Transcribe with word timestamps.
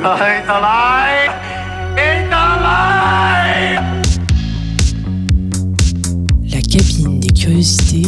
It's! 0.00 0.04
It's! 0.06 0.48
La 6.50 6.62
cabine 6.62 7.18
des 7.18 7.28
curiosités, 7.30 8.02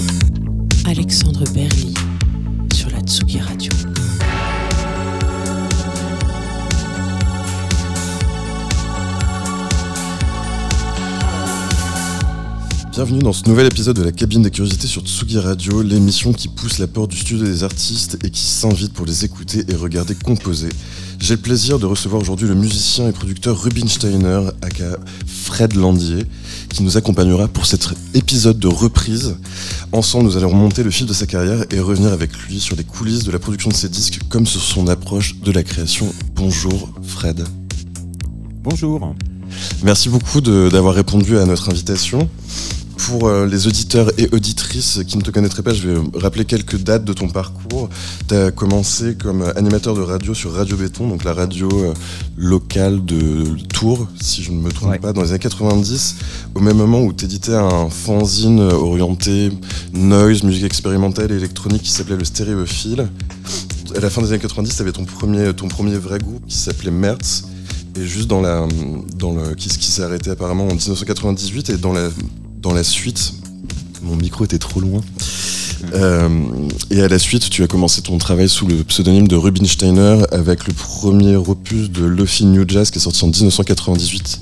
Alexandre 0.87 1.45
Berly 1.53 1.95
sur 2.73 2.91
la 2.91 3.01
Tsugi 3.01 3.41
Radio. 3.41 3.73
Bienvenue 12.93 13.21
dans 13.21 13.33
ce 13.33 13.49
nouvel 13.49 13.67
épisode 13.67 13.97
de 13.97 14.05
la 14.05 14.13
cabine 14.13 14.43
des 14.43 14.51
curiosités 14.51 14.87
sur 14.87 15.03
Tsugi 15.03 15.39
Radio, 15.39 15.83
l'émission 15.83 16.33
qui 16.33 16.49
pousse 16.49 16.79
la 16.79 16.87
porte 16.87 17.11
du 17.11 17.17
studio 17.17 17.45
des 17.45 17.65
artistes 17.65 18.19
et 18.25 18.31
qui 18.31 18.43
s'invite 18.43 18.93
pour 18.93 19.07
les 19.07 19.25
écouter 19.25 19.65
et 19.69 19.75
regarder 19.75 20.15
composer. 20.15 20.69
J'ai 21.21 21.35
le 21.35 21.43
plaisir 21.43 21.79
de 21.79 21.85
recevoir 21.85 22.23
aujourd'hui 22.23 22.49
le 22.49 22.55
musicien 22.55 23.07
et 23.07 23.13
producteur 23.13 23.63
Rubin 23.63 23.87
Steiner, 23.87 24.41
aka 24.63 24.97
Fred 25.27 25.77
Landier, 25.77 26.25
qui 26.71 26.83
nous 26.83 26.97
accompagnera 26.97 27.47
pour 27.47 27.67
cet 27.67 27.91
épisode 28.15 28.59
de 28.59 28.69
reprise. 28.69 29.37
Ensemble, 29.93 30.25
nous 30.25 30.39
allons 30.39 30.49
remonter 30.49 30.83
le 30.83 30.91
fil 30.91 31.07
de 31.07 31.13
sa 31.13 31.27
carrière 31.27 31.63
et 31.71 31.79
revenir 31.79 32.11
avec 32.11 32.35
lui 32.49 32.59
sur 32.59 32.75
les 32.75 32.85
coulisses 32.85 33.25
de 33.25 33.31
la 33.33 33.39
production 33.39 33.69
de 33.69 33.75
ses 33.75 33.91
disques 33.91 34.21
comme 34.31 34.47
sur 34.47 34.63
son 34.63 34.89
approche 34.89 35.37
de 35.41 35.53
la 35.53 35.63
création. 35.63 36.11
Bonjour 36.35 36.91
Fred. 37.03 37.45
Bonjour. 38.63 39.15
Merci 39.83 40.09
beaucoup 40.09 40.41
d'avoir 40.41 40.95
répondu 40.95 41.37
à 41.37 41.45
notre 41.45 41.69
invitation. 41.69 42.31
Pour 43.07 43.29
euh, 43.29 43.47
les 43.47 43.67
auditeurs 43.67 44.11
et 44.19 44.29
auditrices 44.33 45.01
qui 45.07 45.17
ne 45.17 45.23
te 45.23 45.31
connaîtraient 45.31 45.63
pas, 45.63 45.73
je 45.73 45.89
vais 45.89 46.01
rappeler 46.15 46.45
quelques 46.45 46.77
dates 46.77 47.05
de 47.05 47.13
ton 47.13 47.29
parcours. 47.29 47.89
Tu 48.29 48.35
as 48.35 48.51
commencé 48.51 49.15
comme 49.15 49.43
animateur 49.57 49.95
de 49.95 50.01
radio 50.03 50.35
sur 50.35 50.53
Radio 50.53 50.77
Béton, 50.77 51.09
donc 51.09 51.25
la 51.25 51.33
radio 51.33 51.69
euh, 51.73 51.95
locale 52.37 53.05
de 53.05 53.45
Tours, 53.73 54.07
si 54.21 54.43
je 54.43 54.53
ne 54.53 54.61
me 54.61 54.71
trompe 54.71 54.91
Ouais. 54.91 54.99
pas, 54.99 55.13
dans 55.13 55.23
les 55.23 55.31
années 55.31 55.39
90, 55.39 56.17
au 56.55 56.61
même 56.61 56.77
moment 56.77 57.01
où 57.03 57.13
tu 57.13 57.25
éditais 57.25 57.55
un 57.55 57.89
fanzine 57.89 58.61
orienté 58.61 59.51
noise, 59.93 60.43
musique 60.43 60.65
expérimentale 60.65 61.33
et 61.33 61.37
électronique 61.37 61.83
qui 61.83 61.91
s'appelait 61.91 62.17
le 62.17 62.25
Stéréophile. 62.25 63.09
À 63.97 64.01
la 64.01 64.11
fin 64.11 64.21
des 64.23 64.29
années 64.29 64.41
90, 64.41 64.77
tu 64.77 64.83
avais 64.83 64.93
ton 64.93 65.05
premier, 65.05 65.53
ton 65.55 65.69
premier 65.69 65.97
vrai 65.97 66.19
groupe 66.19 66.47
qui 66.47 66.57
s'appelait 66.57 66.91
Mertz. 66.91 67.45
Et 67.97 68.07
juste 68.07 68.29
dans 68.29 68.41
la, 68.41 68.69
dans 69.17 69.33
le, 69.33 69.55
qui, 69.55 69.69
qui 69.69 69.91
s'est 69.91 70.03
arrêté 70.03 70.31
apparemment 70.31 70.65
en 70.65 70.75
1998 70.75 71.71
et 71.71 71.77
dans 71.77 71.93
la, 71.93 72.09
dans 72.61 72.73
la 72.73 72.85
suite, 72.85 73.33
mon 74.03 74.17
micro 74.17 74.45
était 74.45 74.59
trop 74.59 74.81
loin. 74.81 75.01
Euh, 75.95 76.29
et 76.91 77.01
à 77.01 77.09
la 77.09 77.19
suite, 77.19 77.49
tu 77.49 77.63
as 77.63 77.67
commencé 77.67 78.03
ton 78.03 78.19
travail 78.19 78.49
sous 78.49 78.67
le 78.67 78.85
pseudonyme 78.85 79.29
de 79.29 79.37
Rubin 79.37 79.65
Steiner 79.65 80.23
avec 80.31 80.67
le 80.67 80.75
premier 80.75 81.37
opus 81.37 81.91
de 81.91 82.05
Lofi 82.05 82.45
New 82.45 82.69
Jazz 82.69 82.91
qui 82.91 82.99
est 82.99 83.03
sorti 83.03 83.25
en 83.25 83.29
1998 83.29 84.41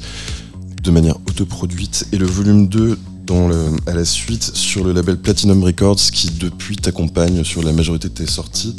de 0.83 0.91
manière 0.91 1.17
autoproduite 1.29 2.07
et 2.13 2.19
le 2.19 2.27
volume 2.27 2.69
2 2.69 2.99
dans 3.25 3.47
le, 3.47 3.57
à 3.87 3.93
la 3.93 4.05
suite 4.05 4.43
sur 4.55 4.85
le 4.85 4.93
label 4.93 5.19
Platinum 5.19 5.63
Records 5.63 5.97
qui 6.13 6.31
depuis 6.31 6.77
t'accompagne 6.77 7.45
sur 7.45 7.63
la 7.63 7.73
majorité 7.73 8.09
de 8.09 8.15
tes 8.15 8.27
sorties. 8.27 8.75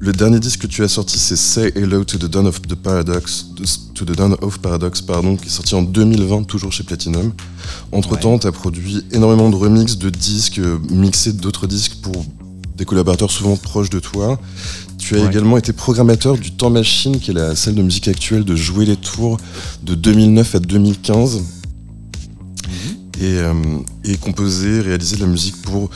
Le 0.00 0.12
dernier 0.12 0.40
disque 0.40 0.62
que 0.62 0.66
tu 0.66 0.82
as 0.82 0.88
sorti, 0.88 1.18
c'est 1.18 1.36
Say 1.36 1.72
Hello 1.76 2.04
to 2.04 2.18
the 2.18 2.26
Dawn 2.26 2.46
of 2.46 2.60
the 2.62 2.74
Paradox, 2.74 3.46
to 3.94 4.04
the 4.04 4.16
Dawn 4.16 4.36
of 4.42 4.58
Paradox, 4.58 5.00
pardon, 5.00 5.36
qui 5.36 5.46
est 5.46 5.50
sorti 5.50 5.74
en 5.74 5.82
2020, 5.82 6.44
toujours 6.44 6.72
chez 6.72 6.82
Platinum. 6.82 7.32
Entre 7.92 8.18
temps, 8.18 8.38
tu 8.38 8.46
as 8.46 8.52
produit 8.52 9.04
énormément 9.12 9.50
de 9.50 9.56
remixes 9.56 9.98
de 9.98 10.10
disques, 10.10 10.58
euh, 10.58 10.78
mixés 10.90 11.32
d'autres 11.32 11.66
disques 11.66 11.96
pour 12.02 12.24
des 12.76 12.84
collaborateurs 12.84 13.30
souvent 13.30 13.56
proches 13.56 13.90
de 13.90 14.00
toi. 14.00 14.38
Tu 14.98 15.16
as 15.16 15.20
Ouais. 15.20 15.26
également 15.28 15.56
été 15.58 15.72
programmateur 15.72 16.36
du 16.38 16.50
Temps 16.52 16.70
Machine, 16.70 17.20
qui 17.20 17.30
est 17.30 17.34
la 17.34 17.54
salle 17.54 17.74
de 17.74 17.82
musique 17.82 18.08
actuelle 18.08 18.44
de 18.44 18.56
Jouer 18.56 18.84
les 18.86 18.96
Tours 18.96 19.38
de 19.82 19.94
2009 19.94 20.54
à 20.54 20.58
2015. 20.60 21.42
Et, 23.20 23.38
euh, 23.38 23.52
et 24.04 24.16
composé, 24.16 24.80
réalisé 24.80 25.14
de 25.16 25.20
la 25.20 25.28
musique 25.28 25.62
pour 25.62 25.88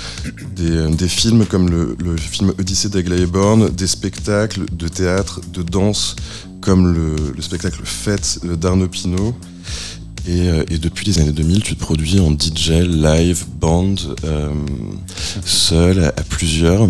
des, 0.54 0.70
euh, 0.70 0.88
des 0.88 1.08
films 1.08 1.46
comme 1.46 1.68
le, 1.68 1.96
le 1.98 2.16
film 2.16 2.52
Odyssée 2.60 2.88
d'Aglaé 2.90 3.26
Born, 3.26 3.70
des 3.70 3.88
spectacles 3.88 4.66
de 4.72 4.86
théâtre, 4.86 5.40
de 5.52 5.62
danse, 5.64 6.14
comme 6.60 6.92
le, 6.94 7.16
le 7.34 7.42
spectacle 7.42 7.80
Fête 7.82 8.38
d'Arnaud 8.44 8.86
Pinault. 8.88 9.34
Et, 10.28 10.48
euh, 10.48 10.62
et 10.70 10.76
depuis 10.76 11.06
les 11.06 11.18
années 11.20 11.32
2000, 11.32 11.62
tu 11.62 11.74
te 11.74 11.80
produis 11.80 12.20
en 12.20 12.30
DJ, 12.32 12.70
live, 12.86 13.46
band, 13.58 13.94
euh, 14.24 14.50
seul, 15.44 16.04
à, 16.04 16.08
à 16.08 16.22
plusieurs. 16.22 16.82
Euh, 16.82 16.88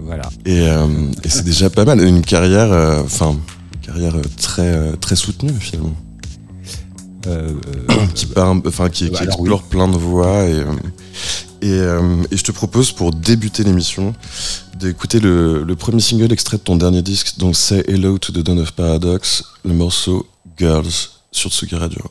Voilà. 0.00 0.28
Et, 0.44 0.62
euh, 0.68 0.86
et 1.22 1.28
c'est 1.28 1.44
déjà 1.44 1.70
pas 1.70 1.84
mal. 1.84 2.00
Une 2.02 2.22
carrière, 2.22 2.72
euh, 2.72 3.02
enfin, 3.04 3.36
une 3.74 3.80
carrière 3.86 4.16
euh, 4.16 4.22
très, 4.36 4.74
euh, 4.74 4.96
très 4.96 5.14
soutenue 5.14 5.54
finalement. 5.60 5.94
Euh, 7.28 7.52
euh, 7.90 8.06
qui, 8.14 8.26
part 8.26 8.52
qui, 8.90 9.04
explore 9.06 9.62
plein 9.62 9.86
de 9.86 9.96
voix. 9.96 10.42
Et, 10.44 10.54
euh, 10.54 10.64
et, 11.62 11.70
euh, 11.70 12.22
et 12.32 12.36
je 12.36 12.42
te 12.42 12.52
propose 12.52 12.90
pour 12.90 13.12
débuter 13.12 13.62
l'émission 13.62 14.12
d'écouter 14.76 15.20
le, 15.20 15.62
le 15.62 15.76
premier 15.76 16.00
single 16.00 16.32
extrait 16.32 16.56
de 16.56 16.62
ton 16.62 16.74
dernier 16.74 17.00
disque, 17.00 17.38
donc 17.38 17.54
Say 17.54 17.84
Hello 17.86 18.18
to 18.18 18.32
the 18.32 18.40
Dawn 18.40 18.58
of 18.58 18.72
Paradox, 18.72 19.44
le 19.64 19.72
morceau 19.72 20.26
Girls 20.58 20.90
sur 21.30 21.50
Tsugi 21.52 21.76
Radio. 21.76 22.02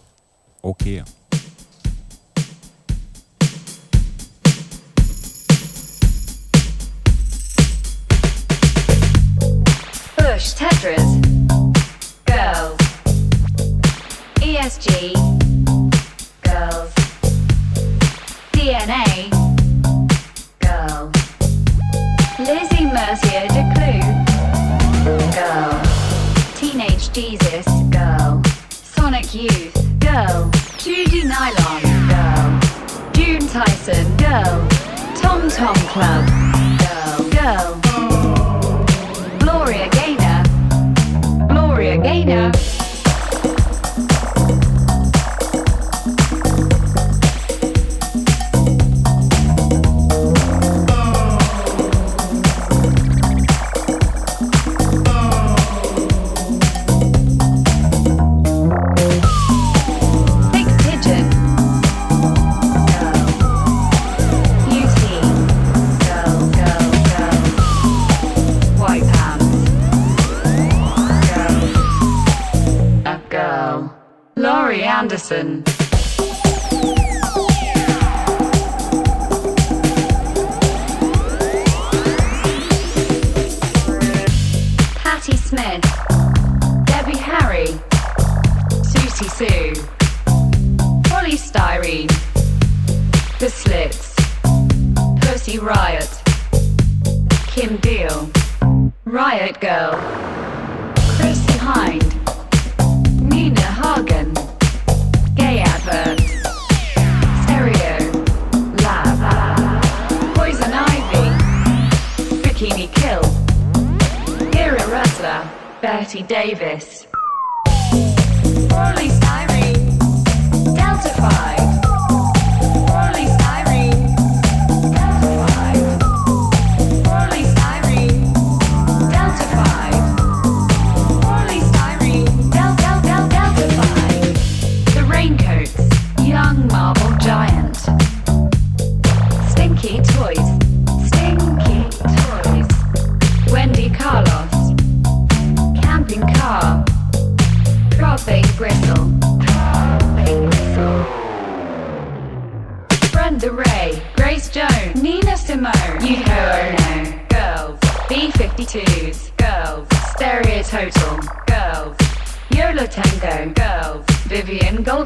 Ok. 0.63 1.03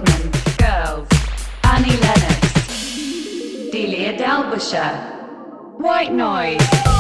Goldman, 0.08 0.32
girls. 0.58 1.08
Annie 1.64 1.98
Lennox. 1.98 2.54
Delia 3.72 4.18
Dalbusher. 4.18 5.80
White 5.80 6.14
Noise. 6.14 6.97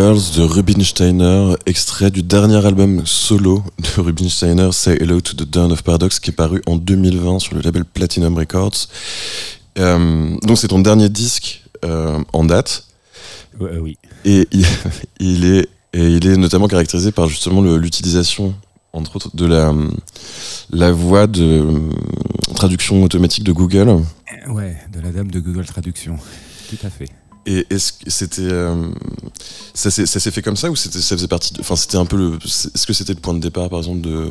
Girls 0.00 0.32
de 0.34 0.40
Rubinsteiner, 0.44 1.56
extrait 1.66 2.10
du 2.10 2.22
dernier 2.22 2.64
album 2.64 3.02
solo 3.04 3.62
de 3.78 4.00
Rubinsteiner, 4.00 4.70
Say 4.72 4.96
Hello 4.98 5.20
to 5.20 5.34
the 5.34 5.46
Dawn 5.46 5.70
of 5.72 5.82
Paradox, 5.82 6.18
qui 6.18 6.30
est 6.30 6.32
paru 6.32 6.62
en 6.66 6.76
2020 6.76 7.38
sur 7.38 7.54
le 7.54 7.60
label 7.60 7.84
Platinum 7.84 8.34
Records. 8.38 8.88
Euh, 9.78 10.34
donc 10.42 10.56
c'est 10.56 10.68
ton 10.68 10.78
dernier 10.78 11.10
disque 11.10 11.64
euh, 11.84 12.18
en 12.32 12.44
date, 12.44 12.86
Ouais, 13.60 13.76
oui. 13.78 13.98
et 14.24 14.48
il, 14.52 14.64
il 15.20 15.44
est, 15.44 15.68
et 15.92 16.06
il 16.06 16.26
est 16.26 16.38
notamment 16.38 16.66
caractérisé 16.66 17.12
par 17.12 17.28
justement 17.28 17.60
l'utilisation, 17.60 18.54
entre 18.94 19.16
autres, 19.16 19.36
de 19.36 19.44
la, 19.44 19.74
la 20.70 20.92
voix 20.92 21.26
de 21.26 21.62
traduction 22.54 23.02
automatique 23.02 23.44
de 23.44 23.52
Google. 23.52 23.98
Ouais, 24.48 24.78
de 24.94 25.00
la 25.00 25.12
dame 25.12 25.30
de 25.30 25.40
Google 25.40 25.66
Traduction. 25.66 26.16
Tout 26.70 26.78
à 26.86 26.88
fait. 26.88 27.10
Et 27.46 27.66
est-ce 27.70 27.92
que 27.94 28.10
c'était 28.10 28.42
euh, 28.42 28.88
ça 29.74 29.90
s'est 29.90 30.30
fait 30.30 30.42
comme 30.42 30.56
ça 30.56 30.70
ou 30.70 30.76
ça 30.76 30.90
faisait 31.16 31.26
partie 31.28 31.54
enfin 31.60 31.74
c'était 31.76 31.96
un 31.96 32.04
peu 32.06 32.16
le 32.16 32.36
est-ce 32.44 32.86
que 32.86 32.92
c'était 32.92 33.14
le 33.14 33.20
point 33.20 33.34
de 33.34 33.40
départ 33.40 33.68
par 33.70 33.78
exemple 33.78 34.02
de 34.02 34.30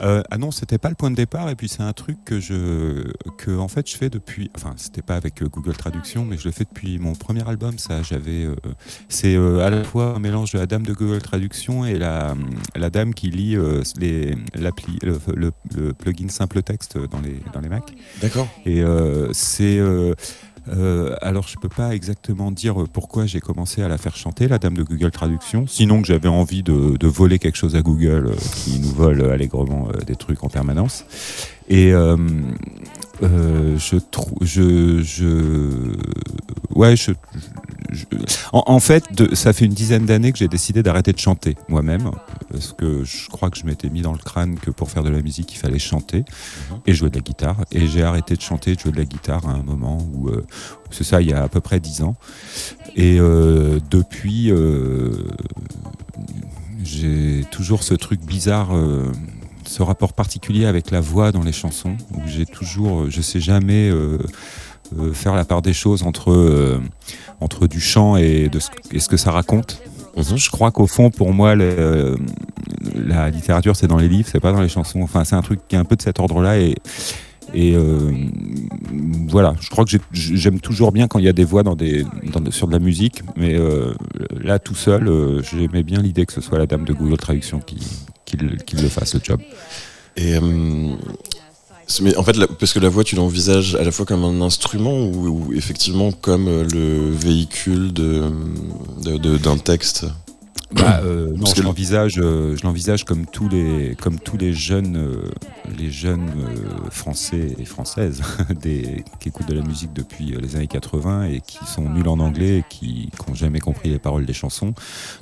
Euh, 0.00 0.24
ah 0.28 0.38
non, 0.38 0.50
c'était 0.50 0.76
pas 0.76 0.88
le 0.88 0.96
point 0.96 1.08
de 1.08 1.14
départ. 1.14 1.48
Et 1.50 1.54
puis 1.54 1.68
c'est 1.68 1.84
un 1.84 1.92
truc 1.92 2.18
que 2.24 2.40
je, 2.40 3.12
que 3.38 3.56
en 3.56 3.68
fait 3.68 3.88
je 3.88 3.96
fais 3.96 4.10
depuis. 4.10 4.50
Enfin, 4.56 4.74
c'était 4.76 5.02
pas 5.02 5.14
avec 5.14 5.40
euh, 5.40 5.46
Google 5.48 5.76
Traduction, 5.76 6.24
mais 6.24 6.36
je 6.36 6.46
le 6.46 6.50
fais 6.50 6.64
depuis 6.64 6.98
mon 6.98 7.12
premier 7.14 7.46
album. 7.48 7.78
Ça, 7.78 8.02
j'avais. 8.02 8.42
euh, 8.44 8.56
c'est 9.08 9.36
euh, 9.36 9.64
à 9.64 9.70
la 9.70 9.84
fois 9.84 10.16
un 10.16 10.18
mélange 10.18 10.50
de 10.50 10.58
la 10.58 10.66
dame 10.66 10.82
de 10.82 10.92
Google 10.94 11.22
Traduction 11.22 11.86
et 11.86 11.96
la, 11.96 12.34
la 12.74 12.90
dame 12.90 13.14
qui 13.14 13.30
lit 13.30 13.56
les 14.00 14.34
l'appli, 14.56 14.98
le, 15.02 15.16
le- 15.36 15.52
le 15.76 15.92
plugin 15.92 16.28
simple 16.28 16.60
texte 16.64 16.98
dans 17.12 17.20
les 17.20 17.38
dans 17.52 17.60
les 17.60 17.68
Mac. 17.68 17.84
D'accord. 18.20 18.48
Et 18.66 18.82
c'est. 19.32 19.78
Euh, 20.68 20.94
euh, 21.04 21.16
alors, 21.20 21.46
je 21.48 21.56
peux 21.56 21.68
pas 21.68 21.94
exactement 21.94 22.50
dire 22.50 22.76
pourquoi 22.92 23.26
j'ai 23.26 23.40
commencé 23.40 23.82
à 23.82 23.88
la 23.88 23.98
faire 23.98 24.16
chanter, 24.16 24.48
la 24.48 24.58
dame 24.58 24.74
de 24.74 24.82
Google 24.82 25.10
Traduction. 25.10 25.66
Sinon, 25.66 26.00
que 26.00 26.06
j'avais 26.06 26.28
envie 26.28 26.62
de, 26.62 27.06
voler 27.06 27.38
quelque 27.38 27.56
chose 27.56 27.76
à 27.76 27.82
Google, 27.82 28.28
euh, 28.28 28.34
qui 28.56 28.78
nous 28.80 28.88
vole 28.88 29.22
allègrement 29.30 29.88
euh, 29.88 29.98
des 30.04 30.16
trucs 30.16 30.42
en 30.42 30.48
permanence. 30.48 31.04
Et 31.68 31.92
euh, 33.22 33.26
euh, 33.26 33.78
je 33.78 33.96
trouve, 33.96 34.34
je, 34.42 35.02
je, 35.02 35.94
ouais, 36.74 36.96
je, 36.96 37.12
je- 37.92 38.04
en, 38.52 38.64
en 38.66 38.80
fait, 38.80 39.04
de- 39.14 39.34
ça 39.34 39.52
fait 39.52 39.64
une 39.64 39.72
dizaine 39.72 40.04
d'années 40.06 40.32
que 40.32 40.38
j'ai 40.38 40.48
décidé 40.48 40.82
d'arrêter 40.82 41.12
de 41.12 41.18
chanter 41.18 41.56
moi-même, 41.68 42.10
parce 42.50 42.72
que 42.72 43.04
je 43.04 43.28
crois 43.28 43.50
que 43.50 43.58
je 43.58 43.64
m'étais 43.66 43.88
mis 43.88 44.02
dans 44.02 44.12
le 44.12 44.18
crâne 44.18 44.56
que 44.58 44.70
pour 44.70 44.90
faire 44.90 45.02
de 45.04 45.10
la 45.10 45.22
musique, 45.22 45.54
il 45.54 45.58
fallait 45.58 45.78
chanter 45.78 46.24
et 46.86 46.92
jouer 46.94 47.10
de 47.10 47.16
la 47.16 47.22
guitare. 47.22 47.64
Et 47.72 47.86
j'ai 47.86 48.02
arrêté 48.02 48.34
de 48.36 48.40
chanter 48.42 48.72
et 48.72 48.74
de 48.74 48.80
jouer 48.80 48.92
de 48.92 48.98
la 48.98 49.04
guitare 49.04 49.48
à 49.48 49.52
un 49.52 49.62
moment 49.62 49.98
où, 50.14 50.28
euh, 50.28 50.44
c'est 50.90 51.04
ça, 51.04 51.20
il 51.22 51.28
y 51.30 51.32
a 51.32 51.42
à 51.42 51.48
peu 51.48 51.60
près 51.60 51.80
dix 51.80 52.02
ans. 52.02 52.16
Et 52.96 53.18
euh, 53.20 53.78
depuis, 53.90 54.50
euh, 54.50 55.10
j'ai 56.82 57.44
toujours 57.50 57.82
ce 57.82 57.94
truc 57.94 58.20
bizarre. 58.24 58.68
Ce 59.66 59.82
rapport 59.82 60.12
particulier 60.12 60.66
avec 60.66 60.90
la 60.90 61.00
voix 61.00 61.32
dans 61.32 61.42
les 61.42 61.52
chansons, 61.52 61.96
où 62.14 62.20
j'ai 62.26 62.46
toujours, 62.46 63.10
je 63.10 63.20
sais 63.20 63.40
jamais 63.40 63.88
euh, 63.90 64.18
euh, 64.98 65.12
faire 65.12 65.34
la 65.34 65.44
part 65.44 65.62
des 65.62 65.72
choses 65.72 66.02
entre, 66.02 66.30
euh, 66.32 66.80
entre 67.40 67.66
du 67.66 67.80
chant 67.80 68.16
et, 68.16 68.48
de 68.48 68.58
ce, 68.58 68.68
et 68.92 69.00
ce 69.00 69.08
que 69.08 69.16
ça 69.16 69.30
raconte. 69.30 69.82
Mhm. 70.16 70.36
Je 70.38 70.50
crois 70.50 70.70
qu'au 70.70 70.86
fond, 70.86 71.10
pour 71.10 71.32
moi, 71.32 71.54
le- 71.54 72.16
la 72.94 73.30
littérature, 73.30 73.74
c'est 73.74 73.88
dans 73.88 73.96
les 73.98 74.08
livres, 74.08 74.28
c'est 74.30 74.40
pas 74.40 74.52
dans 74.52 74.60
les 74.60 74.68
chansons. 74.68 75.02
Enfin, 75.02 75.24
c'est 75.24 75.34
un 75.34 75.42
truc 75.42 75.60
qui 75.68 75.74
est 75.74 75.78
un 75.78 75.84
peu 75.84 75.96
de 75.96 76.02
cet 76.02 76.20
ordre-là. 76.20 76.58
Et, 76.60 76.76
et 77.52 77.74
euh, 77.74 78.12
voilà, 79.28 79.54
je 79.60 79.68
crois 79.70 79.84
que 79.84 79.90
j'ai- 79.90 80.00
j'aime 80.12 80.60
toujours 80.60 80.92
bien 80.92 81.08
quand 81.08 81.18
il 81.18 81.24
y 81.24 81.28
a 81.28 81.32
des 81.32 81.44
voix 81.44 81.62
dans 81.62 81.74
des, 81.74 82.04
dans- 82.32 82.50
sur 82.50 82.68
de 82.68 82.72
la 82.72 82.78
musique. 82.78 83.22
Mais 83.36 83.54
euh, 83.54 83.92
là, 84.40 84.58
tout 84.60 84.74
seul, 84.76 85.08
euh, 85.08 85.42
j'aimais 85.42 85.82
bien 85.82 86.00
l'idée 86.00 86.26
que 86.26 86.32
ce 86.32 86.40
soit 86.40 86.58
la 86.58 86.66
dame 86.66 86.84
de 86.84 86.92
Google 86.92 87.16
Traduction 87.16 87.58
qui, 87.60 87.78
qui, 88.66 88.76
le- 88.76 88.88
fasse, 88.88 89.14
le 89.14 89.20
job. 89.22 89.40
Et 90.16 90.34
euh, 90.34 90.94
mais 92.00 92.16
en 92.16 92.22
fait 92.22 92.32
parce 92.58 92.72
que 92.72 92.78
la 92.78 92.88
voix 92.88 93.04
tu 93.04 93.14
l'envisages 93.16 93.74
à 93.74 93.84
la 93.84 93.90
fois 93.90 94.06
comme 94.06 94.24
un 94.24 94.40
instrument 94.40 95.04
ou, 95.04 95.28
ou 95.48 95.52
effectivement 95.52 96.12
comme 96.12 96.48
euh, 96.48 96.64
le 96.72 97.10
véhicule 97.10 97.92
de 97.92 98.30
de- 99.02 99.16
de- 99.18 99.36
d'un 99.36 99.58
texte? 99.58 100.06
Bah, 100.72 101.02
euh, 101.04 101.30
non, 101.36 101.44
je 101.46 101.60
le- 101.60 101.66
l'envisage, 101.66 102.14
euh, 102.18 102.56
je 102.56 102.62
l'envisage 102.64 103.04
comme 103.04 103.26
tous 103.26 103.48
les, 103.48 103.96
comme 104.00 104.18
tous 104.18 104.36
les 104.38 104.52
jeunes, 104.54 104.96
euh, 104.96 105.30
les 105.78 105.90
jeunes 105.90 106.32
français 106.90 107.54
et 107.58 107.64
françaises 107.64 108.22
des, 108.62 109.04
qui 109.20 109.28
écoutent 109.28 109.46
de 109.48 109.54
la 109.54 109.62
musique 109.62 109.92
depuis 109.92 110.34
les 110.40 110.56
années 110.56 110.66
80 110.66 111.24
et 111.26 111.42
qui 111.46 111.58
sont 111.66 111.88
nuls 111.90 112.08
en 112.08 112.18
anglais 112.18 112.58
et 112.58 112.64
qui 112.68 113.10
n'ont 113.28 113.34
jamais 113.34 113.60
compris 113.60 113.90
les 113.90 113.98
paroles 114.00 114.26
des 114.26 114.32
chansons 114.32 114.74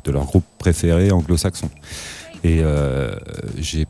de 0.04 0.11
leur 0.12 0.25
groupe 0.25 0.45
préféré 0.59 1.11
anglo-saxon. 1.11 1.69
Et 2.45 2.61
euh, 2.63 3.15
j'ai 3.57 3.87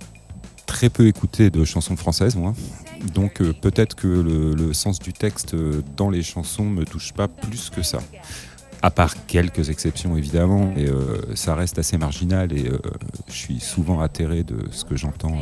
très 0.67 0.91
peu 0.91 1.07
écouté 1.07 1.51
de 1.51 1.65
chansons 1.65 1.97
françaises, 1.97 2.37
moi. 2.37 2.55
Donc 3.15 3.41
euh, 3.41 3.53
peut-être 3.53 3.95
que 3.97 4.07
le, 4.07 4.55
le 4.55 4.73
sens 4.73 4.99
du 4.99 5.13
texte 5.13 5.55
euh, 5.55 5.83
dans 5.97 6.11
les 6.11 6.23
chansons 6.23 6.65
me 6.65 6.85
touche 6.85 7.13
pas 7.13 7.29
plus 7.29 7.71
que 7.71 7.83
ça. 7.83 7.99
À 8.83 8.91
part 8.91 9.27
quelques 9.27 9.71
exceptions 9.71 10.17
évidemment, 10.17 10.75
et 10.77 10.89
ça 11.37 11.55
reste 11.55 11.79
assez 11.79 11.97
marginal 11.99 12.53
et 12.53 12.69
je 13.29 13.33
suis 13.33 13.61
souvent 13.61 14.01
atterré 14.01 14.43
de 14.43 14.57
ce 14.73 14.85
que 14.85 14.97
j'entends 14.97 15.41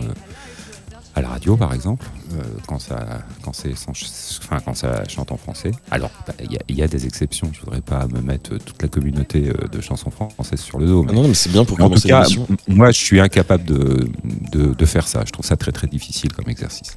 à 1.21 1.23
la 1.23 1.29
radio 1.29 1.57
par 1.57 1.73
exemple, 1.73 2.07
euh, 2.33 2.43
quand, 2.67 2.79
ça, 2.79 3.21
quand, 3.43 3.53
c'est 3.55 3.77
sans 3.77 3.93
enfin, 3.93 4.59
quand 4.65 4.75
ça 4.75 5.05
chante 5.09 5.31
en 5.33 5.37
français. 5.37 5.71
Alors 5.91 6.11
bah, 6.27 6.35
il 6.45 6.53
y 6.53 6.57
a- 6.57 6.61
il 6.69 6.77
y, 6.77 6.83
a 6.83 6.89
des 6.89 7.07
exceptions, 7.07 7.51
je 7.53 7.61
voudrais 7.61 7.81
pas 7.81 8.07
me 8.09 8.21
mettre 8.21 8.57
toute 8.59 8.81
la 8.83 8.89
communauté 8.89 9.49
euh, 9.51 9.69
de 9.69 9.81
chansons 9.81 10.11
françaises 10.11 10.61
sur 10.61 10.79
le 10.79 10.87
dos. 10.87 11.03
mais- 11.03 11.11
Ah 11.13 11.15
non, 11.15 11.23
non, 11.23 11.29
mais 11.29 11.35
c'est 11.35 11.51
bien 11.53 11.65
pour 11.65 11.79
mais 11.79 11.85
en 11.85 11.91
tout 11.91 12.09
commencer 12.09 12.09
cas, 12.09 12.43
moi, 12.69 12.91
je 12.91 12.99
suis 12.99 13.21
incapable 13.21 13.65
de, 13.65 14.09
de, 14.53 14.75
de 14.75 14.85
faire 14.87 15.07
ça. 15.07 15.23
Je 15.27 15.33
trouve 15.33 15.45
ça 15.47 15.57
très 15.57 15.73
très 15.73 15.87
difficile 15.87 16.33
comme 16.33 16.49
exercice. 16.49 16.97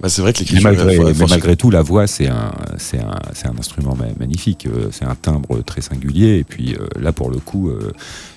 Bah, 0.00 0.08
c'est 0.08 0.22
vrai 0.22 0.32
que 0.32 0.44
Mais 0.54 0.60
malgré, 0.60 0.96
mais 1.12 1.26
malgré 1.28 1.56
tout, 1.56 1.70
la 1.72 1.82
voix, 1.82 2.06
c'est 2.06 2.28
un, 2.28 2.52
c'est 2.76 3.00
un, 3.00 3.18
c'est 3.34 3.48
un 3.48 3.58
instrument 3.58 3.96
ma- 3.96 4.06
magnifique. 4.16 4.66
euh, 4.66 4.90
C'est 4.92 5.04
un 5.04 5.16
timbre 5.16 5.60
très 5.62 5.80
singulier. 5.80 6.38
Et 6.38 6.44
puis 6.44 6.76
là, 6.96 7.12
pour 7.12 7.30
le 7.30 7.38
coup, 7.40 7.68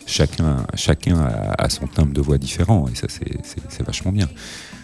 chacun, 0.08 0.66
chacun 0.76 1.20
a, 1.20 1.54
a 1.66 1.70
son 1.70 1.86
timbre 1.86 2.14
de 2.14 2.22
voix 2.22 2.40
différent. 2.40 2.88
Et 2.92 2.96
ça, 2.96 3.06
c'est 3.10 3.84
vachement 3.86 4.12
bien. 4.12 4.28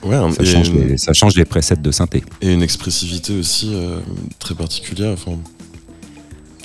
Ouais, 0.04 0.18
Ça 0.34 0.44
change, 0.44 0.70
une, 0.70 0.88
les, 0.89 0.98
ça 0.98 1.13
change 1.13 1.36
les 1.36 1.46
presets 1.46 1.75
de 1.77 1.92
synthé. 1.92 2.24
et 2.42 2.54
une 2.54 2.62
expressivité 2.62 3.38
aussi 3.39 3.72
euh, 3.74 4.00
très 4.39 4.56
particulière. 4.56 5.12
Enfin, 5.13 5.38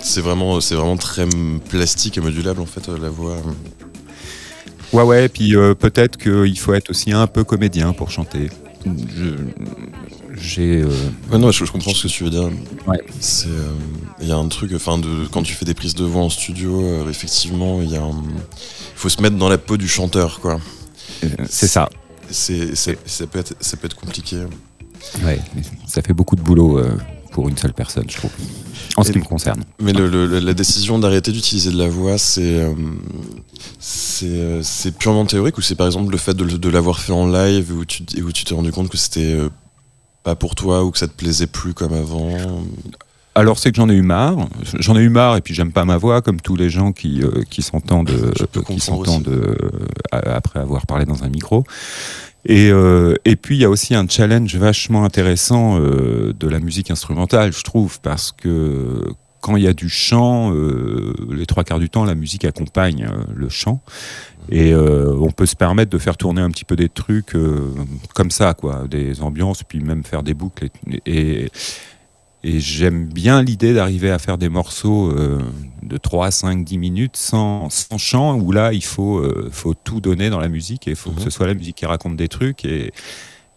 c'est 0.01 0.21
vraiment 0.21 0.61
c'est 0.61 0.75
vraiment 0.75 0.97
très 0.97 1.27
plastique 1.69 2.19
et 2.19 2.21
modulable 2.21 2.61
en 2.61 2.67
fait 2.67 2.89
euh, 2.89 2.99
la 3.01 3.09
voix. 3.09 3.37
Ouais, 4.93 5.03
ouais, 5.05 5.29
puis 5.29 5.57
euh, 5.57 5.75
peut-être 5.75 6.19
qu'il 6.19 6.59
faut 6.59 6.75
être 6.75 6.91
aussi 6.91 7.13
un 7.13 7.27
peu 7.27 7.45
comédien 7.45 7.93
pour 7.93 8.11
chanter. 8.11 8.51
Je- 8.85 9.37
J'ai. 10.39 10.83
euh, 10.83 10.89
Ouais, 11.31 11.39
non, 11.39 11.51
je, 11.51 11.65
je 11.65 11.71
comprends 11.73 11.93
ce 11.95 12.03
que 12.03 12.09
tu 12.13 12.25
veux 12.25 12.31
dire. 12.31 12.51
Ouais. 12.87 12.99
C'est, 13.21 13.49
il 14.21 14.29
y 14.29 14.33
a 14.33 14.37
un 14.37 14.49
truc, 14.49 14.73
enfin, 14.75 14.99
de 14.99 15.27
quand 15.31 15.43
tu 15.43 15.55
fais 15.55 15.65
des 15.65 15.75
prises 15.75 15.95
de 15.95 16.05
voix 16.05 16.23
en 16.23 16.31
studio, 16.31 17.09
effectivement, 17.09 17.81
il 17.81 17.91
y 17.91 17.97
a, 17.97 18.03
un- 18.03 18.11
il 18.11 18.97
faut 18.97 19.09
se 19.09 19.21
mettre 19.23 19.37
dans 19.37 19.49
la 19.49 19.57
peau 19.59 19.77
du 19.77 19.89
chanteur, 19.89 20.41
quoi. 20.41 20.61
c'est 21.49 21.69
ça. 21.69 21.89
C'est, 22.33 22.75
ça 22.75 23.27
peut 23.27 23.39
être, 23.39 23.55
ça 23.61 23.77
peut 23.77 23.87
être 23.87 23.97
compliqué. 23.97 24.39
Ouais, 25.25 25.41
mais 25.55 25.63
ça 25.87 26.03
fait 26.03 26.13
beaucoup 26.13 26.37
de 26.37 26.43
boulot 26.43 26.79
euh, 26.79 26.97
pour 27.33 27.49
une 27.49 27.57
seule 27.57 27.73
personne, 27.73 28.05
je 28.09 28.17
trouve. 28.17 28.31
En 28.97 29.03
ce 29.03 29.13
qui 29.13 29.19
me 29.19 29.25
concerne. 29.25 29.65
Mais 29.81 29.93
le- 29.93 30.09
le- 30.09 30.39
la 30.39 30.55
décision 30.55 30.99
d'arrêter 30.99 31.33
d'utiliser 31.33 31.71
de 31.71 31.79
la 31.79 31.89
voix, 31.89 32.19
c'est, 32.19 32.61
euh, 32.61 32.75
c'est, 33.81 34.27
euh, 34.27 34.63
c'est 34.63 34.97
purement 34.97 35.25
théorique 35.27 35.59
ou 35.59 35.63
c'est 35.63 35.75
par 35.75 35.87
exemple 35.87 36.13
le 36.13 36.19
fait 36.19 36.35
de, 36.35 36.69
l'avoir 36.69 36.99
fait 37.01 37.13
en 37.13 37.27
live 37.27 37.73
où 37.73 37.85
tu, 37.85 38.05
et 38.17 38.23
où 38.23 38.33
tu 38.33 38.45
t'es 38.45 38.55
rendu 38.55 38.71
compte 38.71 38.89
que 38.89 38.99
c'était 38.99 39.35
euh, 39.35 39.49
pas 40.23 40.37
pour 40.37 40.55
toi 40.55 40.85
ou 40.85 40.91
que 40.91 40.99
ça 40.99 41.09
te 41.09 41.15
plaisait 41.15 41.47
plus 41.47 41.75
comme 41.75 41.93
avant? 41.95 42.65
Alors 43.35 43.59
c'est 43.59 43.71
que 43.71 43.77
j'en 43.77 43.89
ai 43.89 43.95
eu 43.95 44.03
marre. 44.03 44.37
J'en 44.79 44.97
ai 44.97 45.01
eu 45.01 45.09
marre 45.09 45.37
et 45.37 45.41
puis 45.41 45.55
j'aime 45.55 45.73
pas 45.73 45.85
ma 45.85 45.97
voix 45.97 46.21
comme 46.21 46.41
tous 46.41 46.57
les 46.57 46.69
gens 46.69 46.93
qui, 46.93 47.23
euh, 47.23 47.43
qui 47.49 47.63
s'entendent 47.63 48.11
euh, 48.11 49.55
a- 50.11 50.35
après 50.37 50.61
avoir 50.61 50.87
parlé 50.87 51.05
dans 51.07 51.25
un 51.25 51.29
micro. 51.29 51.65
Et, 52.45 52.71
euh, 52.71 53.15
et 53.25 53.37
puis 53.37 53.57
il 53.57 53.61
y 53.61 53.65
a 53.65 53.71
aussi 53.71 53.95
un 53.95 54.07
challenge 54.09 54.55
vachement 54.57 55.05
intéressant 55.05 55.79
euh, 55.81 56.35
de 56.39 56.49
la 56.49 56.59
musique 56.59 56.91
instrumentale, 56.91 57.53
je 57.53 57.63
trouve, 57.63 58.01
parce 58.01 58.33
que 58.33 59.01
quand 59.41 59.57
il 59.57 59.63
y 59.63 59.69
a 59.69 59.73
du 59.73 59.89
chant, 59.89 60.53
euh, 60.55 61.15
les 61.31 61.47
trois 61.47 61.65
quarts 61.65 61.79
du 61.79 61.89
temps, 61.89 62.05
la 62.05 62.15
musique 62.15 62.45
accompagne 62.45 63.07
euh, 63.11 63.23
le 63.35 63.49
chant. 63.49 63.81
Et 64.51 64.73
euh, 64.75 65.15
on 65.21 65.31
peut 65.31 65.47
se 65.47 65.55
permettre 65.57 65.91
de 65.91 65.99
faire 65.99 66.17
tourner 66.17 66.41
un 66.43 66.51
petit 66.51 66.65
peu 66.65 66.75
des 66.77 66.89
trucs 66.89 67.35
euh, 67.37 67.73
comme 68.15 68.31
ça, 68.33 68.55
quoi, 68.55 68.87
des 68.91 69.23
ambiances, 69.23 69.63
puis 69.63 69.81
même 69.81 70.03
faire 70.05 70.23
des 70.25 70.35
boucles. 70.35 70.69
Et, 70.91 71.01
et, 71.45 71.51
et 72.45 72.59
j'aime 72.61 73.07
bien 73.07 73.43
l'idée 73.43 73.73
d'arriver 73.75 74.11
à 74.11 74.19
faire 74.19 74.37
des 74.39 74.49
morceaux 74.49 75.11
euh, 75.11 75.41
de 75.83 75.97
3, 75.97 76.31
5, 76.31 76.65
10 76.65 76.79
minutes 76.79 77.17
sans, 77.17 77.71
sans 77.71 77.99
chant, 77.99 78.35
où 78.37 78.51
là, 78.53 78.73
il 78.73 78.83
faut, 78.85 79.19
euh, 79.19 79.49
faut 79.53 79.75
tout 79.75 80.01
donner 80.01 80.29
dans 80.31 80.41
la 80.41 80.49
musique 80.49 80.89
et 80.89 80.91
il 80.93 80.97
faut 80.97 81.11
que 81.11 81.19
Mhm. 81.21 81.25
ce 81.25 81.31
soit 81.31 81.47
la 81.47 81.55
musique 81.55 81.77
qui 81.77 81.87
raconte 81.87 82.17
des 82.17 82.29
trucs. 82.29 82.65
Et, 82.65 82.93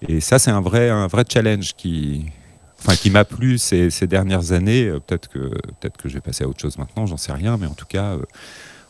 et 0.07 0.19
ça, 0.19 0.37
c'est 0.39 0.51
un 0.51 0.61
vrai, 0.61 0.89
un 0.89 1.07
vrai 1.07 1.23
challenge 1.27 1.73
qui, 1.75 2.25
enfin, 2.79 2.95
qui 2.95 3.09
m'a 3.09 3.25
plu 3.25 3.57
ces, 3.57 3.89
ces 3.89 4.05
dernières 4.07 4.51
années. 4.51 4.85
Euh, 4.85 4.99
Peut-être 4.99 5.29
que, 5.29 5.49
peut 5.79 5.89
que 5.97 6.07
je 6.09 6.13
vais 6.13 6.21
passer 6.21 6.43
à 6.43 6.47
autre 6.47 6.61
chose 6.61 6.77
maintenant, 6.77 7.05
j'en 7.07 7.17
sais 7.17 7.31
rien, 7.33 7.57
mais 7.57 7.65
en 7.67 7.73
tout 7.73 7.87
cas. 7.87 8.13
euh, 8.13 8.21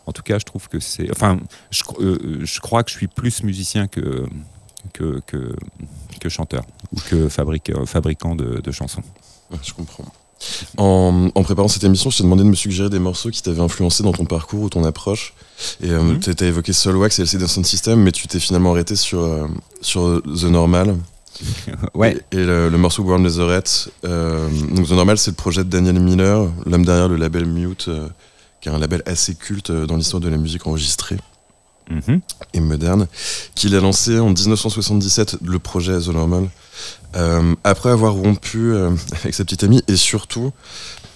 en 0.07 0.11
tout 0.11 0.21
cas, 0.21 0.37
je 0.37 0.43
trouve 0.45 0.67
que 0.67 0.79
c'est. 0.79 1.09
Enfin, 1.09 1.39
je, 1.71 1.81
je 2.43 2.59
crois 2.59 2.83
que 2.83 2.91
je 2.91 2.95
suis 2.97 3.07
plus 3.07 3.41
musicien 3.41 3.87
que, 3.87 4.27
que, 4.93 5.19
que, 5.25 5.55
que 6.21 6.29
chanteur 6.29 6.63
ou 6.91 6.97
que 7.09 7.27
fabrique, 7.27 7.71
fabricant 7.85 8.35
de, 8.35 8.59
de 8.61 8.71
chansons. 8.71 9.01
Je 9.63 9.73
comprends. 9.73 10.05
En, 10.77 11.29
en 11.33 11.43
préparant 11.43 11.67
cette 11.67 11.83
émission, 11.83 12.09
je 12.09 12.17
t'ai 12.17 12.23
demandé 12.23 12.43
de 12.43 12.49
me 12.49 12.55
suggérer 12.55 12.89
des 12.89 12.99
morceaux 12.99 13.29
qui 13.31 13.41
t'avaient 13.41 13.61
influencé 13.61 14.03
dans 14.03 14.11
ton 14.11 14.25
parcours 14.25 14.61
ou 14.63 14.69
ton 14.69 14.83
approche. 14.83 15.33
Et 15.81 15.89
euh, 15.89 16.01
Mhm. 16.01 16.19
tu 16.19 16.43
as 16.43 16.47
évoqué 16.47 16.73
Soulwax 16.73 17.19
et 17.19 17.21
LCD 17.23 17.47
Sound 17.47 17.65
System, 17.65 18.01
mais 18.01 18.11
tu 18.11 18.27
t'es 18.27 18.39
finalement 18.39 18.71
arrêté 18.71 18.95
sur, 18.95 19.21
euh, 19.23 19.47
sur 19.81 20.21
The 20.23 20.43
Normal. 20.43 20.95
Ouais. 21.93 22.17
Et, 22.31 22.37
et 22.37 22.43
le, 22.45 22.69
le 22.69 22.77
morceau 22.77 23.03
World 23.03 23.23
Netherette. 23.25 23.89
Euh, 24.05 24.49
donc 24.73 24.87
The 24.87 24.91
Normal, 24.91 25.17
c'est 25.17 25.31
le 25.31 25.35
projet 25.35 25.63
de 25.63 25.69
Daniel 25.69 25.99
Miller, 25.99 26.49
l'homme 26.65 26.85
derrière 26.85 27.07
le 27.09 27.15
label 27.17 27.45
Mute, 27.45 27.85
euh, 27.87 28.07
qui 28.61 28.69
est 28.69 28.71
un 28.71 28.79
label 28.79 29.01
assez 29.05 29.35
culte 29.35 29.69
euh, 29.69 29.85
dans 29.85 29.95
l'histoire 29.97 30.21
de 30.21 30.29
la 30.29 30.37
musique 30.37 30.65
enregistrée 30.67 31.17
Mhm. 31.91 32.19
et 32.53 32.59
moderne, 32.61 33.07
qu'il 33.53 33.75
a 33.75 33.79
lancé 33.79 34.17
en 34.17 34.31
1977 34.31 35.37
le 35.43 35.59
projet 35.59 35.99
The 35.99 36.07
Normal, 36.07 36.49
euh, 37.15 37.55
après 37.63 37.89
avoir 37.89 38.13
rompu 38.13 38.71
euh, 38.73 38.91
avec 39.23 39.33
sa 39.33 39.43
petite 39.43 39.63
amie 39.63 39.81
et 39.87 39.95
surtout 39.95 40.51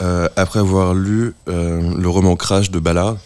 euh, 0.02 0.28
après 0.36 0.60
avoir 0.60 0.94
lu 0.94 1.34
euh, 1.48 1.94
le 1.98 2.10
roman 2.10 2.36
Crash 2.36 2.72
de 2.72 2.80
Ballard. 2.80 3.18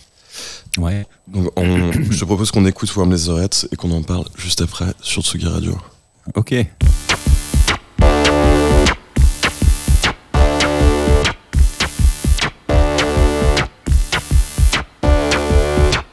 Ouais. 0.78 1.06
Donc 1.28 1.52
on- 1.56 1.92
je 1.92 2.20
te 2.20 2.26
propose 2.26 2.50
qu'on 2.52 2.66
écoute 2.66 2.94
Worm 2.96 3.12
les 3.12 3.30
oreilles 3.30 3.48
et 3.72 3.76
qu'on 3.76 3.92
en 3.92 4.02
parle 4.02 4.26
juste 4.38 4.62
après 4.62 4.88
sur 5.02 5.22
Tsugi 5.24 5.48
Radio. 5.48 5.78
Ok. 6.36 6.56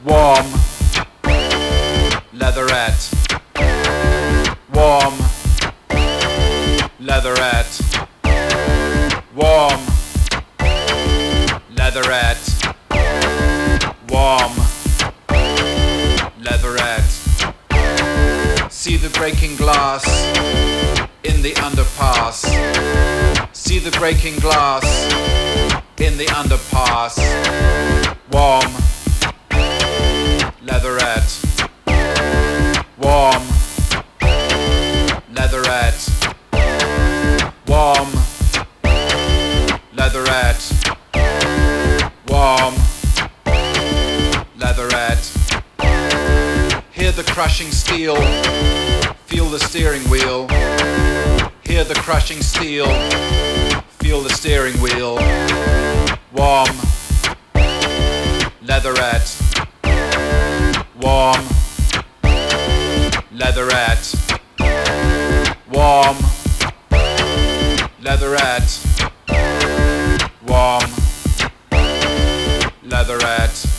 Warm. 0.05 0.60
Warm. 9.41 9.81
Leatherette. 11.75 12.45
Warm. 14.11 14.53
Leatherette. 16.39 17.11
See 18.71 18.97
the 18.99 19.09
breaking 19.15 19.57
glass 19.57 20.05
in 21.25 21.41
the 21.41 21.53
underpass. 21.57 22.45
See 23.55 23.79
the 23.79 23.91
breaking 23.93 24.41
glass 24.41 24.85
in 25.97 26.19
the 26.19 26.27
underpass. 26.27 27.17
Warm. 28.31 28.71
Leatherette. 30.61 31.41
Warm. 32.99 33.60
Warm. 42.41 42.75
Leatherette. 44.57 45.31
Hear 46.91 47.13
the 47.13 47.23
crushing 47.35 47.71
steel. 47.71 48.17
Feel 49.27 49.45
the 49.51 49.59
steering 49.59 50.03
wheel. 50.09 50.49
Hear 51.61 51.85
the 51.85 51.97
crushing 51.97 52.41
steel. 52.41 52.87
Feel 53.99 54.23
the 54.23 54.31
steering 54.31 54.73
wheel. 54.81 55.17
Warm. 56.33 56.75
Leatherette. 58.63 59.37
Warm. 60.99 61.45
Leatherette. 63.33 64.15
Warm. 65.69 66.17
Leatherette. 68.01 68.81
Warm. 70.47 71.00
Whether 73.00 73.25
at 73.25 73.70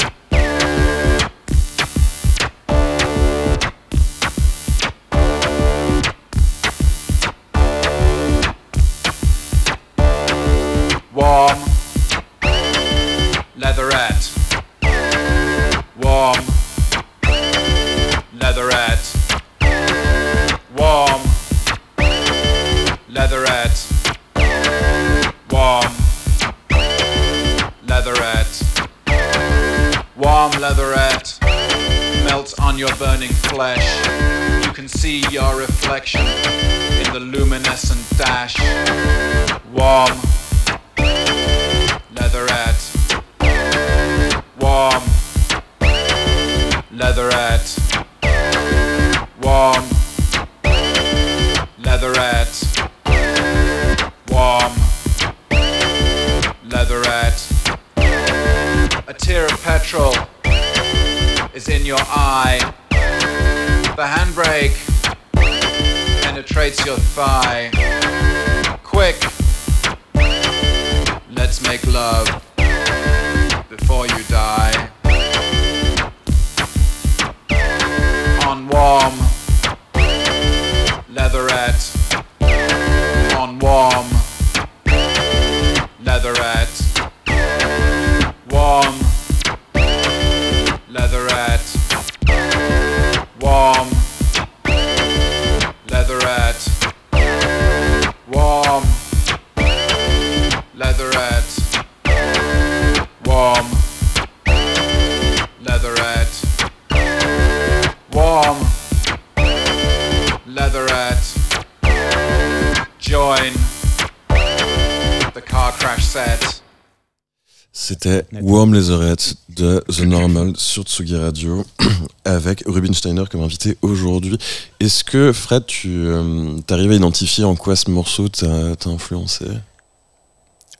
Normal 120.12 120.52
sur 120.58 120.84
Tsugi 120.84 121.16
Radio 121.16 121.64
avec 122.26 122.64
Rubinsteiner 122.66 123.24
comme 123.32 123.44
invité 123.44 123.78
aujourd'hui. 123.82 124.38
Est-ce 124.82 125.06
que 125.06 125.32
Fred, 125.32 125.66
tu 125.66 126.06
euh, 126.06 126.58
arrives 126.70 126.92
à 126.92 126.96
identifier 126.96 127.46
en 127.46 127.56
quoi 127.56 127.78
ce 127.78 127.90
morceau 127.90 128.28
t'a 128.28 128.76
influencé? 128.88 129.46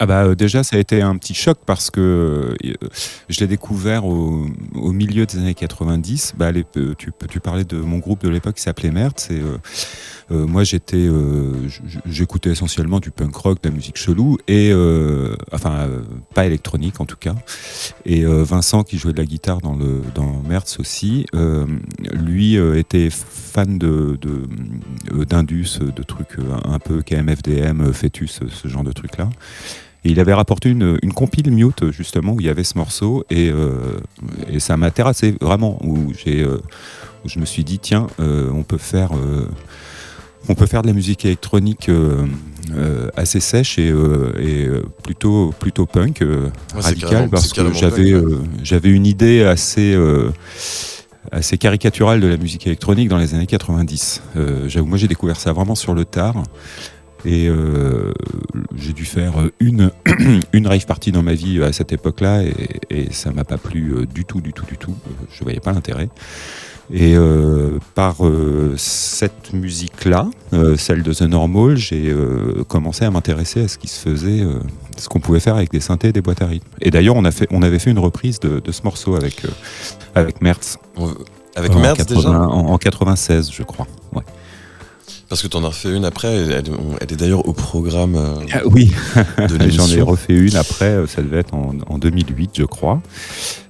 Ah 0.04 0.08
bah 0.08 0.24
euh, 0.24 0.34
déjà 0.34 0.64
ça 0.64 0.78
a 0.78 0.80
été 0.80 1.04
un 1.04 1.16
petit 1.16 1.36
choc 1.36 1.60
parce 1.64 1.92
que 1.92 2.56
euh, 2.66 2.74
je 3.30 3.40
l'ai 3.40 3.46
découvert 3.46 4.04
au, 4.04 4.48
milieu 4.74 5.28
des 5.28 5.38
années 5.38 5.54
90. 5.54 6.34
Bah, 6.38 6.48
euh, 6.48 6.96
tu, 6.98 7.12
tu 7.30 7.40
parlais 7.40 7.66
de 7.66 7.78
mon 7.78 8.00
groupe 8.00 8.24
de 8.24 8.30
l'époque 8.30 8.56
qui 8.56 8.64
s'appelait 8.64 8.92
euh, 8.92 9.58
moi 10.32 10.64
j'étais 10.64 11.08
j'écoutais 12.08 12.50
essentiellement 12.50 13.00
du 13.00 13.12
punk 13.12 13.36
rock, 13.36 13.62
de 13.62 13.70
la 13.70 13.76
musique 13.76 13.98
chelou 13.98 14.40
et 14.48 14.74
enfin 15.52 15.88
pas 16.34 16.48
électronique 16.48 17.00
en 17.00 17.06
tout 17.06 17.18
cas. 17.18 17.36
Et 18.06 18.24
Vincent 18.26 18.84
qui 18.84 18.98
jouait 18.98 19.14
de 19.14 19.20
la 19.20 19.26
guitare 19.26 19.62
dans 19.62 19.76
le 19.76 20.02
dans 20.16 20.42
Mertz 20.42 20.80
aussi, 20.80 21.28
lui 22.14 22.56
était 22.56 23.10
fan 23.52 23.78
de 23.78 24.18
de, 24.20 25.26
d'Indus, 25.26 25.80
de 25.80 26.04
trucs 26.04 26.40
euh, 26.40 26.58
un 26.66 26.80
peu 26.80 27.02
KMFDM, 27.02 27.92
Fetus, 27.94 28.40
ce 28.50 28.68
genre 28.68 28.84
de 28.84 28.92
trucs 28.92 29.18
là. 29.18 29.30
Et 30.04 30.10
il 30.10 30.20
avait 30.20 30.34
rapporté 30.34 30.70
une, 30.70 30.98
une 31.04 31.14
compile 31.14 31.52
mute 31.52 31.92
justement 31.92 32.34
où 32.34 32.40
il 32.40 32.48
y 32.48 32.50
avait 32.50 32.64
ce 32.64 32.78
morceau 32.78 33.24
et, 33.30 33.50
euh, 33.50 34.00
et 34.50 34.60
ça 34.60 34.76
m'a 34.76 34.90
terrassé 34.90 35.36
vraiment 35.40 35.78
où 35.84 36.12
j'ai 36.14 36.42
euh, 36.42 36.60
où 37.24 37.30
je 37.30 37.38
me 37.40 37.46
suis 37.46 37.64
dit 37.64 37.78
tiens 37.78 38.08
euh, 38.20 38.50
on 38.52 38.64
peut 38.64 38.80
faire 38.80 39.12
on 40.50 40.56
peut 40.56 40.66
faire 40.66 40.82
de 40.82 40.88
la 40.88 40.94
musique 40.94 41.24
électronique 41.26 41.92
assez 43.16 43.40
sèche 43.40 43.78
et, 43.78 43.90
et, 44.40 44.68
plutôt 45.04 45.54
plutôt 45.60 45.86
punk 45.86 46.22
Ouais, 46.22 46.82
radical 46.82 47.30
parce 47.30 47.54
que 47.54 47.72
j'avais 47.72 48.14
punk, 48.14 48.26
ouais. 48.28 48.38
j'avais 48.64 48.90
une 48.90 49.06
idée 49.06 49.44
assez 49.44 49.96
assez 51.32 51.58
caricaturale 51.58 52.20
de 52.20 52.28
la 52.28 52.38
musique 52.38 52.66
électronique 52.66 53.10
dans 53.10 53.18
les 53.18 53.36
années 53.36 53.46
90. 53.46 54.24
Euh, 54.36 54.68
j'avoue, 54.68 54.88
moi 54.88 54.98
j'ai 54.98 55.08
découvert 55.08 55.40
ça 55.40 55.54
vraiment 55.54 55.76
sur 55.76 55.94
le 55.94 56.06
tard. 56.06 56.44
Et 57.26 57.48
euh, 57.48 58.12
j'ai 58.76 58.94
dû 58.94 59.06
faire 59.06 59.34
une, 59.60 59.92
une 60.54 60.68
rave 60.68 60.86
party 60.86 61.12
dans 61.12 61.22
ma 61.24 61.34
vie 61.34 61.62
à 61.64 61.72
cette 61.72 61.92
époque-là 61.94 62.44
et, 62.44 62.54
et 62.90 63.08
ça 63.14 63.32
m'a 63.32 63.44
pas 63.44 63.58
plu 63.58 63.94
euh, 63.94 64.06
du 64.06 64.26
tout, 64.26 64.42
du 64.42 64.54
tout, 64.54 64.66
du 64.66 64.78
tout. 64.78 64.96
Euh, 65.08 65.26
Je 65.32 65.44
voyais 65.44 65.60
pas 65.60 65.72
l'intérêt. 65.72 66.10
Et 66.94 67.16
euh, 67.16 67.78
par 67.96 68.26
euh, 68.26 68.74
cette 68.76 69.54
musique-là, 69.54 70.30
euh, 70.54 70.76
celle 70.76 71.04
de 71.04 71.14
The 71.14 71.22
Normal, 71.22 71.78
j'ai 71.78 72.10
euh, 72.10 72.64
commencé 72.68 73.06
à 73.06 73.12
m'intéresser 73.12 73.62
à 73.64 73.68
ce 73.70 73.78
qui 73.78 73.88
se 73.88 74.00
faisait, 74.10 74.42
euh, 74.42 74.60
ce 74.98 75.08
qu'on 75.08 75.22
pouvait 75.22 75.40
faire 75.40 75.56
avec 75.56 75.72
des 75.72 75.80
synthés 75.80 76.10
et 76.10 76.12
des 76.12 76.20
boîtes 76.22 76.42
à 76.42 76.48
rythme. 76.48 76.68
Et 76.82 76.92
d'ailleurs, 76.92 77.16
on, 77.16 77.24
a 77.24 77.32
fait- 77.32 77.48
on 77.52 77.62
avait 77.62 77.80
fait 77.80 77.92
une 77.92 78.00
reprise 78.00 78.42
de, 78.42 78.60
de 78.60 78.72
ce 78.74 78.82
morceau 78.84 79.16
avec, 79.16 79.46
euh, 79.46 79.50
avec 80.16 80.42
Mertz. 80.42 80.78
Avec 81.56 81.72
en, 81.72 81.80
Mertz 81.80 82.00
80 82.00 82.16
déjà? 82.16 82.30
en, 82.42 82.74
en 82.74 82.78
96, 82.78 83.52
je 83.54 83.64
crois. 83.64 83.88
Ouais. 84.14 84.24
Parce 85.32 85.44
que 85.44 85.48
t'en 85.48 85.64
as 85.64 85.70
refait 85.70 85.96
une 85.96 86.04
après, 86.04 86.28
elle, 86.28 86.52
est 87.10 87.16
d'ailleurs 87.16 87.48
au 87.48 87.54
programme 87.54 88.16
euh, 88.18 88.60
oui, 88.66 88.92
de 89.38 89.70
J'en 89.70 89.88
ai 89.88 90.02
refait 90.02 90.34
une 90.34 90.58
après, 90.58 90.90
euh, 90.90 91.08
ça 91.08 91.22
devait 91.22 91.38
être 91.38 91.54
en, 91.54 91.72
en 91.88 91.98
2008, 91.98 92.52
je 92.58 92.66
crois. 92.66 93.02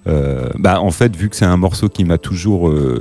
Euh, 0.07 0.49
bah, 0.57 0.81
en 0.81 0.89
fait, 0.91 1.15
vu 1.15 1.29
que 1.29 1.35
c'est 1.35 1.45
un 1.45 1.57
morceau 1.57 1.87
qui 1.87 2.03
m'a 2.05 2.17
toujours 2.17 2.69
euh, 2.69 2.99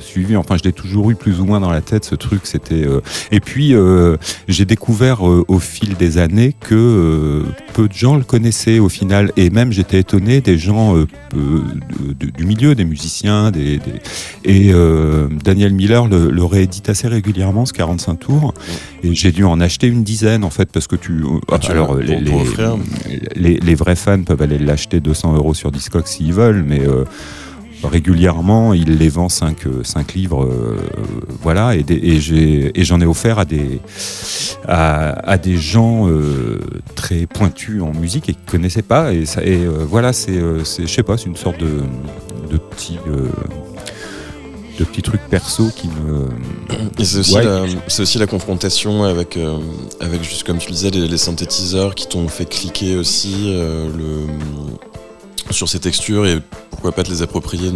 suivi, 0.00 0.34
enfin, 0.36 0.56
je 0.56 0.64
l'ai 0.64 0.72
toujours 0.72 1.10
eu 1.10 1.14
plus 1.14 1.40
ou 1.40 1.44
moins 1.44 1.60
dans 1.60 1.70
la 1.70 1.80
tête, 1.82 2.04
ce 2.04 2.14
truc, 2.16 2.40
c'était. 2.44 2.84
euh, 2.86 3.00
Et 3.30 3.40
puis, 3.40 3.74
j'ai 4.48 4.64
découvert 4.64 5.22
au 5.22 5.58
fil 5.58 5.94
des 5.96 6.18
années 6.18 6.54
que 6.58 7.44
peu 7.74 7.86
de 7.88 7.92
gens 7.92 8.16
le 8.16 8.24
connaissaient 8.24 8.78
au 8.80 8.88
final, 8.88 9.30
et 9.36 9.50
même 9.50 9.72
j'étais 9.72 10.00
étonné 10.00 10.40
des 10.40 10.58
gens 10.58 10.96
du 11.32 12.44
milieu, 12.44 12.74
des 12.74 12.84
musiciens, 12.84 13.50
des, 13.50 13.78
des- 13.78 14.00
et 14.44 14.72
Daniel 15.44 15.72
Miller 15.74 16.08
le, 16.08 16.30
le 16.30 16.44
réédite 16.44 16.88
assez 16.88 17.08
régulièrement, 17.08 17.66
ce 17.66 17.72
45 17.72 18.14
tours, 18.16 18.54
et 19.02 19.14
j'ai 19.14 19.32
dû 19.32 19.44
en 19.44 19.60
acheter 19.60 19.86
une 19.86 20.02
dizaine 20.04 20.44
en 20.44 20.50
fait, 20.50 20.68
parce 20.72 20.86
que 20.86 20.96
tu. 20.96 21.22
Ah, 21.50 21.58
alors, 21.72 21.94
les, 23.36 23.58
les- 23.58 23.74
vrais 23.74 23.96
fans 23.96 24.22
peuvent 24.22 24.42
aller 24.42 24.58
l'acheter 24.58 25.00
200 25.00 25.34
euros 25.36 25.54
sur 25.54 25.70
Discogs 25.72 26.06
veulent, 26.32 26.64
mais 26.66 26.80
euh, 26.80 27.04
régulièrement, 27.84 28.74
il 28.74 28.98
les 28.98 29.08
vend 29.08 29.28
5, 29.28 29.64
livres, 30.14 30.44
euh, 30.44 30.76
voilà, 31.42 31.74
et, 31.76 31.84
et 31.90 32.84
j'en 32.84 33.00
ai 33.00 33.06
offert 33.06 33.38
à 33.40 33.44
des, 33.44 33.80
à, 34.68 35.10
à 35.28 35.36
des 35.38 35.56
gens 35.56 36.08
euh, 36.08 36.60
très 36.94 37.26
pointus 37.26 37.82
en 37.82 37.92
musique 37.92 38.28
et 38.28 38.34
qui 38.34 38.38
connaissaient 38.46 38.82
pas, 38.82 39.12
et, 39.12 39.26
ça, 39.26 39.42
et 39.44 39.64
euh, 39.64 39.84
voilà, 39.88 40.12
c'est, 40.12 40.38
je 40.38 40.86
sais 40.86 41.02
pas, 41.02 41.16
c'est 41.16 41.26
une 41.26 41.36
sorte 41.36 41.58
de, 41.58 41.80
de 42.50 42.56
petit. 42.58 42.98
de 44.78 44.84
petits 44.84 45.02
trucs 45.02 45.20
perso 45.28 45.68
qui 45.76 45.88
me. 45.88 46.28
C'est 47.04 47.18
aussi, 47.18 47.34
Ouais. 47.36 47.44
aussi 48.00 48.18
la 48.18 48.26
confrontation 48.26 49.04
avec, 49.04 49.38
avec 50.00 50.22
juste 50.24 50.44
comme 50.44 50.58
tu 50.58 50.68
le 50.68 50.74
disais, 50.74 50.90
les, 50.90 51.06
les 51.08 51.18
synthétiseurs 51.18 51.94
qui 51.94 52.08
t'ont 52.08 52.26
fait 52.28 52.46
cliquer 52.46 52.96
aussi 52.96 53.52
le, 53.52 54.26
sur 55.50 55.68
ces 55.68 55.80
textures 55.80 56.26
et 56.26 56.38
pourquoi 56.70 56.92
pas 56.92 57.02
te 57.02 57.10
les 57.10 57.22
approprier 57.22 57.70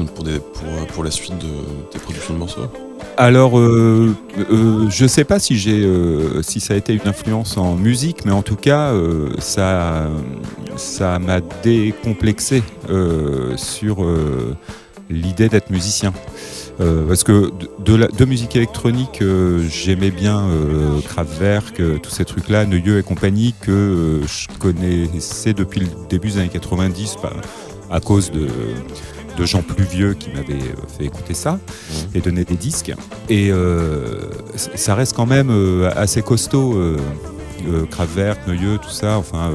pour, 0.94 1.04
la 1.04 1.10
suite 1.10 1.38
de 1.38 1.90
tes 1.90 1.98
productions 1.98 2.34
de 2.34 2.38
morceaux? 2.38 2.68
Alors, 3.16 3.58
euh, 3.58 4.14
euh, 4.50 4.90
je 4.90 5.06
sais 5.06 5.24
pas 5.24 5.38
si 5.38 5.56
j'ai, 5.56 5.84
euh, 5.84 6.42
si 6.42 6.60
ça 6.60 6.74
a 6.74 6.76
été 6.76 6.92
une 6.92 7.06
influence 7.06 7.56
en 7.56 7.74
musique, 7.74 8.24
mais 8.24 8.32
en 8.32 8.42
tout 8.42 8.56
cas, 8.56 8.92
ça, 9.38 10.08
ça 10.76 11.18
m'a 11.18 11.40
décomplexé 11.62 12.62
sur 13.56 14.04
l'idée 15.08 15.48
d'être 15.48 15.70
musicien. 15.70 16.12
Euh, 16.80 17.06
parce 17.06 17.24
que 17.24 17.50
de, 17.50 17.70
de, 17.78 17.94
la, 17.94 18.08
de 18.08 18.24
musique 18.24 18.54
électronique, 18.56 19.22
euh, 19.22 19.66
j'aimais 19.68 20.10
bien 20.10 20.40
euh, 20.40 21.00
Kraftwerk, 21.00 21.80
euh, 21.80 21.98
tous 22.02 22.10
ces 22.10 22.24
trucs-là, 22.24 22.66
Neuilleux 22.66 22.98
et 22.98 23.02
compagnie, 23.02 23.54
que 23.60 24.20
je 24.26 24.46
connaissais 24.58 25.54
depuis 25.54 25.80
le 25.80 25.88
début 26.08 26.28
des 26.28 26.38
années 26.38 26.48
90 26.48 27.16
bah, 27.22 27.32
à 27.90 28.00
cause 28.00 28.30
de, 28.30 28.48
de 29.38 29.44
gens 29.46 29.62
plus 29.62 29.84
vieux 29.84 30.14
qui 30.14 30.28
m'avaient 30.30 30.58
fait 30.98 31.04
écouter 31.04 31.34
ça 31.34 31.58
et 32.14 32.20
donner 32.20 32.44
des 32.44 32.56
disques. 32.56 32.92
Et 33.28 33.52
ça 34.56 34.94
reste 34.94 35.14
quand 35.14 35.26
même 35.26 35.50
assez 35.94 36.22
costaud, 36.22 36.76
Kraftwerk, 37.90 38.46
Neuilleux, 38.48 38.78
tout 38.78 38.90
ça. 38.90 39.18
Enfin, 39.18 39.52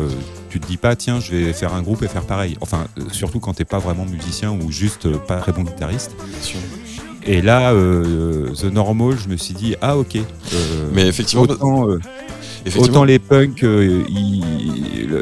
tu 0.50 0.60
te 0.60 0.68
dis 0.68 0.78
pas, 0.78 0.96
tiens, 0.96 1.20
je 1.20 1.32
vais 1.32 1.54
faire 1.54 1.74
un 1.74 1.82
groupe 1.82 2.04
et 2.04 2.08
faire 2.08 2.24
pareil. 2.24 2.58
Enfin, 2.62 2.86
surtout 3.12 3.40
quand 3.40 3.54
t'es 3.54 3.66
pas 3.66 3.80
vraiment 3.80 4.06
musicien 4.06 4.52
ou 4.52 4.72
juste 4.72 5.10
pas 5.26 5.38
très 5.38 5.52
bon 5.52 5.64
guitariste. 5.64 6.16
Bien 6.18 6.42
sûr. 6.42 6.60
Et 7.26 7.42
là, 7.42 7.72
euh, 7.74 8.48
The 8.60 8.66
Normal, 8.66 9.16
je 9.24 9.30
me 9.30 9.38
suis 9.38 9.54
dit, 9.54 9.76
ah 9.82 9.98
ok. 9.98 10.16
euh, 10.16 10.90
Mais 10.94 11.08
effectivement, 11.08 11.44
autant, 11.44 11.88
euh, 11.88 12.00
effectivement 12.00 12.31
autant 12.78 13.04
les 13.04 13.19
punks, 13.19 13.63
euh, 13.63 14.04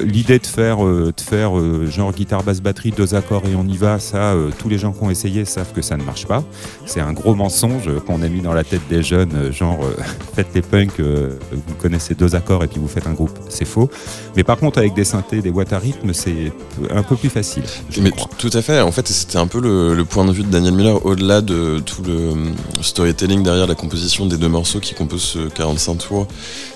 l'idée 0.04 0.40
de 0.40 0.46
faire, 0.46 0.86
euh, 0.86 1.14
de 1.16 1.22
faire 1.22 1.58
euh, 1.58 1.88
genre 1.88 2.12
guitare, 2.12 2.44
basse, 2.44 2.62
batterie, 2.62 2.92
deux 2.92 3.16
accords 3.16 3.44
et 3.46 3.56
on 3.56 3.66
y 3.66 3.78
va, 3.78 4.00
ça, 4.00 4.36
tous 4.58 4.70
les 4.70 4.78
gens 4.78 4.92
qui 4.92 5.04
ont 5.04 5.10
essayé 5.10 5.46
savent 5.46 5.74
que 5.74 5.82
ça 5.82 5.98
ne 5.98 6.04
marche 6.04 6.26
pas. 6.26 6.44
C'est 6.86 7.00
un 7.00 7.14
gros 7.14 7.36
mensonge 7.36 7.90
qu'on 8.06 8.22
a 8.22 8.28
mis 8.30 8.42
dans 8.42 8.54
la 8.54 8.64
tête 8.64 8.82
des 8.90 9.04
jeunes, 9.04 9.52
genre 9.52 9.80
faites 10.36 10.54
les 10.54 10.62
punks, 10.62 11.00
vous 11.00 11.76
connaissez 11.82 12.16
deux 12.16 12.36
accords 12.36 12.64
et 12.64 12.68
puis 12.68 12.80
vous 12.80 12.88
faites 12.88 13.08
un 13.08 13.14
groupe. 13.14 13.38
C'est 13.50 13.66
faux. 13.66 13.90
Mais 14.36 14.44
par 14.44 14.58
contre, 14.58 14.80
avec 14.80 14.94
des 14.94 15.04
synthés, 15.04 15.42
des 15.42 15.52
boîtes 15.52 15.74
à 15.74 15.80
rythme, 15.80 16.14
c'est 16.14 16.52
un 16.92 17.04
peu 17.04 17.16
plus 17.16 17.30
facile. 17.30 17.64
je 17.90 18.02
Mais 18.02 18.12
crois. 18.12 18.30
tout 18.38 18.52
à 18.54 18.62
fait. 18.62 18.82
En 18.82 18.92
fait, 18.92 19.08
c'était 19.08 19.38
un 19.38 19.48
peu 19.48 19.60
le, 19.62 19.94
le 19.96 20.06
point 20.06 20.26
de 20.26 20.32
vue 20.32 20.44
de 20.44 20.50
Daniel 20.50 20.74
Miller, 20.74 21.06
au-delà 21.06 21.42
de 21.42 21.80
tout 21.86 22.04
le 22.04 22.34
storytelling 22.82 23.44
derrière 23.44 23.68
la 23.68 23.76
composition 23.76 24.26
des 24.26 24.38
deux 24.38 24.50
morceaux 24.50 24.80
qui 24.80 24.94
composent 24.94 25.24
ce 25.24 25.50
45 25.50 25.96
tours. 25.98 26.28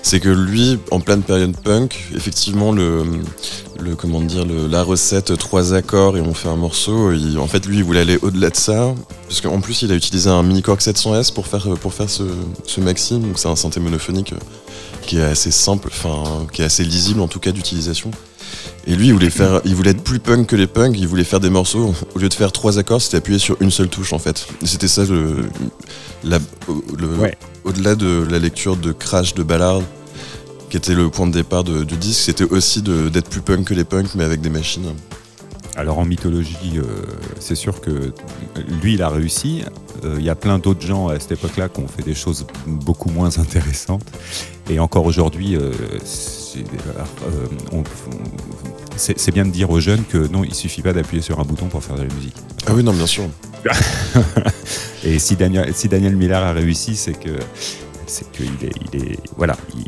C'est 0.02 0.20
que 0.20 0.28
lui, 0.28 0.53
lui, 0.54 0.78
en 0.92 1.00
pleine 1.00 1.22
période 1.22 1.56
punk, 1.56 2.10
effectivement, 2.14 2.70
le, 2.72 3.02
le 3.80 3.96
comment 3.96 4.20
dire, 4.20 4.44
le- 4.44 4.68
la 4.68 4.82
recette 4.84 5.36
trois 5.36 5.74
accords 5.74 6.16
et 6.16 6.20
on 6.20 6.32
fait 6.32 6.48
un 6.48 6.56
morceau. 6.56 7.10
il- 7.12 7.38
en 7.38 7.46
fait, 7.48 7.66
lui, 7.66 7.78
il 7.78 7.84
voulait 7.84 8.00
aller 8.00 8.18
au-delà 8.22 8.50
de 8.50 8.56
ça, 8.56 8.94
parce 9.28 9.40
qu'en 9.40 9.60
plus, 9.60 9.82
il 9.82 9.90
a 9.90 9.96
utilisé 9.96 10.30
un 10.30 10.42
mini 10.44 10.62
Korg 10.62 10.80
700S 10.80 11.32
pour 11.32 11.46
faire 11.48 11.66
pour 11.80 11.92
faire 11.92 12.08
ce, 12.08 12.22
ce 12.66 12.80
maxi. 12.80 13.18
Donc 13.18 13.38
c'est 13.38 13.48
un 13.48 13.56
synthé 13.56 13.80
monophonique 13.80 14.32
euh, 14.32 14.38
qui 15.06 15.18
est 15.18 15.22
assez 15.24 15.50
simple, 15.50 15.88
enfin, 15.90 16.46
qui 16.52 16.62
est 16.62 16.64
assez 16.66 16.84
lisible 16.84 17.20
en 17.20 17.28
tout 17.28 17.40
cas 17.40 17.50
d'utilisation. 17.50 18.10
Et 18.86 18.94
lui, 18.94 19.08
il 19.08 19.12
voulait 19.12 19.30
faire, 19.30 19.60
il 19.64 19.74
voulait 19.74 19.90
être 19.90 20.04
plus 20.04 20.20
punk 20.20 20.46
que 20.46 20.56
les 20.56 20.66
punks. 20.68 20.94
Il 20.96 21.08
voulait 21.08 21.24
faire 21.24 21.40
des 21.40 21.50
morceaux. 21.50 21.94
Au 22.14 22.18
lieu 22.18 22.28
de 22.28 22.34
faire 22.34 22.52
trois 22.52 22.78
accords, 22.78 23.00
c'était 23.02 23.16
appuyer 23.16 23.38
sur 23.40 23.56
une 23.60 23.70
seule 23.70 23.88
touche 23.88 24.12
en 24.12 24.18
fait. 24.18 24.46
C'était 24.62 24.88
ça 24.88 25.04
le, 25.04 25.46
la- 26.22 26.38
le- 26.98 27.08
Ouais. 27.18 27.36
au-delà 27.64 27.94
de 27.96 28.24
la 28.30 28.38
lecture 28.38 28.76
de 28.76 28.92
Crash 28.92 29.34
de 29.34 29.42
Ballard, 29.42 29.80
qui 30.74 30.78
était 30.78 30.94
le 30.96 31.08
point 31.08 31.28
de 31.28 31.32
départ 31.32 31.62
de- 31.62 31.84
du 31.84 31.96
disque, 31.96 32.22
c'était 32.22 32.42
aussi 32.42 32.82
d'être 32.82 33.28
plus 33.30 33.42
punk 33.42 33.68
que 33.68 33.74
les 33.74 33.84
punks, 33.84 34.12
mais 34.16 34.24
avec 34.24 34.40
des 34.40 34.50
machines. 34.50 34.92
Alors 35.76 36.00
en 36.00 36.04
mythologie, 36.04 36.78
euh, 36.78 36.82
c'est 37.38 37.54
sûr 37.54 37.80
que 37.80 38.12
lui, 38.82 38.94
il 38.94 39.02
a 39.02 39.08
réussi. 39.08 39.62
Euh, 40.04 40.16
Il 40.18 40.24
y 40.24 40.30
a 40.30 40.34
plein 40.34 40.58
d'autres 40.58 40.84
gens 40.84 41.06
à 41.06 41.20
cette 41.20 41.30
époque-là 41.30 41.68
qui 41.68 41.78
ont 41.78 41.86
fait 41.86 42.02
des 42.02 42.16
choses 42.16 42.44
beaucoup 42.66 43.08
moins 43.08 43.38
intéressantes. 43.38 44.02
Et 44.68 44.80
encore 44.80 45.04
aujourd'hui, 45.04 45.54
euh, 45.54 45.70
c'est 48.96 49.30
bien 49.32 49.44
de 49.46 49.50
dire 49.52 49.70
aux 49.70 49.78
jeunes 49.78 50.02
que 50.04 50.26
non, 50.26 50.42
il 50.42 50.56
suffit 50.56 50.82
pas 50.82 50.92
d'appuyer 50.92 51.22
sur 51.22 51.38
un 51.38 51.44
bouton 51.44 51.66
pour 51.66 51.84
faire 51.84 51.94
de 51.94 52.02
la 52.02 52.12
musique. 52.12 52.34
Ah 52.66 52.72
oui, 52.74 52.82
non, 52.82 52.92
bien 52.94 53.06
sûr. 53.06 53.28
Et 55.04 55.20
si 55.20 55.36
Daniel, 55.36 55.72
si 55.72 55.86
Daniel 55.86 56.16
Miller 56.16 56.42
a 56.42 56.52
réussi, 56.52 56.96
c'est 56.96 57.14
que 57.14 57.30
c'est 58.08 58.28
qu'il 58.32 58.46
est, 58.46 58.72
il 58.92 59.02
est, 59.02 59.18
voilà, 59.36 59.56
il, 59.76 59.84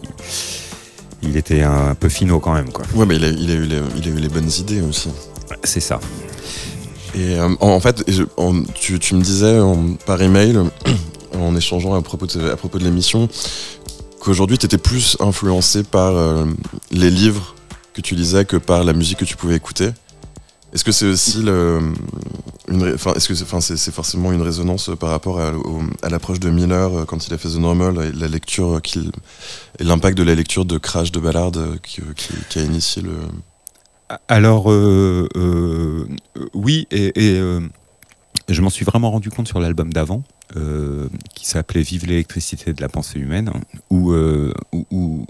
il 1.22 1.36
était 1.36 1.62
un 1.62 1.94
peu 1.94 2.08
finot 2.08 2.40
quand 2.40 2.54
même, 2.54 2.70
quoi. 2.70 2.84
Ouais, 2.94 3.06
mais 3.06 3.16
il 3.16 3.24
a, 3.24 3.28
il 3.28 3.50
a 3.50 3.54
eu, 3.54 3.64
les, 3.64 3.80
il 3.96 4.04
a 4.06 4.10
eu 4.10 4.16
les 4.20 4.28
bonnes 4.28 4.50
idées 4.58 4.80
aussi. 4.82 5.08
C'est 5.64 5.80
ça. 5.80 6.00
Et 7.14 7.38
euh, 7.38 7.48
en, 7.60 7.68
en 7.70 7.80
fait, 7.80 8.04
et 8.06 8.12
je- 8.12 8.24
en- 8.36 8.62
tu, 8.74 8.98
tu 8.98 9.14
me 9.14 9.22
disais 9.22 9.58
en- 9.58 9.94
par 10.06 10.20
email, 10.20 10.58
en 11.38 11.56
échangeant 11.56 11.94
à 11.94 12.02
propos 12.02 12.26
de, 12.26 12.50
à 12.50 12.56
propos 12.56 12.78
de 12.78 12.84
l'émission, 12.84 13.28
qu'aujourd'hui 14.20 14.58
tu 14.58 14.66
étais 14.66 14.78
plus 14.78 15.16
influencé 15.20 15.82
par 15.82 16.14
euh, 16.16 16.44
les 16.90 17.10
livres 17.10 17.54
que 17.94 18.00
tu 18.02 18.14
lisais 18.14 18.44
que 18.44 18.56
par 18.58 18.84
la 18.84 18.92
musique 18.92 19.18
que 19.18 19.24
tu 19.24 19.36
pouvais 19.36 19.56
écouter. 19.56 19.90
Est-ce 20.72 20.84
que 20.84 20.92
c'est 20.92 21.06
aussi 21.06 21.38
une, 22.68 22.94
enfin, 22.94 23.14
est-ce 23.14 23.28
que 23.28 23.34
c'est, 23.34 23.44
enfin, 23.44 23.60
c'est, 23.60 23.92
forcément 23.92 24.32
une 24.32 24.42
résonance 24.42 24.90
par 24.98 25.10
rapport 25.10 25.40
à, 25.40 25.52
l'approche 26.08 26.40
de 26.40 26.50
Miller 26.50 26.92
euh, 26.92 27.04
quand 27.04 27.26
il 27.26 27.34
a 27.34 27.38
fait 27.38 27.48
The 27.48 27.56
Normal 27.56 28.12
la 28.14 28.28
lecture 28.28 28.82
qu'il, 28.82 29.10
et 29.78 29.84
l'impact 29.84 30.18
de 30.18 30.22
la 30.22 30.34
lecture 30.34 30.64
de 30.64 30.78
Crash 30.78 31.12
de 31.12 31.20
Ballard 31.20 31.52
euh, 31.56 31.76
qui, 31.82 32.02
qui- 32.48 32.58
a 32.58 32.62
initié 32.62 33.02
le. 33.02 33.12
Alors, 34.28 34.70
euh, 34.70 35.28
euh, 35.36 36.06
oui, 36.54 36.86
et, 36.90 37.12
euh, 37.16 37.60
je 38.48 38.62
m'en 38.62 38.70
suis 38.70 38.84
vraiment 38.84 39.10
rendu 39.10 39.30
compte 39.30 39.48
sur 39.48 39.58
l'album 39.58 39.92
d'avant, 39.92 40.22
euh, 40.56 41.08
qui 41.34 41.46
s'appelait 41.46 41.82
Vive 41.82 42.06
l'électricité 42.06 42.72
de 42.72 42.80
la 42.80 42.88
pensée 42.88 43.18
humaine, 43.18 43.50
où, 43.90 44.12
euh, 44.12 44.52
où, 44.72 45.24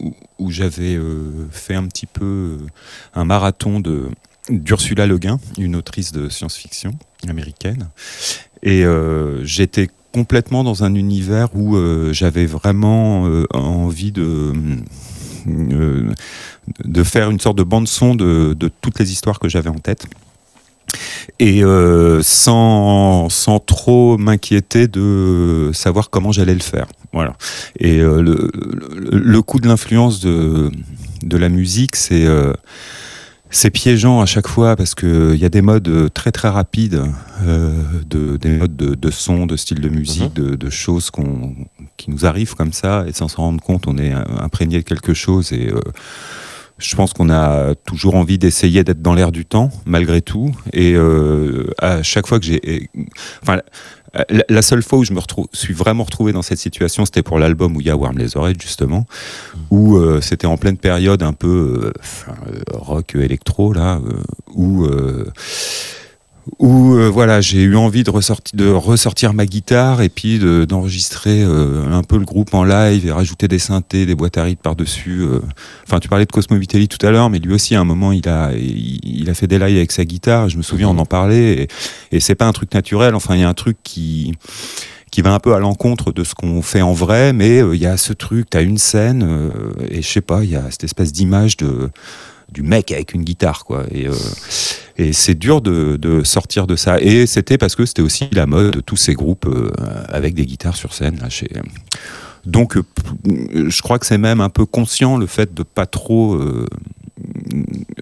j'avais 0.51 0.97
euh, 0.97 1.47
fait 1.51 1.75
un 1.75 1.87
petit 1.87 2.07
peu 2.07 2.25
euh, 2.61 2.67
un 3.15 3.25
marathon 3.25 3.81
de 3.81 4.09
d'Ursula 4.51 5.07
Le 5.07 5.19
Guin, 5.19 5.39
une 5.59 5.77
autrice 5.77 6.13
de 6.13 6.29
science-fiction 6.29 6.93
américaine. 7.29 7.89
Et 8.63 8.85
euh, 8.85 9.45
j'étais 9.45 9.89
complètement 10.13 10.65
dans 10.65 10.85
un 10.85 10.95
univers 10.95 11.49
où 11.55 11.77
euh, 11.77 12.13
j'avais 12.13 12.47
vraiment 12.47 13.27
euh, 13.27 13.45
envie 13.53 14.13
de... 14.13 14.53
euh, 15.49 16.13
de 16.85 17.05
faire 17.05 17.31
une 17.31 17.39
sorte 17.39 17.59
de 17.59 17.63
bande 17.63 17.87
son 17.87 18.17
de, 18.17 18.53
de 18.59 18.69
toutes 18.81 18.99
les 18.99 19.13
histoires 19.13 19.39
que 19.39 19.49
j'avais 19.49 19.69
en 19.69 19.79
tête 19.79 20.07
et 21.39 21.63
euh, 21.63 22.23
sans, 22.23 23.29
sans 23.29 23.61
trop 23.61 24.19
m'inquiéter 24.19 24.89
de 24.89 25.71
savoir 25.73 26.11
comment 26.11 26.33
j'allais 26.33 26.55
le 26.55 26.61
faire. 26.61 26.87
Voilà. 27.13 27.37
Et 27.79 28.01
euh, 28.01 28.21
le, 28.23 28.51
le, 28.55 29.19
le 29.19 29.43
coup 29.43 29.61
de 29.61 29.69
l'influence 29.69 30.19
de, 30.21 30.73
de 31.23 31.37
la 31.37 31.49
musique, 31.49 31.95
c'est 31.95 32.25
euh, 32.27 32.53
c'est 33.51 33.71
piégeant 33.71 34.21
à 34.21 34.27
chaque 34.27 34.49
fois 34.49 34.77
parce 34.77 34.95
qu'il 34.95 35.37
y 35.37 35.45
a 35.45 35.49
des 35.49 35.63
modes 35.63 36.13
très 36.13 36.33
très 36.33 36.49
rapides, 36.49 37.03
euh, 37.45 37.83
de, 38.09 38.37
des 38.37 38.59
modes 38.59 38.77
de, 38.77 38.95
de 38.95 39.11
son, 39.11 39.47
de 39.47 39.57
style 39.57 39.81
de 39.81 39.89
musique, 39.89 40.33
de, 40.35 40.57
de 40.57 40.71
choses 40.71 41.11
qu'on 41.11 41.55
qui 41.97 42.11
nous 42.11 42.27
arrivent 42.27 42.55
comme 42.55 42.73
ça 42.73 43.05
et 43.07 43.13
sans 43.13 43.29
s'en 43.29 43.43
rendre 43.43 43.63
compte, 43.63 43.87
on 43.87 43.97
est 43.99 44.13
imprégné 44.13 44.79
de 44.79 44.83
quelque 44.83 45.15
chose 45.15 45.53
et 45.53 45.69
euh, 45.69 45.81
je 46.79 46.95
pense 46.95 47.13
qu'on 47.13 47.31
a 47.31 47.75
toujours 47.87 48.17
envie 48.17 48.39
d'essayer 48.39 48.85
d'être 48.85 49.01
dans 49.01 49.15
l'air 49.15 49.33
du 49.33 49.47
temps, 49.47 49.71
malgré 49.87 50.21
tout. 50.21 50.55
Et 50.75 50.93
euh, 50.95 51.71
à 51.79 52.03
chaque 52.03 52.27
fois 52.27 52.39
que 52.39 52.45
j'ai. 52.45 52.91
Enfin, 53.43 53.61
la, 54.29 54.45
la 54.49 54.63
seule 54.63 54.83
fois 54.83 54.99
où 54.99 55.05
je 55.05 55.13
me 55.13 55.21
retrouve, 55.21 55.47
suis 55.53 55.75
vraiment 55.75 56.05
retrouvé 56.05 56.33
dans 56.33 56.43
cette 56.43 56.59
situation, 56.59 57.05
c'était 57.05 57.23
pour 57.23 57.39
l'album 57.39 57.77
où 57.77 57.81
il 57.81 57.87
y 57.87 57.91
a 57.91 57.97
Warm 57.97 58.19
les 58.19 58.37
oreilles, 58.37 58.57
justement, 58.61 59.07
où 59.71 59.97
euh, 59.97 60.21
c'était 60.21 60.47
en 60.47 60.57
pleine 60.57 60.77
période 60.77 61.23
un 61.23 61.33
peu 61.33 61.49
euh, 61.49 61.93
euh, 62.29 62.61
rock 62.73 63.15
électro, 63.15 63.73
là, 63.73 64.01
euh, 64.05 64.23
où. 64.55 64.87
Où 66.59 66.95
euh, 66.95 67.09
voilà, 67.09 67.41
j'ai 67.41 67.63
eu 67.63 67.77
envie 67.77 68.05
de 68.05 68.11
ressortir, 68.11 68.57
de 68.57 68.71
ressortir 68.71 69.35
ma 69.35 69.47
guitare 69.47 70.01
et 70.03 70.09
puis 70.09 70.39
de- 70.39 70.65
d'enregistrer 70.65 71.43
euh, 71.43 71.91
un 71.93 72.03
peu 72.03 72.17
le 72.19 72.25
groupe 72.25 72.55
en 72.55 72.63
live 72.65 73.05
et 73.07 73.11
rajouter 73.11 73.49
des 73.49 73.59
synthés, 73.59 74.07
des 74.07 74.15
boîtes 74.15 74.39
à 74.39 74.45
rythme 74.45 74.63
par-dessus. 74.63 75.23
euh. 75.23 75.41
Enfin, 75.87 75.99
tu 75.99 76.09
parlais 76.09 76.25
de 76.27 76.33
Cosmo 76.33 76.57
Vitelli 76.57 76.89
tout 76.89 77.05
à 77.05 77.11
l'heure, 77.11 77.31
mais 77.31 77.39
lui 77.39 77.53
aussi, 77.53 77.75
à 77.75 77.81
un 77.81 77.85
moment, 77.85 78.13
il 78.13 78.29
a, 78.29 78.53
il, 78.57 79.01
il 79.03 79.29
a 79.31 79.35
fait 79.35 79.47
des 79.47 79.59
lives 79.59 79.77
avec 79.77 79.93
sa 79.93 80.05
guitare. 80.05 80.49
Je 80.49 80.57
me 80.57 80.63
souviens, 80.63 80.89
on 80.89 80.99
en 80.99 81.07
parlait 81.07 81.63
et, 81.63 81.69
et 82.13 82.21
c'est 82.21 82.35
pas 82.37 82.47
un 82.47 82.53
truc 82.53 82.73
naturel. 82.75 83.15
Enfin, 83.15 83.35
il 83.35 83.41
y 83.41 83.45
a 83.45 83.49
un 83.49 83.55
truc 83.55 83.77
qui 83.83 84.33
qui 85.13 85.23
va 85.23 85.33
un 85.33 85.39
peu 85.39 85.55
à 85.55 85.61
l'encontre 85.61 86.13
de 86.13 86.25
ce 86.25 86.35
qu'on 86.35 86.61
fait 86.63 86.83
en 86.83 86.93
vrai, 86.93 87.33
mais 87.33 87.63
euh, 87.63 87.75
il 87.75 87.81
y 87.81 87.87
a 87.87 87.97
ce 87.97 88.13
truc, 88.13 88.51
tu 88.51 88.59
as 88.59 88.61
une 88.61 88.77
scène, 88.77 89.23
euh, 89.27 89.51
et 89.89 90.03
je 90.03 90.07
sais 90.09 90.21
pas, 90.21 90.45
il 90.45 90.51
y 90.51 90.57
a 90.57 90.65
cette 90.71 90.85
espèce 90.85 91.11
d'image 91.13 91.57
de 91.57 91.89
du 92.57 92.63
mec 92.63 92.91
avec 92.91 93.13
une 93.13 93.23
guitare, 93.23 93.65
quoi. 93.65 93.85
Et, 93.93 94.09
euh, 94.09 94.15
c'est 95.13 95.39
dur 95.39 95.61
de, 95.61 96.23
sortir 96.25 96.67
de 96.67 96.75
ça. 96.75 96.99
Et 97.01 97.27
c'était 97.27 97.59
parce 97.59 97.77
que 97.77 97.85
c'était 97.85 98.01
aussi 98.01 98.29
la 98.33 98.47
mode 98.47 98.73
de 98.73 98.81
tous 98.81 98.97
ces 98.97 99.13
groupes 99.13 99.47
euh, 99.47 99.71
avec 100.09 100.35
des 100.35 100.47
guitares 100.47 100.75
sur 100.75 100.95
scène. 100.95 101.19
Donc, 102.47 102.79
euh, 102.79 102.83
je 103.69 103.83
crois 103.83 103.99
que 103.99 104.07
c'est 104.07 104.17
même 104.17 104.41
un 104.41 104.49
peu 104.49 104.65
conscient 104.65 105.19
le 105.19 105.27
fait 105.27 105.53
de 105.53 105.63
pas 105.65 105.85
trop. 105.85 106.41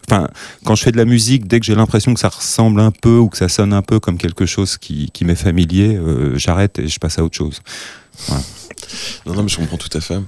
Enfin, 0.09 0.29
quand 0.65 0.77
je 0.77 0.85
fais 0.85 0.93
de 0.93 0.99
la 0.99 1.05
musique, 1.05 1.49
dès 1.49 1.59
que 1.59 1.67
j'ai 1.67 1.75
l'impression 1.75 2.15
que 2.15 2.21
ça 2.21 2.29
ressemble 2.29 2.81
un 2.81 2.93
peu 2.93 3.19
ou 3.19 3.29
que 3.29 3.37
ça 3.37 3.49
sonne 3.49 3.73
un 3.73 3.83
peu 3.83 3.99
comme 3.99 4.19
quelque 4.19 4.47
chose 4.47 4.79
qui, 4.79 5.11
m'est 5.23 5.35
familier, 5.35 5.99
j'arrête 6.37 6.79
et 6.79 6.87
je 6.87 7.01
passe 7.01 7.19
à 7.19 7.25
autre 7.25 7.37
chose. 7.37 7.61
Non, 9.27 9.35
non, 9.35 9.43
mais 9.43 9.49
je 9.49 9.57
comprends 9.57 9.77
tout 9.77 9.97
à 9.97 10.01
fait. 10.01 10.19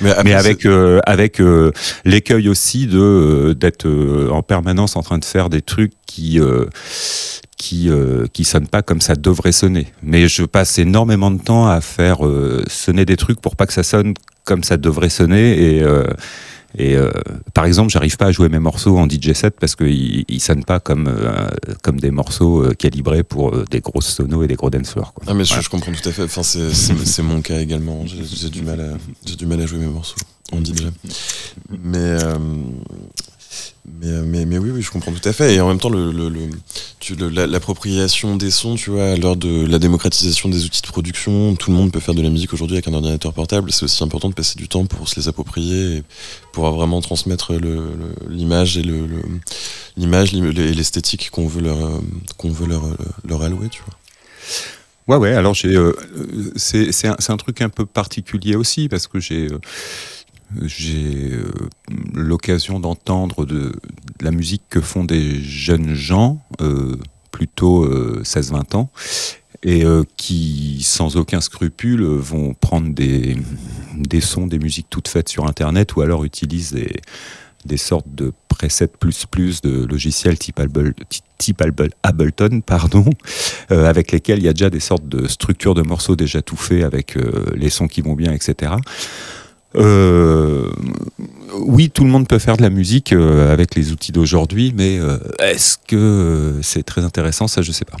Mais, 0.00 0.10
après, 0.10 0.24
Mais 0.24 0.30
c'est- 0.30 0.36
avec 0.36 0.66
euh, 0.66 1.00
avec 1.06 1.40
euh, 1.40 1.72
l'écueil 2.04 2.48
aussi 2.48 2.86
de 2.86 2.98
euh, 2.98 3.54
d'être 3.54 3.86
en 4.30 4.42
permanence 4.42 4.96
en 4.96 5.02
train 5.02 5.18
de 5.18 5.24
faire 5.24 5.48
des 5.50 5.62
trucs 5.62 5.92
qui 6.06 6.38
qui 7.56 7.88
euh, 7.90 8.26
qui 8.32 8.44
sonnent 8.44 8.68
pas 8.68 8.82
comme 8.82 9.00
ça 9.00 9.14
devrait 9.14 9.52
sonner. 9.52 9.86
Mais 10.02 10.28
je 10.28 10.44
passe 10.44 10.78
énormément 10.78 11.30
de 11.30 11.40
temps 11.42 11.66
à 11.68 11.80
faire 11.80 12.26
euh, 12.26 12.64
sonner 12.68 13.04
des 13.04 13.16
trucs 13.16 13.40
pour 13.40 13.56
pas 13.56 13.66
que 13.66 13.72
ça 13.72 13.82
sonne 13.82 14.14
comme 14.44 14.64
ça 14.64 14.76
devrait 14.76 15.10
sonner 15.10 15.76
et 15.76 15.82
euh, 15.82 16.04
et 16.78 16.96
euh, 16.96 17.10
par 17.54 17.64
exemple, 17.64 17.90
j'arrive 17.90 18.16
pas 18.16 18.26
à 18.26 18.32
jouer 18.32 18.48
mes 18.48 18.58
morceaux 18.60 18.96
en 18.98 19.08
DJ 19.08 19.32
set 19.32 19.56
parce 19.58 19.74
qu'ils 19.76 20.24
ils 20.28 20.40
sonnent 20.40 20.64
pas 20.64 20.78
comme 20.80 21.08
euh, 21.08 21.48
comme 21.82 21.98
des 21.98 22.10
morceaux 22.10 22.62
euh, 22.64 22.74
calibrés 22.74 23.22
pour 23.24 23.52
des 23.70 23.80
grosses 23.80 24.08
sonos 24.08 24.42
et 24.44 24.46
des 24.46 24.54
gros 24.54 24.70
dance 24.70 24.90
floors. 24.90 25.12
quoi. 25.12 25.24
Ah 25.28 25.34
mais 25.34 25.44
je, 25.44 25.48
Voilà. 25.50 25.62
je 25.62 25.68
comprends 25.68 25.92
tout 25.92 26.08
à 26.08 26.12
fait. 26.12 26.22
Enfin 26.22 26.42
c'est 26.42 27.22
mon 27.22 27.42
cas 27.42 27.58
également. 27.60 28.04
J'ai 28.06 28.50
du 28.50 28.62
mal 28.62 28.80
à 28.80 28.92
j'ai 29.26 29.36
du 29.36 29.46
mal 29.46 29.60
à 29.60 29.66
jouer 29.66 29.78
mes 29.80 29.86
morceaux 29.86 30.16
en 30.52 30.58
DJ. 30.58 30.86
Mais 31.82 32.16
mais, 34.00 34.22
mais 34.22 34.44
mais 34.46 34.58
oui 34.58 34.70
oui 34.70 34.82
je 34.82 34.90
comprends 34.90 35.12
tout 35.12 35.28
à 35.28 35.32
fait. 35.32 35.54
Et 35.54 35.60
en 35.60 35.68
même 35.68 35.78
temps 35.78 35.88
le, 35.88 36.12
le, 36.12 36.28
le- 36.28 37.46
l'appropriation 37.46 38.36
des 38.36 38.50
sons 38.50 38.74
tu 38.76 38.90
vois 38.90 39.12
à 39.12 39.16
l'heure 39.16 39.36
de 39.36 39.66
la 39.66 39.78
démocratisation 39.78 40.48
des 40.48 40.64
outils 40.64 40.82
de 40.82 40.86
production 40.86 41.56
tout 41.56 41.70
le 41.70 41.76
monde 41.76 41.90
peut 41.92 42.00
faire 42.00 42.14
de 42.14 42.22
la 42.22 42.30
musique 42.30 42.52
aujourd'hui 42.52 42.76
avec 42.76 42.88
un 42.88 42.94
ordinateur 42.94 43.32
portable. 43.32 43.72
C'est 43.72 43.84
aussi 43.84 44.02
important 44.04 44.28
de 44.28 44.34
passer 44.34 44.56
du 44.56 44.68
temps 44.68 44.86
pour 44.86 45.08
se 45.08 45.18
les 45.18 45.28
approprier 45.28 45.96
et 45.96 46.02
pour 46.52 46.70
vraiment 46.70 47.00
transmettre 47.00 47.52
l'image 48.28 48.78
et 48.78 48.84
l'image 49.96 50.32
l'im- 50.32 50.50
et 50.56 50.72
l'esthétique 50.74 51.30
qu'on 51.30 51.48
veut 51.48 51.62
leur 51.62 51.84
euh, 51.84 52.00
qu'on 52.36 52.50
veut 52.50 52.66
leur 52.66 52.84
leur 53.26 53.42
allouer 53.42 53.68
tu 53.70 53.82
vois. 53.84 53.94
Ouais, 55.08 55.16
ouais, 55.16 55.32
alors 55.34 55.56
euh, 55.64 55.92
euh, 56.16 56.52
c'est, 56.54 56.92
un, 57.08 57.36
truc 57.36 57.62
un 57.62 57.68
peu 57.68 57.84
particulier 57.84 58.54
aussi 58.54 58.88
parce 58.88 59.08
que 59.08 59.18
j'ai, 59.18 59.46
euh, 59.50 59.58
j'ai 60.62 61.32
euh, 61.32 61.52
l'occasion 62.14 62.80
d'entendre 62.80 63.44
de, 63.46 63.72
la 64.20 64.30
musique 64.30 64.62
que 64.68 64.80
font 64.80 65.04
des 65.04 65.40
jeunes 65.40 65.94
gens, 65.94 66.42
euh, 66.60 66.96
plutôt 67.30 67.84
euh, 67.84 68.22
16-20 68.24 68.76
ans. 68.76 68.90
et 69.62 69.84
euh, 69.84 70.02
qui, 70.16 70.80
sans 70.82 71.16
aucun 71.16 71.40
scrupule, 71.40 72.02
vont 72.02 72.54
prendre 72.54 72.92
des, 72.92 73.36
des 73.96 74.20
sons, 74.20 74.46
des 74.46 74.58
musiques 74.58 74.88
toutes 74.90 75.08
faites 75.08 75.28
sur 75.28 75.46
Internet 75.46 75.94
ou 75.96 76.00
alors 76.00 76.24
utilisent 76.24 76.72
des, 76.72 77.00
des 77.66 77.76
sortes 77.76 78.12
de 78.14 78.32
presets 78.48 78.88
plus 78.88 79.26
plus 79.26 79.60
de 79.60 79.84
logiciels 79.84 80.38
type, 80.38 80.58
Able- 80.60 80.94
type 81.38 81.60
Able- 81.62 81.92
Ableton, 82.02 82.60
pardon, 82.64 83.04
avec 83.68 84.12
lesquels 84.12 84.38
il 84.38 84.44
y 84.44 84.48
a 84.48 84.52
déjà 84.52 84.70
des 84.70 84.80
sortes 84.80 85.08
de 85.08 85.26
structures 85.28 85.74
de 85.74 85.82
morceaux 85.82 86.16
déjà 86.16 86.42
tout 86.42 86.56
faits 86.56 86.82
avec 86.82 87.16
les 87.54 87.70
sons 87.70 87.86
qui 87.88 88.00
vont 88.02 88.14
bien, 88.14 88.32
etc. 88.32 88.72
Euh, 89.76 90.68
oui, 91.54 91.90
tout 91.90 92.04
le 92.04 92.10
monde 92.10 92.26
peut 92.26 92.38
faire 92.38 92.56
de 92.56 92.62
la 92.62 92.70
musique 92.70 93.12
euh, 93.12 93.52
avec 93.52 93.74
les 93.74 93.92
outils 93.92 94.12
d'aujourd'hui, 94.12 94.72
mais 94.76 94.98
euh, 94.98 95.18
est-ce 95.38 95.76
que 95.86 95.96
euh, 95.96 96.62
c'est 96.62 96.82
très 96.82 97.04
intéressant? 97.04 97.48
Ça, 97.48 97.62
je 97.62 97.72
sais 97.72 97.84
pas. 97.84 97.96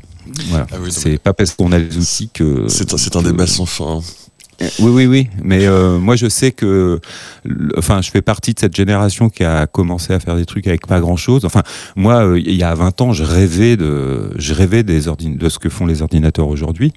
Voilà. 0.48 0.66
Ah 0.72 0.76
oui, 0.82 0.90
c'est 0.92 1.18
pas 1.18 1.32
parce 1.32 1.54
qu'on 1.54 1.72
a 1.72 1.78
les 1.78 1.96
outils 1.96 2.30
que. 2.32 2.66
C'est 2.68 3.16
un, 3.16 3.22
débat 3.22 3.46
sans 3.46 3.66
fin. 3.66 3.98
hein. 3.98 4.00
oui, 4.80 4.90
oui, 4.90 5.06
oui. 5.06 5.28
Mais 5.42 5.66
euh, 5.66 5.98
moi, 5.98 6.16
je 6.16 6.28
sais 6.28 6.52
que, 6.52 7.00
enfin, 7.76 8.02
je 8.02 8.10
fais 8.10 8.22
partie 8.22 8.54
de 8.54 8.58
cette 8.60 8.76
génération 8.76 9.28
qui 9.28 9.44
a 9.44 9.66
commencé 9.66 10.12
à 10.12 10.20
faire 10.20 10.36
des 10.36 10.44
trucs 10.46 10.66
avec 10.66 10.86
pas 10.86 11.00
grand-chose. 11.00 11.44
Enfin, 11.44 11.62
moi, 11.96 12.26
euh, 12.26 12.38
il 12.38 12.54
y 12.54 12.62
a 12.62 12.74
20 12.74 13.00
ans, 13.00 13.12
je 13.12 13.24
rêvais 13.24 13.76
de, 13.76 14.32
je 14.36 14.54
rêvais 14.54 14.82
des 14.82 15.02
de 15.02 15.48
ce 15.48 15.58
que 15.58 15.68
font 15.68 15.86
les 15.86 16.02
ordinateurs 16.02 16.48
aujourd'hui. 16.48 16.92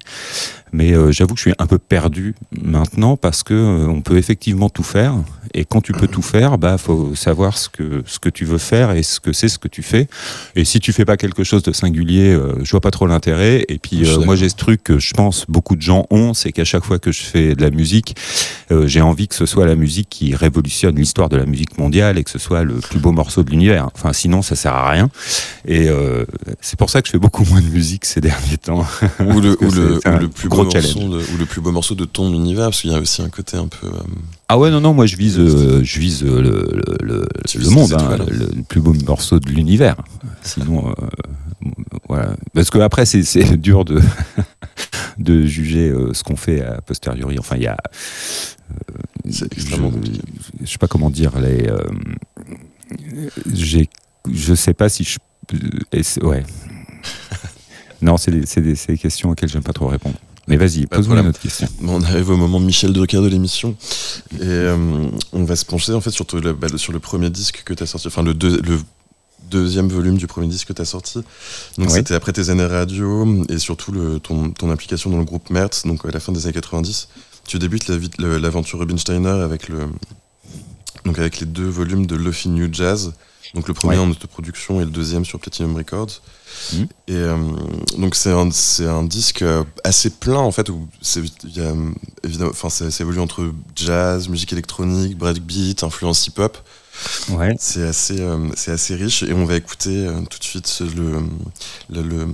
Mais 0.74 0.92
euh, 0.92 1.12
j'avoue 1.12 1.34
que 1.34 1.38
je 1.38 1.50
suis 1.50 1.54
un 1.60 1.68
peu 1.68 1.78
perdu 1.78 2.34
maintenant 2.60 3.16
parce 3.16 3.44
que 3.44 3.54
euh, 3.54 3.86
on 3.86 4.00
peut 4.00 4.16
effectivement 4.16 4.68
tout 4.68 4.82
faire. 4.82 5.14
Et 5.56 5.64
quand 5.64 5.80
tu 5.80 5.92
peux 5.92 6.08
tout 6.08 6.20
faire, 6.20 6.58
bah, 6.58 6.78
faut 6.78 7.14
savoir 7.14 7.56
ce 7.56 7.68
que 7.68 8.02
ce 8.06 8.18
que 8.18 8.28
tu 8.28 8.44
veux 8.44 8.58
faire 8.58 8.90
et 8.90 9.04
ce 9.04 9.20
que 9.20 9.32
c'est 9.32 9.46
ce 9.46 9.58
que 9.58 9.68
tu 9.68 9.84
fais. 9.84 10.08
Et 10.56 10.64
si 10.64 10.80
tu 10.80 10.92
fais 10.92 11.04
pas 11.04 11.16
quelque 11.16 11.44
chose 11.44 11.62
de 11.62 11.72
singulier, 11.72 12.32
euh, 12.32 12.56
je 12.64 12.70
vois 12.72 12.80
pas 12.80 12.90
trop 12.90 13.06
l'intérêt. 13.06 13.64
Et 13.68 13.78
puis 13.78 14.04
euh, 14.04 14.24
moi, 14.24 14.34
j'ai 14.34 14.48
ce 14.48 14.56
truc 14.56 14.82
que 14.82 14.98
je 14.98 15.14
pense 15.14 15.46
beaucoup 15.48 15.76
de 15.76 15.80
gens 15.80 16.06
ont, 16.10 16.34
c'est 16.34 16.50
qu'à 16.50 16.64
chaque 16.64 16.84
fois 16.84 16.98
que 16.98 17.12
je 17.12 17.22
fais 17.22 17.54
de 17.54 17.62
la 17.62 17.70
musique, 17.70 18.16
j'ai 18.86 19.00
envie 19.00 19.28
que 19.28 19.36
ce 19.36 19.46
soit 19.46 19.66
la 19.66 19.76
musique 19.76 20.08
qui 20.10 20.34
révolutionne 20.34 20.96
l'histoire 20.96 21.28
de 21.28 21.36
la 21.36 21.46
musique 21.46 21.78
mondiale 21.78 22.18
et 22.18 22.24
que 22.24 22.30
ce 22.30 22.40
soit 22.40 22.64
le 22.64 22.74
plus 22.74 22.98
beau 22.98 23.12
morceau 23.12 23.44
de 23.44 23.50
l'univers. 23.50 23.88
Enfin, 23.94 24.12
sinon, 24.12 24.42
ça 24.42 24.56
sert 24.56 24.74
à 24.74 24.90
rien. 24.90 25.08
Et 25.68 25.88
c'est 26.60 26.78
pour 26.78 26.90
ça 26.90 27.00
que 27.00 27.06
je 27.06 27.12
fais 27.12 27.18
beaucoup 27.18 27.44
moins 27.44 27.60
de 27.60 27.68
musique 27.68 28.04
ces 28.04 28.20
derniers 28.20 28.56
temps. 28.56 28.84
Ou 29.20 29.40
le 29.40 30.28
plus 30.34 30.48
gros 30.48 30.63
challenge. 30.70 30.94
de, 31.10 31.34
ou 31.34 31.36
le 31.38 31.46
plus 31.46 31.60
beau 31.60 31.72
morceau 31.72 31.94
de 31.94 32.04
ton 32.04 32.32
univers, 32.32 32.66
parce 32.66 32.80
qu'il 32.82 32.90
y 32.90 32.94
a 32.94 32.98
aussi 33.00 33.22
un 33.22 33.28
côté 33.28 33.56
un 33.56 33.68
peu. 33.68 33.86
euh, 33.86 33.90
Ah 34.48 34.58
ouais, 34.58 34.70
non, 34.70 34.80
non, 34.80 34.92
moi 34.94 35.06
je 35.06 35.16
vise, 35.16 35.38
euh, 35.38 35.82
je 35.82 35.98
vise 36.00 36.22
euh, 36.24 36.40
le, 36.42 36.82
le, 37.02 37.26
le, 37.54 37.70
monde, 37.70 37.92
hein, 37.94 38.16
le, 38.28 38.62
plus 38.62 38.80
beau 38.80 38.92
morceau 39.06 39.38
de 39.40 39.48
l'univers. 39.50 39.96
Sinon, 40.42 40.88
euh, 40.90 41.68
voilà. 42.08 42.36
Parce 42.52 42.70
que 42.70 42.78
après, 42.78 43.06
c'est- 43.06 43.56
dur 43.56 43.84
de, 43.84 44.00
de 45.18 45.46
juger 45.46 45.92
ce 46.12 46.22
qu'on 46.22 46.36
fait 46.36 46.62
a 46.62 46.80
posteriori. 46.80 47.38
Enfin, 47.38 47.56
il 47.56 47.62
y 47.62 47.66
a. 47.66 47.76
C'est 49.30 49.52
extrêmement 49.52 49.88
je, 49.90 49.94
compliqué. 49.94 50.20
je 50.62 50.66
sais 50.70 50.78
pas 50.78 50.88
comment 50.88 51.10
dire. 51.10 51.38
Les, 51.38 51.70
j'ai, 53.52 53.88
je 54.30 54.54
sais 54.54 54.74
pas 54.74 54.88
si 54.88 55.04
je. 55.04 55.18
ouais. 56.24 56.42
non, 58.02 58.16
c'est 58.16 58.30
des, 58.30 58.40
des, 58.62 58.74
des 58.88 58.98
questions 58.98 59.30
auxquelles 59.30 59.48
j'aime 59.48 59.62
pas 59.62 59.72
trop 59.72 59.86
répondre. 59.88 60.16
Mais 60.46 60.56
vas-y, 60.56 60.86
pose-moi 60.86 61.20
une 61.20 61.28
autre 61.28 61.40
question. 61.40 61.66
On 61.82 62.02
arrive 62.02 62.28
au 62.30 62.36
moment 62.36 62.60
Michel 62.60 62.92
Drucker 62.92 63.20
de 63.22 63.28
l'émission. 63.28 63.76
Et 64.34 64.38
euh, 64.42 64.76
on 65.32 65.44
va 65.44 65.56
se 65.56 65.64
pencher 65.64 65.92
en 65.94 66.00
fait 66.02 66.10
sur, 66.10 66.26
le, 66.34 66.52
bah, 66.52 66.66
le- 66.70 66.76
sur 66.78 66.92
le 66.92 66.98
premier 67.00 67.30
disque 67.30 67.62
que 67.64 67.72
tu 67.72 67.82
as 67.82 67.86
sorti, 67.86 68.08
enfin 68.08 68.22
le, 68.22 68.34
deux- 68.34 68.60
le 68.60 68.78
deuxième 69.50 69.88
volume 69.88 70.16
du 70.18 70.26
premier 70.26 70.46
disque 70.48 70.68
que 70.68 70.72
tu 70.74 70.82
as 70.82 70.86
sorti. 70.86 71.20
Donc 71.78 71.88
Oui. 71.88 71.92
c'était 71.94 72.14
après 72.14 72.32
tes 72.32 72.50
années 72.50 72.66
radio 72.66 73.42
et 73.48 73.58
surtout 73.58 73.92
le, 73.92 74.20
ton, 74.20 74.50
ton 74.50 74.70
implication 74.70 75.08
dans 75.10 75.18
le 75.18 75.24
groupe 75.24 75.48
Mertz, 75.50 75.86
donc 75.86 76.04
à 76.04 76.10
la 76.10 76.20
fin 76.20 76.32
des 76.32 76.44
années 76.44 76.52
90. 76.54 77.08
Tu 77.46 77.58
débutes 77.58 77.88
la 78.18 78.38
l'aventure 78.38 78.78
Rubinsteiner 78.80 79.28
avec, 79.28 79.68
le, 79.68 79.86
donc 81.04 81.18
avec 81.18 81.40
les 81.40 81.46
deux 81.46 81.68
volumes 81.68 82.06
de 82.06 82.16
Luffy 82.16 82.48
New 82.48 82.68
Jazz. 82.72 83.12
Donc 83.54 83.68
le 83.68 83.74
premier 83.74 83.96
Ouais. 83.96 84.02
en 84.02 84.10
autoproduction 84.10 84.80
et 84.80 84.84
le 84.84 84.90
deuxième 84.90 85.24
sur 85.24 85.38
Platinum 85.38 85.76
Records. 85.76 86.20
Mhm. 86.72 86.86
Et 87.08 87.14
euh, 87.14 87.36
donc 87.98 88.14
c'est 88.14 88.30
un, 88.32 88.48
un 88.88 89.02
disque 89.04 89.42
euh, 89.42 89.64
assez 89.84 90.10
plein 90.10 90.38
en 90.38 90.50
fait 90.52 90.68
où 90.68 90.88
c'est 91.02 91.22
évidemment 92.22 92.50
enfin 92.50 92.68
ça, 92.70 92.90
ça 92.90 93.04
évolue 93.04 93.20
entre 93.20 93.52
jazz, 93.76 94.28
musique 94.28 94.52
électronique, 94.52 95.16
breakbeat, 95.16 95.82
influence 95.82 96.26
hip-hop. 96.26 96.58
Ouais. 97.30 97.54
C'est 97.58 97.82
assez 97.82 98.20
euh, 98.20 98.48
c'est 98.54 98.70
assez 98.70 98.94
riche 98.94 99.22
et 99.24 99.32
on 99.32 99.44
va 99.44 99.56
écouter 99.56 100.06
euh, 100.06 100.20
tout 100.30 100.38
de 100.38 100.44
suite 100.44 100.80
le, 100.96 101.22
le, 101.90 102.02
le- 102.02 102.28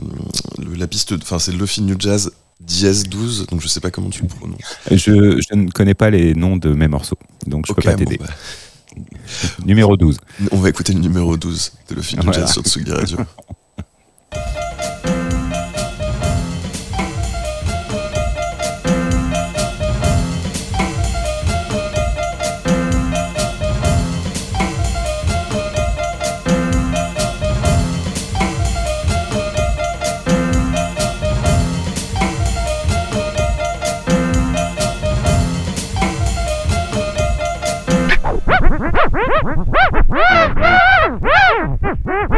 le- 0.58 0.74
la 0.74 0.86
piste 0.86 1.12
enfin 1.22 1.38
c'est 1.38 1.52
Lofi 1.52 1.80
New 1.82 1.96
Jazz 1.98 2.30
dièse 2.60 3.04
12 3.08 3.46
donc 3.46 3.62
je 3.62 3.68
sais 3.68 3.80
pas 3.80 3.90
comment 3.90 4.10
tu 4.10 4.20
le 4.22 4.28
prononces. 4.28 4.60
Je, 4.90 5.40
je 5.40 5.54
ne 5.54 5.70
connais 5.70 5.94
pas 5.94 6.10
les 6.10 6.34
noms 6.34 6.58
de 6.58 6.74
mes 6.74 6.88
morceaux, 6.88 7.18
donc 7.46 7.66
je 7.66 7.72
Ok, 7.72 7.76
peux 7.76 7.82
pas 7.82 7.96
bon, 7.96 8.04
t'aider. 8.04 8.18
bah, 8.18 8.26
Numéro 9.64 9.96
12. 9.96 10.18
on 10.50 10.56
va 10.58 10.68
écouter 10.68 10.92
le 10.92 11.00
numéro 11.00 11.36
12 11.36 11.72
de 11.88 11.94
Lofi 11.94 12.16
New 12.16 12.22
Voilà. 12.24 12.40
Jazz 12.40 12.52
sur 12.52 12.62
Tsugi 12.62 12.90
Radio. 12.92 13.18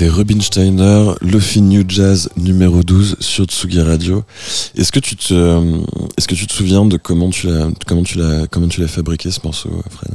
C'était 0.00 0.12
Rubinsteiner, 0.12 1.12
Lofi 1.20 1.60
New 1.60 1.84
Jazz 1.86 2.30
numéro 2.38 2.82
12 2.82 3.16
sur 3.20 3.44
Tsugi 3.44 3.82
Radio. 3.82 4.24
Est-ce 4.74 4.92
que 4.92 4.98
tu 4.98 5.14
te, 5.14 5.34
euh, 5.34 5.76
est-ce 6.16 6.26
que 6.26 6.34
tu 6.34 6.46
te 6.46 6.54
souviens 6.54 6.86
de 6.86 6.96
comment 6.96 7.28
tu 7.28 7.48
l'as, 7.48 7.68
comment 7.84 8.00
tu 8.02 8.16
l'as, 8.80 8.88
fabriqué 8.88 9.30
ce 9.30 9.40
morceau, 9.44 9.68
Fred? 9.90 10.14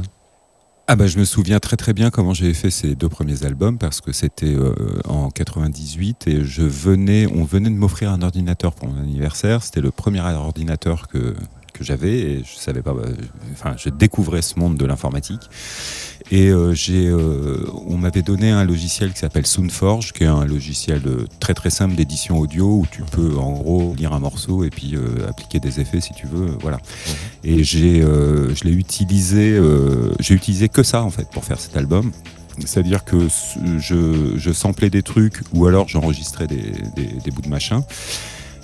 Ah 0.87 0.95
bah 0.95 1.05
je 1.05 1.19
me 1.19 1.23
souviens 1.23 1.59
très 1.59 1.77
très 1.77 1.93
bien 1.93 2.09
comment 2.09 2.33
j'avais 2.33 2.55
fait 2.55 2.71
ces 2.71 2.95
deux 2.95 3.09
premiers 3.09 3.43
albums 3.43 3.77
parce 3.77 4.01
que 4.01 4.11
c'était 4.11 4.55
euh, 4.55 4.73
en 5.07 5.29
98 5.29 6.29
et 6.29 6.43
je 6.43 6.63
venais, 6.63 7.27
on 7.27 7.43
venait 7.43 7.69
de 7.69 7.75
m'offrir 7.75 8.09
un 8.09 8.23
ordinateur 8.23 8.73
pour 8.73 8.87
mon 8.87 8.99
anniversaire. 8.99 9.61
C'était 9.61 9.81
le 9.81 9.91
premier 9.91 10.21
ordinateur 10.21 11.07
que 11.07 11.35
que 11.75 11.83
j'avais 11.83 12.19
et 12.19 12.43
je 12.43 12.57
savais 12.57 12.81
pas, 12.81 12.91
euh, 12.91 13.13
enfin 13.65 13.75
je 13.77 13.89
découvrais 13.89 14.41
ce 14.41 14.59
monde 14.59 14.77
de 14.77 14.85
l'informatique 14.85 15.41
et 16.31 16.49
euh, 16.49 16.73
j'ai, 16.73 17.07
euh, 17.07 17.65
on 17.87 17.97
m'avait 17.97 18.21
donné 18.23 18.49
un 18.49 18.63
logiciel 18.63 19.13
qui 19.13 19.19
s'appelle 19.19 19.45
Soundforge, 19.45 20.11
qui 20.11 20.23
est 20.23 20.27
un 20.27 20.45
logiciel 20.45 21.01
euh, 21.05 21.25
très 21.39 21.53
très 21.53 21.69
simple 21.69 21.95
d'édition 21.95 22.39
audio 22.39 22.65
où 22.79 22.85
tu 22.89 23.03
peux 23.03 23.37
en 23.37 23.51
gros 23.53 23.93
lire 23.97 24.13
un 24.13 24.19
morceau 24.19 24.63
et 24.63 24.69
puis 24.69 24.95
euh, 24.95 25.27
appliquer 25.29 25.59
des 25.59 25.79
effets 25.79 26.01
si 26.01 26.13
tu 26.13 26.25
veux, 26.27 26.47
voilà. 26.61 26.79
Et 27.43 27.63
j'ai, 27.63 28.01
je 28.01 28.63
l'ai 28.63 28.71
utilisé, 28.71 29.59
j'ai 30.19 30.33
utilisé 30.33 30.67
que 30.67 30.81
ça 30.83 31.03
en 31.03 31.11
fait 31.11 31.27
pour 31.29 31.43
faire 31.45 31.59
cet 31.59 31.77
album. 31.77 32.11
C'est-à-dire 32.65 33.03
que 33.03 33.27
je, 33.77 34.33
je 34.35 34.51
samplais 34.51 34.89
des 34.89 35.03
trucs 35.03 35.41
ou 35.53 35.67
alors 35.67 35.87
j'enregistrais 35.87 36.47
des, 36.47 36.71
des- 36.95 37.19
des 37.23 37.31
bouts 37.31 37.41
de 37.43 37.49
machin 37.49 37.83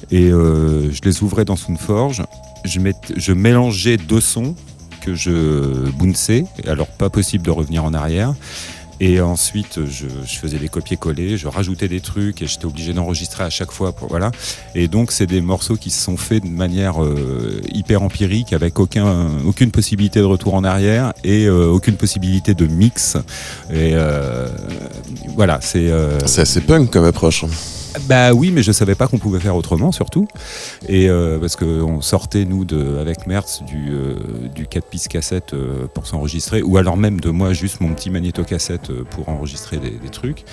et 0.10 0.30
je 0.30 1.02
les 1.04 1.22
ouvrais 1.24 1.46
dans 1.46 1.56
Soundforge. 1.56 2.24
Je, 2.66 2.80
je 3.18 3.34
mélangeais 3.34 3.98
deux 3.98 4.22
sons 4.22 4.56
que 5.02 5.16
je 5.16 5.90
bounçais, 5.92 6.46
alors 6.66 6.88
pas 6.88 7.10
possible 7.10 7.44
de 7.46 7.52
revenir 7.52 7.84
en 7.84 7.94
arrière. 7.94 8.34
Et 9.04 9.20
ensuite, 9.20 9.80
je, 9.88 10.06
faisais 10.28 10.60
des 10.60 10.70
copier-coller, 10.70 11.36
je 11.36 11.48
rajoutais 11.48 11.88
des 11.88 12.02
trucs 12.02 12.44
et 12.44 12.46
j'étais 12.46 12.66
obligé 12.66 12.94
d'enregistrer 12.94 13.44
à 13.44 13.50
chaque 13.50 13.72
fois. 13.72 13.94
Pour, 13.94 14.10
voilà. 14.10 14.30
Et 14.76 14.88
donc, 14.88 15.12
c'est 15.12 15.26
des 15.26 15.42
morceaux 15.42 15.76
qui 15.76 15.90
se 15.90 16.04
sont 16.04 16.18
faits 16.18 16.44
de 16.44 16.50
manière 16.50 17.04
euh, 17.04 17.62
hyper 17.74 18.04
empirique, 18.04 18.54
avec 18.54 18.80
aucun, 18.80 19.40
aucune 19.44 19.72
possibilité 19.72 20.20
de 20.20 20.26
retour 20.26 20.54
en 20.54 20.64
arrière 20.64 21.14
et 21.24 21.48
euh, 21.48 21.66
aucune 21.66 21.96
possibilité 21.96 22.54
de 22.54 22.68
mix. 22.68 23.18
Et 23.72 23.94
euh, 23.96 24.48
voilà, 25.36 25.58
c'est. 25.62 25.92
C'est 26.28 26.42
assez 26.42 26.62
punk 26.62 26.92
comme 26.92 27.06
approche. 27.06 27.44
Bah 28.08 28.34
oui, 28.34 28.52
mais 28.52 28.64
je 28.64 28.72
savais 28.72 28.96
pas 28.96 29.08
qu'on 29.08 29.18
pouvait 29.18 29.40
faire 29.40 29.56
autrement, 29.56 29.92
surtout. 29.92 30.28
Et 30.88 31.10
euh, 31.10 31.40
parce 31.40 31.56
qu'on 31.56 32.02
sortait, 32.02 32.46
nous, 32.46 32.66
de, 32.66 32.98
avec 33.00 33.28
Mertz, 33.28 33.64
du, 33.64 33.92
euh, 33.92 34.16
du 34.54 34.68
4 34.68 34.86
pistes 34.86 35.08
cassette 35.08 35.54
euh, 35.54 35.88
pour 35.94 36.08
s'enregistrer, 36.08 36.62
ou 36.62 36.78
alors 36.78 36.98
même 36.98 37.20
de 37.20 37.30
moi, 37.30 37.54
juste 37.54 37.82
mon 37.82 37.94
petit 37.94 38.10
magnéto-cassette 38.10 38.90
euh, 38.90 39.04
pour 39.10 39.30
enregistrer 39.30 39.78
des, 39.78 39.92
des 39.92 40.10
trucs. 40.10 40.46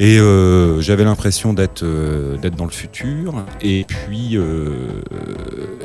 Et 0.00 0.18
euh, 0.18 0.80
j'avais 0.80 1.04
l'impression 1.04 1.52
d'être 1.52 1.84
euh, 1.84 2.36
d'être 2.36 2.56
dans 2.56 2.64
le 2.64 2.70
futur. 2.70 3.44
Et 3.62 3.84
puis 3.84 4.36
euh, 4.36 5.02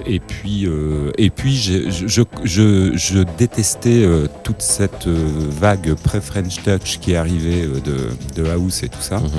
et 0.08 0.20
puis 0.20 0.66
euh, 0.66 1.12
et 1.18 1.30
puis 1.30 1.56
je, 1.56 1.90
je, 1.92 2.24
je, 2.44 2.92
je 2.98 3.20
détestais 3.38 4.04
euh, 4.04 4.26
toute 4.44 4.64
cette 4.64 5.08
vague 5.08 5.94
pré-French 5.94 6.64
Touch 6.64 7.00
qui 7.00 7.16
euh, 7.16 7.80
de, 7.86 8.42
de 8.42 8.50
house 8.50 8.82
et 8.82 8.90
tout 8.90 9.02
ça. 9.02 9.20
Mhm. 9.20 9.30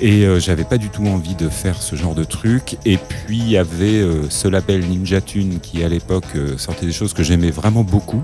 Et 0.00 0.24
euh, 0.24 0.38
j'avais 0.40 0.64
pas 0.64 0.78
du 0.78 0.88
tout 0.90 1.06
envie 1.06 1.34
de 1.34 1.48
faire 1.48 1.80
ce 1.82 1.96
genre 1.96 2.14
de 2.14 2.24
truc. 2.24 2.76
Et 2.84 2.98
puis 2.98 3.38
il 3.38 3.48
y 3.50 3.56
avait 3.56 4.00
euh, 4.00 4.28
ce 4.28 4.46
label 4.48 4.80
Ninja 4.86 5.20
Tune 5.20 5.58
qui 5.60 5.82
à 5.82 5.88
l'époque 5.88 6.24
euh, 6.34 6.58
sortait 6.58 6.86
des 6.86 6.92
choses 6.92 7.12
que 7.14 7.22
j'aimais 7.22 7.50
vraiment 7.50 7.82
beaucoup. 7.82 8.22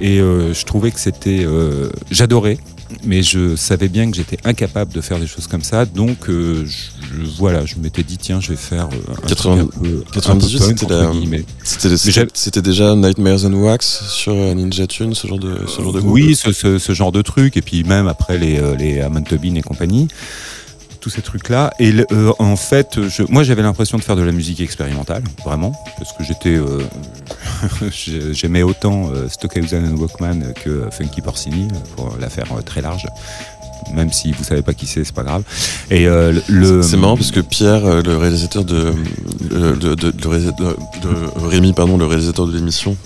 Et 0.00 0.20
euh, 0.20 0.52
je 0.52 0.64
trouvais 0.66 0.90
que 0.90 1.00
c'était, 1.00 1.42
euh, 1.46 1.88
j'adorais, 2.10 2.58
mais 3.02 3.22
je 3.22 3.56
savais 3.56 3.88
bien 3.88 4.10
que 4.10 4.16
j'étais 4.16 4.36
incapable 4.44 4.92
de 4.92 5.00
faire 5.00 5.18
des 5.18 5.26
choses 5.26 5.46
comme 5.46 5.62
ça. 5.62 5.86
Donc 5.86 6.28
euh, 6.28 6.66
je, 6.66 7.24
voilà, 7.38 7.64
je 7.64 7.76
m'étais 7.76 8.02
dit 8.02 8.18
tiens, 8.18 8.38
je 8.38 8.50
vais 8.50 8.56
faire 8.56 8.88
un 9.08 9.26
80 9.26 9.56
truc 9.56 9.70
un 9.74 9.80
peu, 9.80 10.04
98, 10.12 10.62
un 10.62 10.68
peu 10.68 10.86
punk, 11.06 11.14
c'était 12.34 12.62
déjà 12.62 12.94
Nightmares 12.94 13.44
and 13.46 13.54
Wax 13.54 14.04
sur 14.10 14.34
Ninja 14.34 14.86
Tune, 14.86 15.14
ce 15.14 15.26
genre 15.26 15.38
de, 15.38 15.60
ce 15.66 15.80
genre 15.80 15.94
de. 15.94 16.00
Oui, 16.00 16.36
ce, 16.36 16.52
ce- 16.52 16.78
ce 16.78 16.92
genre 16.92 17.10
de 17.10 17.22
truc, 17.22 17.56
et 17.56 17.62
puis 17.62 17.82
même 17.82 18.06
après 18.06 18.36
les, 18.36 18.60
les 18.78 19.00
Amon 19.00 19.22
Tobin 19.22 19.54
et 19.54 19.62
compagnie, 19.62 20.08
tous 21.06 21.10
ces 21.10 21.22
trucs-là. 21.22 21.72
Et 21.78 21.92
euh, 22.10 22.32
en 22.40 22.56
fait, 22.56 22.98
moi 23.28 23.44
j'avais 23.44 23.62
l'impression 23.62 23.96
de 23.96 24.02
faire 24.02 24.16
de 24.16 24.22
la 24.22 24.32
musique 24.32 24.58
expérimentale, 24.60 25.22
vraiment, 25.44 25.70
parce 25.98 26.12
que 26.12 26.24
j'étais, 26.24 26.56
euh, 26.56 26.82
j'ai- 27.92 28.34
j'aimais 28.34 28.64
autant 28.64 29.08
euh, 29.12 29.28
Stockhausen 29.28 29.86
and 29.86 29.96
Walkman 29.98 30.52
que 30.64 30.88
Funky 30.90 31.20
Porcini, 31.20 31.68
pour 31.94 32.16
la 32.18 32.28
faire 32.28 32.46
très 32.64 32.80
large. 32.82 33.06
Même 33.94 34.12
si 34.12 34.32
vous 34.32 34.44
savez 34.44 34.62
pas 34.62 34.74
qui 34.74 34.86
c'est, 34.86 35.04
c'est 35.04 35.14
pas 35.14 35.22
grave. 35.22 35.42
Et 35.90 36.06
euh, 36.06 36.32
le, 36.48 36.82
C'est 36.82 36.96
marrant 36.96 37.16
parce 37.16 37.30
que 37.30 37.40
Pierre, 37.40 37.84
euh, 37.86 38.02
le 38.02 38.16
réalisateur 38.16 38.64
de, 38.64 38.92
euh, 39.52 39.76
de, 39.76 39.94
de- 39.94 40.12
Rémi, 41.48 41.72
pardon, 41.72 41.96
le 41.96 42.06
réalisateur 42.06 42.46
de 42.46 42.52
l'émission, 42.52 42.96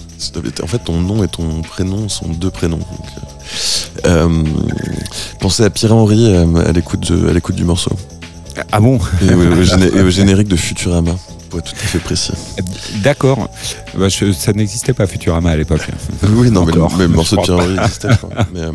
en 0.62 0.66
fait, 0.66 0.78
ton 0.84 1.00
nom 1.00 1.22
et 1.24 1.28
ton 1.28 1.62
prénom 1.62 2.08
sont 2.08 2.28
deux 2.28 2.50
prénoms. 2.50 2.78
donc, 2.78 2.86
euh, 4.06 4.28
pensez 5.40 5.62
à 5.64 5.70
Pierre 5.70 5.94
Henry 5.94 6.34
à 6.34 6.72
l'écoute 6.72 7.10
de- 7.12 7.28
à 7.28 7.32
l'écoute 7.32 7.56
du 7.56 7.64
morceau 7.64 7.90
Ah 8.72 8.80
bon? 8.80 8.98
Et, 9.22 9.34
au- 9.34 9.38
au 9.60 9.62
géné- 9.62 9.90
et 9.96 10.00
au 10.02 10.10
générique 10.10 10.48
de 10.48 10.56
Futurama, 10.56 11.12
pour 11.48 11.58
être 11.60 11.66
tout 11.72 11.76
à 11.82 11.86
fait 11.86 11.98
précis. 11.98 12.32
D'accord. 13.02 13.48
Bah, 13.98 14.06
ça 14.10 14.52
n'existait 14.52 14.92
pas 14.92 15.06
Futurama 15.06 15.50
à 15.50 15.56
l'époque. 15.56 15.86
Oui, 16.34 16.50
non, 16.50 16.64
mais 16.64 16.72
le, 16.72 16.82
Encore. 16.82 16.96
mais 16.98 17.04
le 17.04 17.08
morceau 17.14 17.36
de 17.36 17.42
Pierre 17.42 17.56
Henry 17.58 17.76
existait. 17.82 18.08
Mais, 18.54 18.60
euh, 18.60 18.72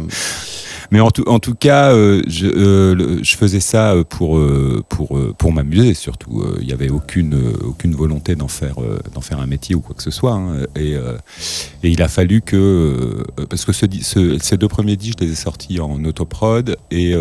Mais 0.91 0.99
en 0.99 1.09
tout, 1.09 1.55
cas, 1.55 1.91
euh, 1.91 2.21
je, 2.27 2.47
euh, 2.47 3.19
je 3.23 3.35
faisais 3.35 3.59
ça 3.59 3.93
euh, 3.93 4.03
pour, 4.03 4.39
pour, 4.89 5.19
pour 5.37 5.51
m'amuser 5.51 5.93
surtout. 5.93 6.45
Il 6.59 6.67
n'y 6.67 6.73
avait 6.73 6.89
aucune, 6.89 7.53
aucune 7.63 7.95
volonté 7.95 8.35
d'en 8.35 8.47
faire, 8.47 8.75
d'en 9.13 9.21
faire 9.21 9.39
un 9.39 9.47
métier 9.47 9.75
ou 9.75 9.81
quoi 9.81 9.95
que 9.95 10.03
ce 10.03 10.11
soit. 10.11 10.33
hein. 10.33 10.65
Et, 10.75 10.95
il 11.83 12.01
a 12.01 12.07
fallu 12.07 12.41
que... 12.41 13.23
parce 13.49 13.65
que 13.65 13.71
ces 13.73 14.57
deux 14.57 14.67
premiers 14.67 14.95
disques, 14.95 15.19
je 15.19 15.25
les 15.25 15.31
ai 15.31 15.35
sortis 15.35 15.79
en 15.79 16.03
autoprod. 16.03 16.77
Et 16.91 17.13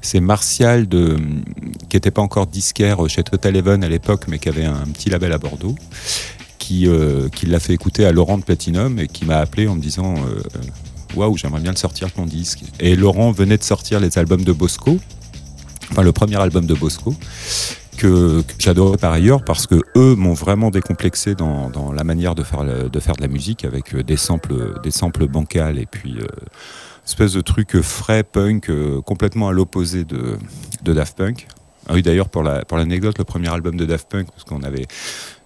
c'est 0.00 0.20
Martial, 0.20 0.88
qui 0.88 1.96
n'était 1.96 2.10
pas 2.10 2.22
encore 2.22 2.46
disquaire 2.46 3.08
chez 3.08 3.22
Total 3.22 3.56
Even 3.56 3.84
à 3.84 3.88
l'époque, 3.88 4.24
mais 4.28 4.38
qui 4.38 4.48
avait 4.48 4.64
un 4.64 4.86
petit 4.92 5.10
label 5.10 5.32
à 5.32 5.38
Bordeaux, 5.38 5.76
qui, 6.58 6.88
qui 7.34 7.46
l'a 7.46 7.60
fait 7.60 7.74
écouter 7.74 8.04
à 8.06 8.12
Laurent 8.12 8.38
de 8.38 8.44
Platinum 8.44 8.98
et 8.98 9.08
qui 9.08 9.24
m'a 9.24 9.38
appelé 9.38 9.68
en 9.68 9.74
me 9.74 9.80
disant... 9.80 10.14
waouh, 11.14 11.36
j'aimerais 11.36 11.60
bien 11.60 11.72
le 11.72 11.76
sortir 11.76 12.12
ton 12.12 12.26
disque. 12.26 12.62
Et 12.80 12.96
Laurent 12.96 13.32
venait 13.32 13.58
de 13.58 13.62
sortir 13.62 14.00
les 14.00 14.18
albums 14.18 14.44
de 14.44 14.52
Bosco, 14.52 14.98
enfin 15.90 16.02
le 16.02 16.12
premier 16.12 16.36
album 16.36 16.66
de 16.66 16.74
Bosco, 16.74 17.14
que, 17.96 18.42
que 18.42 18.52
j'adorais 18.58 18.96
par 18.96 19.12
ailleurs 19.12 19.44
parce 19.44 19.66
que 19.66 19.80
eux 19.96 20.14
m'ont 20.14 20.32
vraiment 20.32 20.70
décomplexé 20.70 21.34
dans, 21.34 21.92
la 21.94 22.04
manière 22.04 22.34
de 22.34 22.42
faire, 22.42 22.64
de 22.64 23.00
faire 23.00 23.16
de 23.16 23.22
la 23.22 23.28
musique 23.28 23.64
avec 23.64 23.94
euh, 23.94 24.02
des 24.02 24.16
samples, 24.16 24.80
des 24.82 24.90
samples 24.90 25.26
bancals 25.26 25.78
et 25.78 25.86
puis 25.86 26.18
euh, 26.18 26.26
espèce 27.04 27.32
de 27.32 27.40
truc 27.40 27.80
frais 27.80 28.22
punk 28.22 28.70
euh, 28.70 29.00
complètement 29.02 29.48
à 29.48 29.52
l'opposé 29.52 30.04
de, 30.04 30.38
de 30.82 30.92
Daft 30.92 31.16
Punk. 31.16 31.46
Ah 31.88 31.94
oui, 31.94 32.02
d'ailleurs, 32.02 32.28
pour 32.28 32.42
l'anecdote, 32.44 33.18
le 33.18 33.24
premier 33.24 33.48
album 33.48 33.76
de 33.76 33.84
Daft 33.84 34.08
Punk, 34.08 34.28
parce 34.30 34.44
qu'on 34.44 34.62
avait, 34.62 34.86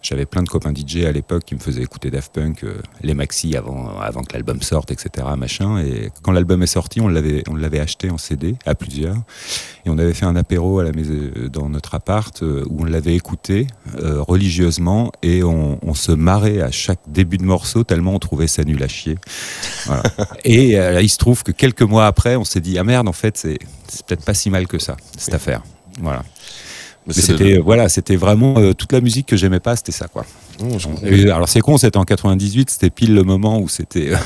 j'avais 0.07 0.27
plein 0.27 0.43
de 0.43 0.49
copains 0.49 0.73
DJ 0.73 1.05
à 1.05 1.13
l'époque 1.13 1.45
qui 1.45 1.55
me 1.55 1.61
faisaient 1.61 1.83
écouter 1.83 2.11
Daft 2.11 2.33
Punk, 2.33 2.63
euh, 2.63 2.81
les 3.03 3.15
maxi 3.15 3.57
avant, 3.57 3.99
avant 3.99 4.23
que 4.23 4.33
l'album 4.33 4.63
sorte, 4.63 4.91
etc. 4.93 5.27
Machin. 5.37 5.79
Et 5.79 6.11
quand 6.23 6.33
l'album 6.33 6.63
est 6.63 6.69
sorti, 6.69 7.01
on 7.01 7.09
l'avait, 7.09 7.43
on 7.49 7.57
l'avait 7.57 7.81
acheté 7.81 8.11
en 8.11 8.19
CD 8.19 8.55
à 8.67 8.75
plusieurs. 8.75 9.17
Et 9.85 9.91
on 9.91 9.99
avait 9.99 10.15
fait 10.15 10.27
un 10.27 10.37
apéro 10.37 10.79
à 10.79 10.85
la 10.85 10.93
maison, 10.93 11.15
dans 11.53 11.69
notre 11.69 11.95
appart 11.95 12.43
euh, 12.43 12.65
où 12.69 12.83
on 12.83 12.85
l'avait 12.85 13.15
écouté 13.15 13.67
euh, 13.99 14.23
religieusement 14.23 15.13
et 15.23 15.43
on, 15.43 15.79
on 15.83 15.95
se 15.95 16.13
marrait 16.13 16.61
à 16.61 16.71
chaque 16.71 17.01
début 17.09 17.39
de 17.39 17.45
morceau 17.45 17.85
tellement 17.85 18.15
on 18.15 18.19
trouvait 18.19 18.47
ça 18.47 18.65
nul 18.65 18.83
à 18.83 18.89
chier. 18.89 19.17
Voilà. 19.87 20.03
et 20.45 20.79
euh, 20.79 21.03
il 21.03 21.09
se 21.09 21.19
trouve 21.19 21.43
que 21.43 21.53
quelques 21.53 21.83
mois 21.83 22.07
après, 22.07 22.37
on 22.37 22.45
s'est 22.45 22.61
dit 22.61 22.79
ah 22.79 22.85
merde, 22.85 23.09
en 23.09 23.13
fait, 23.13 23.37
c'est, 23.37 23.59
c'est 23.89 24.05
peut-être 24.07 24.25
pas 24.25 24.35
si 24.35 24.51
mal 24.51 24.67
que 24.67 24.79
ça 24.79 24.97
cette 25.17 25.35
affaire. 25.35 25.63
Voilà. 26.01 26.23
Mais 27.07 27.13
c'était 27.13 27.59
euh, 27.59 27.63
voilà, 27.63 27.89
c'était 27.89 28.17
vraiment 28.17 28.59
euh, 28.59 28.73
toute 28.73 28.93
la 28.93 29.01
musique 29.01 29.27
que 29.27 29.37
j'aimais 29.37 29.61
pas, 29.61 29.77
c'était 29.77 29.93
ça 29.93 30.09
quoi. 30.09 30.25
Et, 31.05 31.31
alors 31.31 31.49
c'est 31.49 31.61
con, 31.61 31.79
c'était 31.79 31.99
en 31.99 32.05
98, 32.05 32.71
c'était 32.71 32.91
pile 32.91 33.15
le 33.15 33.23
moment 33.23 33.61
où 33.61 33.69
c'était. 33.69 34.11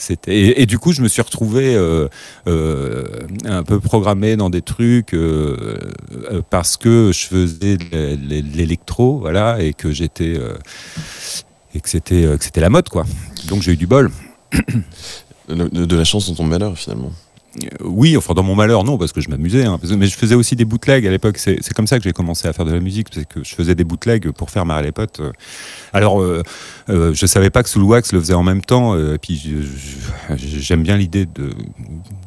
C'était 0.00 0.34
et, 0.34 0.62
et 0.62 0.66
du 0.66 0.78
coup 0.78 0.92
je 0.92 1.02
me 1.02 1.08
suis 1.08 1.20
retrouvé 1.20 1.74
euh, 1.74 2.08
euh, 2.46 3.04
un 3.44 3.62
peu 3.62 3.80
programmé 3.80 4.34
dans 4.34 4.48
des 4.48 4.62
trucs 4.62 5.12
euh, 5.12 5.78
euh, 6.30 6.40
parce 6.48 6.78
que 6.78 7.12
je 7.12 7.26
faisais 7.26 7.76
l'électro 7.92 9.18
voilà 9.18 9.60
et 9.60 9.74
que 9.74 9.92
j'étais 9.92 10.38
euh, 10.38 10.56
et 11.74 11.80
que 11.80 11.88
c'était 11.90 12.24
euh, 12.24 12.38
que 12.38 12.44
c'était 12.44 12.62
la 12.62 12.70
mode 12.70 12.88
quoi 12.88 13.04
donc 13.48 13.60
j'ai 13.60 13.72
eu 13.72 13.76
du 13.76 13.86
bol 13.86 14.10
de, 15.50 15.84
de 15.84 15.96
la 15.96 16.04
chance 16.04 16.28
dans 16.28 16.34
ton 16.34 16.44
malheur 16.44 16.76
finalement. 16.78 17.12
Oui, 17.82 18.16
enfin 18.16 18.34
dans 18.34 18.42
mon 18.44 18.54
malheur, 18.54 18.84
non, 18.84 18.96
parce 18.96 19.12
que 19.12 19.20
je 19.20 19.28
m'amusais. 19.28 19.64
hein, 19.64 19.78
parce 19.80 19.92
mais 19.94 20.06
je 20.06 20.16
faisais 20.16 20.34
aussi 20.36 20.54
des 20.56 20.64
bootlegs 20.64 21.06
à 21.06 21.10
l'époque. 21.10 21.36
C'est 21.38 21.72
comme 21.74 21.86
ça 21.86 21.98
que 21.98 22.04
j'ai 22.04 22.12
commencé 22.12 22.46
à 22.46 22.52
faire 22.52 22.64
de 22.64 22.72
la 22.72 22.80
musique, 22.80 23.08
c'est 23.12 23.26
que 23.26 23.42
je 23.42 23.54
faisais 23.54 23.74
des 23.74 23.84
bootlegs 23.84 24.30
pour 24.30 24.50
faire 24.50 24.64
marrer 24.66 24.84
les 24.84 24.92
potes. 24.92 25.20
euh. 25.20 25.32
Alors, 25.92 26.20
euh, 26.20 26.42
euh, 26.88 27.12
je 27.12 27.26
savais 27.26 27.50
pas 27.50 27.62
que 27.62 27.68
Soulwax 27.68 28.12
le 28.12 28.20
faisait 28.20 28.34
en 28.34 28.42
même 28.44 28.62
temps. 28.62 28.94
euh, 28.94 29.14
et 29.14 29.18
puis, 29.18 29.40
j'aime 30.36 30.82
bien 30.82 30.96
l'idée 30.96 31.26
de 31.26 31.50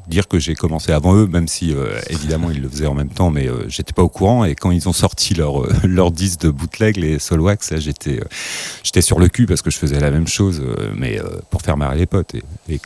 dire 0.07 0.27
que 0.27 0.39
j'ai 0.39 0.55
commencé 0.55 0.91
avant 0.91 1.15
eux, 1.15 1.27
même 1.27 1.47
si 1.47 1.73
euh, 1.73 1.97
évidemment 2.09 2.51
ils 2.51 2.61
le 2.61 2.67
faisaient 2.67 2.87
en 2.87 2.93
même 2.93 3.09
temps, 3.09 3.31
mais 3.31 3.47
euh, 3.47 3.63
j'étais 3.69 3.93
pas 3.93 4.03
au 4.03 4.09
courant. 4.09 4.43
Et 4.43 4.55
quand 4.55 4.71
ils 4.71 4.89
ont 4.89 4.93
sorti 4.93 5.33
leur 5.33 5.63
euh, 5.63 5.71
leur 5.85 6.11
disque 6.11 6.41
de 6.41 6.49
bootleg, 6.49 6.97
les 6.97 7.19
Soulwax, 7.19 7.71
là, 7.71 7.79
j'étais 7.79 8.19
euh, 8.19 9.01
sur 9.01 9.19
le 9.19 9.27
cul 9.29 9.45
parce 9.45 9.61
que 9.61 9.71
je 9.71 9.77
faisais 9.77 9.99
la 9.99 10.11
même 10.11 10.27
chose, 10.27 10.61
euh, 10.63 10.91
mais 10.95 11.19
euh, 11.19 11.23
pour 11.49 11.61
faire 11.61 11.77
marrer 11.77 11.97
les 11.97 12.05
potes. 12.05 12.35
Et, 12.35 12.43
et 12.69 12.79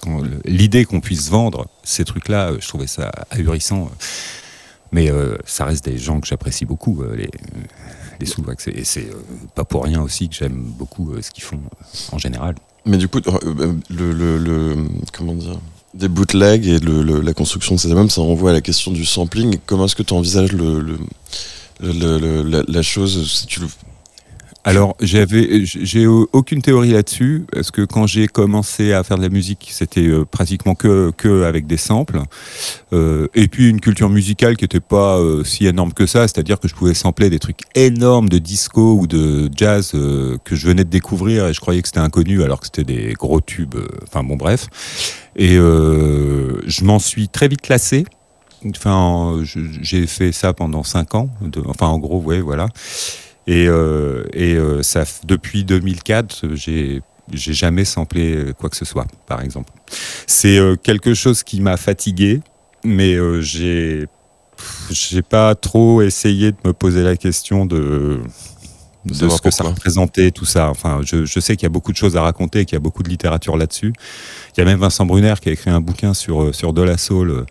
l'idée 0.46 0.86
qu'on 0.86 1.02
puisse 1.02 1.30
vendre 1.30 1.68
ces 1.84 2.06
trucs-là, 2.06 2.27
euh, 2.36 2.58
je 2.60 2.68
trouvais 2.68 2.88
ça 2.88 3.12
ahurissant. 3.32 3.84
euh. 3.86 4.04
Mais 4.94 5.12
euh, 5.12 5.36
ça 5.46 5.66
reste 5.66 5.84
des 5.86 5.98
gens 5.98 6.20
que 6.22 6.28
j'apprécie 6.28 6.64
beaucoup, 6.66 7.04
les, 7.16 7.30
les 8.22 8.26
Soulwax. 8.26 8.68
Et 8.70 8.84
c'est 8.86 9.10
euh, 9.10 9.16
pas 9.54 9.66
pour 9.66 9.84
rien 9.84 10.02
aussi 10.02 10.30
que 10.30 10.36
j'aime 10.36 10.56
beaucoup 10.78 11.14
ce 11.22 11.30
qu'ils 11.32 11.44
font 11.44 11.60
en 12.14 12.18
général. 12.18 12.56
Mais 12.86 12.98
du 12.98 13.10
coup, 13.10 13.20
le, 13.90 14.76
comment 15.12 15.34
dire 15.34 15.60
des 15.94 16.08
bootlegs 16.08 16.68
et 16.68 16.80
le- 16.80 17.20
la 17.22 17.34
construction 17.34 17.76
de 17.76 17.80
ces 17.80 17.90
albums, 17.90 18.10
ça 18.10 18.22
renvoie 18.22 18.52
à 18.52 18.54
la 18.54 18.62
question 18.62 18.92
du 18.92 19.04
sampling. 19.06 19.58
Comment 19.66 19.86
est-ce 19.86 19.96
que 19.96 20.04
tu 20.04 20.14
envisages 20.14 20.52
le, 20.54 20.98
la, 22.68 22.82
chose 22.82 23.30
si 23.32 23.46
tu. 23.48 23.62
Alors, 24.68 24.98
j'avais, 25.00 25.64
j'ai 25.64 26.08
aucune 26.08 26.62
théorie 26.62 26.92
là-dessus, 26.92 27.46
parce 27.54 27.72
que 27.72 27.84
quand 27.84 28.06
j'ai 28.06 28.28
commencé 28.28 28.92
à 28.92 29.02
faire 29.06 29.16
de 29.16 29.22
la 29.22 29.30
musique, 29.30 29.70
c'était 29.72 30.06
euh, 30.06 30.26
pratiquement 30.26 30.76
que, 30.76 31.14
que 31.16 31.44
avec 31.44 31.68
des 31.68 31.78
samples, 31.78 32.20
Euh, 32.92 33.28
et 33.34 33.48
puis 33.48 33.70
une 33.70 33.80
culture 33.80 34.10
musicale 34.10 34.58
qui 34.58 34.66
n'était 34.66 34.82
pas 34.82 35.20
euh, 35.20 35.46
si 35.46 35.68
énorme 35.68 35.94
que 35.94 36.06
ça, 36.06 36.28
c'est-à-dire 36.28 36.60
que 36.60 36.68
je 36.68 36.76
pouvais 36.76 36.94
sampler 36.94 37.30
des 37.30 37.40
trucs 37.40 37.62
énormes 37.76 38.28
de 38.28 38.40
disco 38.40 38.98
ou 39.00 39.08
de 39.08 39.50
jazz 39.56 39.92
euh, 39.94 40.38
que 40.44 40.56
je 40.58 40.68
venais 40.68 40.84
de 40.84 40.90
découvrir 40.90 41.48
et 41.48 41.54
je 41.54 41.62
croyais 41.62 41.82
que 41.82 41.88
c'était 41.88 42.00
inconnu 42.00 42.44
alors 42.44 42.60
que 42.60 42.66
c'était 42.66 42.84
des 42.84 43.14
gros 43.14 43.40
tubes. 43.40 43.76
Enfin 44.04 44.22
bon, 44.24 44.36
bref. 44.36 44.68
Et 45.38 45.56
je 45.56 46.84
m'en 46.84 47.00
suis 47.00 47.30
très 47.30 47.48
vite 47.48 47.62
classé. 47.62 48.06
Enfin, 48.66 49.44
j'ai 49.82 50.08
fait 50.08 50.32
ça 50.32 50.52
pendant 50.54 50.84
cinq 50.84 51.16
ans. 51.16 51.30
enfin, 51.68 51.88
en 51.88 52.00
gros, 52.00 52.22
ouais, 52.22 52.42
voilà. 52.42 52.68
Et, 53.48 53.68
euh, 53.68 54.26
et 54.34 54.56
euh, 54.56 54.84
ça, 54.84 55.04
depuis 55.26 55.64
2004, 55.64 56.56
j'ai 56.56 57.02
j'ai 57.34 57.54
jamais 57.54 57.86
samplé 57.86 58.36
euh, 58.36 58.54
quoi 58.54 58.70
que 58.70 58.76
ce 58.76 58.86
soit, 58.86 59.08
par 59.26 59.42
exemple. 59.42 59.72
C'est 60.28 60.58
euh, 60.58 60.76
quelque 60.76 61.14
chose 61.14 61.44
qui 61.44 61.62
m'a 61.62 61.78
fatigué, 61.78 62.42
mais 62.84 63.14
euh, 63.14 63.42
j'ai 63.42 64.08
j'ai 64.90 65.22
pas 65.22 65.54
trop 65.54 66.02
essayé 66.02 66.52
de 66.52 66.58
me 66.66 66.74
poser 66.74 67.04
la 67.04 67.16
question 67.16 67.66
de 67.66 68.22
De 69.06 69.30
ce 69.30 69.40
que 69.40 69.52
ça 69.52 69.64
représentait, 69.64 70.32
tout 70.32 70.46
ça. 70.46 70.70
Enfin, 70.70 71.02
je, 71.04 71.26
je 71.26 71.40
sais 71.40 71.56
qu'il 71.56 71.64
y 71.64 71.68
a 71.68 71.70
beaucoup 71.70 71.92
de 71.92 71.98
choses 71.98 72.18
à 72.18 72.22
raconter, 72.22 72.66
qu'il 72.66 72.76
y 72.76 72.78
a 72.78 72.80
beaucoup 72.82 73.04
de 73.04 73.10
littérature 73.10 73.56
là-dessus. 73.56 73.94
Il 74.56 74.60
y 74.60 74.62
a 74.62 74.66
même 74.66 74.80
Vincent 74.80 75.06
Brunner 75.06 75.36
qui 75.40 75.50
a 75.50 75.52
écrit 75.52 75.70
un 75.70 75.80
bouquin 75.80 76.16
sur, 76.16 76.56
sur 76.56 76.74
De 76.74 76.82
La 76.82 76.98
Soul, 76.98 77.46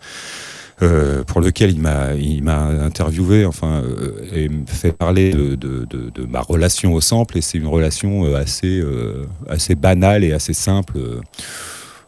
euh, 0.83 1.23
pour 1.23 1.41
lequel 1.41 1.71
il 1.71 1.81
m'a, 1.81 2.13
il 2.13 2.43
m'a 2.43 2.65
interviewé, 2.65 3.45
enfin, 3.45 3.81
euh, 3.83 4.11
et 4.33 4.49
fait 4.67 4.91
parler 4.91 5.31
de, 5.31 5.55
de, 5.55 5.85
de, 5.85 6.09
de 6.09 6.25
ma 6.25 6.39
relation 6.41 6.93
au 6.93 7.01
sample, 7.01 7.37
et 7.37 7.41
c'est 7.41 7.57
une 7.57 7.67
relation 7.67 8.25
euh, 8.25 8.35
assez, 8.35 8.79
euh, 8.79 9.25
assez 9.49 9.75
banale 9.75 10.23
et 10.23 10.33
assez 10.33 10.53
simple. 10.53 10.99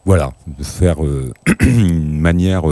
voilà, 0.06 0.34
de 0.48 0.64
faire 0.64 0.98
une, 1.62 2.20
manière, 2.20 2.64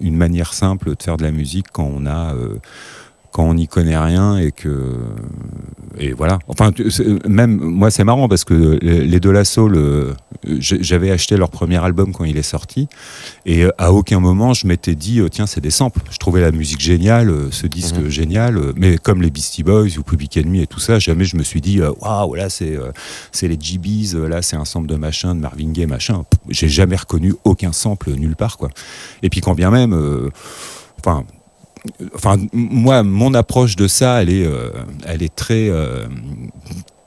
une 0.00 0.16
manière 0.16 0.54
simple 0.54 0.94
de 0.94 1.02
faire 1.02 1.16
de 1.16 1.24
la 1.24 1.32
musique 1.32 1.66
quand 1.72 1.90
on 1.92 2.06
a. 2.06 2.34
euh, 3.30 3.32
quand 3.32 3.44
on 3.44 3.54
n'y 3.54 3.68
connaît 3.68 3.98
rien 3.98 4.36
et 4.38 4.52
que 4.52 4.96
et 5.98 6.12
voilà. 6.12 6.38
Enfin 6.48 6.70
même 7.28 7.56
moi 7.56 7.90
c'est 7.90 8.04
marrant 8.04 8.28
parce 8.28 8.44
que 8.44 8.78
les 8.82 9.06
les 9.06 9.20
De 9.20 9.30
La 9.30 9.44
Soul 9.44 9.76
euh, 9.76 10.14
j'avais 10.46 11.10
acheté 11.10 11.36
leur 11.36 11.50
premier 11.50 11.76
album 11.76 12.12
quand 12.12 12.24
il 12.24 12.36
est 12.36 12.42
sorti 12.42 12.88
et 13.44 13.64
euh, 13.64 13.70
à 13.78 13.92
aucun 13.92 14.20
moment 14.20 14.54
je 14.54 14.66
m'étais 14.66 14.94
dit 14.94 15.20
euh, 15.20 15.28
tiens 15.28 15.46
c'est 15.46 15.60
des 15.60 15.70
samples. 15.70 16.00
Je 16.10 16.18
trouvais 16.18 16.40
la 16.40 16.52
musique 16.52 16.80
géniale 16.80 17.30
euh, 17.30 17.50
ce 17.50 17.66
disque 17.66 17.96
Mhm. 17.96 18.08
génial 18.08 18.56
euh, 18.56 18.72
mais 18.76 18.98
comme 18.98 19.20
les 19.20 19.30
Beastie 19.30 19.62
Boys 19.62 19.98
ou 19.98 20.02
Public 20.02 20.36
Enemy 20.36 20.62
et 20.62 20.66
tout 20.66 20.80
ça 20.80 20.98
jamais 20.98 21.24
je 21.24 21.36
me 21.36 21.42
suis 21.42 21.60
dit 21.60 21.80
euh, 21.80 21.90
waouh 22.00 22.34
là 22.34 22.48
c'est 22.48 22.76
euh, 22.76 22.92
c'est 23.32 23.48
les 23.48 23.58
GBs 23.60 24.14
euh, 24.14 24.28
là 24.28 24.42
c'est 24.42 24.56
un 24.56 24.64
sample 24.64 24.86
de 24.86 24.96
machin 24.96 25.34
de 25.34 25.40
Marvin 25.40 25.70
Gaye 25.72 25.86
machin. 25.86 26.24
J'ai 26.48 26.68
jamais 26.68 26.96
reconnu 26.96 27.34
aucun 27.44 27.72
sample 27.72 28.10
nulle 28.12 28.36
part 28.36 28.56
quoi. 28.56 28.70
Et 29.22 29.28
puis 29.28 29.40
quand 29.40 29.54
bien 29.54 29.70
même 29.70 29.92
euh, 29.92 30.30
enfin 32.14 32.36
moi 32.52 33.02
mon 33.02 33.34
approche 33.34 33.76
de 33.76 33.88
ça 33.88 34.22
elle 34.22 34.30
est 34.30 34.46
euh, 34.46 34.70
elle 35.06 35.22
est 35.22 35.34
très 35.34 35.68
euh, 35.68 36.06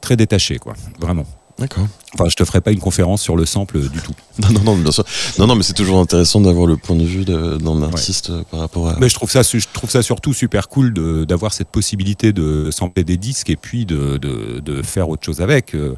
très 0.01 0.15
détachée 0.15 0.57
quoi. 0.57 0.73
Vraiment 0.99 1.25
D'accord. 1.63 1.87
enfin 2.15 2.27
je 2.29 2.35
te 2.35 2.43
ferai 2.43 2.59
pas 2.61 2.71
une 2.71 2.79
conférence 2.79 3.21
sur 3.21 3.35
le 3.35 3.45
sample 3.45 3.79
du 3.89 3.99
tout 3.99 4.11
Non, 4.39 4.49
non, 4.51 4.61
non, 4.63 4.75
bien 4.77 4.91
sûr. 4.91 5.03
Non, 5.39 5.47
non, 5.47 5.55
mais 5.55 5.63
c'est 5.63 5.73
toujours 5.73 5.99
intéressant 5.99 6.41
d'avoir 6.41 6.65
le 6.67 6.75
point 6.75 6.95
de 6.95 7.03
vue 7.03 7.23
d'un 7.23 7.83
artiste 7.83 8.31
euh, 8.31 8.43
par 8.49 8.59
rapport 8.61 8.89
à. 8.89 8.97
mais 8.99 9.07
je 9.09 9.13
trouve 9.15 9.29
ça 9.31 9.41
je 9.43 9.65
trouve 9.71 9.89
ça 9.89 10.01
surtout 10.01 10.33
super 10.33 10.67
cool 10.69 10.93
d'avoir 11.25 11.53
cette 11.53 11.69
possibilité 11.69 12.33
de 12.33 12.69
sampler 12.71 13.03
des 13.03 13.17
disques 13.17 13.49
et 13.49 13.55
puis 13.55 13.85
de, 13.85 14.17
de, 14.17 14.59
de 14.59 14.81
faire 14.81 15.07
autre 15.09 15.23
chose 15.25 15.39
avec 15.41 15.73
Euh, 15.75 15.95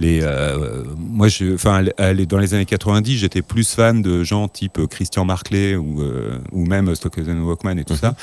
les 0.00 0.20
euh, 0.22 0.84
moi 0.96 1.28
je 1.28 1.54
enfin 1.54 1.82
dans 2.28 2.38
les 2.38 2.54
années 2.54 2.64
90 2.66 3.16
j'étais 3.16 3.42
plus 3.42 3.68
fan 3.74 4.02
de 4.02 4.22
gens 4.24 4.48
type 4.48 4.86
Christian 4.88 5.24
Marclay 5.24 5.76
ou 5.76 6.00
euh, 6.02 6.38
ou 6.52 6.64
même 6.66 6.94
Stockhausen 6.94 7.40
Walkman 7.40 7.78
et 7.78 7.84
tout 7.84 7.94
Mhm. 7.94 7.98
ça 8.00 8.14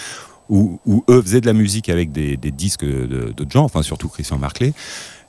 où, 0.47 0.79
où 0.85 1.03
eux 1.09 1.21
faisaient 1.23 1.41
de 1.41 1.47
la 1.47 1.53
musique 1.53 1.89
avec 1.89 2.11
des, 2.11 2.37
des 2.37 2.51
disques 2.51 2.85
de- 2.85 3.33
d'autres 3.35 3.49
gens, 3.51 3.63
enfin 3.63 3.81
surtout 3.81 4.09
Christian 4.09 4.37
Marclay. 4.37 4.73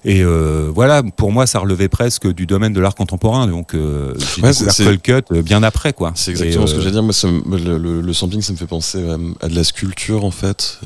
Et 0.08 0.22
euh, 0.22 0.70
voilà, 0.72 1.02
pour 1.02 1.32
moi, 1.32 1.48
ça 1.48 1.58
relevait 1.58 1.88
presque 1.88 2.32
du 2.32 2.46
domaine 2.46 2.72
de 2.72 2.80
l'art 2.80 2.94
contemporain. 2.94 3.48
Donc, 3.48 3.74
euh, 3.74 4.14
j'ai 4.36 4.40
Ouais, 4.40 4.52
découvert 4.52 5.02
Cut 5.02 5.34
euh, 5.34 5.42
bien 5.42 5.64
après, 5.64 5.92
quoi. 5.92 6.12
C'est 6.14 6.30
exactement 6.30 6.64
Et, 6.64 6.68
ce 6.68 6.74
que 6.74 6.78
euh, 6.78 6.80
j'allais 6.82 6.92
dire. 6.92 7.02
Moi, 7.02 7.12
ça 7.12 7.26
le, 7.28 7.76
le- 7.76 8.00
le 8.00 8.12
sampling, 8.12 8.40
ça 8.40 8.52
me 8.52 8.56
fait 8.56 8.68
penser 8.68 9.02
à, 9.10 9.16
à 9.44 9.48
de 9.48 9.54
la 9.56 9.64
sculpture, 9.64 10.24
en 10.24 10.30
fait. 10.30 10.78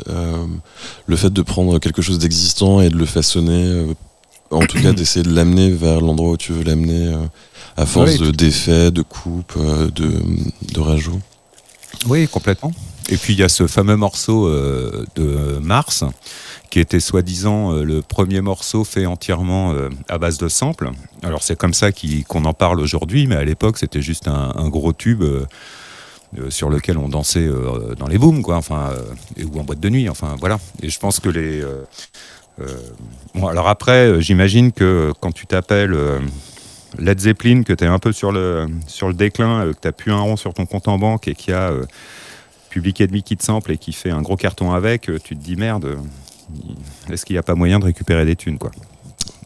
Le 1.06 1.16
fait 1.16 1.30
de 1.30 1.42
prendre 1.42 1.78
quelque 1.78 2.00
chose 2.00 2.18
d'existant 2.18 2.80
et 2.80 2.88
de 2.88 2.96
le 2.96 3.04
façonner, 3.04 3.84
en 4.50 4.60
tout 4.60 4.80
cas 4.80 4.92
d'essayer 4.94 5.22
de 5.22 5.34
l'amener 5.34 5.70
vers 5.70 6.00
l'endroit 6.00 6.30
où 6.30 6.36
tu 6.38 6.52
veux 6.54 6.64
l'amener, 6.64 7.14
à 7.76 7.84
force 7.84 8.16
de 8.16 8.30
d'effets, 8.30 8.90
de 8.90 9.02
coupes, 9.02 9.58
de, 9.94 10.12
de 10.72 10.80
rajouts. 10.80 11.20
Oui, 12.08 12.26
complètement. 12.26 12.72
Et 13.10 13.16
puis 13.16 13.34
il 13.34 13.40
y 13.40 13.42
a 13.42 13.48
ce 13.48 13.66
fameux 13.66 13.96
morceau 13.96 14.46
euh, 14.46 15.04
de 15.16 15.58
Mars, 15.60 16.04
qui 16.70 16.78
était 16.78 17.00
soi-disant 17.00 17.72
euh, 17.72 17.84
le 17.84 18.00
premier 18.00 18.40
morceau 18.40 18.84
fait 18.84 19.04
entièrement 19.04 19.72
euh, 19.72 19.90
à 20.08 20.18
base 20.18 20.38
de 20.38 20.48
samples. 20.48 20.90
Alors 21.22 21.42
c'est 21.42 21.56
comme 21.56 21.74
ça 21.74 21.90
qu'on 21.92 22.44
en 22.44 22.54
parle 22.54 22.80
aujourd'hui, 22.80 23.26
mais 23.26 23.36
à 23.36 23.44
l'époque 23.44 23.76
c'était 23.76 24.02
juste 24.02 24.28
un, 24.28 24.68
gros 24.68 24.92
tube 24.92 25.22
euh, 25.22 25.44
sur 26.48 26.70
lequel 26.70 26.96
on 26.96 27.08
dansait 27.08 27.48
dans 27.98 28.06
les 28.06 28.16
booms, 28.16 28.42
quoi, 28.42 28.56
enfin, 28.56 28.90
ou 29.52 29.58
en 29.58 29.64
boîte 29.64 29.80
de 29.80 29.88
nuit, 29.88 30.08
enfin 30.08 30.36
voilà. 30.38 30.60
Et 30.80 30.88
je 30.88 30.98
pense 31.00 31.18
que 31.18 31.28
les. 31.28 31.60
bon, 33.34 33.48
alors 33.48 33.66
après, 33.66 34.22
j'imagine 34.22 34.70
que 34.70 35.12
quand 35.20 35.32
tu 35.32 35.46
t'appelles. 35.46 35.96
Led 36.98 37.20
Zeppelin, 37.20 37.62
que 37.62 37.72
tu 37.72 37.84
es 37.84 37.86
un 37.86 38.00
peu 38.00 38.12
sur 38.12 38.32
le, 38.32 38.66
sur 38.88 39.06
le 39.06 39.14
déclin, 39.14 39.72
que 39.72 39.78
tu 39.80 39.86
n'as 39.86 39.92
plus 39.92 40.12
un 40.12 40.20
rond 40.20 40.36
sur 40.36 40.52
ton 40.54 40.66
compte 40.66 40.88
en 40.88 40.98
banque 40.98 41.28
et 41.28 41.34
qu'il 41.34 41.52
y 41.52 41.56
a 41.56 41.70
euh, 41.70 41.86
Public 42.68 43.24
qui 43.24 43.36
te 43.36 43.44
sample 43.44 43.72
et 43.72 43.78
qui 43.78 43.92
fait 43.92 44.10
un 44.10 44.22
gros 44.22 44.36
carton 44.36 44.72
avec, 44.72 45.10
tu 45.24 45.36
te 45.36 45.42
dis 45.42 45.56
merde, 45.56 45.98
est-ce 47.10 47.24
qu'il 47.24 47.34
n'y 47.34 47.38
a 47.38 47.42
pas 47.42 47.54
moyen 47.54 47.78
de 47.78 47.84
récupérer 47.84 48.24
des 48.24 48.36
thunes 48.36 48.58
quoi 48.58 48.70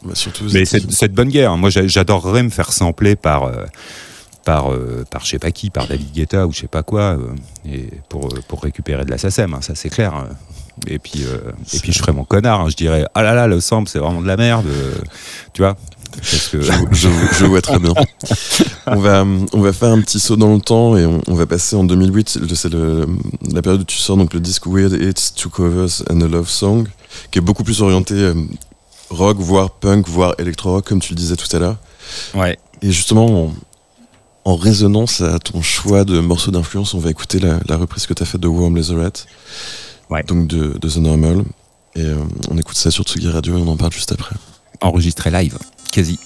Bah, 0.03 0.13
surtout, 0.15 0.45
Mais 0.53 0.65
c'est 0.65 0.91
c'est 0.91 1.07
de 1.09 1.13
bonne 1.15 1.29
guerre. 1.29 1.55
Moi 1.57 1.69
j'a- 1.69 1.87
j'adorerais 1.87 2.43
me 2.43 2.49
faire 2.49 2.71
sampler 2.71 3.15
par, 3.15 3.43
euh, 3.43 3.65
par, 4.43 4.71
euh, 4.71 5.03
par 5.09 5.23
je 5.25 5.31
sais 5.31 5.39
pas 5.39 5.51
qui, 5.51 5.69
par 5.69 5.87
David 5.87 6.11
Guetta 6.13 6.45
ou 6.45 6.51
je 6.53 6.59
sais 6.61 6.67
pas 6.67 6.83
quoi, 6.83 7.17
euh, 7.17 7.33
et 7.67 7.89
pour, 8.09 8.25
euh, 8.25 8.39
pour 8.47 8.61
récupérer 8.61 9.03
de 9.05 9.09
la 9.11 9.17
SACEM, 9.17 9.53
hein, 9.55 9.61
ça 9.61 9.73
c'est 9.75 9.89
clair. 9.89 10.13
hein. 10.13 10.27
Et 10.87 10.99
puis, 10.99 11.23
euh, 11.23 11.37
et 11.73 11.79
puis 11.79 11.93
je 11.93 11.99
ferais 11.99 12.11
mon 12.11 12.25
connard, 12.25 12.59
hein, 12.61 12.69
je 12.69 12.75
dirais 12.75 13.05
ah 13.13 13.23
là 13.23 13.33
là, 13.33 13.47
le 13.47 13.59
sample 13.61 13.89
c'est 13.89 13.97
vraiment 13.99 14.21
de 14.21 14.27
la 14.27 14.35
merde, 14.37 14.65
euh, 14.67 14.93
tu 15.53 15.61
vois? 15.61 15.77
Parce 16.15 16.47
que, 16.49 16.61
je, 16.61 16.71
je- 16.91 17.07
je 17.39 17.45
vois 17.45 17.61
très 17.61 17.79
bien. 17.79 17.93
on, 18.87 18.99
va, 18.99 19.25
on 19.53 19.61
va 19.61 19.73
faire 19.73 19.89
un 19.91 20.01
petit 20.01 20.19
saut 20.19 20.35
dans 20.35 20.53
le 20.53 20.61
temps 20.61 20.97
et 20.97 21.05
on, 21.05 21.21
on 21.27 21.33
va 21.35 21.45
passer 21.45 21.75
en 21.75 21.83
2008. 21.83 22.39
C'est 22.55 22.73
la 22.73 23.61
période 23.61 23.81
où 23.81 23.85
tu 23.85 23.97
sors 23.97 24.17
donc 24.17 24.33
le 24.33 24.39
disque 24.39 24.67
Weird 24.67 24.93
Hits, 24.93 25.33
Two 25.35 25.49
Covers 25.49 26.03
and 26.09 26.21
a 26.21 26.27
Love 26.27 26.49
Song, 26.49 26.87
qui 27.31 27.39
est 27.39 27.41
beaucoup 27.41 27.63
plus 27.63 27.81
orienté 27.81 28.13
euh, 28.15 28.33
rock, 29.09 29.37
voire 29.39 29.71
punk, 29.71 30.07
voire 30.07 30.35
électro-rock, 30.39 30.85
comme 30.87 30.99
tu 30.99 31.13
le 31.13 31.17
disais 31.17 31.35
tout 31.35 31.53
à 31.55 31.59
l'heure. 31.59 31.77
ouais. 32.35 32.57
Et 32.81 32.91
justement, 32.91 33.45
en, 33.45 33.53
en 34.51 34.55
résonance 34.55 35.21
à 35.21 35.39
ton 35.39 35.61
choix 35.61 36.03
de 36.03 36.19
morceaux 36.19 36.51
d'influence, 36.51 36.93
on 36.93 36.99
va 36.99 37.09
écouter 37.09 37.39
la, 37.39 37.59
la 37.67 37.77
reprise 37.77 38.05
que 38.05 38.13
tu 38.13 38.21
as 38.21 38.25
faite 38.25 38.41
de 38.41 38.47
Warm 38.47 38.75
Ouais. 40.09 40.21
donc 40.23 40.47
de, 40.47 40.77
de 40.77 40.89
The 40.89 40.97
Normal. 40.97 41.43
Et 41.95 42.01
euh, 42.01 42.17
on 42.51 42.57
écoute 42.57 42.75
ça 42.77 42.91
sur 42.91 43.05
Tsugi 43.05 43.29
Radio 43.29 43.57
et 43.57 43.61
on 43.61 43.67
en 43.69 43.77
parle 43.77 43.93
juste 43.93 44.11
après. 44.11 44.35
enregistré 44.81 45.31
live, 45.31 45.57
quasi. 45.95 46.19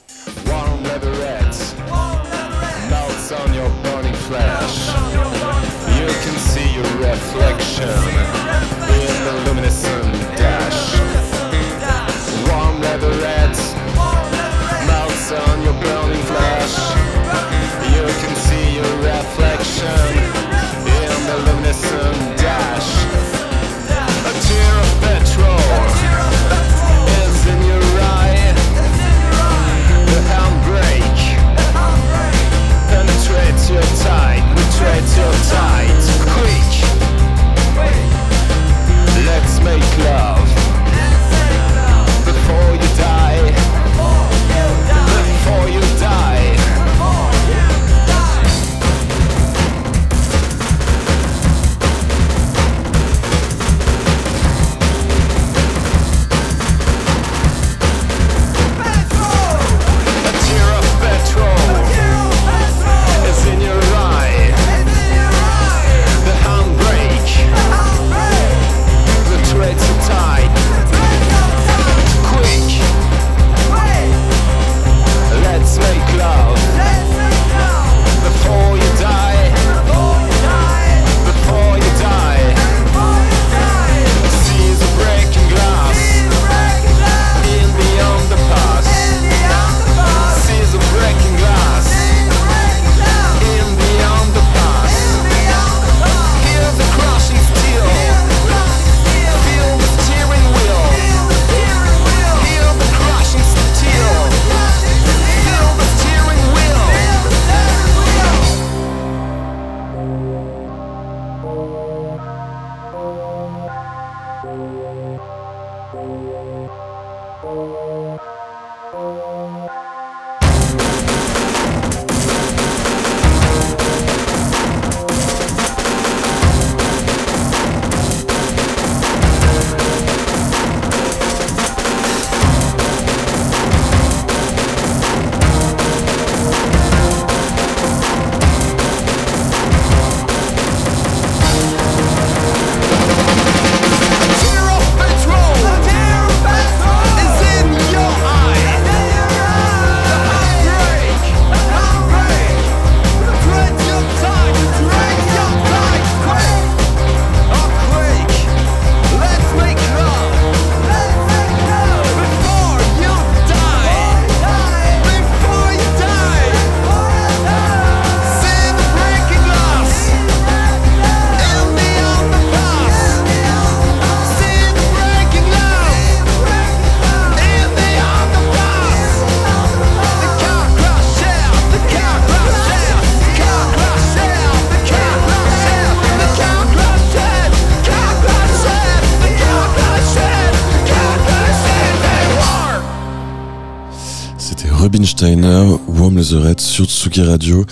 Sur 196.60 196.86
Tsuki 196.86 197.22
Radio. 197.22 197.66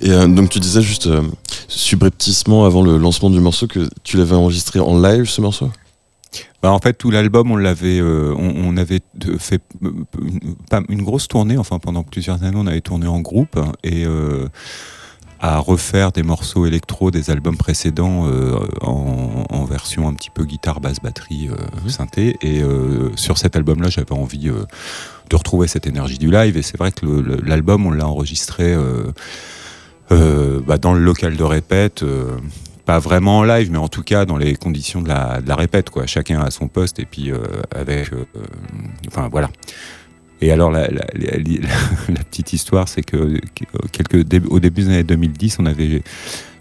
Et 0.00 0.10
euh, 0.10 0.26
donc 0.26 0.50
tu 0.50 0.58
disais 0.58 0.82
juste 0.82 1.06
euh, 1.06 1.22
subrepticement 1.68 2.64
avant 2.64 2.82
le 2.82 2.98
lancement 2.98 3.30
du 3.30 3.40
morceau 3.40 3.66
que 3.66 3.88
tu 4.02 4.16
l'avais 4.16 4.34
enregistré 4.34 4.80
en 4.80 5.00
live 5.00 5.26
ce 5.26 5.40
morceau? 5.40 5.70
Bah, 6.62 6.72
en 6.72 6.78
fait, 6.78 6.94
tout 6.94 7.10
l'album, 7.10 7.50
on 7.50 7.56
l'avait, 7.56 8.00
euh, 8.00 8.34
on, 8.36 8.76
avait 8.76 9.00
fait 9.38 9.60
euh, 9.84 9.90
une, 10.20 10.84
une 10.88 11.02
grosse 11.02 11.28
tournée. 11.28 11.56
Enfin, 11.56 11.78
pendant 11.78 12.02
plusieurs 12.02 12.42
années, 12.42 12.56
on 12.58 12.66
avait 12.66 12.80
tourné 12.80 13.06
en 13.06 13.20
groupe 13.20 13.58
et 13.82 14.04
à 15.44 15.58
refaire 15.58 16.12
des 16.12 16.22
morceaux 16.22 16.66
électro 16.66 17.10
des 17.10 17.28
albums 17.30 17.56
précédents 17.56 18.28
euh, 18.28 18.56
en, 18.80 19.44
en 19.50 19.64
version 19.64 20.06
un 20.08 20.14
petit 20.14 20.30
peu 20.30 20.44
guitare, 20.44 20.80
basse, 20.80 21.00
batterie, 21.02 21.48
euh, 21.50 21.56
Mhm. 21.82 21.90
synthé. 21.90 22.36
Et 22.42 22.62
euh, 22.62 23.10
sur 23.16 23.36
cet 23.38 23.56
album-là, 23.56 23.88
j'avais 23.90 24.12
envie 24.12 24.48
euh, 24.48 24.64
de 25.30 25.36
retrouver 25.36 25.66
cette 25.66 25.86
énergie 25.88 26.18
du 26.18 26.30
live. 26.30 26.56
Et 26.56 26.62
c'est 26.62 26.78
vrai 26.78 26.92
que 26.92 27.04
l'album, 27.44 27.84
on 27.86 27.90
l'a 27.90 28.06
enregistré 28.06 28.76
bah, 30.10 30.78
dans 30.78 30.92
le 30.94 31.00
local 31.00 31.36
de 31.36 31.42
répète. 31.44 32.04
pas 32.84 32.98
vraiment 32.98 33.38
en 33.38 33.44
live, 33.44 33.70
mais 33.70 33.78
en 33.78 33.88
tout 33.88 34.02
cas 34.02 34.24
dans 34.26 34.36
les 34.36 34.54
conditions 34.56 35.00
de 35.02 35.08
la, 35.08 35.40
de 35.40 35.48
la 35.48 35.54
répète, 35.56 35.88
quoi. 35.90 36.06
Chacun 36.06 36.40
à 36.40 36.50
son 36.50 36.68
poste 36.68 36.98
et 36.98 37.04
puis 37.06 37.30
euh, 37.30 37.38
avec, 37.74 38.12
euh, 38.12 38.26
euh, 38.36 38.40
enfin 39.08 39.28
voilà. 39.30 39.48
Et 40.42 40.50
alors 40.50 40.70
la, 40.70 40.88
la- 40.88 41.06
la- 41.14 41.38
la 42.08 42.24
petite 42.30 42.52
histoire, 42.52 42.88
c'est 42.88 43.02
que 43.02 43.40
quelques 43.92 44.26
au 44.50 44.58
début 44.60 44.82
des 44.82 44.88
années 44.88 45.04
2010, 45.04 45.56
on 45.60 45.66
avait 45.66 46.02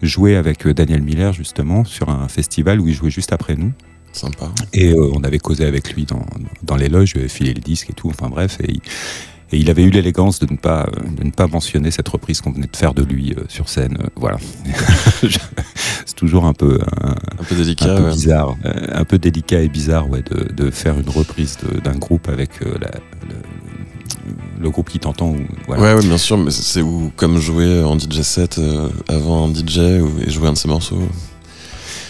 joué 0.02 0.36
avec 0.36 0.68
Daniel 0.68 1.02
Miller 1.02 1.34
justement 1.34 1.84
sur 1.84 2.10
un 2.10 2.28
festival 2.28 2.80
où 2.80 2.88
il 2.88 2.94
jouait 2.94 3.10
juste 3.10 3.34
après 3.34 3.56
nous. 3.56 3.72
Sympa. 4.14 4.52
Et 4.74 4.92
euh, 4.92 5.10
on 5.14 5.24
avait 5.24 5.40
causé 5.40 5.66
avec 5.66 5.94
lui 5.94 6.06
dans, 6.06 6.26
dans 6.64 6.76
les 6.76 6.90
loges, 6.90 7.10
je 7.10 7.14
lui 7.14 7.20
avais 7.22 7.30
filé 7.30 7.54
le 7.54 7.62
disque 7.62 7.90
et 7.90 7.94
tout, 7.94 8.10
enfin 8.10 8.30
bref. 8.30 8.58
Et, 8.64 8.72
il- 8.72 8.82
et 9.54 9.58
il 9.58 9.70
avait 9.70 9.84
eu 9.84 9.90
l'élégance 9.90 10.40
de, 10.40 10.50
ne 10.50 10.58
pas, 10.58 10.84
euh, 10.88 11.10
de 11.18 11.26
ne 11.26 11.32
pas 11.32 11.46
mentionner 11.46 11.92
cette 11.92 12.08
reprise 12.08 12.40
qu'on 12.40 12.54
venait 12.54 12.68
de 12.72 12.78
faire 12.78 12.94
de 12.94 13.04
lui 13.04 13.34
euh, 13.38 13.44
sur 13.50 13.68
scène. 13.68 13.98
euh, 14.02 14.08
voilà. 14.16 14.38
C'est 16.06 16.16
toujours 16.16 16.46
un 16.46 16.54
peu, 16.54 16.80
un, 17.02 17.10
Un 17.12 17.44
peu 17.44 17.56
un 17.56 17.58
délicat. 17.58 17.96
peu 17.98 18.04
ouais. 18.04 18.12
bizarre, 18.14 18.56
euh, 18.66 18.72
un 18.94 19.04
peu 19.06 19.18
délicat 19.18 19.62
et 19.62 19.68
bizarre 19.70 20.10
ouais, 20.10 20.22
de, 20.24 20.52
de 20.54 20.72
faire 20.72 20.98
une 21.00 21.10
reprise 21.10 21.58
d'un 21.84 21.96
groupe 21.98 22.30
avec 22.30 22.62
euh, 22.62 22.78
la- 22.80 22.92
le 24.62 24.70
groupe 24.70 24.90
qui 24.90 25.00
t'entend. 25.00 25.30
ou- 25.32 25.38
Voilà. 25.68 25.82
Ouais, 25.84 25.94
ouais, 25.96 26.06
bien 26.08 26.18
sûr, 26.18 26.38
mais 26.38 26.52
c'est 26.52 26.82
où, 26.82 27.12
comme 27.16 27.40
jouer 27.40 27.84
en 27.84 27.98
DJ 27.98 28.22
set 28.22 28.58
euh, 28.60 28.88
avant 29.08 29.48
un 29.50 29.54
DJ 29.54 29.80
ou, 30.02 30.10
et 30.26 30.30
jouer 30.30 30.48
un 30.48 30.54
de 30.54 30.58
ses 30.58 30.68
morceaux. 30.68 31.02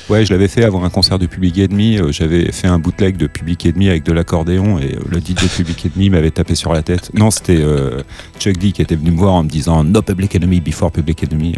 Ouais, 0.10 0.26
je 0.26 0.34
l'avais 0.34 0.50
fait 0.50 0.66
avant 0.66 0.84
un 0.84 0.90
concert 0.90 1.18
de 1.20 1.26
Public 1.26 1.58
Enemy. 1.58 1.98
euh, 2.00 2.12
J'avais 2.12 2.52
fait 2.52 2.68
un 2.68 2.80
bootleg 2.80 3.16
de 3.16 3.28
Public 3.28 3.66
Enemy 3.66 3.90
avec 3.90 4.04
de 4.04 4.12
l'accordéon 4.12 4.78
et 4.78 4.96
euh, 4.96 5.00
le 5.10 5.20
DJ 5.20 5.36
de 5.44 5.48
Public 5.48 5.86
Enemy 5.86 6.10
m'avait 6.10 6.32
tapé 6.32 6.54
sur 6.56 6.74
la 6.74 6.82
tête. 6.82 7.12
Non, 7.14 7.32
c'était 7.32 7.62
euh, 7.62 8.02
Chuck 8.38 8.58
D 8.58 8.74
qui 8.74 8.82
était 8.82 8.96
venu 8.96 9.12
me 9.12 9.18
voir 9.18 9.36
en 9.36 9.44
me 9.44 9.50
disant 9.50 9.84
No 9.86 10.02
Public 10.02 10.36
Enemy 10.36 10.60
before 10.60 10.92
Public 10.92 11.24
Enemy. 11.24 11.56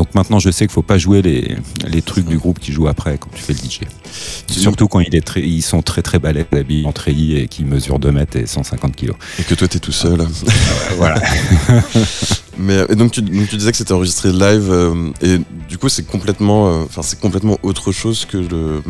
Donc 0.00 0.14
maintenant, 0.14 0.38
je 0.38 0.50
sais 0.50 0.64
qu'il 0.64 0.72
faut 0.72 0.80
pas 0.80 0.96
jouer 0.96 1.20
les, 1.20 1.58
les 1.86 2.00
trucs 2.00 2.24
du 2.24 2.38
groupe 2.38 2.58
qui 2.58 2.72
jouent 2.72 2.88
après 2.88 3.18
quand 3.18 3.28
tu 3.34 3.42
fais 3.42 3.52
le 3.52 3.58
DJ. 3.58 3.80
Surtout 4.46 4.88
quand 4.88 5.00
il 5.00 5.14
est 5.14 5.20
très, 5.20 5.42
ils 5.42 5.60
sont 5.60 5.82
très 5.82 6.00
très 6.00 6.18
balèzes, 6.18 6.46
habillés 6.52 6.86
en 6.86 6.92
treillis 6.92 7.36
et 7.36 7.48
qui 7.48 7.64
mesurent 7.64 7.98
2 7.98 8.10
mètres 8.10 8.38
et 8.38 8.46
150 8.46 8.96
kilos. 8.96 9.16
Et 9.38 9.42
que 9.42 9.54
toi, 9.54 9.68
t'es 9.68 9.78
tout 9.78 9.92
seul. 9.92 10.26
voilà. 10.96 11.20
Mais 12.60 12.84
et 12.90 12.94
donc, 12.94 13.12
tu, 13.12 13.22
donc 13.22 13.48
tu 13.48 13.56
disais 13.56 13.70
que 13.70 13.76
c'était 13.76 13.92
enregistré 13.92 14.30
live 14.32 14.70
euh, 14.70 15.10
et 15.22 15.38
du 15.68 15.78
coup 15.78 15.88
c'est 15.88 16.06
complètement, 16.06 16.68
euh, 16.68 16.84
enfin 16.84 17.00
c'est 17.02 17.18
complètement 17.18 17.58
autre 17.62 17.90
chose 17.90 18.26
que 18.26 18.36
le, 18.36 18.82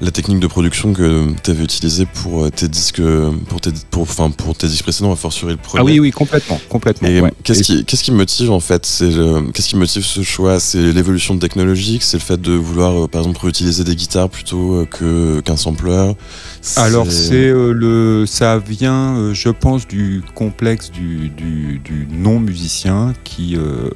la 0.00 0.10
technique 0.10 0.40
de 0.40 0.46
production 0.48 0.92
que 0.92 1.26
tu 1.42 1.50
avais 1.50 1.62
utilisée 1.62 2.06
pour 2.06 2.44
euh, 2.44 2.50
tes 2.50 2.66
disques, 2.66 3.02
pour 3.48 3.60
tes, 3.60 3.70
pour, 3.90 4.06
pour 4.06 4.56
tes 4.56 4.66
disques 4.66 4.82
précédents, 4.82 5.12
à 5.12 5.16
fortiori 5.16 5.52
le 5.52 5.58
premier. 5.58 5.82
Ah 5.82 5.84
oui, 5.84 6.00
oui, 6.00 6.10
complètement, 6.10 6.60
complètement. 6.68 7.08
Et 7.08 7.20
ouais. 7.20 7.32
qu'est-ce 7.44 7.62
qui, 7.62 7.84
qu'est-ce 7.84 8.02
qui 8.02 8.10
motive 8.10 8.50
en 8.50 8.60
fait 8.60 8.84
C'est 8.84 9.10
qu'est-ce 9.52 9.68
qui 9.68 9.76
motive 9.76 10.04
ce 10.04 10.22
choix? 10.22 10.58
C'est 10.58 10.92
l'évolution 10.92 11.38
technologique, 11.38 12.02
c'est 12.02 12.16
le 12.16 12.22
fait 12.22 12.40
de 12.40 12.52
vouloir 12.52 13.08
par 13.08 13.20
exemple 13.22 13.40
réutiliser 13.42 13.84
des 13.84 13.94
guitares 13.94 14.28
plutôt 14.28 14.86
que 14.90 15.40
qu'un 15.40 15.56
sampler? 15.56 16.12
Alors 16.76 17.06
c'est 17.10 17.52
le, 17.52 18.24
ça 18.26 18.58
vient, 18.58 19.32
je 19.32 19.50
pense, 19.50 19.86
du 19.86 20.22
complexe 20.34 20.90
du, 20.90 21.28
du, 21.28 21.80
du 21.84 22.08
non 22.10 22.40
musicien 22.40 23.03
qui, 23.24 23.56
euh, 23.56 23.90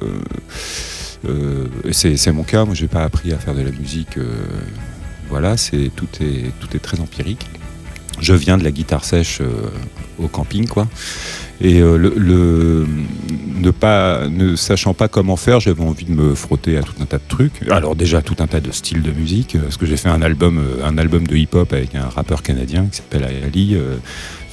euh, 1.27 1.67
c'est 1.91 2.17
c'est 2.17 2.31
mon 2.31 2.43
cas. 2.43 2.65
Moi, 2.65 2.75
j'ai 2.75 2.87
pas 2.87 3.03
appris 3.03 3.33
à 3.33 3.37
faire 3.37 3.55
de 3.55 3.61
la 3.61 3.71
musique. 3.71 4.17
euh, 4.17 4.29
voilà, 5.29 5.57
c'est 5.57 5.91
tout 5.95 6.07
est 6.21 6.51
tout 6.59 6.75
est 6.75 6.79
très 6.79 6.99
empirique. 6.99 7.45
Je 8.19 8.33
viens 8.33 8.57
de 8.57 8.63
la 8.63 8.71
guitare 8.71 9.05
sèche 9.05 9.39
euh, 9.41 9.69
au 10.17 10.27
camping, 10.27 10.67
quoi. 10.67 10.87
Et 11.61 11.81
euh, 11.81 12.85
ne 14.29 14.55
sachant 14.55 14.93
pas 14.93 15.07
comment 15.07 15.35
faire, 15.35 15.59
j'avais 15.59 15.83
envie 15.83 16.05
de 16.05 16.11
me 16.11 16.35
frotter 16.35 16.77
à 16.77 16.83
tout 16.83 16.93
un 17.01 17.05
tas 17.05 17.17
de 17.17 17.23
trucs. 17.27 17.61
Alors 17.69 17.95
déjà 17.95 18.21
tout 18.21 18.35
un 18.39 18.47
tas 18.47 18.59
de 18.59 18.71
styles 18.71 19.01
de 19.01 19.11
musique, 19.11 19.55
euh, 19.55 19.61
parce 19.61 19.77
que 19.77 19.85
j'ai 19.85 19.97
fait 19.97 20.09
un 20.09 20.21
album, 20.21 20.57
euh, 20.57 20.85
un 20.85 20.97
album 20.97 21.27
de 21.27 21.35
hip-hop 21.35 21.71
avec 21.73 21.95
un 21.95 22.07
rappeur 22.09 22.43
canadien 22.43 22.87
qui 22.91 22.97
s'appelle 22.97 23.23
Ali. 23.23 23.75
euh, 23.75 23.97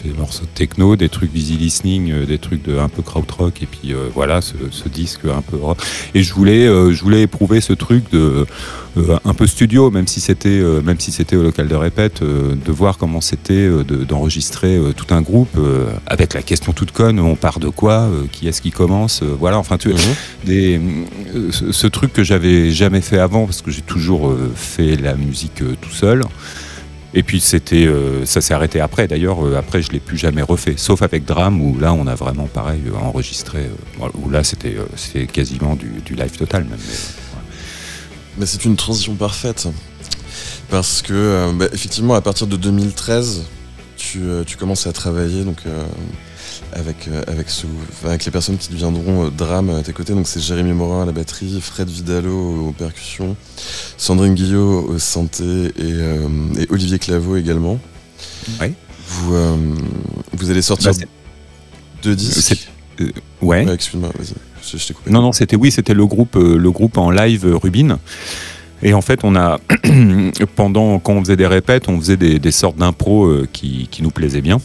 des 0.06 0.18
morceaux 0.18 0.44
de 0.44 0.50
techno, 0.54 0.96
des 0.96 1.08
trucs 1.08 1.30
easy 1.34 1.56
listening, 1.56 2.10
euh, 2.12 2.26
des 2.26 2.38
trucs 2.38 2.62
de 2.64 2.78
un 2.78 2.88
peu 2.88 3.02
krautrock, 3.02 3.62
et 3.62 3.66
puis 3.66 3.92
euh, 3.92 4.08
voilà 4.14 4.40
ce, 4.40 4.54
ce 4.70 4.88
disque 4.88 5.24
un 5.24 5.42
peu 5.42 5.56
rock. 5.56 5.78
Et 6.14 6.22
je 6.22 6.32
voulais, 6.34 6.66
euh, 6.66 6.92
je 6.92 7.02
voulais 7.02 7.22
éprouver 7.22 7.60
ce 7.60 7.72
truc 7.72 8.10
de 8.12 8.46
euh, 8.96 9.18
un 9.24 9.34
peu 9.34 9.46
studio, 9.46 9.90
même 9.90 10.06
si 10.06 10.20
c'était, 10.20 10.62
même 10.82 10.98
si 10.98 11.12
c'était 11.12 11.36
au 11.36 11.42
local 11.42 11.68
de 11.68 11.74
répète, 11.74 12.22
de 12.22 12.72
voir 12.72 12.96
comment 12.96 13.20
c'était 13.20 13.68
de- 13.68 14.04
d'enregistrer 14.04 14.80
tout 14.96 15.12
un 15.14 15.20
groupe 15.20 15.54
avec 16.06 16.32
la 16.32 16.40
question 16.40 16.72
toute 16.72 16.92
conne, 16.92 17.20
on 17.20 17.36
part 17.36 17.60
de 17.60 17.68
quoi, 17.68 18.08
qui 18.32 18.48
est-ce 18.48 18.62
qui 18.62 18.70
commence, 18.70 19.22
voilà, 19.22 19.58
enfin 19.58 19.76
tu, 19.76 19.88
Mhm. 19.88 19.96
des, 20.46 20.80
ce, 21.50 21.72
ce 21.72 21.86
truc 21.86 22.12
que 22.14 22.24
j'avais 22.24 22.70
jamais 22.70 23.02
fait 23.02 23.18
avant 23.18 23.44
parce 23.44 23.60
que 23.60 23.70
j'ai 23.70 23.82
toujours 23.82 24.34
fait 24.54 24.96
la 24.96 25.14
musique 25.14 25.62
tout 25.82 25.90
seul. 25.90 26.22
Et 27.16 27.22
puis 27.22 27.40
c'était, 27.40 27.86
euh, 27.86 28.26
ça 28.26 28.42
s'est 28.42 28.52
arrêté 28.52 28.78
après. 28.78 29.08
D'ailleurs, 29.08 29.44
euh, 29.44 29.56
après 29.56 29.80
je 29.80 29.90
l'ai 29.90 30.00
plus 30.00 30.18
jamais 30.18 30.42
refait, 30.42 30.74
sauf 30.76 31.00
avec 31.00 31.24
Drame 31.24 31.62
où 31.62 31.78
là 31.78 31.94
on 31.94 32.06
a 32.06 32.14
vraiment 32.14 32.46
pareil 32.46 32.82
euh, 32.88 32.94
enregistré. 32.94 33.70
où 34.22 34.28
là 34.28 34.44
c'était, 34.44 34.76
c'était 34.96 35.26
quasiment 35.26 35.76
du, 35.76 36.14
live 36.14 36.36
total 36.36 36.64
même. 36.64 36.78
mais, 38.36 38.44
c'est 38.44 38.66
une 38.66 38.76
transition 38.76 39.14
parfaite. 39.14 39.66
Parce 40.68 41.00
que, 41.00 41.52
bah, 41.54 41.66
effectivement, 41.72 42.14
à 42.14 42.20
partir 42.20 42.46
de 42.46 42.56
2013, 42.56 43.44
tu, 43.96 44.20
tu 44.46 44.56
commences 44.58 44.86
à 44.86 44.92
travailler 44.92 45.44
donc, 45.44 45.62
avec, 46.72 47.08
euh, 47.08 47.22
avec, 47.26 47.48
ce- 47.50 47.66
enfin, 47.92 48.08
avec 48.10 48.24
les 48.24 48.30
personnes 48.30 48.58
qui 48.58 48.70
deviendront 48.70 49.26
euh, 49.26 49.30
drame 49.30 49.70
à 49.70 49.82
tes 49.82 49.92
côtés. 49.92 50.12
Donc, 50.14 50.26
c'est 50.26 50.40
Jérémy 50.40 50.72
Morin 50.72 51.02
à 51.02 51.06
la 51.06 51.12
batterie, 51.12 51.58
Fred 51.60 51.88
Vidalo 51.88 52.68
aux 52.68 52.72
percussions, 52.72 53.36
Sandrine 53.96 54.34
Guillot 54.34 54.86
au 54.88 54.98
synthé 54.98 55.44
et, 55.44 55.72
euh, 55.80 56.28
et 56.58 56.66
Olivier 56.70 56.98
Claveau 56.98 57.36
également. 57.36 57.78
Ouais. 58.60 58.72
Vous, 59.08 59.34
euh, 59.34 59.56
vous 60.32 60.50
allez 60.50 60.62
sortir 60.62 60.92
Bah, 60.92 61.06
deux 62.02 62.16
disques? 62.16 62.68
euh, 63.00 63.10
ouais. 63.42 63.64
Ouais, 63.64 63.74
excuse-moi, 63.74 64.10
vas-y, 64.18 64.34
je, 64.70 64.76
je 64.78 64.86
t'ai 64.86 64.94
coupé. 64.94 65.10
Non, 65.10 65.22
non, 65.22 65.32
c'était 65.32 65.56
oui, 65.56 65.70
c'était 65.70 65.94
le 65.94 66.06
groupe, 66.06 66.34
le 66.36 66.70
groupe 66.70 66.98
en 66.98 67.10
live 67.10 67.46
Rubin. 67.62 67.98
Et 68.82 68.92
en 68.92 69.00
fait, 69.00 69.20
on 69.22 69.34
a 69.36 69.58
pendant 70.56 70.98
quand 70.98 71.14
on 71.14 71.20
faisait 71.20 71.36
des 71.36 71.46
répètes, 71.46 71.88
on 71.88 71.98
faisait 71.98 72.16
des, 72.18 72.38
des 72.38 72.50
sortes 72.52 72.76
d'impro 72.76 73.32
qui, 73.52 73.88
qui 73.90 74.02
nous 74.02 74.10
plaisaient 74.10 74.42
bien. 74.42 74.60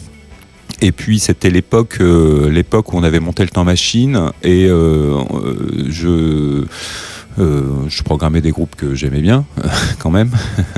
Et 0.82 0.90
puis 0.90 1.20
c'était 1.20 1.48
l'époque, 1.48 1.98
euh, 2.00 2.50
l'époque 2.50 2.92
où 2.92 2.96
on 2.96 3.04
avait 3.04 3.20
monté 3.20 3.44
le 3.44 3.48
temps 3.48 3.64
machine 3.64 4.32
et 4.42 4.66
euh, 4.66 5.14
euh, 5.32 5.86
je 5.88 6.64
euh, 7.38 7.88
je 7.88 8.02
programmais 8.02 8.40
des 8.40 8.50
groupes 8.50 8.74
que 8.76 8.94
j'aimais 8.94 9.20
bien 9.20 9.44
quand 10.00 10.10
même. 10.10 10.30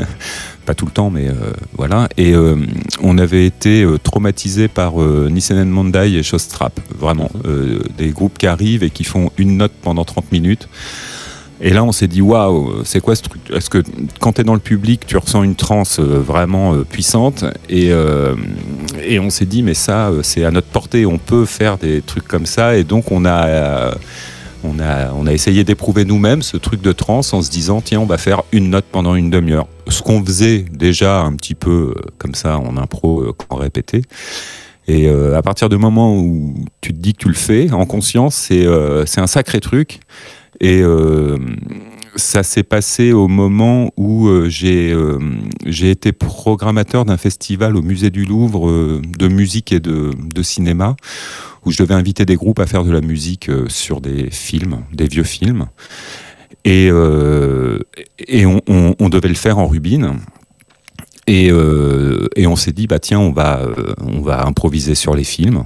Pas 0.67 0.75
tout 0.75 0.85
le 0.85 0.93
temps, 0.93 1.11
mais 1.11 1.29
euh, 1.29 1.53
voilà. 1.77 2.09
Et 2.17 2.35
on 3.03 3.19
avait 3.19 3.45
été 3.45 3.87
traumatisé 4.03 4.69
par 4.69 5.03
euh, 5.03 5.29
Nissen 5.31 5.69
Mondai 5.69 6.15
et 6.15 6.23
Showstrap, 6.23 6.81
vraiment. 6.99 7.31
Des 7.99 8.11
groupes 8.11 8.39
qui 8.39 8.47
arrivent 8.47 8.83
et 8.83 8.89
qui 8.89 9.05
font 9.05 9.31
une 9.37 9.59
note 9.59 9.73
pendant 9.83 10.05
30 10.05 10.33
minutes. 10.33 10.69
Et 11.67 11.71
là, 11.71 11.83
on 11.83 11.93
s'est 11.93 12.09
dit, 12.09 12.21
waouh, 12.21 12.85
c'est 12.85 13.01
quoi 13.01 13.17
ce 13.17 13.23
truc? 13.23 13.41
Est-ce 13.51 13.71
que 13.71 13.83
quand 14.21 14.35
tu 14.35 14.43
es 14.43 14.45
dans 14.45 14.53
le 14.53 14.61
public, 14.61 15.07
tu 15.07 15.17
ressens 15.17 15.43
une 15.43 15.55
transe 15.55 15.99
euh, 15.99 16.21
vraiment 16.21 16.75
euh, 16.75 16.85
puissante? 16.85 17.47
Et, 17.71 17.91
euh, 17.91 18.35
et 19.03 19.19
on 19.19 19.31
s'est 19.31 19.47
dit, 19.47 19.63
mais 19.63 19.73
ça, 19.73 20.13
c'est 20.23 20.45
à 20.45 20.51
notre 20.51 20.67
portée, 20.67 21.07
on 21.07 21.17
peut 21.17 21.47
faire 21.47 21.79
des 21.79 22.03
trucs 22.03 22.29
comme 22.29 22.45
ça. 22.45 22.77
Et 22.77 22.85
donc, 22.85 23.11
on 23.11 23.25
a, 23.25 23.95
on 24.63 24.79
a, 24.79 25.11
on 25.15 25.27
a 25.27 25.33
essayé 25.33 25.65
d'éprouver 25.65 26.05
nous-mêmes 26.05 26.43
ce 26.43 26.59
truc 26.59 26.83
de 26.83 26.93
transe 26.93 27.33
en 27.33 27.41
se 27.41 27.51
disant, 27.51 27.81
tiens, 27.81 28.01
on 28.01 28.07
va 28.07 28.19
faire 28.19 28.43
une 28.53 28.69
note 28.69 28.85
pendant 28.93 29.15
une 29.15 29.31
demi-heure. 29.31 29.67
Ce 29.89 30.03
qu'on 30.03 30.23
faisait 30.23 30.67
déjà 30.71 31.23
un 31.23 31.33
petit 31.35 31.55
peu 31.55 31.95
comme 32.19 32.35
ça 32.35 32.59
en 32.59 32.77
impro, 32.77 33.25
quand 33.39 33.57
on 33.57 33.59
répétait. 33.59 34.03
Et 34.87 35.09
à 35.09 35.41
partir 35.41 35.71
du 35.71 35.79
moment 35.79 36.15
où 36.15 36.55
tu 36.83 36.93
te 36.93 36.99
dis 36.99 37.15
que 37.15 37.23
tu 37.23 37.29
le 37.29 37.35
fais 37.35 37.73
en 37.73 37.87
conscience, 37.87 38.35
c'est 38.35 38.67
euh, 38.67 39.07
un 39.17 39.27
sacré 39.27 39.61
truc. 39.61 40.01
Et 40.61 40.81
euh, 40.83 41.37
ça 42.17 42.43
s'est 42.43 42.63
passé 42.63 43.13
au 43.13 43.27
moment 43.29 43.91
où 43.97 44.29
euh, 44.29 44.49
j'ai 44.49 44.93
euh, 44.93 45.19
j'ai 45.67 45.91
été 45.91 46.13
programmateur 46.13 47.05
d'un 47.05 47.17
festival 47.17 47.77
au 47.77 47.83
musée 47.83 48.11
du 48.11 48.25
Louvre 48.25 48.69
euh, 48.69 49.03
de 49.19 49.29
musique 49.29 49.73
et 49.73 49.81
de, 49.81 50.13
de 50.17 50.43
cinéma, 50.43 50.95
où 51.65 51.73
je 51.73 51.79
devais 51.83 51.95
inviter 51.95 52.25
des 52.25 52.37
groupes 52.37 52.61
à 52.61 52.67
faire 52.67 52.85
de 52.85 52.93
la 52.93 53.01
musique 53.01 53.51
sur 53.69 54.01
des 54.01 54.31
films, 54.31 54.85
des 54.93 55.09
vieux 55.09 55.25
films. 55.25 55.67
Et, 56.67 56.87
et 58.27 58.47
on, 58.47 58.61
on- 58.67 59.09
devait 59.11 59.29
le 59.29 59.35
faire 59.35 59.59
en 59.59 59.67
rubine. 59.67 60.15
Et, 61.27 61.49
et 62.37 62.47
on 62.47 62.57
s'est 62.57 62.73
dit, 62.73 62.87
bah 62.87 62.99
tiens, 62.99 63.19
on 63.21 63.33
va, 63.33 63.61
on 64.01 64.23
va 64.23 64.47
improviser 64.47 64.95
sur 64.95 65.15
les 65.15 65.25
films. 65.25 65.65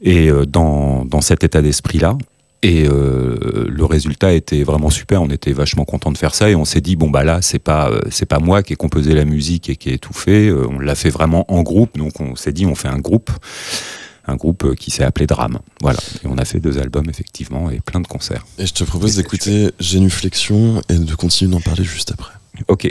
Et 0.00 0.30
dans, 0.48 1.04
dans 1.04 1.20
cet 1.20 1.42
état 1.42 1.60
d'esprit-là. 1.62 2.16
Et 2.62 2.86
euh, 2.86 3.66
le 3.68 3.84
résultat 3.84 4.32
était 4.32 4.62
vraiment 4.62 4.90
super. 4.90 5.20
On 5.20 5.30
était 5.30 5.52
vachement 5.52 5.84
content 5.84 6.12
de 6.12 6.18
faire 6.18 6.34
ça. 6.34 6.48
Et 6.48 6.54
on 6.54 6.64
s'est 6.64 6.80
dit, 6.80 6.94
bon, 6.94 7.10
bah 7.10 7.24
là, 7.24 7.42
c'est 7.42 7.58
pas, 7.58 7.90
euh, 7.90 8.00
c'est 8.10 8.26
pas 8.26 8.38
moi 8.38 8.62
qui 8.62 8.72
ai 8.72 8.76
composé 8.76 9.14
la 9.14 9.24
musique 9.24 9.68
et 9.68 9.76
qui 9.76 9.90
ai 9.90 9.98
tout 9.98 10.12
fait. 10.12 10.48
Euh, 10.48 10.68
on 10.70 10.78
l'a 10.78 10.94
fait 10.94 11.10
vraiment 11.10 11.44
en 11.52 11.62
groupe. 11.62 11.98
Donc 11.98 12.20
on 12.20 12.36
s'est 12.36 12.52
dit, 12.52 12.64
on 12.64 12.74
fait 12.74 12.88
un 12.88 12.98
groupe. 12.98 13.30
Un 14.24 14.36
groupe 14.36 14.76
qui 14.76 14.92
s'est 14.92 15.02
appelé 15.02 15.26
Drame. 15.26 15.58
Voilà. 15.80 15.98
Et 16.22 16.28
on 16.28 16.38
a 16.38 16.44
fait 16.44 16.60
deux 16.60 16.78
albums, 16.78 17.10
effectivement, 17.10 17.70
et 17.70 17.80
plein 17.80 17.98
de 17.98 18.06
concerts. 18.06 18.46
Et 18.56 18.66
je 18.66 18.72
te 18.72 18.84
propose 18.84 19.16
d'écouter 19.16 19.72
Génuflexion 19.80 20.80
et 20.88 20.94
de 20.94 21.14
continuer 21.16 21.50
d'en 21.50 21.60
parler 21.60 21.82
juste 21.82 22.12
après. 22.12 22.32
Ok. 22.68 22.88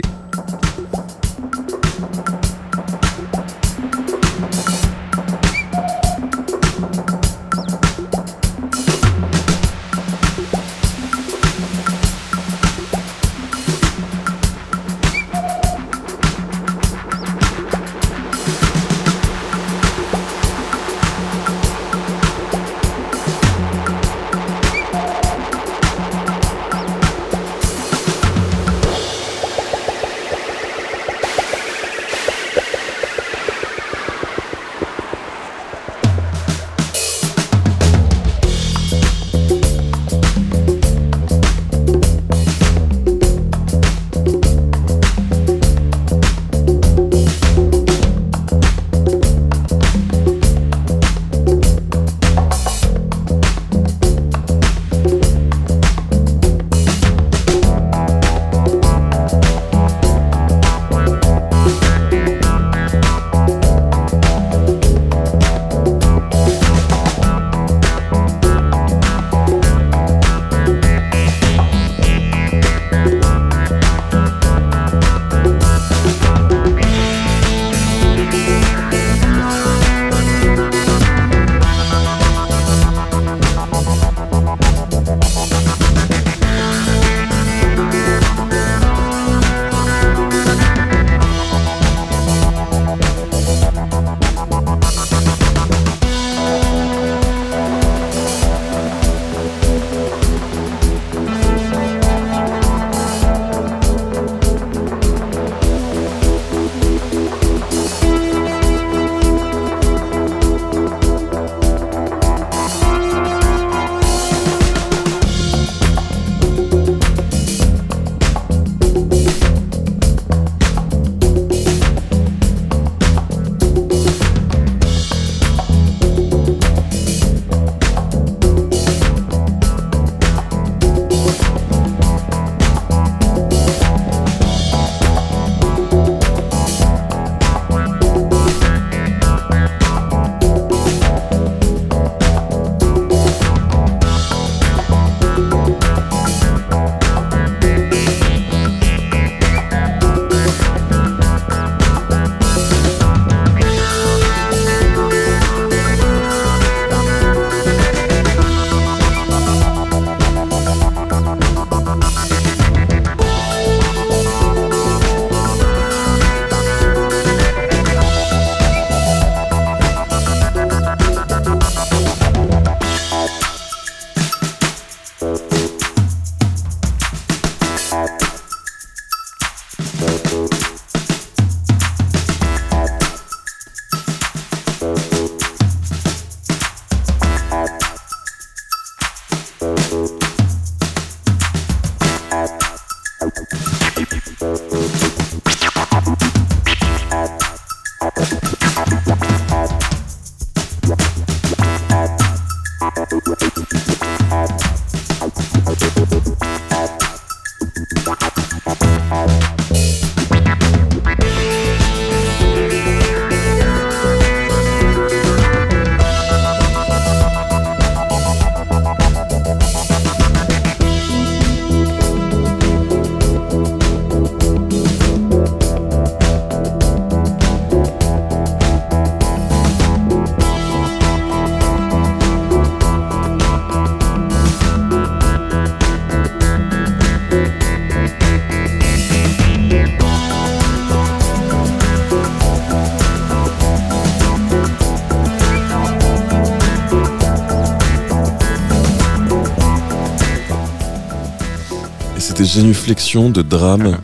Génuflexion 252.52 253.30
de 253.30 253.40
drame 253.40 253.96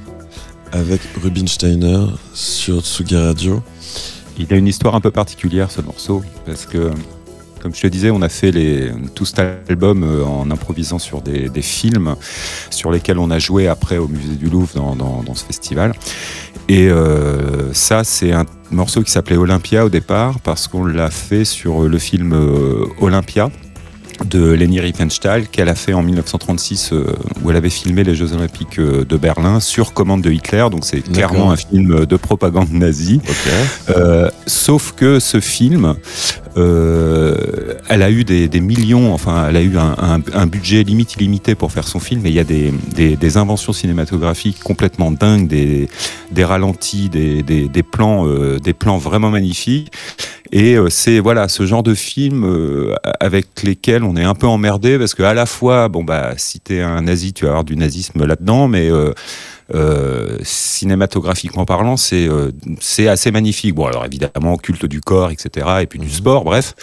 avec 0.73 1.03
Rubinsteiner 1.23 2.07
sur 2.33 2.81
Tsugi 2.81 3.15
Radio. 3.15 3.63
Il 4.39 4.51
a 4.55 4.57
une 4.57 4.67
histoire 4.67 4.95
un 4.95 5.03
peu 5.03 5.11
particulière 5.11 5.71
ce 5.71 5.83
morceau 5.83 6.23
parce 6.47 6.65
que 6.65 6.91
comme 7.61 7.75
je 7.75 7.83
te 7.83 7.87
disais, 7.89 8.11
on 8.11 8.23
a 8.23 8.31
fait 8.31 8.51
les, 8.51 8.91
tout 9.15 9.27
cet 9.27 9.41
album 9.69 10.03
euh, 10.03 10.25
en 10.25 10.51
improvisant 10.51 10.99
sur 10.99 11.21
des, 11.21 11.51
films 11.61 12.17
sur 12.71 12.91
lesquels 12.91 13.19
on 13.19 13.31
a 13.31 13.39
joué 13.39 13.69
après 13.69 13.99
au 13.99 14.09
musée 14.09 14.37
du 14.37 14.49
Louvre 14.49 14.73
dans 14.75 15.35
ce 15.35 15.45
festival. 15.45 15.93
Et 16.69 16.89
euh, 16.89 17.75
ça, 17.75 18.03
c'est 18.03 18.33
un 18.33 18.47
morceau 18.71 19.03
qui 19.03 19.11
s'appelait 19.11 19.37
Olympia 19.37 19.85
au 19.85 19.91
départ 19.91 20.41
parce 20.41 20.69
qu'on 20.69 20.87
l'a 20.87 21.11
fait 21.11 21.45
sur 21.45 21.83
le 21.83 21.99
film 21.99 22.33
euh, 22.33 22.87
Olympia 23.01 23.51
de 24.29 24.53
Leni 24.53 24.81
Riefenstahl 24.81 25.47
qu'elle 25.49 25.69
a 25.69 25.75
fait 25.75 25.95
en 25.95 26.03
1936 26.03 26.93
euh, 26.93 27.07
où 27.43 27.51
elle 27.51 27.57
avait 27.57 27.71
filmé 27.71 28.05
les 28.05 28.15
Jeux 28.15 28.33
Olympiques 28.33 28.79
euh, 28.79 29.05
de 29.05 29.17
Berlin 29.17 29.61
sur 29.61 29.93
commande 29.93 30.23
de 30.23 30.31
Hitler. 30.31 30.67
Donc 30.71 30.85
c'est 30.85 31.01
clairement 31.01 31.51
un 31.51 31.57
film 31.57 32.07
de 32.07 32.17
propagande 32.17 32.71
nazie. 32.73 33.21
Euh, 33.91 34.31
sauf 34.47 34.93
que 34.93 35.19
ce 35.21 35.41
film, 35.41 35.95
euh, 36.57 37.68
elle 37.89 38.03
a 38.03 38.11
eu 38.11 38.25
des, 38.25 38.49
des 38.49 38.61
millions, 38.61 39.13
enfin, 39.13 39.47
elle 39.49 39.57
a 39.57 39.63
eu 39.63 39.77
un, 39.79 39.95
un- 39.99 40.21
un 40.35 40.47
budget 40.47 40.83
limite 40.83 41.15
illimité 41.17 41.55
pour 41.55 41.73
faire 41.73 41.87
son 41.89 42.01
film, 42.01 42.25
et 42.27 42.29
il 42.29 42.35
y 42.35 42.41
a 42.41 42.45
des, 42.45 42.73
des- 42.95 43.17
des 43.17 43.37
inventions 43.37 43.73
cinématographiques 43.73 44.61
complètement 44.61 45.11
dingues, 45.11 45.49
des, 45.49 45.89
ralentis, 46.45 47.09
des, 47.09 47.83
plans, 47.83 48.27
euh, 48.27 48.59
des 48.59 48.73
plans 48.75 48.99
vraiment 48.99 49.31
magnifiques. 49.31 49.93
Et 50.51 50.77
euh, 50.77 50.89
c'est 50.89 51.19
voilà 51.21 51.47
ce 51.49 51.67
genre 51.67 51.83
de 51.83 51.95
film 51.95 52.45
euh, 52.45 52.95
avec 53.21 53.47
lesquels 53.65 54.03
on 54.03 54.17
est 54.17 54.25
un 54.25 54.35
peu 54.35 54.47
emmerdé 54.47 54.99
parce 54.99 55.15
que 55.15 55.23
à 55.23 55.35
la 55.35 55.45
fois, 55.45 55.89
bon 55.89 56.05
bah, 56.05 56.33
si 56.39 56.59
t'es 56.59 56.81
un 56.81 57.03
nazi, 57.03 57.35
tu 57.35 57.45
vas 57.45 57.51
avoir 57.51 57.65
du 57.65 57.77
nazisme 57.77 58.25
là-dedans, 58.25 58.67
mais 58.67 58.89
euh, 59.75 60.39
cinématographiquement 60.43 61.65
parlant, 61.65 61.97
c'est 61.97 62.27
euh, 62.29 62.51
c'est 62.81 63.09
assez 63.09 63.31
magnifique. 63.31 63.75
Bon, 63.75 63.87
alors 63.87 64.05
évidemment, 64.07 64.57
culte 64.57 64.87
du 64.87 65.01
corps, 65.01 65.31
etc., 65.31 65.67
et 65.83 65.87
puis 65.87 65.99
du 65.99 66.09
sport, 66.11 66.45
bref. 66.45 66.75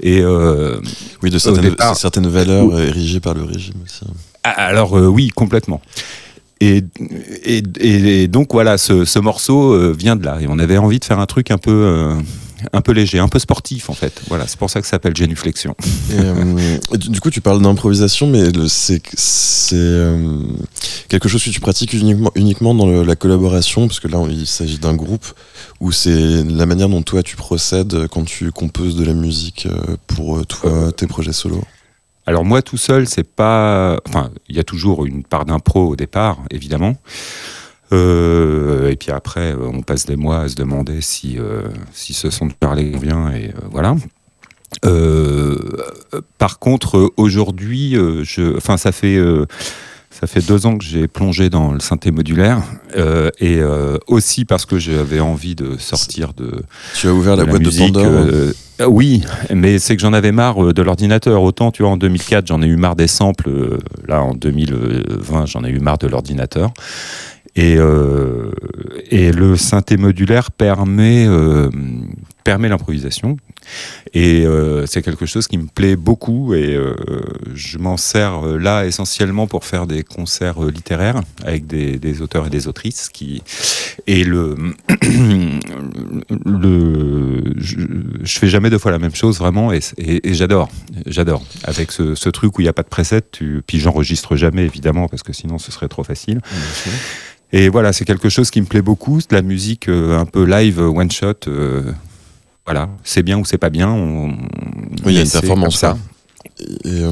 Et 0.00 0.20
euh, 0.20 0.78
Oui, 1.22 1.30
de 1.30 1.38
certaines, 1.38 1.70
départ- 1.70 1.96
certaines 1.96 2.28
valeurs 2.28 2.78
érigées 2.80 3.20
par 3.20 3.34
le 3.34 3.42
régime 3.42 3.74
aussi. 3.84 4.04
ah, 4.44 4.50
alors 4.50 4.92
oui, 4.92 5.28
complètement. 5.28 5.80
Et, 6.60 6.82
et, 7.44 7.62
et- 7.80 8.28
donc 8.28 8.52
voilà, 8.52 8.78
ce, 8.78 9.04
ce 9.04 9.18
morceau 9.18 9.92
vient 9.92 10.16
de 10.16 10.24
là. 10.24 10.38
Et 10.40 10.46
on 10.48 10.58
avait 10.58 10.76
envie 10.78 10.98
de 10.98 11.04
faire 11.04 11.18
un 11.20 11.26
truc 11.26 11.50
un 11.50 11.58
peu, 11.58 12.12
un 12.72 12.80
peu 12.80 12.92
léger, 12.92 13.18
un 13.18 13.28
peu 13.28 13.38
sportif 13.38 13.90
en 13.90 13.94
fait. 13.94 14.20
Voilà, 14.28 14.46
c'est 14.46 14.58
pour 14.58 14.70
ça 14.70 14.80
que 14.80 14.86
ça 14.86 14.92
s'appelle 14.92 15.16
Génuflexion. 15.16 15.74
Et, 16.10 16.14
euh, 16.18 16.78
du 16.96 17.20
coup, 17.20 17.30
tu 17.30 17.40
parles 17.40 17.60
d'improvisation, 17.62 18.26
mais 18.26 18.44
c'est 18.66 19.02
euh, 19.72 20.42
quelque 21.08 21.28
chose 21.28 21.42
que 21.44 21.50
tu 21.50 21.60
pratiques 21.60 21.92
uniquement, 21.92 22.30
uniquement 22.34 22.74
dans 22.74 22.86
le- 22.86 23.02
la 23.04 23.16
collaboration, 23.16 23.86
parce 23.86 24.00
que 24.00 24.08
là, 24.08 24.18
il 24.30 24.46
s'agit 24.46 24.78
d'un 24.78 24.94
groupe, 24.94 25.26
où 25.80 25.92
c'est 25.92 26.42
la 26.44 26.66
manière 26.66 26.88
dont 26.88 27.02
toi 27.02 27.22
tu 27.22 27.36
procèdes 27.36 28.08
quand 28.08 28.24
tu 28.24 28.50
composes 28.52 28.96
de 28.96 29.04
la 29.04 29.14
musique 29.14 29.66
euh, 29.66 29.96
pour 30.06 30.44
toi, 30.46 30.92
tes 30.92 31.06
projets 31.06 31.32
solo? 31.32 31.62
Alors 32.26 32.44
moi 32.44 32.60
tout 32.60 32.76
seul, 32.76 33.08
c'est 33.08 33.24
pas. 33.26 33.98
Enfin, 34.06 34.30
il 34.50 34.56
y 34.56 34.58
a 34.58 34.64
toujours 34.64 35.06
une 35.06 35.22
part 35.24 35.46
d'impro 35.46 35.88
au 35.88 35.96
départ, 35.96 36.36
évidemment. 36.50 36.94
Euh, 37.92 38.90
et 38.90 38.96
puis 38.96 39.10
après, 39.10 39.52
euh, 39.52 39.70
on 39.72 39.82
passe 39.82 40.06
des 40.06 40.16
mois 40.16 40.40
à 40.40 40.48
se 40.48 40.54
demander 40.54 41.00
si, 41.00 41.38
euh, 41.38 41.62
si 41.92 42.14
ce 42.14 42.30
son 42.30 42.46
de 42.46 42.52
parler 42.52 42.90
convient, 42.90 43.30
et 43.32 43.52
voilà. 43.70 43.96
Par 46.38 46.58
contre, 46.58 47.12
aujourd'hui, 47.16 47.94
je, 47.94 48.56
enfin, 48.56 48.76
ça 48.76 48.92
fait, 48.92 49.18
ça 50.20 50.26
fait 50.26 50.44
deux 50.44 50.66
ans 50.66 50.76
que 50.76 50.84
j'ai 50.84 51.06
plongé 51.06 51.48
dans 51.48 51.72
le 51.72 51.78
synthé 51.78 52.10
modulaire, 52.10 52.60
euh, 52.96 53.30
et 53.38 53.58
euh, 53.58 53.98
aussi 54.08 54.44
parce 54.44 54.66
que 54.66 54.78
j'avais 54.78 55.20
envie 55.20 55.54
de 55.54 55.76
sortir 55.78 56.32
de, 56.32 56.62
Tu 56.94 57.06
as 57.06 57.14
ouvert 57.14 57.36
la 57.36 57.44
boîte 57.44 57.62
musique, 57.62 57.92
de 57.92 58.00
Pandore. 58.00 58.26
euh, 58.80 58.86
oui, 58.88 59.22
mais 59.54 59.78
c'est 59.78 59.94
que 59.94 60.02
j'en 60.02 60.12
avais 60.12 60.32
marre 60.32 60.72
de 60.72 60.82
l'ordinateur. 60.82 61.42
Autant, 61.42 61.70
tu 61.70 61.82
vois, 61.82 61.92
en 61.92 61.96
2004, 61.96 62.48
j'en 62.48 62.62
ai 62.62 62.66
eu 62.66 62.76
marre 62.76 62.96
des 62.96 63.06
samples. 63.06 63.78
là, 64.08 64.22
en 64.22 64.34
2020, 64.34 65.46
j'en 65.46 65.62
ai 65.64 65.70
eu 65.70 65.78
marre 65.78 65.98
de 65.98 66.08
l'ordinateur. 66.08 66.72
Et, 67.58 67.74
euh, 67.76 68.52
et 69.10 69.32
le 69.32 69.56
synthé 69.56 69.96
modulaire 69.96 70.52
permet, 70.52 71.26
euh, 71.26 71.68
permet 72.44 72.68
l'improvisation. 72.68 73.36
Et 74.14 74.46
euh, 74.46 74.86
c'est 74.86 75.02
quelque 75.02 75.26
chose 75.26 75.46
qui 75.48 75.58
me 75.58 75.66
plaît 75.66 75.96
beaucoup. 75.96 76.54
Et 76.54 76.74
euh, 76.74 76.94
je 77.54 77.78
m'en 77.78 77.96
sers 77.96 78.46
euh, 78.46 78.58
là 78.58 78.84
essentiellement 78.86 79.46
pour 79.46 79.64
faire 79.64 79.86
des 79.86 80.02
concerts 80.02 80.60
littéraires 80.62 81.20
avec 81.44 81.66
des, 81.66 81.98
des 81.98 82.22
auteurs 82.22 82.46
et 82.46 82.50
des 82.50 82.68
autrices. 82.68 83.08
Qui... 83.10 83.42
Et 84.06 84.24
le, 84.24 84.56
le, 86.46 87.42
je, 87.56 87.76
je 88.22 88.38
fais 88.38 88.48
jamais 88.48 88.70
deux 88.70 88.78
fois 88.78 88.90
la 88.90 88.98
même 88.98 89.14
chose 89.14 89.38
vraiment. 89.38 89.72
Et, 89.72 89.80
et- 89.98 90.28
et 90.28 90.34
j'adore. 90.34 90.68
J'adore. 91.06 91.42
Avec 91.64 91.92
ce, 91.92 92.14
ce 92.14 92.28
truc 92.28 92.58
où 92.58 92.60
il 92.60 92.64
n'y 92.64 92.68
a 92.70 92.72
pas 92.72 92.82
de 92.82 92.88
preset, 92.88 93.22
tu, 93.32 93.62
puis 93.66 93.78
j'enregistre 93.78 94.36
jamais 94.36 94.64
évidemment 94.64 95.08
parce 95.08 95.22
que 95.22 95.32
sinon 95.32 95.58
ce 95.58 95.70
serait 95.72 95.88
trop 95.88 96.04
facile. 96.04 96.40
Et 97.52 97.68
voilà, 97.70 97.92
c'est 97.94 98.04
quelque 98.04 98.28
chose 98.28 98.50
qui 98.50 98.60
me 98.60 98.66
plaît 98.66 98.82
beaucoup, 98.82 99.18
de 99.18 99.34
la 99.34 99.40
musique 99.42 99.88
euh, 99.88 100.18
un 100.18 100.26
peu 100.26 100.44
live, 100.44 100.80
one 100.80 101.10
shot. 101.10 101.34
euh, 101.48 101.82
voilà, 102.68 102.90
c'est 103.02 103.22
bien 103.22 103.38
ou 103.38 103.46
c'est 103.46 103.56
pas 103.58 103.70
bien. 103.70 103.88
On, 103.90 104.28
Oui, 104.28 104.36
il 105.06 105.12
y 105.14 105.18
a 105.18 105.22
une 105.22 105.30
performance, 105.30 105.78
ça. 105.78 105.96
Et, 106.60 106.66
euh, 106.86 107.10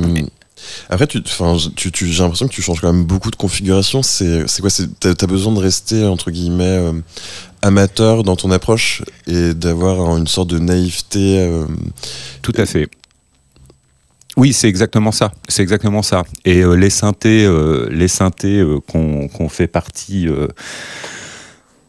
après, 0.90 1.06
tu, 1.06 1.22
enfin, 1.24 1.56
tu, 1.76 1.90
tu- 1.92 2.06
j'ai 2.08 2.22
l'impression 2.22 2.46
que 2.46 2.52
tu 2.52 2.60
changes 2.60 2.80
quand 2.80 2.92
même 2.92 3.04
beaucoup 3.04 3.30
de 3.30 3.36
configurations. 3.36 4.02
C'est, 4.02 4.44
quoi 4.60 4.68
t'as, 5.00 5.14
t'as 5.14 5.26
besoin 5.26 5.54
de 5.54 5.58
rester 5.60 6.04
entre 6.04 6.30
guillemets 6.30 6.64
euh, 6.64 6.92
amateur 7.62 8.22
dans 8.22 8.36
ton 8.36 8.50
approche 8.50 9.02
et 9.26 9.54
d'avoir 9.54 10.00
un- 10.10 10.18
une 10.18 10.26
sorte 10.26 10.50
de 10.50 10.58
naïveté. 10.58 11.38
euh, 11.38 11.64
Tout 12.42 12.52
à 12.58 12.66
fait. 12.66 12.88
Oui, 14.36 14.52
c'est 14.52 14.68
exactement 14.68 15.12
ça. 15.12 15.32
C'est 15.48 15.62
exactement 15.62 16.02
ça. 16.02 16.24
Et 16.44 16.62
les 16.76 16.90
synthés, 16.90 17.48
les 17.90 18.08
synthés 18.08 18.62
qu'on 18.86 19.48
fait 19.48 19.66
partie, 19.68 20.28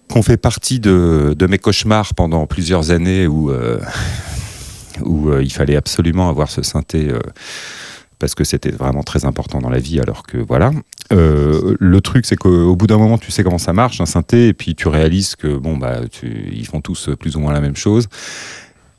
qu'on 0.10 0.22
fait 0.22 0.38
partie 0.38 0.80
de, 0.80 1.36
mes 1.50 1.58
cauchemars 1.58 2.14
pendant 2.14 2.46
plusieurs 2.48 2.92
années 2.92 3.28
où 3.28 3.52
euh, 3.52 3.80
euh, 5.06 5.44
il 5.44 5.52
fallait 5.52 5.76
absolument 5.76 6.30
avoir 6.30 6.50
ce 6.50 6.62
synthé 6.64 7.10
euh, 7.10 7.20
parce 8.20 8.34
que 8.34 8.44
c'était 8.44 8.72
vraiment 8.72 9.04
très 9.04 9.26
important 9.26 9.60
dans 9.60 9.70
la 9.70 9.80
vie. 9.80 10.00
Alors 10.00 10.24
que 10.24 10.38
voilà. 10.38 10.72
Le 11.12 12.00
truc, 12.02 12.26
c'est 12.26 12.36
qu'au 12.36 12.76
bout 12.76 12.88
d'un 12.88 12.98
moment, 12.98 13.18
tu 13.18 13.32
sais 13.32 13.44
comment 13.44 13.60
ça 13.60 13.74
marche 13.74 14.02
un 14.02 14.06
synthé, 14.06 14.48
et 14.48 14.54
puis 14.54 14.76
tu 14.76 14.88
réalises 14.88 15.36
que 15.36 15.56
bon 15.56 15.78
bah, 15.78 16.02
font 16.70 16.82
tous 16.82 17.12
plus 17.18 17.36
ou 17.36 17.40
moins 17.40 17.54
la 17.54 17.62
même 17.62 17.76
chose. 17.76 18.08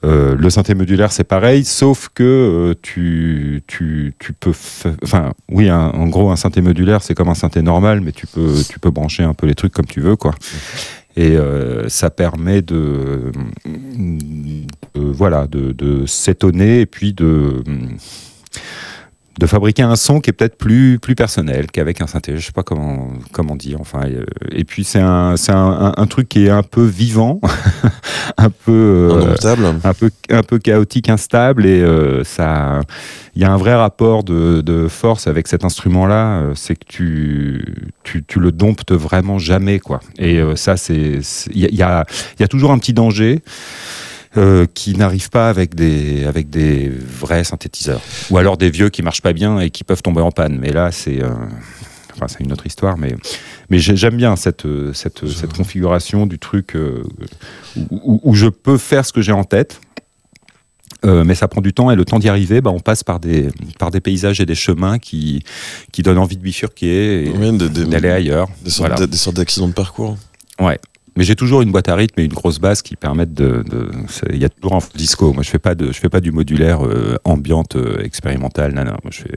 Euh, 0.05 0.36
le 0.36 0.49
synthé 0.49 0.74
modulaire, 0.74 1.11
c'est 1.11 1.24
pareil, 1.24 1.64
sauf 1.64 2.09
que 2.14 2.22
euh, 2.22 2.74
tu, 2.82 3.62
tu, 3.66 4.14
tu 4.18 4.32
peux. 4.32 4.53
Enfin, 5.03 5.32
oui, 5.49 5.70
en 5.70 6.07
gros, 6.07 6.30
un 6.30 6.36
synthé 6.36 6.61
modulaire, 6.61 7.03
c'est 7.03 7.14
comme 7.14 7.28
un 7.28 7.34
synthé 7.34 7.62
normal, 7.62 8.01
mais 8.01 8.12
tu 8.12 8.26
peux, 8.28 8.55
tu 8.68 8.78
peux 8.78 8.90
brancher 8.90 9.24
un 9.24 9.34
peu 9.34 9.46
les 9.46 9.57
trucs 9.57 9.72
comme 9.72 9.86
tu 9.86 10.01
veux, 10.01 10.14
quoi. 10.14 10.34
Et 11.16 11.36
euh, 11.36 11.88
ça 11.88 12.11
permet 12.11 12.62
de, 12.62 13.32
voilà, 14.94 15.49
de, 15.49 16.07
s'étonner 16.07 16.80
et 16.82 16.86
puis 16.86 17.12
de 17.12 17.64
fabriquer 19.47 19.82
un 19.82 19.97
son 19.97 20.20
qui 20.20 20.30
est 20.30 20.32
peut-être 20.32 20.57
plus, 20.59 20.99
plus 20.99 21.14
personnel 21.14 21.66
qu'avec 21.70 22.01
un 22.01 22.07
synthé. 22.07 22.36
Je 22.36 22.45
sais 22.45 22.53
pas 22.53 22.62
comment, 22.62 23.09
comment 23.32 23.57
dire. 23.57 23.78
Enfin, 23.80 24.03
euh, 24.07 24.24
et 24.53 24.64
puis 24.64 24.84
c'est 24.84 25.01
un, 25.01 25.36
c'est 25.36 25.53
un, 25.53 25.57
un- 25.57 25.95
un 25.97 26.07
truc 26.07 26.28
qui 26.28 26.47
est 26.47 26.51
un 26.51 26.62
peu 26.62 26.84
vivant, 26.84 27.41
un 28.36 28.51
peu. 28.51 28.72
euh, 28.72 29.36
un 29.84 29.95
peu, 29.95 30.11
un 30.30 30.43
peu 30.43 30.59
chaotique, 30.59 31.09
instable, 31.09 31.66
et 31.66 31.80
euh, 31.82 32.24
ça, 32.24 32.80
il 33.34 33.43
y 33.43 33.45
a 33.45 33.53
un 33.53 33.57
vrai 33.57 33.74
rapport 33.74 34.24
de, 34.24 34.61
de 34.61 34.89
force 34.89 35.26
avec 35.26 35.47
cet 35.49 35.64
instrument-là. 35.64 36.41
euh, 36.41 36.53
c'est 36.55 36.74
que 36.74 36.84
tu, 36.86 37.64
tu, 38.03 38.24
tu 38.24 38.41
le 38.41 38.53
domptes 38.53 38.93
vraiment 38.93 39.39
jamais, 39.39 39.78
quoi. 39.78 40.01
Et 40.18 40.39
euh, 40.39 40.57
ça, 40.57 40.76
c'est, 40.76 41.20
il 41.53 41.61
y 41.61 41.64
a, 41.64 41.68
il 41.70 41.76
y 41.76 41.82
a- 41.82 42.05
il 42.39 42.41
y 42.41 42.45
a 42.45 42.49
toujours 42.49 42.72
un 42.72 42.78
petit 42.78 42.93
danger. 42.93 43.43
Euh, 44.37 44.66
qui 44.74 44.95
n'arrive 44.95 45.31
pas 45.31 45.49
avec 45.49 45.74
des, 45.74 46.24
avec 46.26 46.51
des 46.51 46.89
vrais 46.91 47.45
synthétiseurs. 47.45 48.01
Ou 48.31 48.39
alors 48.39 48.57
des 48.57 48.70
vieux 48.70 48.91
qui 48.91 49.03
marchent 49.03 49.22
pas 49.22 49.33
bien 49.33 49.59
et 49.61 49.70
qui 49.70 49.85
peuvent 49.85 50.03
tomber 50.03 50.20
en 50.20 50.31
panne. 50.31 50.59
Mais 50.61 50.70
là, 50.72 50.93
c'est 50.93 51.22
euh, 51.22 51.31
enfin, 52.14 52.26
c'est 52.29 52.41
une 52.41 52.53
autre 52.53 52.66
histoire. 52.66 52.99
Mais, 52.99 53.14
mais 53.70 53.79
j'ai- 53.79 53.97
j'aime 53.97 54.16
bien 54.16 54.37
cette, 54.37 54.66
euh, 54.66 54.93
cette, 54.93 55.26
cette 55.29 55.53
configuration 55.55 56.26
du 56.26 56.39
truc 56.39 56.76
euh, 56.76 57.03
où, 57.91 58.35
je 58.35 58.49
peux 58.49 58.76
faire 58.79 59.05
ce 59.07 59.12
que 59.12 59.22
j'ai 59.22 59.33
en 59.33 59.45
tête. 59.45 59.81
Euh, 61.05 61.22
mais 61.22 61.37
ça 61.37 61.47
prend 61.47 61.61
du 61.61 61.72
temps 61.72 61.93
et 61.93 61.97
le 61.97 62.05
temps 62.05 62.18
d'y 62.18 62.29
arriver, 62.29 62.61
bah, 62.61 62.70
on 62.72 62.81
passe 62.81 63.05
par 63.05 63.20
des, 63.20 63.51
par 63.79 63.93
des 63.93 64.01
paysages 64.01 64.41
et 64.41 64.47
des 64.47 64.57
chemins 64.57 64.99
qui, 64.99 65.45
qui 65.93 66.03
donnent 66.03 66.18
envie 66.18 66.37
de 66.37 66.43
bifurquer 66.43 67.26
et 67.26 67.31
Oui, 67.31 67.57
d'aller 67.87 68.09
ailleurs. 68.11 68.49
des 68.64 68.70
sortes, 68.70 68.79
Voilà. 68.89 68.95
d'a- 68.97 69.07
des 69.07 69.16
sortes 69.16 69.37
d'accidents 69.37 69.68
de 69.68 69.74
parcours. 69.74 70.16
Ouais. 70.61 70.76
Mais 71.19 71.25
j'ai 71.25 71.35
toujours 71.35 71.62
une 71.62 71.73
boîte 71.73 71.89
à 71.89 71.97
rythme 71.97 72.21
et 72.21 72.25
une 72.25 72.33
grosse 72.33 72.61
basse 72.61 72.81
qui 72.81 72.95
permettent 72.95 73.35
de. 73.35 73.64
Il 74.31 74.39
y 74.39 74.45
a 74.45 74.49
toujours 74.49 74.77
un 74.77 74.81
disco. 74.95 75.33
Moi, 75.33 75.43
je 75.43 75.51
fais 75.51 75.59
pas 75.59 75.75
de, 75.75 75.89
je 75.89 75.99
fais 75.99 76.09
pas 76.09 76.21
du 76.21 76.31
modulaire 76.31 76.87
euh, 76.87 77.16
ambiante 77.25 77.75
euh, 77.75 78.01
expérimental. 78.05 78.73
Non. 78.73 78.85
Moi, 78.85 79.11
je 79.11 79.23
fais, 79.23 79.35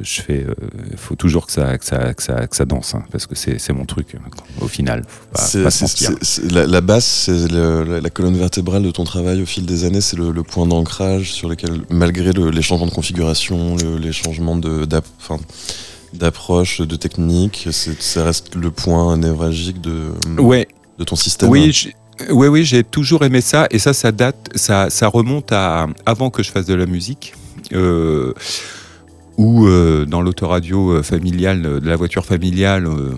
je, 0.00 0.22
fais, 0.22 0.46
il 0.92 0.96
faut 0.96 1.16
toujours 1.16 1.46
que 1.46 1.52
ça, 1.52 1.76
que 1.76 1.84
ça, 1.84 2.14
que 2.14 2.22
ça, 2.22 2.46
que 2.46 2.54
ça 2.54 2.64
danse, 2.64 2.94
hein, 2.94 3.02
parce 3.10 3.26
que 3.26 3.34
c'est 3.34 3.72
mon 3.72 3.84
truc 3.84 4.14
euh, 4.14 4.18
au 4.64 4.68
final. 4.68 5.02
Faut 5.08 5.26
pas, 5.32 5.42
faut 5.42 5.62
pas 5.64 5.70
se 5.72 6.54
la, 6.54 6.66
la 6.68 6.80
basse, 6.80 7.24
c'est 7.26 7.50
la, 7.50 8.08
colonne 8.10 8.36
vertébrale 8.36 8.84
de 8.84 8.90
ton 8.92 9.02
travail 9.02 9.42
au 9.42 9.46
fil 9.46 9.66
des 9.66 9.84
années. 9.84 10.00
C'est 10.00 10.16
le, 10.16 10.30
le 10.30 10.42
point 10.44 10.66
d'ancrage 10.66 11.32
sur 11.32 11.48
lequel, 11.48 11.80
malgré 11.90 12.32
le- 12.32 12.50
les 12.50 12.62
changements 12.62 12.86
de 12.86 12.94
configuration, 12.94 13.74
le- 13.76 13.98
les 13.98 14.12
changements 14.12 14.56
de- 14.56 14.86
d'approche, 16.14 16.80
de 16.80 16.96
technique, 16.96 17.68
ça 17.72 18.24
reste 18.24 18.54
le 18.54 18.70
point 18.70 19.16
névralgique 19.18 19.80
de, 19.80 20.12
Ouais, 20.38 20.68
de 20.98 21.04
ton 21.04 21.16
système. 21.16 21.48
Oui, 21.50 21.70
j'ai- 21.72 21.94
oui, 22.30 22.48
oui, 22.48 22.64
j'ai 22.64 22.82
toujours 22.84 23.22
aimé 23.24 23.40
ça. 23.40 23.66
Et 23.70 23.78
ça, 23.78 23.92
ça 23.92 24.12
date, 24.12 24.48
ça, 24.54 24.88
ça 24.90 25.08
remonte 25.08 25.52
à 25.52 25.86
avant 26.06 26.30
que 26.30 26.42
je 26.42 26.50
fasse 26.50 26.66
de 26.66 26.74
la 26.74 26.86
musique. 26.86 27.34
Euh, 27.72 28.32
où 29.38 29.66
euh, 29.66 30.06
dans 30.06 30.22
l'autoradio 30.22 30.92
euh, 30.92 31.02
familiale, 31.02 31.66
euh, 31.66 31.80
de 31.80 31.88
la 31.88 31.96
voiture 31.96 32.24
familiale, 32.24 32.86
euh, 32.86 33.10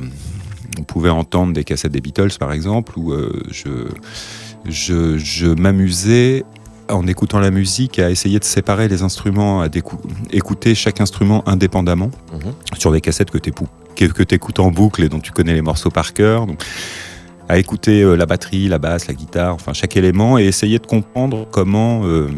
on 0.79 0.83
pouvait 0.83 1.11
entendre 1.11 1.53
des 1.53 1.63
cassettes 1.65 1.93
des 1.93 2.01
Beatles, 2.01 2.33
par 2.41 2.53
exemple, 2.53 2.99
où 2.99 3.13
je, 3.51 3.89
je, 4.69 5.19
je 5.19 5.47
m'amusais 5.47 6.45
en 6.89 7.07
écoutant 7.07 7.39
la 7.41 7.51
musique 7.51 7.99
à 7.99 8.11
essayer 8.11 8.39
de 8.39 8.45
séparer 8.45 8.89
les 8.89 9.03
instruments, 9.03 9.61
à 9.61 9.69
écouter 10.33 10.75
chaque 10.75 11.01
instrument 11.01 11.47
indépendamment 11.49 12.11
Mhm. 12.33 12.53
sur 12.79 12.91
des 12.93 13.01
cassettes 13.01 13.31
que 13.31 13.39
tu 13.39 13.53
que 13.95 14.35
écoutes 14.35 14.61
en 14.61 14.71
boucle 14.71 15.03
et 15.03 15.09
dont 15.09 15.19
tu 15.21 15.33
connais 15.33 15.55
les 15.55 15.63
morceaux 15.63 15.91
par 15.91 16.15
cœur. 16.15 16.47
Donc, 16.47 16.63
à 17.49 17.59
écouter 17.59 18.03
euh, 18.03 18.15
la 18.15 18.27
batterie, 18.27 18.69
la 18.69 18.79
basse, 18.79 19.07
la 19.07 19.15
guitare, 19.15 19.55
enfin 19.55 19.73
chaque 19.73 19.97
élément 19.97 20.39
et 20.39 20.45
essayer 20.45 20.79
de 20.79 20.87
comprendre 20.87 21.47
comment 21.51 22.03
euh, 22.05 22.29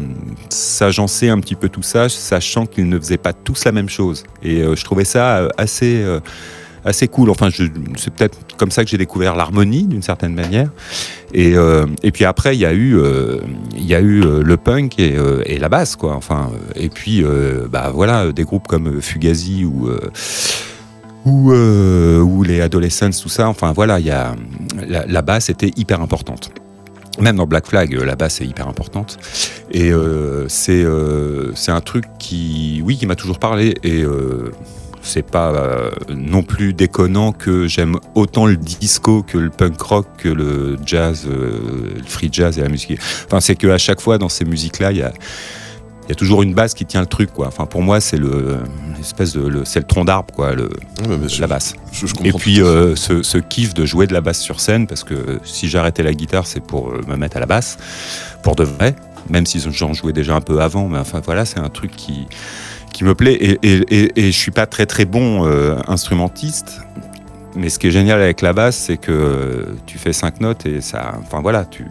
s'agencer 0.49 1.29
un 1.29 1.39
petit 1.39 1.55
peu 1.55 1.69
tout 1.69 1.83
ça, 1.83 2.07
sachant 2.07 2.65
qu'ils 2.65 2.87
ne 2.87 2.97
faisaient 2.97 3.17
pas 3.17 3.33
tous 3.33 3.65
la 3.65 3.73
même 3.73 3.89
chose. 3.89 4.23
Et 4.41 4.61
euh, 4.61 4.75
je 4.75 4.85
trouvais 4.85 5.03
ça 5.03 5.37
euh, 5.39 5.49
assez, 5.57 6.03
assez 6.85 7.07
cool. 7.09 7.29
Enfin, 7.29 7.49
c'est 7.51 8.13
peut-être 8.13 8.37
comme 8.55 8.71
ça 8.71 8.85
que 8.85 8.89
j'ai 8.89 8.97
découvert 8.97 9.35
l'harmonie 9.35 9.83
d'une 9.83 10.01
certaine 10.01 10.33
manière. 10.33 10.69
Et, 11.33 11.53
et 12.03 12.11
puis 12.11 12.25
après, 12.25 12.55
il 12.55 12.59
y 12.59 12.65
a 12.65 12.73
eu, 12.73 12.99
y 13.77 13.95
a 13.95 14.01
eu 14.01 14.21
le 14.21 14.57
punk 14.57 14.99
et, 14.99 15.15
et 15.45 15.59
la 15.59 15.69
basse, 15.69 15.95
quoi. 15.95 16.15
Enfin, 16.15 16.51
et 16.75 16.89
puis, 16.89 17.23
bah 17.69 17.91
voilà, 17.93 18.31
des 18.31 18.43
groupes 18.43 18.67
comme 18.67 19.01
Fugazi 19.01 19.63
ou 19.63 19.89
ou, 21.25 21.51
euh, 21.51 22.19
ou 22.19 22.43
les 22.43 22.61
Adolescents, 22.61 23.11
tout 23.21 23.29
ça. 23.29 23.47
Enfin 23.47 23.73
voilà, 23.73 23.99
il 23.99 24.05
y 24.05 24.11
a 24.11 24.35
la, 24.87 25.05
la 25.05 25.21
basse 25.21 25.49
était 25.49 25.71
hyper 25.75 26.01
importante. 26.01 26.51
Même 27.19 27.35
dans 27.35 27.45
Black 27.45 27.67
Flag, 27.67 27.93
euh, 27.93 28.05
la 28.05 28.15
basse 28.15 28.41
est 28.41 28.45
hyper 28.45 28.67
importante. 28.67 29.19
Et 29.71 29.91
euh, 29.91 30.47
c'est 30.47 30.83
euh, 30.83 31.53
c'est 31.55 31.71
un 31.71 31.81
truc 31.81 32.05
qui, 32.19 32.81
oui, 32.85 32.97
qui 32.97 33.05
m'a 33.05 33.15
toujours 33.15 33.37
parlé. 33.37 33.75
Et 33.83 34.01
euh, 34.01 34.51
c'est 35.01 35.25
pas 35.25 35.51
non 36.09 36.43
plus 36.43 36.73
déconnant 36.73 37.31
que 37.31 37.65
j'aime 37.67 37.97
autant 38.13 38.45
le 38.45 38.55
disco 38.55 39.23
que 39.23 39.39
le 39.39 39.49
punk 39.49 39.81
rock, 39.81 40.05
que 40.19 40.29
le 40.29 40.77
jazz, 40.85 41.27
le 41.27 42.03
free 42.05 42.29
jazz 42.31 42.59
et 42.59 42.61
la 42.61 42.69
musique. 42.69 42.99
Enfin, 43.25 43.39
c'est 43.39 43.55
qu'à 43.55 43.79
chaque 43.79 43.99
fois 43.99 44.19
dans 44.19 44.29
ces 44.29 44.45
musiques-là, 44.45 44.91
il 44.91 44.99
y 44.99 45.01
a 45.01 45.11
il 46.05 46.09
y 46.09 46.11
a 46.11 46.15
toujours 46.15 46.41
une 46.43 46.53
base 46.53 46.73
qui 46.73 46.85
tient 46.85 47.01
le 47.01 47.07
truc, 47.07 47.31
quoi. 47.31 47.47
Enfin, 47.47 47.65
pour 47.65 47.81
moi, 47.81 47.99
c'est 48.01 48.17
le, 48.17 48.57
de, 49.19 49.47
le, 49.47 49.65
c'est 49.65 49.79
le 49.79 49.85
tronc 49.85 50.03
d'arbre, 50.05 50.33
quoi, 50.33 50.53
le, 50.53 50.63
Ouais, 51.07 51.17
mais 51.21 51.29
je, 51.29 51.39
la 51.41 51.47
basse. 51.47 51.73
je- 51.91 52.07
je 52.07 52.13
Et 52.23 52.33
puis 52.33 52.61
euh, 52.61 52.95
ce, 52.95 53.23
ce 53.23 53.37
kiff 53.37 53.73
de 53.73 53.85
jouer 53.85 54.07
de 54.07 54.13
la 54.13 54.21
basse 54.21 54.39
sur 54.39 54.59
scène, 54.59 54.87
parce 54.87 55.03
que 55.03 55.39
si 55.43 55.69
j'arrêtais 55.69 56.03
la 56.03 56.13
guitare, 56.13 56.47
c'est 56.47 56.59
pour 56.59 56.89
euh, 56.89 57.01
me 57.07 57.15
mettre 57.15 57.37
à 57.37 57.39
la 57.39 57.45
basse, 57.45 57.77
pour 58.43 58.55
de 58.55 58.63
vrai, 58.63 58.95
même 59.29 59.45
si 59.45 59.59
j'en 59.71 59.93
jouais 59.93 60.13
déjà 60.13 60.35
un 60.35 60.41
peu 60.41 60.59
avant, 60.61 60.87
mais 60.87 60.97
enfin 60.99 61.21
voilà, 61.23 61.45
c'est 61.45 61.59
un 61.59 61.69
truc 61.69 61.91
qui, 61.95 62.27
qui 62.91 63.03
me 63.03 63.13
plaît. 63.15 63.33
Et, 63.35 63.59
et, 63.61 63.83
et, 63.89 64.11
et 64.27 64.31
je 64.31 64.37
suis 64.37 64.51
pas 64.51 64.65
très 64.65 64.85
très 64.87 65.05
bon 65.05 65.45
euh, 65.47 65.77
instrumentiste. 65.87 66.81
Mais 67.53 67.67
ce 67.69 67.79
qui 67.79 67.87
est 67.87 67.91
génial 67.91 68.21
avec 68.21 68.39
la 68.41 68.53
basse, 68.53 68.77
c'est 68.77 68.95
que 68.95 69.75
tu 69.85 69.97
fais 69.97 70.13
cinq 70.13 70.39
notes 70.39 70.65
et 70.65 70.79
ça, 70.79 71.15
enfin 71.21 71.41
voilà, 71.41 71.65
tu 71.65 71.85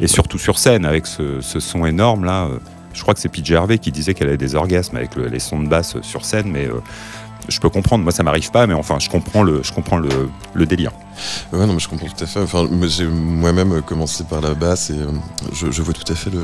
et 0.00 0.08
surtout 0.08 0.38
sur 0.38 0.58
scène 0.58 0.84
avec 0.84 1.06
ce, 1.06 1.40
ce 1.40 1.60
son 1.60 1.86
énorme 1.86 2.24
là. 2.24 2.46
euh, 2.46 2.58
je 2.94 3.02
crois 3.02 3.12
que 3.14 3.20
c'est 3.20 3.28
PJ 3.28 3.52
Harvey 3.52 3.78
qui 3.78 3.92
disait 3.92 4.14
qu'elle 4.14 4.28
avait 4.28 4.36
des 4.38 4.54
orgasmes 4.54 4.96
avec 4.96 5.14
le- 5.16 5.28
les 5.28 5.40
sons 5.40 5.60
de 5.60 5.68
basse 5.68 5.96
sur 6.02 6.24
scène, 6.24 6.46
mais 6.50 6.64
euh, 6.66 6.80
je 7.48 7.60
peux 7.60 7.68
comprendre. 7.68 8.02
Moi, 8.04 8.12
ça 8.12 8.22
m'arrive 8.22 8.50
pas, 8.50 8.66
mais 8.66 8.72
enfin, 8.74 8.96
je 8.98 9.10
comprends 9.10 9.42
le, 9.42 9.62
je 9.62 9.70
comprends 9.72 9.98
le, 9.98 10.08
le 10.54 10.64
délire. 10.66 10.92
Ouais, 11.52 11.66
non, 11.66 11.74
mais 11.74 11.78
je 11.78 11.88
comprends 11.88 12.06
tout 12.06 12.24
à 12.24 12.26
fait. 12.26 12.40
Enfin, 12.40 12.66
j'ai 12.86 13.04
moi-même 13.06 13.82
commencé 13.82 14.24
par 14.24 14.40
la 14.40 14.54
basse 14.54 14.88
et 14.90 14.94
euh, 14.94 15.06
je, 15.52 15.70
je 15.70 15.82
vois 15.82 15.92
tout 15.92 16.10
à 16.10 16.16
fait 16.16 16.30
le, 16.30 16.40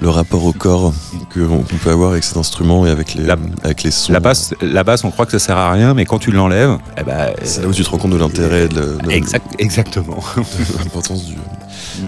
le 0.00 0.08
rapport 0.08 0.44
au 0.44 0.52
corps 0.54 0.94
que 1.28 1.40
on 1.40 1.58
peut 1.62 1.90
avoir 1.90 2.12
avec 2.12 2.24
cet 2.24 2.38
instrument 2.38 2.86
et 2.86 2.90
avec 2.90 3.12
les, 3.14 3.24
La- 3.24 3.36
avec 3.64 3.82
les 3.82 3.90
sons. 3.90 4.12
La 4.14 4.20
basse, 4.20 4.54
la 4.62 4.82
basse, 4.82 5.04
on 5.04 5.10
croit 5.10 5.26
que 5.26 5.32
ça 5.32 5.38
sert 5.38 5.56
à 5.58 5.70
rien, 5.72 5.92
mais 5.92 6.06
quand 6.06 6.18
tu 6.18 6.30
l'enlèves, 6.32 6.78
eh 6.96 7.02
ben, 7.02 7.32
C'est 7.44 7.60
là 7.62 7.68
où 7.68 7.72
tu 7.74 7.84
te 7.84 7.90
rends 7.90 7.98
compte 7.98 8.12
de 8.12 8.16
l'intérêt, 8.16 8.66
de, 8.68 8.96
de- 9.04 9.10
Exact, 9.10 9.44
exactement. 9.58 10.16
de 10.36 10.78
l'importance 10.78 11.24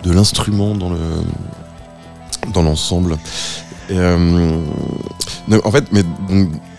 de 0.02 0.10
l'instrument 0.12 0.74
dans 0.74 0.88
le 0.90 0.96
dans 2.54 2.62
l'ensemble. 2.62 3.18
Et, 3.90 3.98
euh, 3.98 4.60
en 5.64 5.70
fait, 5.70 5.84
mais 5.92 6.02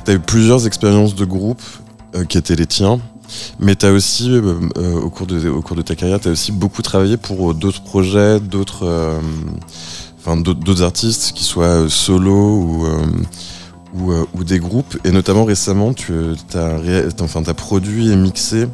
tu 0.06 0.12
as 0.12 0.14
eu 0.16 0.20
plusieurs 0.20 0.66
expériences 0.68 1.16
de 1.16 1.26
groupe 1.26 1.62
euh, 2.16 2.26
qui 2.26 2.38
étaient 2.38 2.56
les 2.56 2.66
tiens, 2.66 3.00
mais 3.60 3.76
tu 3.76 3.86
as 3.86 3.92
aussi, 3.92 4.32
euh, 4.32 4.56
euh, 4.78 5.02
au, 5.02 5.10
cours 5.10 5.28
de, 5.28 5.50
au 5.50 5.62
cours 5.62 5.76
de 5.76 5.82
ta 5.82 5.96
carrière, 5.96 6.20
tu 6.20 6.28
as 6.28 6.32
aussi 6.32 6.52
beaucoup 6.52 6.82
travaillé 6.82 7.18
pour 7.18 7.54
d'autres 7.54 7.84
projets, 7.84 8.40
d'autres 8.40 8.86
euh, 8.86 9.20
d'autres 10.44 10.84
artistes, 10.84 11.34
qui 11.34 11.44
soient 11.44 11.90
solo 11.90 12.34
ou, 12.34 12.88
ou, 13.94 14.14
ou 14.34 14.44
des 14.46 14.58
groupes. 14.58 14.98
Et 15.04 15.12
notamment 15.12 15.44
récemment, 15.44 15.94
tu 15.94 16.14
as, 16.54 16.80
enfin, 17.20 17.44
as 17.46 17.54
produit 17.54 18.10
et 18.10 18.16
mixé 18.16 18.68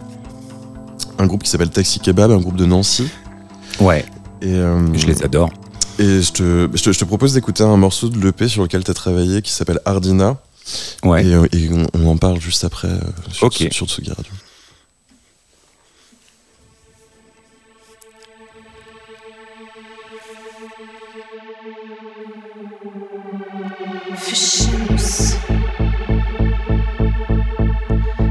un 1.17 1.25
groupe 1.25 1.41
qui 1.41 1.49
s'appelle 1.49 1.71
Taxi 1.71 1.99
Kebab, 1.99 2.29
un 2.29 2.39
groupe 2.39 2.55
de 2.55 2.65
Nancy. 2.65 3.07
Ouais, 3.81 4.05
Et, 4.43 4.53
je 4.93 5.07
les 5.07 5.23
adore. 5.23 5.49
et 5.98 6.22
je 6.22 6.32
te, 6.32 6.68
je 6.74 6.82
te, 6.82 6.92
je 6.92 6.98
te 6.98 7.04
propose 7.04 7.32
d'écouter 7.34 7.62
un 7.62 7.76
morceau 7.76 8.08
de 8.08 8.18
l'EP 8.24 8.48
sur 8.48 8.62
lequel 8.62 8.82
tu 8.84 8.90
as 8.90 8.94
travaillé 8.94 9.42
qui 9.42 9.52
s'appelle 9.52 9.80
Ardina. 9.84 10.36
Ouais. 11.04 11.24
Et, 11.24 11.34
euh, 11.34 11.46
et 11.52 11.68
on, 11.70 11.86
on 11.94 12.06
en 12.08 12.16
parle 12.16 12.40
juste 12.40 12.64
après 12.64 12.88
euh, 12.88 12.98
sur, 13.30 13.46
Ok. 13.46 13.68
sur 13.70 13.86
Tsugi 13.86 14.10
Radio. 14.10 14.32
في 24.16 24.32
الشمس 24.32 25.34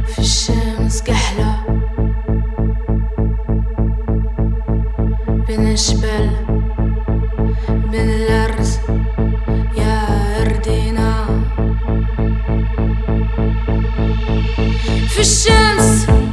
في 0.07 0.19
الشمس 0.19 1.01
كحلة 1.03 1.63
بين 5.47 5.67
الجبل 5.67 6.36
for. 15.18 16.27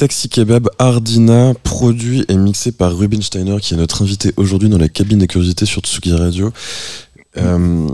Taxi 0.00 0.30
Kebab 0.30 0.70
Ardina, 0.78 1.52
produit 1.62 2.24
et 2.30 2.36
mixé 2.38 2.72
par 2.72 2.96
Ruben 2.96 3.20
Steiner, 3.20 3.58
qui 3.60 3.74
est 3.74 3.76
notre 3.76 4.00
invité 4.00 4.32
aujourd'hui 4.38 4.70
dans 4.70 4.78
la 4.78 4.88
cabine 4.88 5.18
des 5.18 5.26
curiosités 5.26 5.66
sur 5.66 5.82
Tsugi 5.82 6.14
Radio. 6.14 6.54
Euh, 7.36 7.86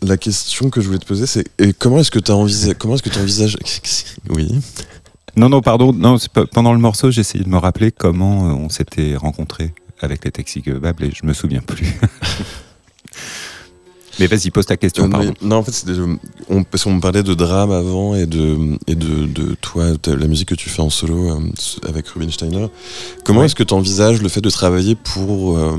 la 0.00 0.16
question 0.16 0.70
que 0.70 0.80
je 0.80 0.86
voulais 0.86 0.98
te 0.98 1.04
poser, 1.04 1.26
c'est 1.26 1.44
comment 1.78 1.98
est-ce 1.98 2.10
que 2.10 2.20
tu 2.20 2.32
que 2.32 3.08
tu 3.10 3.18
envisages, 3.18 3.58
oui, 4.30 4.48
Non, 5.36 5.50
non, 5.50 5.60
pardon. 5.60 5.92
Non, 5.92 6.16
pendant 6.52 6.72
le 6.72 6.78
morceau, 6.78 7.10
j'ai 7.10 7.20
essayé 7.20 7.44
de 7.44 7.50
me 7.50 7.58
rappeler 7.58 7.92
comment 7.92 8.48
euh, 8.48 8.52
on 8.54 8.70
s'était 8.70 9.14
rencontrés 9.14 9.74
avec 10.00 10.24
les 10.24 10.30
Taxi 10.30 10.62
Kebab 10.62 11.02
et 11.02 11.10
je 11.10 11.26
me 11.26 11.34
souviens 11.34 11.60
plus. 11.60 11.86
Mais 14.20 14.26
vas-y, 14.26 14.50
pose 14.50 14.66
ta 14.66 14.76
question, 14.76 15.04
Euh, 15.06 15.08
pardon. 15.08 15.32
mais- 15.40 15.48
non, 15.48 15.56
en 15.56 15.62
fait, 15.62 15.72
c'était- 15.72 15.92
on, 16.48 16.64
parce 16.64 16.84
qu'on 16.84 16.94
me 16.94 17.00
parlait 17.00 17.22
de 17.22 17.34
drame 17.34 17.70
avant 17.70 18.14
et 18.14 18.26
de, 18.26 18.76
et 18.86 18.94
de, 18.94 19.26
de 19.26 19.54
toi, 19.60 19.92
de 20.02 20.12
la 20.12 20.26
musique 20.26 20.48
que 20.48 20.54
tu 20.54 20.68
fais 20.68 20.82
en 20.82 20.90
solo 20.90 21.30
euh, 21.30 21.40
avec 21.88 22.08
Ruben 22.08 22.30
Steiner. 22.30 22.66
Comment 23.24 23.40
Ouais. 23.40 23.46
est-ce 23.46 23.54
que 23.54 23.62
tu 23.62 23.74
envisages 23.74 24.20
le 24.22 24.28
fait 24.28 24.40
de 24.42 24.50
travailler 24.50 24.94
pour, 24.96 25.56
euh, 25.56 25.78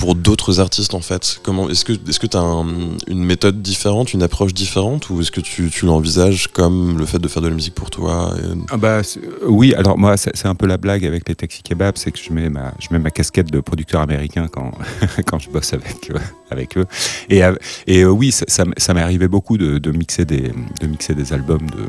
pour 0.00 0.14
d'autres 0.14 0.60
artistes 0.60 0.94
en 0.94 1.00
fait 1.00 1.40
Comment 1.42 1.68
Est-ce 1.68 1.84
que 1.84 1.92
est-ce 1.92 2.18
que 2.18 2.26
tu 2.26 2.36
as 2.36 2.64
une 3.06 3.22
méthode 3.22 3.60
différente, 3.60 4.14
une 4.14 4.22
approche 4.22 4.54
différente 4.54 5.10
ou 5.10 5.20
est-ce 5.20 5.30
que 5.30 5.42
tu, 5.42 5.70
tu 5.70 5.84
l'envisages 5.84 6.48
comme 6.48 6.98
le 6.98 7.04
fait 7.04 7.18
de 7.18 7.28
faire 7.28 7.42
de 7.42 7.48
la 7.48 7.54
musique 7.54 7.74
pour 7.74 7.90
toi 7.90 8.34
Ah 8.70 8.78
bah, 8.78 8.88
euh, 8.88 9.02
oui, 9.46 9.74
alors 9.74 9.98
moi, 9.98 10.16
c'est 10.16 10.46
un 10.46 10.54
peu 10.54 10.66
la 10.66 10.78
blague 10.78 11.04
avec 11.04 11.28
les 11.28 11.34
Taxi 11.34 11.62
Kebab, 11.62 11.98
c'est 11.98 12.10
que 12.10 12.18
je 12.18 12.32
mets, 12.32 12.48
ma, 12.48 12.72
je 12.78 12.88
mets 12.90 12.98
ma 12.98 13.10
casquette 13.10 13.52
de 13.52 13.60
producteur 13.60 14.00
américain 14.00 14.48
quand, 14.50 14.72
quand 15.26 15.38
je 15.38 15.50
bosse 15.50 15.74
avec, 15.74 16.10
euh, 16.10 16.18
avec 16.50 16.78
eux. 16.78 16.86
Et, 17.28 17.44
euh, 17.44 17.54
et 17.86 18.06
oui, 18.06 18.32
ça, 18.32 18.46
ça, 18.48 18.64
ça 18.78 18.94
m'est 18.94 19.02
arrivé 19.02 19.28
beaucoup 19.28 19.58
de, 19.58 19.78
de, 19.78 19.90
mixer 19.90 20.24
des, 20.24 20.50
de 20.80 20.86
mixer 20.86 21.14
des 21.14 21.34
albums 21.34 21.68
de 21.68 21.84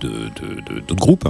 de- 0.00 0.80
d'autres 0.80 0.94
groupes 0.96 1.28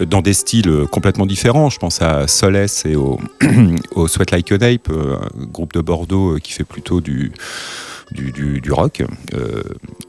euh, 0.00 0.04
dans 0.06 0.22
des 0.22 0.32
styles 0.34 0.68
euh, 0.68 0.86
complètement 0.86 1.26
différents. 1.26 1.70
Je 1.70 1.78
pense 1.78 2.02
à 2.02 2.26
Solace 2.28 2.84
et 2.86 2.96
au, 2.96 3.18
au 3.94 4.08
Sweat 4.08 4.30
Like 4.30 4.52
a 4.52 4.58
Nape, 4.58 4.88
euh, 4.90 5.16
un 5.40 5.44
groupe 5.46 5.72
de 5.72 5.80
Bordeaux 5.80 6.34
euh, 6.34 6.38
qui 6.38 6.52
fait 6.52 6.64
plutôt 6.64 7.00
du, 7.00 7.32
du, 8.12 8.32
du- 8.32 8.60
du 8.60 8.72
rock. 8.72 9.02
Euh, 9.34 9.62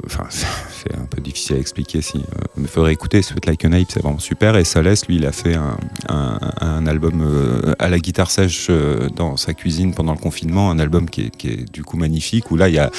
enfin, 0.05 0.25
c'est 0.29 0.95
un 0.95 1.05
peu 1.05 1.21
difficile 1.21 1.55
à 1.57 1.59
expliquer. 1.59 2.01
Si, 2.01 2.19
il 2.57 2.63
me 2.63 2.67
faudrait 2.67 2.93
écouter 2.93 3.21
Sweat 3.21 3.45
Like 3.45 3.65
a 3.65 3.69
Nape, 3.69 3.87
c'est 3.89 4.01
vraiment 4.01 4.19
super. 4.19 4.55
Et 4.57 4.63
Solace, 4.63 5.07
lui, 5.07 5.15
il 5.17 5.25
a 5.25 5.31
fait 5.31 5.55
un, 5.55 5.77
un- 6.09 6.39
un 6.61 6.87
album 6.87 7.21
euh, 7.23 7.73
à 7.79 7.89
la 7.89 7.99
guitare 7.99 8.31
sèche 8.31 8.67
euh, 8.69 9.07
dans 9.15 9.37
sa 9.37 9.53
cuisine 9.53 9.93
pendant 9.93 10.13
le 10.13 10.19
confinement, 10.19 10.71
un 10.71 10.79
album 10.79 11.09
qui 11.09 11.21
est, 11.21 11.29
qui 11.35 11.47
est 11.49 11.71
du 11.71 11.83
coup 11.83 11.97
magnifique, 11.97 12.51
où 12.51 12.55
là, 12.55 12.69
il 12.69 12.75
y 12.75 12.79
a 12.79 12.91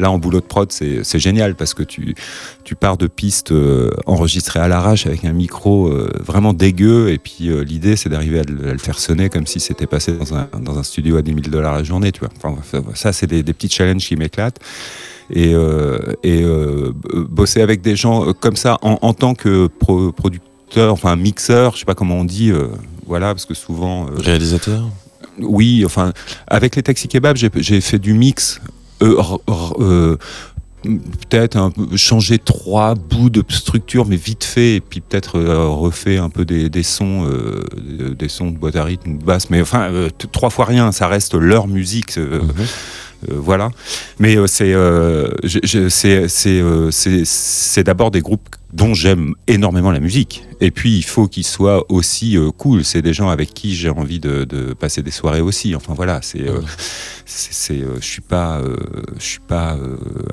Là, 0.00 0.10
en 0.10 0.18
boulot 0.18 0.40
de 0.40 0.46
prod, 0.46 0.70
c'est 0.72 1.18
génial 1.18 1.54
parce 1.54 1.74
que 1.74 1.82
tu, 1.82 2.14
tu 2.64 2.74
pars 2.74 2.96
de 2.96 3.06
pistes 3.06 3.52
euh, 3.52 3.90
enregistrées 4.06 4.58
à 4.60 4.66
l'arrache 4.66 5.06
avec 5.06 5.24
un 5.24 5.32
micro 5.32 5.88
euh, 5.88 6.10
vraiment 6.24 6.52
dégueu. 6.52 7.10
Et 7.10 7.18
puis, 7.18 7.50
euh, 7.50 7.62
l'idée, 7.62 7.96
c'est 7.96 8.08
d'arriver 8.08 8.40
à, 8.40 8.42
le- 8.44 8.78
faire 8.78 8.98
sonner 8.98 9.28
comme 9.28 9.46
si 9.46 9.60
c'était 9.60 9.86
passé 9.86 10.12
dans 10.14 10.34
un, 10.34 10.48
dans 10.60 10.78
un 10.78 10.82
studio 10.82 11.16
à 11.18 11.22
10 11.22 11.30
000 11.30 11.40
dollars 11.50 11.74
la 11.74 11.82
journée. 11.84 12.10
Tu 12.12 12.20
vois. 12.20 12.30
Enfin, 12.42 12.82
ça, 12.94 13.12
c'est 13.12 13.26
des, 13.26 13.42
des 13.42 13.52
petits 13.52 13.68
challenges 13.68 14.04
qui 14.06 14.16
m'éclatent. 14.16 14.58
Et, 15.32 15.54
euh, 15.54 15.98
et 16.24 16.42
euh, 16.42 16.92
bosser 17.14 17.60
avec 17.62 17.82
des 17.82 17.94
gens 17.94 18.32
comme 18.32 18.56
ça 18.56 18.78
en, 18.82 18.98
en 19.02 19.12
tant 19.14 19.34
que 19.34 19.68
pro- 19.68 20.10
producteur, 20.10 20.92
enfin 20.92 21.14
mixeur, 21.14 21.74
je 21.74 21.80
sais 21.80 21.84
pas 21.84 21.94
comment 21.94 22.16
on 22.16 22.24
dit, 22.24 22.50
euh, 22.50 22.66
voilà, 23.06 23.28
parce 23.34 23.44
que 23.46 23.54
souvent. 23.54 24.06
réalisateur? 24.16 24.88
Oui, 25.38 25.84
enfin, 25.86 26.12
avec 26.48 26.74
les 26.74 26.82
taxi 26.82 27.06
kebab, 27.06 27.36
j'ai 27.36 27.48
j'ai 27.58 27.80
fait 27.80 27.98
du 28.00 28.12
mix. 28.14 28.60
Euh, 29.02 29.22
euh, 29.78 30.16
peut-être 30.82 31.72
changer 31.96 32.38
trois 32.38 32.94
bouts 32.94 33.30
de 33.30 33.44
structure, 33.48 34.06
mais 34.06 34.16
vite 34.16 34.44
fait, 34.44 34.76
et 34.76 34.80
puis 34.80 35.00
peut-être 35.00 35.38
euh, 35.38 35.68
refait 35.68 36.16
un 36.16 36.30
peu 36.30 36.44
des, 36.44 36.70
des 36.70 36.82
sons, 36.82 37.26
euh, 37.26 37.64
des 38.18 38.28
sons 38.28 38.50
de 38.50 38.56
boîte 38.56 38.76
à 38.76 38.84
rythme, 38.84 39.18
de 39.18 39.24
basse, 39.24 39.50
mais 39.50 39.60
enfin, 39.60 39.90
trois 40.32 40.50
fois 40.50 40.64
rien, 40.64 40.92
ça 40.92 41.06
reste 41.06 41.34
leur 41.34 41.68
musique. 41.68 42.16
Mhm. 42.16 42.40
Euh, 43.28 43.34
voilà. 43.36 43.70
Mais 44.18 44.36
euh, 44.36 44.46
c'est 44.46 44.72
euh, 44.74 45.28
c'est 46.90 47.84
d'abord 47.84 48.10
des 48.10 48.20
groupes 48.20 48.48
dont 48.72 48.94
j'aime 48.94 49.34
énormément 49.46 49.90
la 49.90 50.00
musique. 50.00 50.44
Et 50.60 50.70
puis 50.70 50.96
il 50.96 51.04
faut 51.04 51.26
qu'ils 51.26 51.46
soient 51.46 51.84
aussi 51.90 52.36
euh, 52.36 52.50
cool. 52.50 52.84
C'est 52.84 53.02
des 53.02 53.12
gens 53.12 53.28
avec 53.28 53.52
qui 53.52 53.74
j'ai 53.74 53.90
envie 53.90 54.20
de, 54.20 54.44
de 54.44 54.74
passer 54.74 55.02
des 55.02 55.10
soirées 55.10 55.40
aussi. 55.40 55.74
Enfin 55.74 55.94
voilà, 55.94 56.20
c'est 56.22 56.48
euh, 56.48 56.60
c'est 57.26 57.80
euh, 57.80 57.96
je 58.00 58.06
suis 58.06 58.20
pas 58.20 58.60
je 59.18 59.24
suis 59.24 59.40
pas 59.40 59.76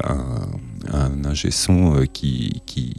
un 0.04 0.48
un 0.94 1.26
ingé 1.26 1.52
son 1.52 1.96
euh, 1.98 2.06
qui 2.06 2.62
qui 2.66 2.94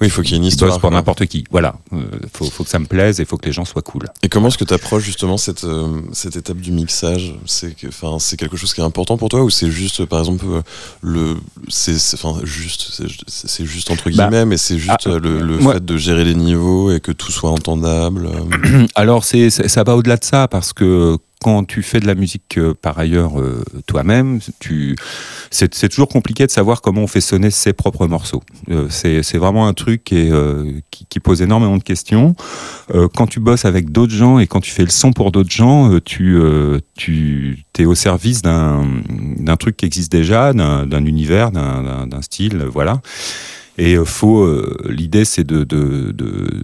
Oui, 0.00 0.06
il 0.08 0.10
faut 0.10 0.22
qu'il 0.22 0.32
y 0.32 0.34
ait 0.34 0.38
une 0.38 0.44
histoire. 0.44 0.72
pour 0.72 0.80
quoi. 0.80 0.90
n'importe 0.90 1.26
qui. 1.26 1.44
Voilà, 1.50 1.76
Euh, 1.92 2.02
faut 2.32 2.44
faut 2.50 2.64
que 2.64 2.70
ça 2.70 2.78
me 2.78 2.86
plaise 2.86 3.20
et 3.20 3.24
faut 3.24 3.36
que 3.36 3.46
les 3.46 3.52
gens 3.52 3.64
soient 3.64 3.82
cool. 3.82 4.06
Et 4.22 4.28
comment 4.28 4.48
est-ce 4.48 4.58
que 4.58 4.64
tu 4.64 4.74
approches 4.74 5.02
justement 5.04 5.36
cette, 5.36 5.64
euh, 5.64 6.00
cette 6.12 6.36
étape 6.36 6.58
du 6.58 6.72
mixage? 6.72 7.34
C'est 7.46 7.74
que, 7.76 7.88
quelque 8.36 8.56
chose 8.56 8.72
qui 8.74 8.80
est 8.80 8.84
important 8.84 9.16
pour 9.16 9.28
toi 9.28 9.42
ou 9.42 9.50
c'est 9.50 9.70
juste, 9.70 10.04
par 10.04 10.18
exemple, 10.20 10.44
le, 11.02 11.36
c'est, 11.68 11.96
juste, 12.44 13.00
c'est, 13.26 13.64
juste 13.66 13.90
entre 13.90 14.04
Bah, 14.10 14.10
guillemets, 14.10 14.44
mais 14.44 14.56
c'est 14.56 14.78
juste 14.78 15.06
ah, 15.06 15.18
le, 15.18 15.40
le 15.40 15.58
fait 15.58 15.84
de 15.84 15.96
gérer 15.96 16.24
les 16.24 16.34
niveaux 16.34 16.90
et 16.92 17.00
que 17.00 17.12
tout 17.12 17.32
soit 17.32 17.50
entendable. 17.50 18.28
Alors 18.94 19.24
c'est- 19.24 19.50
ça 19.50 19.82
va 19.84 19.96
au-delà 19.96 20.16
de 20.16 20.24
ça 20.24 20.48
parce 20.48 20.72
que 20.72 21.16
quand 21.44 21.64
tu 21.64 21.82
fais 21.82 22.00
de 22.00 22.06
la 22.06 22.14
musique 22.14 22.56
euh, 22.56 22.72
par 22.72 22.98
ailleurs 22.98 23.38
euh, 23.38 23.62
toi-même, 23.86 24.38
c'est 25.50 25.88
toujours 25.90 26.08
compliqué 26.08 26.46
de 26.46 26.50
savoir 26.50 26.80
comment 26.80 27.02
on 27.02 27.06
fait 27.06 27.20
sonner 27.20 27.50
ses 27.50 27.74
propres 27.74 28.06
morceaux. 28.06 28.42
Euh, 28.70 28.86
c'est 28.88 29.36
vraiment 29.36 29.68
un 29.68 29.74
truc 29.74 30.04
qui, 30.04 31.20
pose 31.22 31.42
énormément 31.42 31.76
de 31.76 31.82
questions. 31.82 32.34
Quand 33.14 33.26
tu 33.26 33.40
bosses 33.40 33.66
avec 33.66 33.90
d'autres 33.92 34.12
gens 34.12 34.38
et 34.38 34.46
quand 34.46 34.60
tu 34.60 34.70
fais 34.70 34.84
le 34.84 34.90
son 34.90 35.12
pour 35.12 35.32
d'autres 35.32 35.50
gens, 35.50 35.98
tu 36.04 36.38
es 37.78 37.84
au 37.84 37.94
service 37.94 38.40
d'un 38.40 39.56
truc 39.58 39.76
qui 39.76 39.84
existe 39.84 40.12
déjà, 40.12 40.54
d'un 40.54 41.04
univers, 41.04 41.50
d'un- 41.50 42.22
style, 42.22 42.64
voilà. 42.70 43.00
Et 43.78 43.94
euh, 43.96 44.04
faut 44.04 44.42
euh, 44.42 44.76
l'idée 44.88 45.24
c'est 45.24 45.44
de, 45.44 45.64
de, 45.64 46.12
de 46.12 46.62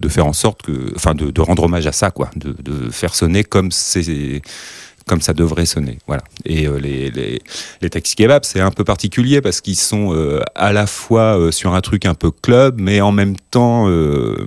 de 0.00 0.08
faire 0.08 0.26
en 0.26 0.32
sorte 0.32 0.62
que, 0.62 0.92
enfin, 0.96 1.14
de, 1.14 1.40
rendre 1.40 1.64
hommage 1.64 1.86
à 1.86 1.92
ça, 1.92 2.10
quoi, 2.10 2.30
de, 2.34 2.54
de 2.62 2.90
faire 2.90 3.14
sonner 3.14 3.44
comme 3.44 3.70
c'est, 3.70 4.40
comme 5.10 5.20
ça 5.20 5.32
devrait 5.32 5.66
sonner, 5.66 5.98
voilà. 6.06 6.22
Et 6.46 6.68
euh, 6.68 6.78
les, 6.78 7.10
les, 7.10 7.42
les 7.82 7.90
taxi 7.90 8.14
kebab, 8.14 8.44
c'est 8.44 8.60
un 8.60 8.70
peu 8.70 8.84
particulier 8.84 9.40
parce 9.40 9.60
qu'ils 9.60 9.74
sont 9.74 10.14
euh, 10.14 10.40
à 10.54 10.72
la 10.72 10.86
fois 10.86 11.36
euh, 11.36 11.50
sur 11.50 11.74
un 11.74 11.80
truc 11.80 12.06
un 12.06 12.14
peu 12.14 12.30
club, 12.30 12.76
mais 12.78 13.00
en 13.00 13.10
même 13.10 13.34
temps, 13.50 13.88
euh, 13.88 14.46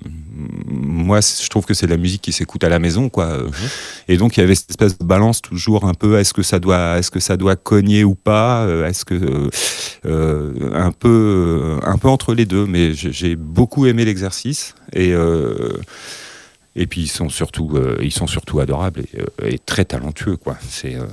moi, 0.65 1.19
je 1.19 1.49
trouve 1.49 1.65
que 1.65 1.73
c'est 1.73 1.85
de 1.85 1.91
la 1.91 1.98
musique 1.98 2.22
qui 2.22 2.31
s'écoute 2.31 2.64
à 2.64 2.69
la 2.69 2.80
maison, 2.80 3.10
quoi. 3.10 3.26
Euh, 3.26 3.49
Et 4.07 4.15
donc 4.15 4.38
il 4.38 4.40
y 4.40 4.44
avait 4.44 4.56
cette 4.56 4.69
espèce 4.69 4.98
de 4.98 5.03
balance 5.03 5.41
toujours 5.41 5.84
un 5.84 5.94
peu, 5.94 6.18
est-ce 6.18 6.34
que 6.34 6.44
ça 6.44 6.60
doit, 6.60 6.98
est-ce 6.98 7.11
que 7.11 7.19
ça 7.19 7.35
doit 7.35 7.57
cogner 7.57 8.06
ou 8.06 8.15
pas, 8.15 8.65
est-ce 8.88 9.03
que 9.03 9.49
un 10.06 10.91
peu, 10.91 11.77
un 11.84 11.98
peu 11.98 12.07
entre 12.07 12.34
les 12.34 12.45
deux. 12.45 12.65
Mais 12.65 12.94
j'ai 12.94 13.35
beaucoup 13.35 13.85
aimé 13.85 14.06
l'exercice 14.06 14.76
et 14.94 15.14
et 16.76 16.88
puis 16.88 17.02
ils 17.02 17.08
sont 17.08 17.30
surtout, 17.30 17.72
euh, 17.76 17.98
ils 18.02 18.12
sont 18.14 18.28
surtout 18.28 18.60
adorables 18.60 19.02
et, 19.02 19.20
euh, 19.20 19.50
et 19.50 19.60
très 19.60 19.86
talentueux, 19.86 20.38
quoi. 20.38 20.58
C'est 20.70 20.95
euh, 20.95 21.06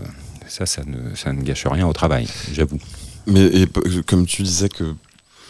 ça, 0.48 0.66
ça 0.66 0.82
ne, 0.86 1.14
ça 1.14 1.32
ne 1.32 1.42
gâche 1.42 1.66
rien 1.66 1.86
au 1.86 1.92
travail, 1.92 2.26
j'avoue. 2.52 2.78
Mais 3.26 3.44
et 3.44 3.66
comme 4.06 4.26
tu 4.26 4.42
disais 4.42 4.68
que 4.68 4.84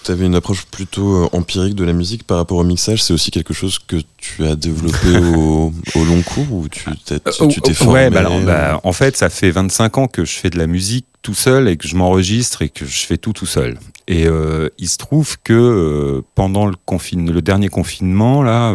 tu 0.03 0.11
avais 0.12 0.24
une 0.27 0.35
approche 0.35 0.65
plutôt 0.66 1.28
empirique 1.32 1.74
de 1.74 1.85
la 1.85 1.93
musique 1.93 2.24
par 2.24 2.39
rapport 2.39 2.57
au 2.59 2.65
mixage, 2.65 3.03
c'est 3.03 3.12
aussi 3.12 3.31
quelque 3.31 3.53
chose 3.55 3.78
que 3.78 3.97
tu 4.16 4.45
as 4.47 4.57
développé 4.57 5.16
au, 5.37 5.73
au 5.95 6.05
long 6.05 6.23
cours 6.23 6.53
ou 6.53 6.69
tu 6.69 6.85
t'es, 7.05 7.20
tu- 7.20 7.49
tu 7.49 7.61
t'es 7.61 7.74
formé 7.74 7.93
Ouais, 7.93 8.11
bah 8.11 8.20
alors, 8.20 8.41
bah, 8.41 8.81
en 8.82 8.93
fait, 8.93 9.16
ça 9.16 9.28
fait 9.31 9.51
25 9.51 9.99
ans 9.99 10.07
que 10.09 10.24
je 10.24 10.32
fais 10.32 10.51
de 10.51 10.59
la 10.59 10.66
musique 10.66 11.07
tout 11.23 11.35
seul 11.35 11.69
et 11.69 11.77
que 11.77 11.87
je 11.87 11.97
m'enregistre 11.97 12.62
et 12.62 12.70
que 12.70 12.87
je 12.87 13.07
fais 13.07 13.19
tout 13.19 13.35
tout 13.35 13.45
seul. 13.47 13.78
Et 14.09 14.27
euh, 14.27 14.69
il 14.78 14.89
se 14.89 14.97
trouve 14.97 15.37
que 15.45 16.23
pendant 16.35 16.66
le, 16.66 16.74
confine, 16.87 17.31
le 17.31 17.43
dernier 17.43 17.69
confinement, 17.69 18.43
là, 18.43 18.74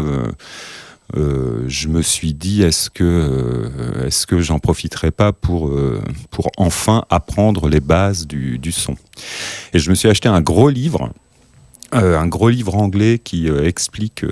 euh, 1.16 1.64
je 1.68 1.88
me 1.88 2.02
suis 2.02 2.34
dit 2.34 2.64
est-ce 2.64 2.90
que 2.90 3.04
euh, 3.04 4.08
est-ce 4.08 4.26
que 4.26 4.42
j'en 4.42 4.58
profiterais 4.58 5.12
pas 5.12 5.34
pour 5.34 5.68
euh, 5.68 6.02
pour 6.32 6.50
enfin 6.58 7.06
apprendre 7.12 7.70
les 7.70 7.80
bases 7.80 8.26
du, 8.26 8.58
du 8.58 8.72
son 8.72 8.96
et 9.74 9.80
je 9.80 9.90
me 9.92 9.96
suis 9.96 10.10
acheté 10.10 10.30
un 10.30 10.42
gros 10.42 10.70
livre 10.70 11.12
euh, 11.94 12.18
un 12.18 12.26
gros 12.28 12.50
livre 12.50 12.76
anglais 12.76 13.20
qui 13.24 13.48
explique 13.48 14.26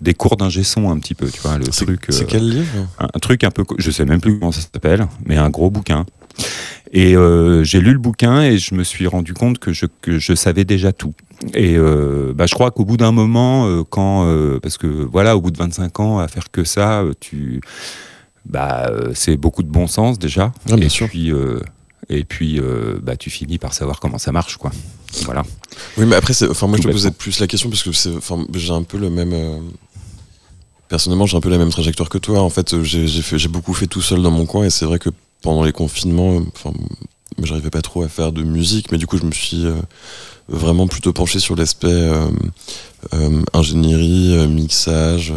des 0.00 0.14
cours 0.14 0.36
d'ingé 0.36 0.62
son 0.62 0.88
un 0.88 0.98
petit 0.98 1.14
peu 1.14 1.28
tu 1.28 1.40
vois 1.40 1.58
le 1.58 1.64
c'est, 1.72 1.84
truc 1.84 2.06
c'est 2.10 2.26
quel 2.26 2.48
livre? 2.48 2.88
un, 3.00 3.08
un 3.12 3.18
truc 3.18 3.42
un 3.42 3.50
peu, 3.50 3.64
je 3.78 3.90
sais 3.90 4.04
même 4.04 4.20
plus 4.20 4.38
comment 4.38 4.52
ça 4.52 4.60
s'appelle, 4.60 5.08
mais 5.26 5.36
un 5.36 5.50
gros 5.50 5.70
bouquin. 5.70 6.06
Et 6.92 7.16
j'ai 7.62 7.80
lu 7.80 7.92
le 7.92 7.98
bouquin 7.98 8.42
et 8.42 8.56
je 8.56 8.74
me 8.76 8.84
suis 8.84 9.08
rendu 9.08 9.34
compte 9.34 9.58
que 9.58 9.72
je, 9.72 9.86
que 10.00 10.20
je 10.20 10.34
savais 10.34 10.64
déjà 10.64 10.92
tout. 10.92 11.12
Et 11.54 11.74
euh, 11.76 12.32
bah, 12.34 12.46
je 12.46 12.54
crois 12.54 12.70
qu'au 12.70 12.84
bout 12.84 12.96
d'un 12.96 13.12
moment, 13.12 13.66
euh, 13.66 13.82
quand, 13.88 14.24
euh, 14.26 14.58
parce 14.60 14.78
que 14.78 14.86
voilà, 14.86 15.36
au 15.36 15.40
bout 15.40 15.50
de 15.50 15.58
25 15.58 16.00
ans 16.00 16.18
à 16.18 16.28
faire 16.28 16.50
que 16.50 16.64
ça, 16.64 17.02
tu, 17.20 17.60
bah, 18.46 18.90
c'est 19.14 19.36
beaucoup 19.36 19.62
de 19.62 19.68
bon 19.70 19.86
sens 19.86 20.18
déjà. 20.18 20.52
Ah, 20.70 20.76
bien 20.76 20.86
et 20.86 20.88
sûr. 20.88 21.08
puis, 21.08 21.30
et 22.08 22.24
puis, 22.24 22.60
bah, 23.02 23.16
tu 23.16 23.30
finis 23.30 23.58
par 23.58 23.74
savoir 23.74 24.00
comment 24.00 24.18
ça 24.18 24.32
marche, 24.32 24.56
quoi. 24.56 24.70
Voilà. 25.24 25.42
Oui, 25.96 26.06
mais 26.06 26.16
après, 26.16 26.32
enfin, 26.48 26.66
moi, 26.66 26.76
je 26.76 26.82
te 26.82 26.88
Complètement. 26.88 26.92
posais 26.92 27.10
plus 27.10 27.40
la 27.40 27.46
question 27.46 27.68
parce 27.70 27.82
que 27.82 27.90
j'ai 28.58 28.72
un 28.72 28.82
peu 28.82 28.98
le 28.98 29.10
même. 29.10 29.34
Personnellement, 30.88 31.26
j'ai 31.26 31.36
un 31.36 31.40
peu 31.40 31.48
la 31.50 31.58
même 31.58 31.70
trajectoire 31.70 32.08
que 32.08 32.18
toi. 32.18 32.40
En 32.40 32.50
fait, 32.50 32.82
j'ai 32.82 33.48
beaucoup 33.48 33.74
fait 33.74 33.86
tout 33.86 34.02
seul 34.02 34.22
dans 34.22 34.30
mon 34.30 34.46
coin, 34.46 34.64
et 34.64 34.70
c'est 34.70 34.84
vrai 34.84 34.98
que 34.98 35.10
pendant 35.42 35.64
les 35.64 35.72
confinements, 35.72 36.40
enfin, 36.54 36.72
j'arrivais 37.42 37.70
pas 37.70 37.82
trop 37.82 38.02
à 38.02 38.08
faire 38.08 38.32
de 38.32 38.42
musique, 38.42 38.92
mais 38.92 38.98
du 38.98 39.06
coup, 39.06 39.18
je 39.18 39.24
me 39.24 39.32
suis 39.32 39.66
euh, 39.66 39.74
vraiment 40.48 40.86
plutôt 40.86 41.12
penché 41.12 41.38
sur 41.38 41.56
l'aspect 41.56 41.88
euh, 41.88 42.28
euh, 43.14 43.42
ingénierie, 43.52 44.46
mixage. 44.48 45.32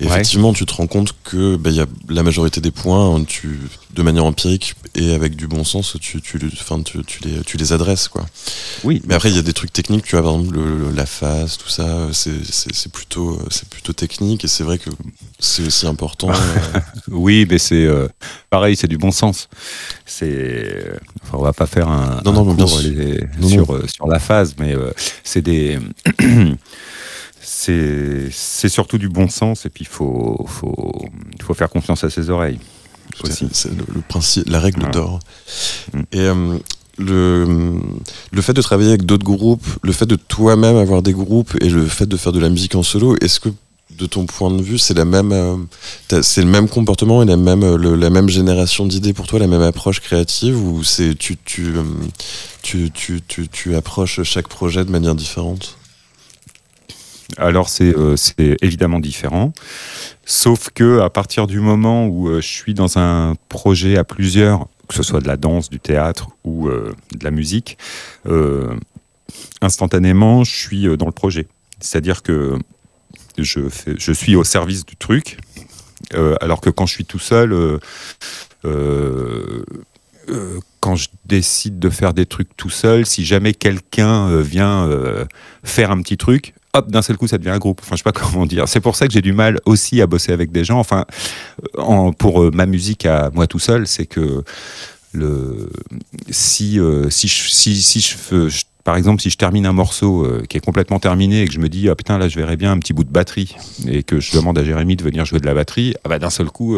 Et 0.00 0.04
Ouais. 0.04 0.10
effectivement, 0.12 0.52
tu 0.52 0.66
te 0.66 0.72
rends 0.74 0.86
compte 0.86 1.14
que 1.24 1.56
bah, 1.56 1.70
y 1.70 1.80
a 1.80 1.86
la 2.08 2.22
majorité 2.22 2.60
des 2.60 2.70
points, 2.70 3.16
hein, 3.16 3.24
tu, 3.24 3.58
de 3.94 4.02
manière 4.02 4.24
empirique 4.24 4.74
et 4.94 5.14
avec 5.14 5.36
du 5.36 5.46
bon 5.48 5.64
sens, 5.64 5.96
tu, 6.00 6.20
tu, 6.20 6.38
enfin, 6.60 6.80
tu, 6.82 7.02
tu 7.04 7.20
les, 7.24 7.40
tu 7.42 7.56
les 7.56 7.72
adresses, 7.72 8.08
quoi. 8.08 8.26
Oui, 8.84 9.02
Mais 9.06 9.14
après, 9.14 9.30
il 9.30 9.36
y 9.36 9.38
a 9.38 9.42
des 9.42 9.52
trucs 9.52 9.72
techniques, 9.72 10.04
tu 10.04 10.16
vois, 10.16 10.22
par 10.22 10.34
exemple, 10.34 10.54
le- 10.56 10.78
le- 10.78 10.90
la 10.92 11.06
phase, 11.06 11.56
tout 11.56 11.68
ça, 11.68 11.82
euh, 11.86 12.08
c'est 12.12 12.92
plutôt, 12.92 13.32
euh, 13.34 13.46
c'est 13.50 13.68
plutôt 13.68 13.92
technique 13.92 14.44
et 14.44 14.48
c'est 14.48 14.62
vrai 14.64 14.78
que 14.78 14.90
c'est 15.38 15.66
aussi 15.66 15.86
important. 15.86 16.30
euh, 16.74 16.80
Oui, 17.08 17.46
mais 17.50 17.58
c'est 17.58 17.84
euh, 17.84 18.08
pareil, 18.50 18.76
c'est 18.76 18.88
du 18.88 18.98
bon 18.98 19.10
sens. 19.10 19.48
C'est, 20.06 20.86
enfin, 21.22 21.38
on 21.38 21.42
va 21.42 21.52
pas 21.52 21.66
faire 21.66 21.88
un, 21.88 22.20
Non, 22.24 22.30
un 22.32 22.34
non, 22.54 22.54
cours 22.66 22.80
les- 22.80 23.20
Non, 23.40 23.48
sur 23.48 23.90
sur 23.90 24.06
la 24.06 24.18
phase, 24.18 24.54
mais 24.58 24.74
euh, 24.74 24.90
c'est 25.24 25.42
des, 25.42 25.78
c'est 28.32 28.68
surtout 28.68 28.98
du 28.98 29.08
bon 29.08 29.28
sens 29.28 29.66
et 29.66 29.70
puis 29.70 29.84
il 29.84 29.88
faut 29.88 30.44
faut 30.48 31.06
il 31.38 31.42
faut 31.42 31.54
faire 31.54 31.70
confiance 31.70 32.04
à 32.04 32.10
ses 32.10 32.30
oreilles 32.30 32.58
c'est 33.50 33.70
le, 33.70 33.84
le 33.94 34.00
principe, 34.00 34.48
la 34.48 34.58
règle 34.60 34.90
d'or. 34.90 35.20
Mm. 35.92 36.00
Et 36.12 36.20
euh, 36.20 36.58
le, 36.98 37.72
le 38.32 38.42
fait 38.42 38.52
de 38.54 38.62
travailler 38.62 38.88
avec 38.88 39.04
d'autres 39.04 39.24
groupes, 39.24 39.66
le 39.82 39.92
fait 39.92 40.06
de 40.06 40.16
toi-même 40.16 40.76
avoir 40.76 41.02
des 41.02 41.12
groupes 41.12 41.54
et 41.60 41.68
le 41.68 41.86
fait 41.86 42.06
de 42.06 42.16
faire 42.16 42.32
de 42.32 42.40
la 42.40 42.48
musique 42.48 42.74
en 42.74 42.82
solo, 42.82 43.16
est-ce 43.20 43.40
que 43.40 43.50
de 43.98 44.06
ton 44.06 44.26
point 44.26 44.50
de 44.50 44.60
vue, 44.62 44.78
c'est 44.78 44.94
la 44.94 45.04
même, 45.04 45.30
euh, 45.32 45.56
c'est 46.22 46.40
le 46.42 46.48
même 46.48 46.68
comportement 46.68 47.22
et 47.22 47.26
la 47.26 47.36
même, 47.36 47.62
euh, 47.62 47.76
le- 47.76 47.94
la 47.94 48.10
même 48.10 48.28
génération 48.28 48.86
d'idées 48.86 49.12
pour 49.12 49.26
toi, 49.28 49.38
la 49.38 49.46
même 49.46 49.62
approche 49.62 50.00
créative, 50.00 50.56
ou 50.60 50.82
c'est 50.82 51.14
tu, 51.16 51.36
tu, 51.44 51.66
euh, 51.76 51.82
tu, 52.62 52.90
tu, 52.90 53.20
tu, 53.28 53.48
tu 53.48 53.76
approches 53.76 54.22
chaque 54.24 54.48
projet 54.48 54.84
de 54.84 54.90
manière 54.90 55.14
différente? 55.14 55.76
Alors 57.38 57.68
c'est 57.68 57.96
euh, 57.96 58.16
c'est 58.16 58.56
évidemment 58.62 59.00
différent, 59.00 59.52
sauf 60.24 60.70
que 60.70 61.00
à 61.00 61.10
partir 61.10 61.46
du 61.46 61.60
moment 61.60 62.06
où 62.06 62.28
euh, 62.28 62.40
je 62.40 62.46
suis 62.46 62.74
dans 62.74 62.98
un 62.98 63.34
projet 63.48 63.96
à 63.96 64.04
plusieurs, 64.04 64.68
que 64.88 64.94
ce 64.94 65.02
soit 65.02 65.20
de 65.20 65.26
la 65.26 65.36
danse, 65.36 65.70
du 65.70 65.80
théâtre 65.80 66.28
ou 66.44 66.68
euh, 66.68 66.94
de 67.16 67.24
la 67.24 67.30
musique, 67.30 67.78
instantanément 69.60 70.44
je 70.44 70.54
suis 70.54 70.96
dans 70.96 71.06
le 71.06 71.12
projet. 71.12 71.46
C'est-à-dire 71.80 72.22
que 72.22 72.58
je, 73.38 73.60
je 73.98 74.12
suis 74.12 74.36
au 74.36 74.44
service 74.44 74.84
du 74.84 74.96
truc, 74.96 75.38
alors 76.40 76.60
que 76.60 76.70
quand 76.70 76.86
je 76.86 76.92
suis 76.92 77.04
tout 77.04 77.18
seul, 77.18 77.80
quand 80.80 80.96
je 80.96 81.08
décide 81.24 81.78
de 81.78 81.90
faire 81.90 82.14
des 82.14 82.26
trucs 82.26 82.56
tout 82.56 82.70
seul, 82.70 83.06
si 83.06 83.24
jamais 83.24 83.54
quelqu'un 83.54 84.40
vient 84.40 84.88
faire 85.64 85.90
un 85.90 86.00
petit 86.00 86.16
truc, 86.16 86.54
hop, 86.74 86.90
d'un 86.90 87.02
seul 87.02 87.16
coup, 87.16 87.26
ça 87.26 87.38
devient 87.38 87.50
un 87.50 87.58
groupe. 87.58 87.80
Enfin, 87.82 87.96
je 87.96 87.98
sais 87.98 88.02
pas 88.02 88.12
comment 88.32 88.44
dire. 88.46 88.68
C'est 88.68 88.80
pour 88.80 88.96
ça 88.96 89.06
que 89.06 89.12
j'ai 89.12 89.22
du 89.22 89.32
mal 89.32 89.58
aussi 89.64 90.00
à 90.02 90.06
bosser 90.06 90.32
avec 90.32 90.52
des 90.52 90.64
gens. 90.64 90.78
Enfin, 90.78 91.06
euh, 91.78 92.10
pour 92.18 92.42
euh, 92.42 92.50
ma 92.52 92.66
musique 92.66 93.06
à 93.06 93.30
moi 93.32 93.46
tout 93.46 93.58
seul, 93.58 93.86
c'est 93.86 94.06
que 94.06 94.44
le 95.12 95.70
si 96.30 96.78
euh, 96.80 97.08
si 97.10 97.28
je, 97.28 97.48
si, 97.50 98.00
je, 98.00 98.48
je- 98.48 98.64
par 98.84 98.96
exemple 98.96 99.20
si 99.22 99.30
je 99.30 99.36
termine 99.36 99.66
un 99.66 99.72
morceau 99.72 100.24
euh, 100.24 100.44
qui 100.48 100.56
est 100.56 100.60
complètement 100.60 100.98
terminé 100.98 101.42
et 101.42 101.46
que 101.46 101.52
je 101.52 101.58
me 101.58 101.68
dis 101.68 101.88
ah 101.88 101.94
putain 101.94 102.18
là 102.18 102.28
je 102.28 102.38
verrais 102.38 102.56
bien 102.56 102.72
un 102.72 102.78
petit 102.78 102.92
bout 102.92 103.04
de 103.04 103.10
batterie 103.10 103.56
et 103.88 104.02
que 104.02 104.20
je 104.20 104.32
demande 104.32 104.58
à 104.58 104.64
Jérémy 104.64 104.96
de 104.96 105.02
venir 105.02 105.24
jouer 105.24 105.40
de 105.40 105.46
la 105.46 105.54
batterie 105.54 105.94
ah 106.04 106.08
bah 106.08 106.18
d'un 106.18 106.30
seul 106.30 106.50
coup 106.50 106.76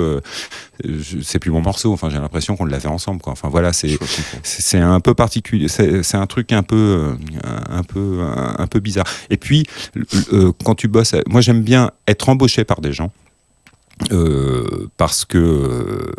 euh, 0.85 1.01
c'est 1.23 1.39
plus 1.39 1.51
mon 1.51 1.61
morceau. 1.61 1.93
Enfin 1.93 2.11
j'ai 2.11 2.19
l'impression 2.19 2.57
qu'on 2.57 2.65
l'a 2.65 2.81
fait 2.81 2.89
ensemble 2.89 3.21
quoi. 3.21 3.33
Enfin 3.33 3.49
voilà 3.49 3.73
c'est 3.73 4.79
un 4.79 5.01
peu 5.01 5.15
particulier. 5.15 5.69
C'est 5.69 6.17
un 6.17 6.27
truc 6.27 6.53
un 6.53 6.63
peu 6.63 6.77
euh, 6.77 7.15
un 7.69 7.83
peu 7.83 8.21
un, 8.21 8.57
un 8.59 8.67
peu 8.67 8.81
bizarre. 8.81 9.07
Et 9.31 9.37
puis 9.37 9.67
euh, 10.33 10.53
quand 10.65 10.75
tu 10.75 10.89
bosses 10.89 11.15
moi 11.29 11.41
j'aime 11.41 11.63
bien 11.63 11.91
être 12.07 12.29
embauché 12.29 12.65
par 12.65 12.81
des 12.81 12.93
gens 12.93 13.11
parce 14.99 15.25
que 15.25 16.13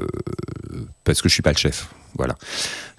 parce 1.03 1.21
que 1.21 1.29
je 1.29 1.33
suis 1.33 1.43
pas 1.43 1.51
le 1.51 1.57
chef 1.57 1.89
voilà. 2.17 2.35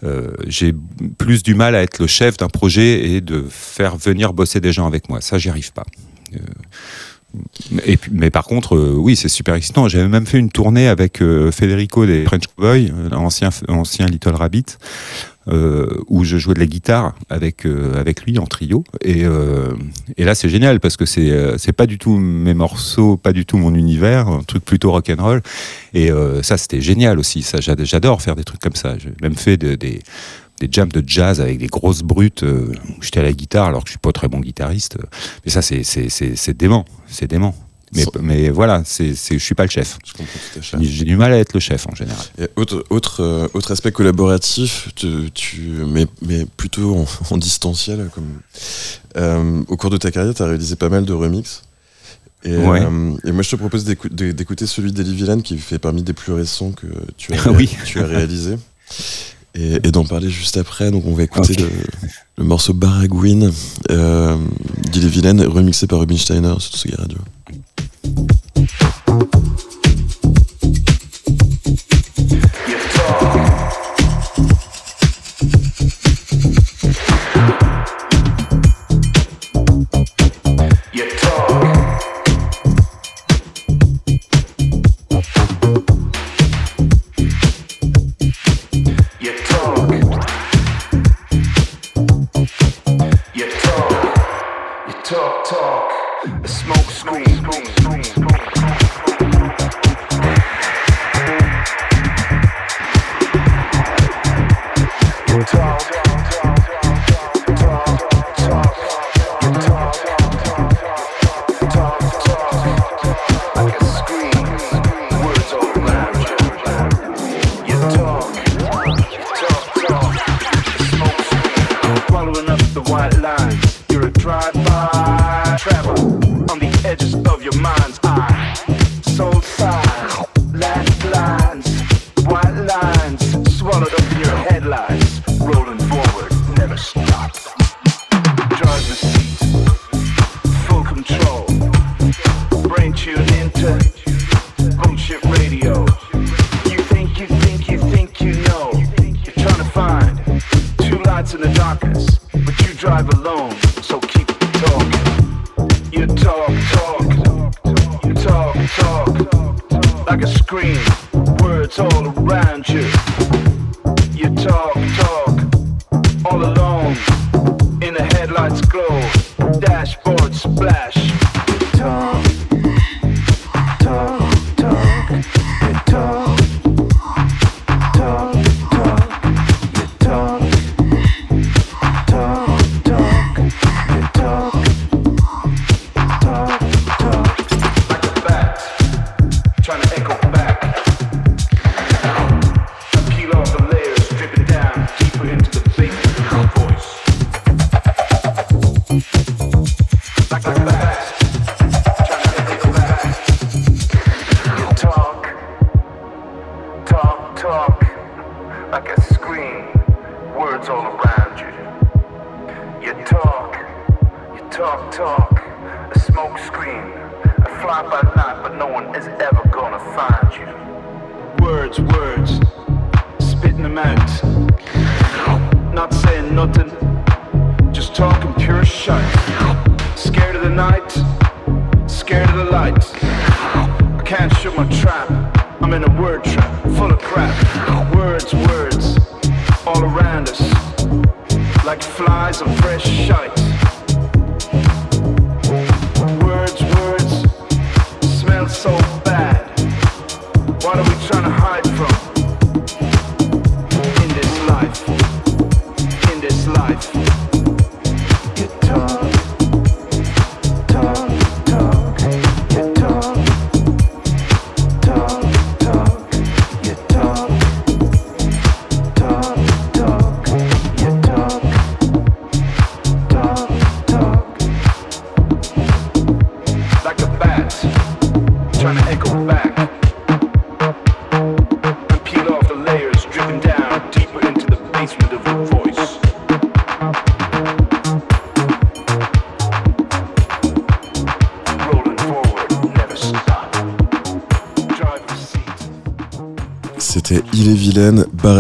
Euh, 0.05 0.33
j'ai 0.47 0.75
plus 1.19 1.43
du 1.43 1.55
mal 1.55 1.75
à 1.75 1.83
être 1.83 1.99
le 1.99 2.07
chef 2.07 2.37
d'un 2.37 2.49
projet 2.49 3.11
et 3.11 3.21
de 3.21 3.45
faire 3.49 3.97
venir 3.97 4.33
bosser 4.33 4.61
des 4.61 4.73
gens 4.73 4.87
avec 4.87 5.09
moi. 5.09 5.21
Ça 5.21 5.39
j'y 5.39 5.49
arrive 5.49 5.73
pas. 5.73 5.85
Euh, 6.35 7.97
mais 8.11 8.31
par 8.31 8.45
contre, 8.45 8.77
euh, 8.77 8.95
oui, 8.97 9.15
c'est 9.17 9.29
super 9.29 9.55
excitant. 9.55 9.89
J'avais 9.89 10.09
même 10.09 10.27
fait 10.27 10.39
une 10.39 10.51
tournée 10.51 10.89
avec 10.89 11.19
Federico 11.19 12.07
des 12.07 12.25
French 12.25 12.45
Cowboys, 12.47 12.91
euh, 12.91 13.11
ancien, 13.15 14.07
Little 14.07 14.35
Rabbit, 14.35 14.65
où 16.09 16.25
je 16.25 16.37
jouais 16.37 16.55
de 16.55 16.61
la 16.61 16.67
guitare 16.67 17.15
avec, 17.31 17.65
euh, 17.67 17.99
avec 17.99 18.23
lui 18.25 18.39
en 18.39 18.47
trio. 18.47 18.85
Et, 19.03 19.25
euh, 19.25 19.73
et 20.17 20.25
là, 20.25 20.35
c'est 20.35 20.49
génial 20.49 20.81
parce 20.81 20.97
que 20.97 21.07
c'est 21.07 21.31
euh, 21.31 21.57
pas 21.77 21.87
du 21.87 21.99
tout 21.99 22.17
mes 22.19 22.55
morceaux, 22.55 23.17
pas 23.17 23.33
du 23.33 23.47
tout 23.47 23.57
mon 23.59 23.75
univers, 23.75 24.29
un 24.29 24.43
truc 24.43 24.65
plutôt 24.65 24.91
rock'n'roll. 24.93 25.43
Et 25.95 26.11
euh, 26.11 26.43
ça, 26.43 26.57
c'était 26.59 26.81
génial 26.81 27.19
aussi. 27.19 27.43
Ça, 27.43 27.61
j'ad- 27.61 27.85
J'adore 27.85 28.21
faire 28.23 28.37
des 28.37 28.45
trucs 28.45 28.61
comme 28.61 28.75
ça. 28.75 28.99
J'ai 28.99 29.13
même 29.23 29.35
fait 29.37 29.57
de- 29.57 29.75
des 29.75 30.01
des 30.61 30.69
jams 30.69 30.89
de 30.89 31.05
jazz 31.07 31.41
avec 31.41 31.59
des 31.59 31.69
grosses 31.69 32.03
brutes 32.03 32.43
euh, 32.43 32.73
où 32.89 33.01
j'étais 33.01 33.21
à 33.21 33.23
la 33.23 33.33
guitare 33.33 33.67
alors 33.69 33.85
que 33.85 33.89
je 33.89 33.93
suis 33.93 33.99
pas 34.01 34.11
très 34.11 34.27
bon 34.27 34.41
guitariste 34.41 34.99
mais 35.47 35.53
ça 35.53 35.63
c'est 35.63 36.57
dément 36.57 36.85
c'est 37.07 37.29
dément 37.31 37.55
mais 37.95 38.05
mais 38.21 38.49
voilà 38.51 38.83
c'est 38.85 39.15
je 39.15 39.39
suis 39.39 39.55
pas 39.55 39.65
le 39.65 39.71
chef 39.71 39.99
j'ai 40.81 41.05
du 41.05 41.17
mal 41.17 41.33
à 41.33 41.39
être 41.39 41.55
le 41.55 41.61
chef 41.61 41.87
en 41.89 41.95
général 41.95 42.25
Et 42.39 42.49
autre, 42.57 42.85
autre, 42.91 43.23
euh, 43.23 43.49
autre 43.55 43.71
aspect 43.73 43.93
collaboratif, 43.93 44.89
tu, 44.95 45.31
tu, 45.33 45.61
mais, 45.87 46.07
mais 46.23 46.47
plutôt 46.57 46.97
en, 46.97 47.07
en 47.35 47.37
distanciel. 47.39 48.09
Comme, 48.15 48.41
euh, 49.17 49.63
au 49.69 49.77
cours 49.77 49.91
de 49.91 49.97
ta 49.97 50.11
carrière, 50.11 50.35
tu 50.35 50.43
as 50.43 50.47
réalisé 50.47 50.77
pas 50.77 50.89
mal 50.89 51.05
de 51.05 51.13
remixes. 51.13 51.63
Et, 52.45 52.57
Ouais. 52.57 52.81
euh, 52.83 53.15
et 53.25 53.33
moi, 53.33 53.43
je 53.43 53.51
te 53.51 53.57
propose 53.57 53.85
d'écou- 53.85 54.09
d'é- 54.09 54.33
d'écouter 54.33 54.67
celui 54.67 54.93
d'Elie 54.93 55.15
Villaine 55.15 55.43
qui 55.43 55.59
fait 55.59 55.79
parmi 55.79 56.03
des 56.03 56.13
plus 56.13 56.33
récents 56.33 56.73
que 56.73 56.87
tu 57.17 57.33
as, 57.35 57.51
oui. 57.53 57.69
tu 57.85 58.01
as 58.01 58.07
réalisé. 58.07 58.57
Et, 59.55 59.75
et 59.77 59.91
d'en 59.91 60.05
parler 60.05 60.31
juste 60.31 60.57
après. 60.57 60.91
Donc, 60.91 61.05
on 61.07 61.15
va 61.15 61.25
écouter 61.25 61.55
le, 61.55 61.69
le 62.37 62.45
morceau 62.45 62.73
Baragouine 62.73 63.53
euh, 63.91 64.37
d'Elie 64.93 65.09
Villaine, 65.09 65.43
remixé 65.43 65.87
par 65.87 66.01
Rubinsteiner 66.01 66.55
sur 66.59 66.77
Tsugi 66.77 66.95
Radio. 66.95 67.19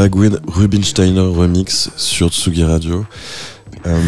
Vilaine, 0.06 0.30
Baragouin, 0.30 0.38
Rubinsteiner 0.46 1.20
remix 1.20 1.90
sur 1.96 2.28
Tsugi 2.30 2.64
Radio. 2.64 3.04
Euh, 3.86 4.00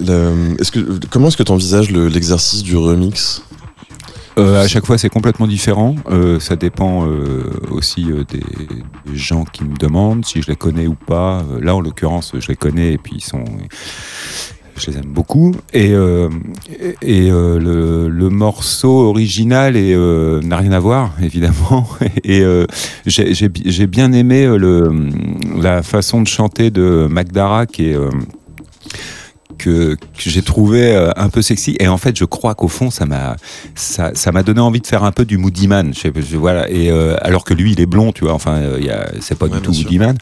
le- 0.00 0.56
est-ce 0.60 0.72
que, 0.72 0.80
comment 1.10 1.28
est-ce 1.28 1.36
que 1.36 1.42
tu 1.42 1.52
envisages 1.52 1.90
l'exercice 1.90 2.62
du 2.62 2.76
remix? 2.76 3.42
Euh, 4.38 4.62
à 4.62 4.68
chaque 4.68 4.86
fois, 4.86 4.98
c'est 4.98 5.08
complètement 5.08 5.48
différent. 5.48 5.96
Euh, 6.10 6.38
ça 6.38 6.54
dépend 6.54 7.04
aussi 7.70 8.04
des, 8.04 8.38
des 9.10 9.16
gens 9.16 9.44
qui 9.44 9.64
me 9.64 9.76
demandent 9.76 10.24
si 10.24 10.42
je 10.42 10.46
les 10.48 10.54
connais 10.56 10.86
ou 10.86 10.94
pas. 10.94 11.42
Là, 11.60 11.74
en 11.74 11.80
l'occurrence, 11.80 12.32
je 12.38 12.46
les 12.48 12.56
connais 12.56 12.92
et 12.94 12.98
puis 12.98 13.14
ils 13.16 13.24
sont. 13.24 13.44
Je 14.78 14.90
les 14.90 14.96
aime 14.98 15.06
beaucoup. 15.08 15.54
Et, 15.72 15.92
euh, 15.92 16.28
et 17.02 17.30
euh, 17.30 17.58
le, 18.08 18.28
morceau 18.30 19.08
original 19.08 19.74
euh, 19.76 20.40
n'a 20.42 20.56
rien 20.58 20.72
à 20.72 20.78
voir, 20.78 21.14
évidemment. 21.22 21.86
Et 22.24 22.42
j'ai 23.06 23.34
j'ai 23.34 23.48
bi- 23.48 23.62
j'ai 23.66 23.86
bien 23.86 24.12
aimé 24.12 24.46
le, 24.46 24.90
la 25.60 25.82
façon 25.82 26.22
de 26.22 26.28
chanter 26.28 26.70
de 26.70 27.06
Magdara 27.10 27.66
qui 27.66 27.86
est. 27.90 27.96
que, 29.58 29.94
que 29.96 30.30
j'ai 30.30 30.42
trouvé 30.42 30.94
euh, 30.94 31.10
un 31.16 31.28
peu 31.28 31.42
sexy 31.42 31.76
et 31.80 31.88
en 31.88 31.98
fait 31.98 32.16
je 32.16 32.24
crois 32.24 32.54
qu'au 32.54 32.68
fond 32.68 32.90
ça 32.90 33.04
m'a 33.06 33.36
ça 33.74 34.12
ça 34.14 34.32
m'a 34.32 34.42
donné 34.42 34.60
envie 34.60 34.80
de 34.80 34.86
faire 34.86 35.04
un 35.04 35.12
peu 35.12 35.24
du 35.24 35.36
Moody 35.36 35.68
Man 35.68 35.92
je 35.94 36.08
je- 36.20 36.36
voilà 36.36 36.70
et 36.70 36.90
euh, 36.90 37.16
alors 37.22 37.44
que 37.44 37.52
lui 37.54 37.72
il 37.72 37.80
est 37.80 37.86
blond 37.86 38.12
tu 38.12 38.24
vois 38.24 38.32
enfin 38.34 38.54
euh, 38.56 38.78
il 38.80 39.20
c'est 39.20 39.36
pas 39.36 39.46
Ouais, 39.46 39.56
du 39.56 39.60
tout 39.60 39.72
sûr. 39.74 39.84
Moody 39.84 39.98
Man 39.98 40.16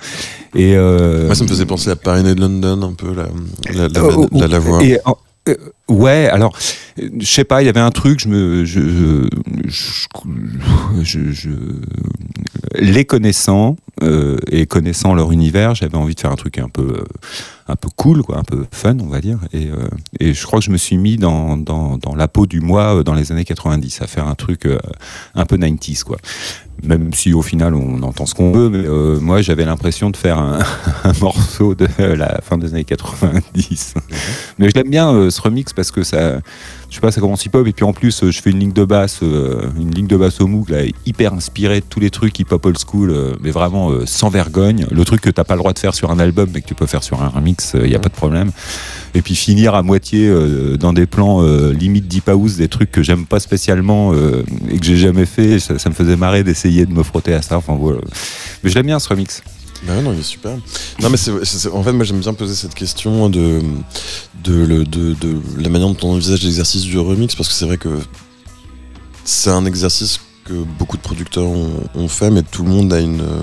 et 0.54 0.74
euh, 0.74 1.26
Moi, 1.26 1.34
ça 1.34 1.44
me 1.44 1.48
faisait 1.48 1.66
penser 1.66 1.90
à 1.90 1.96
Paris 1.96 2.22
de 2.22 2.32
London, 2.40 2.82
un 2.82 2.92
peu, 2.94 3.14
la, 3.14 3.26
la, 3.74 3.88
la, 3.88 4.00
la- 4.32 4.46
la 4.48 4.58
voix. 4.58 4.82
et, 4.82 4.98
euh, 5.48 5.54
ouais, 5.88 6.28
alors, 6.32 6.56
euh, 6.98 7.08
je 7.20 7.26
sais 7.26 7.44
pas, 7.44 7.62
il 7.62 7.66
y 7.66 7.68
avait 7.68 7.78
un 7.80 7.90
truc, 7.90 8.20
je 8.20 8.28
me. 8.28 8.64
Je, 8.64 8.80
je, 8.80 9.28
je- 11.02 11.30
je- 11.32 11.50
les 12.78 13.04
connaissant 13.04 13.76
euh, 14.02 14.38
et 14.50 14.66
connaissant 14.66 15.14
leur 15.14 15.30
univers, 15.32 15.74
j'avais 15.74 15.96
envie 15.96 16.14
de 16.14 16.20
faire 16.20 16.32
un 16.32 16.36
truc 16.36 16.58
un 16.58 16.68
peu. 16.68 17.04
Un 17.68 17.76
peu 17.76 17.88
cool, 17.96 18.22
quoi, 18.22 18.38
un 18.38 18.44
peu 18.44 18.66
fun, 18.70 18.96
on 19.00 19.08
va 19.08 19.20
dire. 19.20 19.38
Et, 19.52 19.66
euh, 19.66 19.88
et 20.20 20.34
je 20.34 20.46
crois 20.46 20.60
que 20.60 20.64
je 20.64 20.70
me 20.70 20.76
suis 20.76 20.96
mis 20.98 21.16
dans, 21.16 21.56
dans, 21.56 21.98
dans 21.98 22.14
la 22.14 22.28
peau 22.28 22.46
du 22.46 22.60
moi 22.60 22.96
euh, 22.98 23.02
dans 23.02 23.14
les 23.14 23.32
années 23.32 23.44
90, 23.44 24.02
à 24.02 24.06
faire 24.06 24.28
un 24.28 24.34
truc 24.34 24.66
euh, 24.66 24.78
un 25.34 25.46
peu 25.46 25.56
90s, 25.56 26.04
quoi. 26.04 26.18
Même 26.82 27.14
si 27.14 27.32
au 27.32 27.40
final 27.40 27.74
on 27.74 28.02
entend 28.02 28.26
ce 28.26 28.34
qu'on 28.34 28.52
veut, 28.52 28.68
mais 28.68 28.86
moi 29.18 29.40
j'avais 29.40 29.64
l'impression 29.64 30.10
de 30.10 30.16
faire 30.16 30.38
un, 30.38 30.58
un 31.04 31.12
morceau 31.22 31.74
de 31.74 31.88
la 31.98 32.42
fin 32.42 32.58
des 32.58 32.74
années 32.74 32.84
90. 32.84 33.94
Mais 34.58 34.68
je 34.68 34.74
l'aime 34.74 34.90
bien 34.90 35.30
ce 35.30 35.40
remix 35.40 35.72
parce 35.72 35.90
que 35.90 36.02
ça, 36.02 36.36
je 36.90 36.94
sais 36.94 37.00
pas, 37.00 37.10
ça 37.10 37.22
commence 37.22 37.46
hip-hop 37.46 37.66
et 37.66 37.72
puis 37.72 37.86
en 37.86 37.94
plus 37.94 38.30
je 38.30 38.40
fais 38.42 38.50
une 38.50 38.58
ligne 38.58 38.74
de 38.74 38.84
basse, 38.84 39.22
une 39.22 39.90
ligne 39.90 40.06
de 40.06 40.18
basse 40.18 40.38
au 40.42 40.48
Moog 40.48 40.68
là, 40.68 40.80
hyper 41.06 41.32
inspirée 41.32 41.80
de 41.80 41.86
tous 41.88 41.98
les 42.00 42.10
trucs 42.10 42.38
hip-hop 42.38 42.66
old 42.66 42.78
school, 42.78 43.38
mais 43.40 43.52
vraiment 43.52 43.90
sans 44.04 44.28
vergogne. 44.28 44.86
Le 44.90 45.04
truc 45.06 45.22
que 45.22 45.30
t'as 45.30 45.44
pas 45.44 45.54
le 45.54 45.60
droit 45.60 45.72
de 45.72 45.78
faire 45.78 45.94
sur 45.94 46.10
un 46.10 46.18
album 46.18 46.50
mais 46.52 46.60
que 46.60 46.68
tu 46.68 46.74
peux 46.74 46.86
faire 46.86 47.02
sur 47.02 47.22
un 47.22 47.28
remix, 47.28 47.55
il 47.74 47.90
y 47.90 47.94
a 47.94 47.98
pas 47.98 48.08
de 48.08 48.14
problème. 48.14 48.50
Et 49.14 49.22
puis 49.22 49.34
finir 49.34 49.74
à 49.74 49.82
moitié 49.82 50.28
euh, 50.28 50.76
dans 50.76 50.92
des 50.92 51.06
plans 51.06 51.42
euh, 51.42 51.72
limite 51.72 52.06
deep 52.06 52.28
house, 52.28 52.56
des 52.56 52.68
trucs 52.68 52.90
que 52.92 53.02
j'aime 53.02 53.24
pas 53.24 53.40
spécialement 53.40 54.12
euh, 54.12 54.42
et 54.70 54.78
que 54.78 54.84
j'ai 54.84 54.98
jamais 54.98 55.24
fait. 55.24 55.58
Ça, 55.58 55.74
me 55.88 55.94
faisait 55.94 56.16
marrer 56.16 56.44
d'essayer 56.44 56.84
de 56.84 56.92
me 56.92 57.02
frotter 57.02 57.32
à 57.32 57.40
ça. 57.40 57.56
Enfin 57.56 57.76
voilà. 57.80 58.00
Mais 58.62 58.68
je 58.70 58.74
l'aime 58.74 58.86
bien 58.86 58.98
ce 58.98 59.08
remix. 59.08 59.42
Ouais, 59.88 60.02
non, 60.02 60.12
il 60.12 60.18
est 60.20 60.22
super. 60.22 60.52
Non, 61.00 61.08
mais 61.10 61.16
c'est, 61.16 61.30
en 61.70 61.82
fait, 61.82 61.92
moi, 61.92 62.04
j'aime 62.04 62.18
bien 62.20 62.34
poser 62.34 62.54
cette 62.54 62.74
question 62.74 63.28
de, 63.30 63.60
de, 64.44 64.54
le- 64.54 64.84
de, 64.84 65.14
de 65.14 65.38
la 65.58 65.68
manière 65.68 65.88
dont 65.88 65.96
on 66.08 66.12
envisage 66.14 66.42
l'exercice 66.42 66.82
du 66.82 66.98
remix, 66.98 67.34
parce 67.34 67.48
que 67.48 67.54
c'est 67.54 67.66
vrai 67.66 67.76
que 67.78 67.90
c'est 69.24 69.50
un 69.50 69.64
exercice 69.66 70.18
que 70.46 70.54
beaucoup 70.78 70.96
de 70.96 71.02
producteurs 71.02 71.44
ont, 71.44 71.82
ont 71.94 72.08
fait, 72.08 72.30
mais 72.30 72.42
tout 72.42 72.62
le 72.62 72.70
monde 72.70 72.92
a 72.92 73.00
une, 73.00 73.20
euh, 73.20 73.42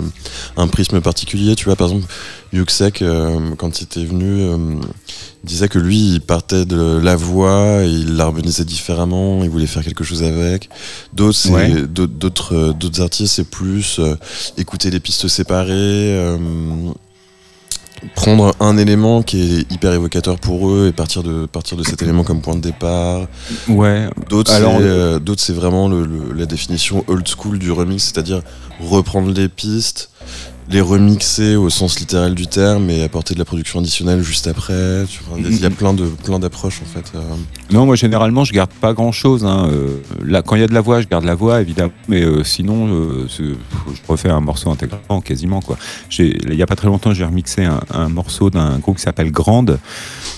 un 0.57 0.67
prisme 0.67 1.01
particulier. 1.01 1.55
Tu 1.55 1.65
vois, 1.65 1.75
par 1.75 1.87
exemple, 1.89 2.07
Yuxek, 2.53 3.01
euh, 3.01 3.55
quand 3.57 3.79
il 3.79 3.83
était 3.83 4.05
venu, 4.05 4.25
euh, 4.41 4.57
disait 5.43 5.67
que 5.67 5.79
lui, 5.79 6.13
il 6.13 6.21
partait 6.21 6.65
de 6.65 6.99
la 7.03 7.15
voix, 7.15 7.81
il 7.83 8.15
l'harmonisait 8.15 8.65
différemment, 8.65 9.43
il 9.43 9.49
voulait 9.49 9.67
faire 9.67 9.83
quelque 9.83 10.03
chose 10.03 10.23
avec. 10.23 10.69
D'autres, 11.13 11.49
Ouais. 11.49 11.69
d'autres, 11.87 12.73
d'autres, 12.73 13.01
artistes, 13.01 13.35
c'est 13.35 13.49
plus 13.49 13.99
euh, 13.99 14.15
écouter 14.57 14.89
les 14.89 14.99
pistes 14.99 15.27
séparées, 15.27 16.37
prendre 18.15 18.53
un 18.59 18.77
élément 18.77 19.21
qui 19.23 19.41
est 19.59 19.71
hyper 19.71 19.93
évocateur 19.93 20.37
pour 20.39 20.69
eux 20.69 20.87
et 20.87 20.91
partir 20.91 21.23
de, 21.23 21.45
partir 21.45 21.77
de 21.77 21.83
cet 21.83 22.01
élément 22.01 22.23
comme 22.23 22.41
point 22.41 22.55
de 22.55 22.61
départ. 22.61 23.27
Ouais. 23.67 24.07
D'autres, 24.29 24.51
Alors, 24.53 24.77
c'est, 24.77 24.83
euh, 24.83 25.19
d'autres, 25.19 25.41
c'est 25.41 25.53
vraiment 25.53 25.87
le- 25.87 26.05
le- 26.05 26.33
la 26.33 26.45
définition 26.45 27.03
old 27.07 27.27
school 27.27 27.59
du 27.59 27.71
remix, 27.71 28.03
c'est-à-dire 28.03 28.41
reprendre 28.81 29.31
les 29.31 29.47
pistes, 29.47 30.09
les 30.69 30.81
remixer 30.81 31.55
au 31.55 31.69
sens 31.69 31.99
littéral 31.99 32.35
du 32.35 32.47
terme 32.47 32.89
et 32.89 33.03
apporter 33.03 33.33
de 33.33 33.39
la 33.39 33.45
production 33.45 33.79
additionnelle 33.79 34.21
juste 34.23 34.47
après. 34.47 35.05
Il 35.37 35.59
y 35.61 35.65
a 35.65 35.69
plein 35.69 35.93
de 35.93 36.05
plein 36.05 36.39
d'approches 36.39 36.81
en 36.81 36.85
fait. 36.85 37.11
euh. 37.15 37.21
Non, 37.71 37.85
moi 37.85 37.95
généralement 37.95 38.43
je 38.43 38.53
garde 38.53 38.71
pas 38.81 38.93
grand 38.93 39.11
chose. 39.11 39.45
là, 40.23 40.41
quand 40.41 40.55
il 40.55 40.61
y 40.61 40.63
a 40.63 40.67
de 40.67 40.73
la 40.73 40.81
voix, 40.81 41.01
je 41.01 41.07
garde 41.07 41.25
la 41.25 41.35
voix 41.35 41.61
évidemment, 41.61 41.91
mais 42.07 42.23
euh, 42.23 42.43
sinon 42.43 42.87
euh, 42.87 43.27
je 43.37 43.53
refais 44.07 44.29
un 44.29 44.39
morceau 44.39 44.69
intégralement 44.71 45.21
quasiment 45.21 45.61
quoi. 45.61 45.77
Il 46.17 46.53
y 46.55 46.61
a 46.61 46.67
pas 46.67 46.75
très 46.75 46.87
longtemps, 46.87 47.13
j'ai 47.13 47.25
remixé 47.25 47.65
un, 47.65 47.81
un 47.91 48.09
morceau 48.09 48.49
d'un 48.49 48.79
groupe 48.79 48.97
qui 48.97 49.03
s'appelle 49.03 49.31
Grande, 49.31 49.79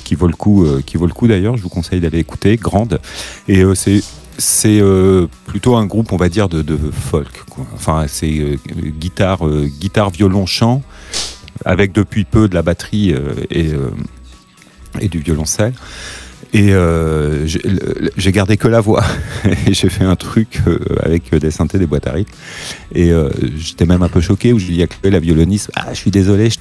qui 0.03 0.15
vaut 0.15 0.27
le 0.27 0.33
coup, 0.35 0.65
euh, 0.65 0.81
qui 0.85 0.97
vaut 0.97 1.07
le 1.07 1.13
coup 1.13 1.27
d'ailleurs. 1.27 1.57
Je 1.57 1.61
vous 1.63 1.69
conseille 1.69 1.99
d'aller 1.99 2.19
écouter 2.19 2.55
Grande. 2.57 2.99
Et 3.47 3.61
euh, 3.63 3.75
c'est 3.75 4.01
c'est 4.37 4.79
euh, 4.81 5.27
plutôt 5.45 5.75
un 5.75 5.85
groupe, 5.85 6.11
on 6.11 6.17
va 6.17 6.29
dire, 6.29 6.49
de, 6.49 6.77
folk. 6.91 7.43
Enfin, 7.73 8.05
c'est 8.07 8.39
euh, 8.39 8.57
guitare, 8.99 9.47
euh, 9.47 9.67
guitare, 9.67 10.09
violon, 10.09 10.45
chant, 10.45 10.81
avec 11.63 11.91
depuis 11.91 12.25
peu 12.25 12.47
de 12.47 12.55
la 12.55 12.61
batterie 12.61 13.13
et, 13.49 13.71
et 14.99 15.07
du 15.07 15.19
violoncelle. 15.19 15.73
Et 16.53 16.73
j'ai 18.17 18.31
gardé 18.31 18.57
que 18.57 18.67
la 18.67 18.81
voix. 18.81 19.03
et 19.67 19.73
j'ai 19.73 19.89
fait 19.89 20.03
un 20.03 20.15
truc 20.15 20.59
avec 21.01 21.33
des 21.33 21.51
synthés, 21.51 21.79
des 21.79 21.85
boîtes 21.87 22.07
à 22.07 22.11
rythme. 22.11 22.33
Et 22.93 23.11
j'étais 23.55 23.85
même 23.85 24.03
un 24.03 24.09
peu 24.09 24.21
choqué 24.21 24.51
où 24.51 24.59
ai 24.59 24.87
que 24.87 25.07
la 25.07 25.19
violoniste. 25.19 25.71
Ah, 25.75 25.87
je 25.91 25.97
suis 25.97 26.11
désolé, 26.11 26.49
je 26.49 26.57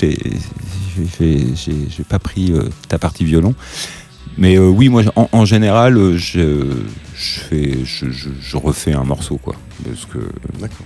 j'ai 1.17 2.05
pas 2.09 2.21
pris 2.21 2.53
ta 2.89 2.99
partie 2.99 3.25
violon. 3.25 3.55
Mais 4.39 4.57
euh, 4.57 4.69
oui, 4.69 4.89
moi, 4.89 5.03
en, 5.17 5.29
en 5.33 5.45
général, 5.45 5.97
euh, 5.97 6.17
je, 6.17 6.67
je, 7.15 7.41
fais, 7.41 7.79
je, 7.85 8.57
refais 8.57 8.93
un 8.93 9.05
morceau, 9.05 9.37
quoi. 9.39 9.55
Parce 9.85 10.07
que, 10.07 10.19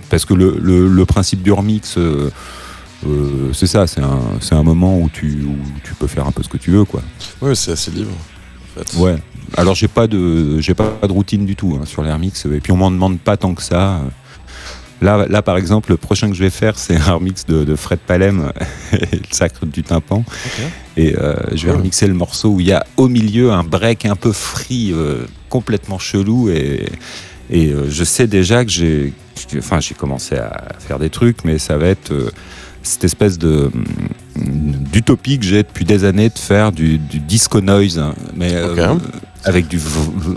parce 0.09 0.25
que 0.25 0.33
le, 0.33 0.57
le- 0.61 0.87
le 0.87 1.05
principe 1.05 1.41
du 1.41 1.51
remix, 1.51 1.97
euh, 1.97 2.29
euh, 3.07 3.51
c'est 3.53 3.67
ça, 3.67 3.87
c'est 3.87 4.01
un, 4.01 4.19
c'est 4.41 4.55
un 4.55 4.63
moment 4.63 4.99
où 4.99 5.09
tu, 5.11 5.43
où 5.47 5.55
tu 5.83 5.93
peux 5.95 6.07
faire 6.07 6.27
un 6.27 6.31
peu 6.31 6.43
ce 6.43 6.49
que 6.49 6.57
tu 6.57 6.71
veux, 6.71 6.85
quoi. 6.85 7.01
Ouais, 7.41 7.55
c'est 7.55 7.71
assez 7.71 7.91
libre. 7.91 8.11
En 8.77 8.83
fait. 8.83 8.97
Ouais. 8.99 9.15
Alors 9.57 9.73
j'ai 9.73 9.87
pas 9.87 10.05
de 10.05 10.59
j'ai 10.59 10.75
pas 10.75 10.93
de 11.01 11.11
routine 11.11 11.43
du 11.43 11.55
tout 11.55 11.75
hein, 11.81 11.85
sur 11.85 12.03
les 12.03 12.11
remix 12.13 12.45
et 12.45 12.59
puis 12.59 12.71
on 12.71 12.77
m'en 12.77 12.91
demande 12.91 13.17
pas 13.19 13.35
tant 13.35 13.55
que 13.55 13.63
ça. 13.63 13.99
Là, 15.01 15.25
là 15.29 15.41
par 15.41 15.57
exemple 15.57 15.91
le 15.91 15.97
prochain 15.97 16.29
que 16.29 16.35
je 16.35 16.43
vais 16.43 16.49
faire 16.49 16.77
c'est 16.77 16.95
un 16.97 17.13
remix 17.13 17.45
de, 17.45 17.63
de 17.63 17.75
Fred 17.75 17.99
Palem 17.99 18.51
le 18.91 18.97
sacre 19.31 19.65
du 19.65 19.81
tympan. 19.83 20.23
Et 20.97 21.15
euh, 21.17 21.35
je 21.53 21.65
vais 21.65 21.71
Cool. 21.71 21.77
remixer 21.77 22.07
le 22.07 22.13
morceau 22.13 22.49
où 22.49 22.59
il 22.59 22.67
y 22.67 22.73
a 22.73 22.85
au 22.97 23.07
milieu 23.07 23.51
un 23.51 23.63
break 23.63 24.05
un 24.05 24.15
peu 24.17 24.33
free 24.33 24.91
euh, 24.91 25.25
complètement 25.49 25.99
chelou 25.99 26.49
et 26.49 26.89
et 27.49 27.67
euh, 27.71 27.89
je 27.89 28.03
sais 28.03 28.27
déjà 28.27 28.63
que 28.65 28.71
j'ai 28.71 29.13
enfin 29.57 29.79
j'ai 29.79 29.95
commencé 29.95 30.35
à 30.35 30.65
faire 30.79 30.99
des 30.99 31.09
trucs 31.09 31.45
mais 31.45 31.57
ça 31.59 31.77
va 31.77 31.85
être 31.87 32.13
cette 32.83 33.03
espèce 33.05 33.37
de 33.37 33.71
hum, 33.73 33.85
d'utopie 34.91 35.39
que 35.39 35.45
j'ai 35.45 35.63
depuis 35.63 35.85
des 35.85 36.03
années 36.03 36.29
de 36.29 36.37
faire 36.37 36.71
du, 36.73 36.97
du 36.97 37.19
disco 37.19 37.61
noise 37.61 37.97
hein, 37.99 38.13
mais 38.35 38.53
avec 39.45 39.67
du 39.69 39.79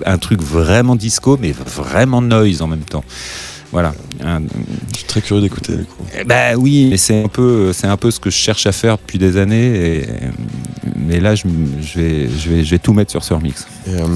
un 0.06 0.18
truc 0.18 0.40
vraiment 0.40 0.94
disco 0.97 1.36
mais 1.40 1.52
vraiment 1.52 2.22
noise 2.22 2.62
en 2.62 2.68
même 2.68 2.84
temps 2.84 3.05
voilà. 3.72 3.94
Un- 4.22 4.42
Je 4.92 4.98
suis 4.98 5.06
très 5.06 5.20
curieux 5.22 5.42
d'écouter 5.42 5.76
du 5.76 5.84
coup. 5.84 6.04
ben 6.26 6.56
oui. 6.56 6.88
Mais 6.90 6.96
c'est 6.98 7.24
un 7.24 7.28
peu 7.28 7.72
c'est 7.72 7.86
un 7.88 7.96
peu 7.96 8.10
ce 8.10 8.20
que 8.20 8.30
je 8.30 8.36
cherche 8.36 8.66
à 8.66 8.72
faire 8.72 8.98
depuis 8.98 9.18
des 9.18 9.36
années 9.36 9.96
et, 9.98 10.06
mais 10.96 11.18
là 11.20 11.34
je, 11.34 11.44
vais 11.96 12.28
je 12.28 12.48
vais 12.50 12.64
je 12.64 12.70
vais 12.70 12.78
tout 12.78 12.92
mettre 12.92 13.10
sur 13.10 13.24
ce 13.24 13.34
remix 13.34 13.66
Et, 13.86 13.90
euh, 13.94 14.06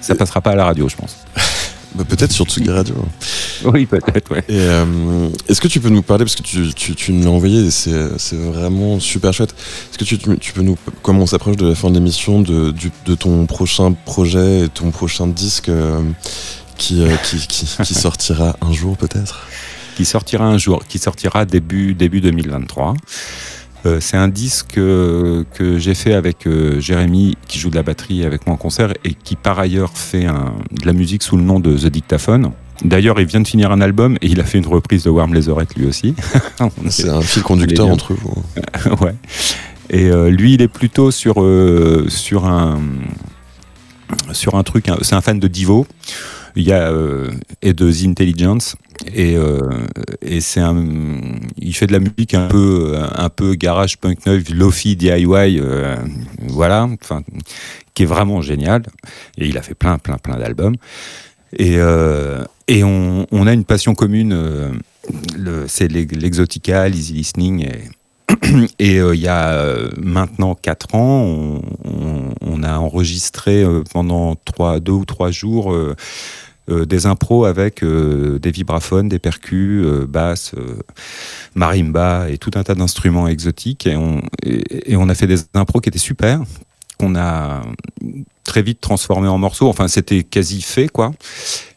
ça 0.00 0.14
passera 0.14 0.40
pas 0.40 0.50
à 0.50 0.54
la 0.56 0.64
radio 0.66 0.88
je 0.88 0.96
pense. 0.96 1.16
Bah, 1.92 2.04
peut-être 2.08 2.30
sur 2.30 2.44
Tsugi 2.46 2.70
Radio. 2.70 2.94
oui 3.64 3.84
peut-être 3.84 4.30
ouais. 4.32 4.44
Euh, 4.48 5.28
est-ce 5.48 5.60
que 5.60 5.66
tu 5.66 5.80
peux 5.80 5.88
nous 5.88 6.02
parler, 6.02 6.24
parce 6.24 6.36
que 6.36 6.42
tu, 6.44 6.72
tu, 6.72 6.94
tu 6.94 7.12
nous 7.12 7.24
l'as 7.24 7.30
envoyé 7.30 7.64
et 7.66 7.70
c'est 7.72 8.16
c'est 8.16 8.36
vraiment 8.36 9.00
super 9.00 9.32
chouette, 9.32 9.52
est-ce 9.90 9.98
que 9.98 10.04
tu, 10.04 10.16
tu- 10.16 10.38
tu 10.38 10.52
peux 10.52 10.62
nous, 10.62 10.78
comme 11.02 11.18
on 11.18 11.26
s'approche 11.26 11.56
de 11.56 11.66
la 11.68 11.74
fin 11.74 11.88
de 11.90 11.94
l'émission, 11.94 12.42
de, 12.42 12.70
du- 12.70 12.92
de 13.06 13.16
ton 13.16 13.44
prochain 13.46 13.90
projet 14.04 14.66
et 14.66 14.68
ton 14.68 14.92
prochain 14.92 15.26
disque 15.26 15.68
euh, 15.68 16.00
qui, 16.80 17.02
euh, 17.04 17.14
qui, 17.22 17.36
qui, 17.46 17.66
qui 17.84 17.94
sortira 18.06 18.56
un 18.60 18.72
jour 18.72 18.96
peut-être 18.96 19.46
qui 19.96 20.04
sortira 20.06 20.46
un 20.46 20.56
jour, 20.56 20.82
qui 20.88 20.98
sortira 20.98 21.44
début, 21.44 21.92
début 21.94 22.22
2023. 22.22 22.94
Euh, 23.84 23.98
c'est 24.00 24.16
un 24.16 24.28
disque 24.28 24.78
euh, 24.78 25.44
que 25.52 25.78
j'ai 25.78 25.94
fait 25.94 26.14
avec 26.14 26.46
euh, 26.46 26.80
Jérémy, 26.80 27.36
qui 27.48 27.58
joue 27.58 27.68
de 27.68 27.74
la 27.76 27.82
batterie 27.82 28.24
avec 28.24 28.46
moi 28.46 28.54
en 28.54 28.56
concert, 28.56 28.94
et 29.04 29.12
qui 29.12 29.36
par 29.36 29.58
ailleurs 29.58 29.92
fait 29.94 30.24
un- 30.24 30.54
de 30.70 30.86
la 30.86 30.94
musique 30.94 31.22
sous 31.22 31.36
le 31.36 31.42
nom 31.42 31.60
de 31.60 31.76
The 31.76 31.86
Dictaphone. 31.88 32.52
D'ailleurs, 32.82 33.20
il 33.20 33.26
vient 33.26 33.40
de 33.42 33.46
finir 33.48 33.72
un 33.72 33.82
album 33.82 34.16
et 34.22 34.28
il 34.28 34.40
a 34.40 34.44
fait 34.44 34.56
une 34.56 34.66
reprise 34.66 35.04
de 35.04 35.10
Warm 35.10 35.34
les 35.34 35.50
oreilles 35.50 35.66
lui 35.76 35.86
aussi. 35.86 36.14
C'est 36.88 37.10
un 37.10 37.20
fil 37.20 37.42
conducteur 37.42 37.86
entre 37.88 38.14
vous. 38.14 38.42
ouais. 39.04 39.14
Et 39.90 40.08
lui, 40.30 40.54
il 40.54 40.62
est 40.62 40.68
plutôt 40.68 41.10
sur, 41.10 41.44
sur, 42.08 42.46
un, 42.46 42.80
sur 44.32 44.54
un 44.54 44.62
truc. 44.62 44.86
C'est 45.02 45.14
un 45.14 45.20
fan 45.20 45.38
de 45.38 45.46
Divo. 45.48 45.86
Il 46.56 46.62
y 46.64 46.72
a, 46.72 46.90
euh, 46.90 47.30
de 47.62 47.92
The 47.92 48.04
Intelligence. 48.06 48.76
Et, 49.14 49.36
euh, 49.36 49.60
et 50.20 50.40
c'est 50.40 50.60
un, 50.60 50.76
il 51.58 51.74
fait 51.74 51.86
de 51.86 51.92
la 51.92 52.00
musique 52.00 52.34
un 52.34 52.48
peu, 52.48 52.96
un 53.14 53.28
peu 53.30 53.54
garage 53.54 53.96
punk 53.98 54.26
neuf, 54.26 54.50
lofi 54.50 54.94
DIY, 54.96 55.24
euh, 55.60 55.96
voilà, 56.48 56.88
enfin, 57.02 57.22
qui 57.94 58.02
est 58.02 58.06
vraiment 58.06 58.42
génial. 58.42 58.82
Et 59.38 59.48
il 59.48 59.56
a 59.56 59.62
fait 59.62 59.74
plein, 59.74 59.96
plein, 59.98 60.16
plein 60.18 60.36
d'albums. 60.38 60.76
Et, 61.56 61.76
euh, 61.78 62.44
et 62.68 62.84
on, 62.84 63.26
on 63.32 63.46
a 63.46 63.52
une 63.52 63.64
passion 63.64 63.94
commune. 63.94 64.32
euh, 64.32 64.70
le- 65.36 65.64
c'est 65.66 65.88
l'ex- 65.88 66.14
l'exotica, 66.14 66.88
l'easy 66.88 67.14
listening. 67.14 67.64
Et, 67.66 67.88
et 68.78 68.98
euh, 68.98 69.14
il 69.14 69.20
y 69.20 69.28
a 69.28 69.52
euh, 69.52 69.90
maintenant 69.96 70.54
4 70.54 70.94
ans, 70.94 71.60
on, 71.84 72.62
a 72.62 72.78
enregistré 72.78 73.62
euh, 73.62 73.82
pendant 73.90 74.34
trois, 74.34 74.80
deux 74.80 74.92
ou 74.92 75.04
trois 75.06 75.30
jours 75.30 75.74
des 76.68 77.06
impros 77.06 77.46
avec 77.46 77.82
des 77.82 78.50
vibraphones, 78.50 79.08
des 79.08 79.18
percus, 79.18 79.84
basses, 80.06 80.54
marimba 81.56 82.28
et 82.28 82.38
tout 82.38 82.52
un 82.54 82.62
tas 82.62 82.76
d'instruments 82.76 83.26
exotiques. 83.26 83.88
Et 83.88 83.96
on, 83.96 85.08
a 85.08 85.14
fait 85.14 85.26
des 85.26 85.38
impros 85.54 85.80
qui 85.80 85.88
étaient 85.88 85.98
super, 85.98 86.42
qu'on 86.98 87.16
a 87.16 87.62
très 88.44 88.62
vite 88.62 88.80
transformé 88.80 89.26
en 89.26 89.38
morceaux. 89.38 89.68
Enfin, 89.68 89.88
c'était 89.88 90.22
quasi 90.22 90.62
fait, 90.62 90.88
quoi. 90.88 91.12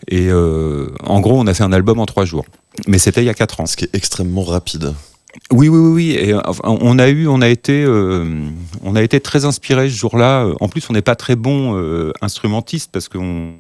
Et 0.09 0.31
en 0.31 1.19
gros, 1.21 1.39
on 1.39 1.47
a 1.47 1.53
fait 1.55 1.63
un 1.63 1.73
album 1.73 1.99
en 1.99 2.05
trois 2.05 2.25
jours. 2.25 2.45
Mais 2.88 2.99
c'était 2.99 3.23
il 3.23 3.25
y 3.25 3.30
a 3.30 3.34
4 3.34 3.61
ans. 3.61 3.65
Ce 3.65 3.75
qui 3.75 3.85
est 3.85 3.95
extrêmement 3.95 4.43
rapide. 4.43 4.93
Oui, 5.51 5.68
oui, 5.68 5.80
oui. 5.80 6.11
Et, 6.11 6.34
euh, 6.34 6.41
on 6.64 6.99
a 6.99 7.10
eu, 7.10 7.27
on 7.27 7.41
a 7.41 7.47
été, 7.49 7.84
euh, 7.84 8.26
on 8.84 8.95
a 8.95 9.01
été 9.01 9.19
très 9.19 9.45
inspiré 9.45 9.89
ce 9.89 9.95
jour-là. 9.95 10.47
En 10.60 10.68
plus, 10.69 10.88
on 10.89 10.93
n'est 10.93 11.01
pas 11.01 11.15
très 11.15 11.35
bon 11.35 11.76
euh, 11.76 12.11
instrumentiste 12.22 12.91
parce 12.91 13.10
qu'on 13.10 13.53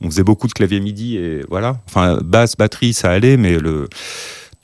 on 0.00 0.10
faisait 0.10 0.22
beaucoup 0.22 0.48
de 0.48 0.52
clavier 0.52 0.80
midi 0.80 1.16
et 1.16 1.42
voilà. 1.48 1.80
Enfin, 1.88 2.18
basse, 2.22 2.56
batterie, 2.56 2.92
ça 2.92 3.10
allait, 3.10 3.36
mais 3.36 3.58
le 3.58 3.88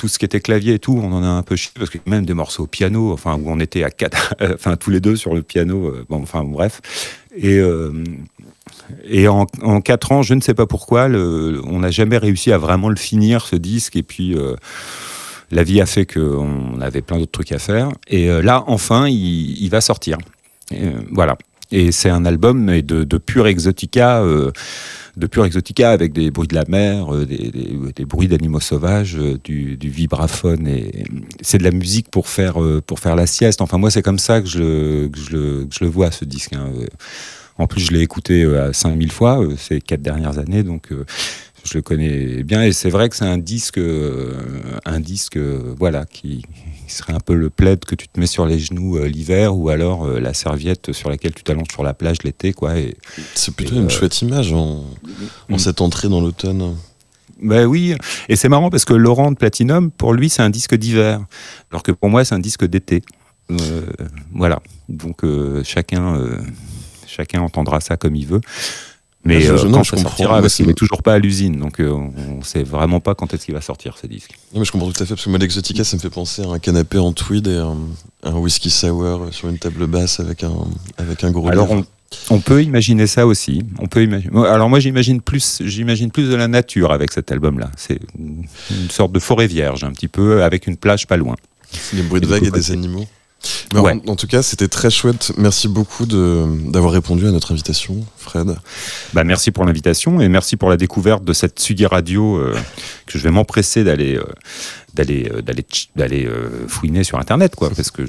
tout 0.01 0.09
ce 0.09 0.19
qui 0.19 0.24
était 0.24 0.41
clavier 0.41 0.74
et 0.74 0.78
tout, 0.78 0.99
on 0.99 1.12
en 1.12 1.23
a 1.23 1.27
un 1.27 1.43
peu 1.43 1.57
chié 1.57 1.73
parce 1.78 1.91
que 1.91 1.99
même 2.07 2.24
des 2.24 2.32
morceaux 2.32 2.62
au 2.62 2.66
piano, 2.66 3.12
enfin 3.12 3.35
où 3.35 3.51
on 3.51 3.61
était 3.61 3.85
à 3.85 3.91
quatre, 3.91 4.35
enfin 4.55 4.77
tous 4.77 4.89
les 4.89 4.99
deux 5.01 5.15
sur 5.15 5.35
le 5.35 5.43
piano. 5.43 5.89
euh, 5.89 6.07
bon, 6.09 6.23
enfin 6.23 6.43
bref. 6.43 6.81
Et 7.37 7.59
euh, 7.59 7.93
et 9.05 9.28
en, 9.28 9.47
en 9.62 9.81
quatre 9.82 10.12
ans, 10.12 10.23
je 10.23 10.32
ne 10.32 10.41
sais 10.41 10.55
pas 10.55 10.65
pourquoi, 10.66 11.05
on 11.05 11.81
n'a 11.81 11.91
jamais 11.91 12.16
réussi 12.16 12.51
à 12.51 12.57
vraiment 12.57 12.89
le 12.89 12.97
finir 12.97 13.47
ce 13.47 13.57
disque. 13.57 13.95
Et 13.97 14.03
puis 14.03 14.35
euh, 14.35 14.57
la 15.51 15.62
vie 15.62 15.81
a 15.81 15.86
fait 15.86 16.06
qu'on 16.06 16.81
avait 16.81 17.02
plein 17.02 17.18
d'autres 17.18 17.32
trucs 17.32 17.52
à 17.52 17.59
faire. 17.59 17.90
Et 18.09 18.31
euh, 18.31 18.43
là, 18.43 18.64
enfin, 18.66 19.09
il, 19.09 19.68
va 19.68 19.81
sortir. 19.81 20.18
Et, 20.70 20.85
euh, 20.85 20.93
voilà. 21.10 21.36
Et 21.72 21.93
c'est 21.93 22.10
un 22.10 22.24
album 22.24 22.66
de, 22.66 23.05
de 23.05 23.18
pure 23.18 23.47
exotica, 23.47 24.22
euh, 24.22 24.51
de 25.16 25.27
pure 25.27 25.44
exotica 25.44 25.90
avec 25.90 26.12
des 26.12 26.31
bruits 26.32 26.48
de 26.48 26.55
la 26.55 26.64
mer, 26.66 27.06
des, 27.27 28.05
bruits 28.05 28.27
d'animaux 28.27 28.59
sauvages, 28.60 29.16
du, 29.44 29.78
vibraphone. 29.81 30.66
Et 30.66 31.05
c'est 31.43 31.59
de 31.59 31.64
la 31.64 31.70
musique 31.70 32.10
pour 32.10 32.28
faire 32.28 32.56
pour 32.86 32.98
faire 32.98 33.14
la 33.14 33.27
sieste. 33.27 33.60
Enfin, 33.60 33.78
moi, 33.78 33.90
c'est 33.90 34.02
comme 34.02 34.18
ça 34.18 34.40
que 34.40 34.48
je 34.48 34.59
le, 34.59 35.09
que 35.12 35.20
je 35.20 35.31
le, 35.31 35.68
je 35.70 35.85
le 35.85 35.90
vois 35.90 36.10
ce 36.10 36.24
disque. 36.24 36.55
hein. 36.55 36.70
En 37.56 37.66
plus, 37.66 37.82
je 37.82 37.93
l'ai 37.93 38.01
écouté 38.01 38.43
à 38.56 38.72
5000 38.72 39.12
fois 39.12 39.40
ces 39.56 39.81
quatre 39.81 40.02
dernières 40.02 40.39
années, 40.39 40.62
donc. 40.64 40.89
Je 41.65 41.74
le 41.74 41.82
connais 41.82 42.43
bien 42.43 42.62
et 42.62 42.73
c'est 42.73 42.91
vrai 42.91 43.09
que 43.09 43.16
c'est 43.16 43.24
un 43.24 43.39
disque, 43.39 43.78
euh, 43.78 44.35
un 44.85 45.01
disque, 45.01 45.37
euh, 45.37 45.74
voilà, 45.78 46.05
qui, 46.07 46.43
qui 46.87 46.95
serait 46.95 47.12
un 47.12 47.20
peu 47.20 47.35
le 47.35 47.51
plaid 47.51 47.85
que 47.85 47.95
tu 47.95 48.09
te 48.09 48.19
mets 48.19 48.27
sur 48.27 48.47
les 48.47 48.59
genoux 48.59 48.97
euh, 48.97 49.07
l'hiver 49.07 49.57
ou 49.57 49.69
alors 49.69 50.07
la 50.07 50.35
serviette 50.35 50.93
sur 50.93 51.11
laquelle 51.11 51.35
tu 51.35 51.43
t'allonges 51.43 51.73
sur 51.73 51.82
la 51.82 51.95
plage 51.95 52.23
l'été, 52.24 52.53
quoi. 52.53 52.74
C'est 53.35 53.55
plutôt 53.55 53.74
Et, 53.74 53.78
une 53.78 53.91
chouette 53.91 54.20
image 54.23 54.53
en, 54.53 54.85
en 55.51 55.55
mm. 55.55 55.59
cette 55.59 55.81
entrée 55.81 56.09
dans 56.09 56.20
l'automne. 56.20 56.77
ben 57.43 57.66
oui, 57.66 57.95
et 58.28 58.37
c'est 58.37 58.49
marrant 58.49 58.70
parce 58.70 58.85
que 58.85 58.95
Laurent 58.95 59.31
de 59.31 59.37
Platinum, 59.37 59.91
pour 59.91 60.12
lui, 60.12 60.31
c'est 60.31 60.43
un 60.43 60.51
disque 60.51 60.74
d'hiver, 60.74 61.20
alors 61.70 61.82
que 61.82 61.93
pour 61.93 62.09
moi, 62.09 62.24
c'est 62.24 62.35
un 62.35 62.41
disque 62.41 62.65
d'été. 62.65 63.03
Voilà, 64.32 64.62
donc 64.89 65.23
chacun, 65.65 66.23
chacun 67.07 67.41
entendra 67.41 67.81
ça 67.81 67.97
comme 67.97 68.15
il 68.15 68.27
veut. 68.27 68.41
Mais 69.25 69.41
Je- 69.43 69.53
euh, 69.53 69.57
je- 69.59 69.67
non, 69.67 69.79
quand 69.79 69.83
je 69.85 69.91
ça 69.91 69.97
comprends. 69.97 70.11
sortira, 70.11 70.41
parce 70.41 70.55
qu'il 70.55 70.65
c'est- 70.65 70.71
est 70.71 70.75
toujours 70.75 71.03
pas 71.03 71.13
à 71.15 71.19
l'usine, 71.19 71.59
donc 71.59 71.79
euh, 71.81 71.91
on 71.93 72.43
sait 72.43 72.63
vraiment 72.63 73.01
pas 73.01 73.15
quand 73.15 73.35
est-ce 73.35 73.45
qu'il 73.45 73.55
va 73.55 73.61
sortir 73.61 73.97
ce 74.01 74.07
disque. 74.07 74.31
Non, 74.55 74.61
mais 74.61 74.65
je 74.65 74.73
comprends 74.73 74.91
tout 74.91 75.03
à 75.03 75.05
fait, 75.05 75.15
parce 75.15 75.25
que 75.25 75.29
moi, 75.31 75.39
l'Exotica, 75.39 75.85
ça 75.85 75.97
me 75.97 76.01
fait 76.01 76.09
penser 76.09 76.43
à 76.43 76.49
un 76.49 76.59
canapé 76.59 76.97
en 76.99 77.13
tweed 77.13 77.47
et 77.47 77.57
un, 77.57 77.77
un 78.23 78.35
whisky 78.37 78.71
sour 78.71 79.29
sur 79.31 79.49
une 79.51 79.59
table 79.59 79.87
basse 79.87 80.21
avec 80.21 80.43
un, 80.43 80.53
avec 80.97 81.23
un 81.23 81.31
gros 81.33 81.49
Alors 81.51 81.71
on, 81.71 81.85
on 82.31 82.41
peut 82.41 82.63
imaginer 82.63 83.07
ça 83.07 83.27
aussi. 83.27 83.63
On 83.79 83.87
peut 83.89 84.03
imaginer. 84.03 84.35
Alors 84.47 84.71
moi 84.71 84.81
j'imagine 84.81 85.21
plus, 85.21 85.61
j'imagine 85.65 86.11
plus 86.11 86.29
de 86.31 86.35
la 86.35 86.49
nature 86.49 86.91
avec 86.91 87.13
cet 87.13 87.31
album-là. 87.31 87.71
C'est 87.77 88.01
une 88.19 88.91
sorte 88.91 89.13
de 89.13 89.19
forêt 89.19 89.47
vierge, 89.49 89.85
un 89.85 89.93
petit 89.93 90.09
peu, 90.09 90.43
avec 90.43 90.67
une 90.67 90.77
plage 90.79 91.07
pas 91.07 91.19
loin. 91.19 91.37
Les 91.93 92.03
bruits 92.03 92.23
de 92.23 92.27
vagues 92.27 92.47
et 92.47 92.51
des 92.51 92.73
animaux. 92.73 93.05
Mais 93.73 93.81
Ouais. 93.81 94.01
en, 94.07 94.12
en 94.12 94.17
tout 94.17 94.27
cas, 94.27 94.43
c'était 94.43 94.69
très 94.69 94.91
chouette. 94.91 95.33
Merci 95.37 95.69
beaucoup 95.69 96.05
d'avoir 96.07 96.93
répondu 96.93 97.27
à 97.27 97.31
notre 97.31 97.53
invitation, 97.53 98.05
Fred. 98.19 98.57
Bah, 99.15 99.25
merci 99.25 99.51
pour 99.51 99.65
l'invitation 99.65 100.21
et 100.21 100.29
merci 100.29 100.57
pour 100.57 100.69
la 100.71 100.77
découverte 100.77 101.25
de 101.25 101.33
cette 101.33 101.59
Sugi 101.61 101.87
Radio 101.87 102.37
euh, 102.37 102.55
que 103.07 103.19
je 103.19 103.23
vais 103.25 103.31
m'empresser 103.31 103.85
d'aller 103.85 104.17
euh, 104.17 104.25
d'aller 104.95 105.31
euh, 105.33 105.41
d'aller 105.41 105.62
tch- 105.62 105.89
d'aller 105.97 106.27
euh, 106.27 106.67
fouiner 106.67 107.05
sur 107.05 107.19
internet 107.21 107.55
quoi 107.55 107.71
parce 107.71 107.93
que 107.93 108.03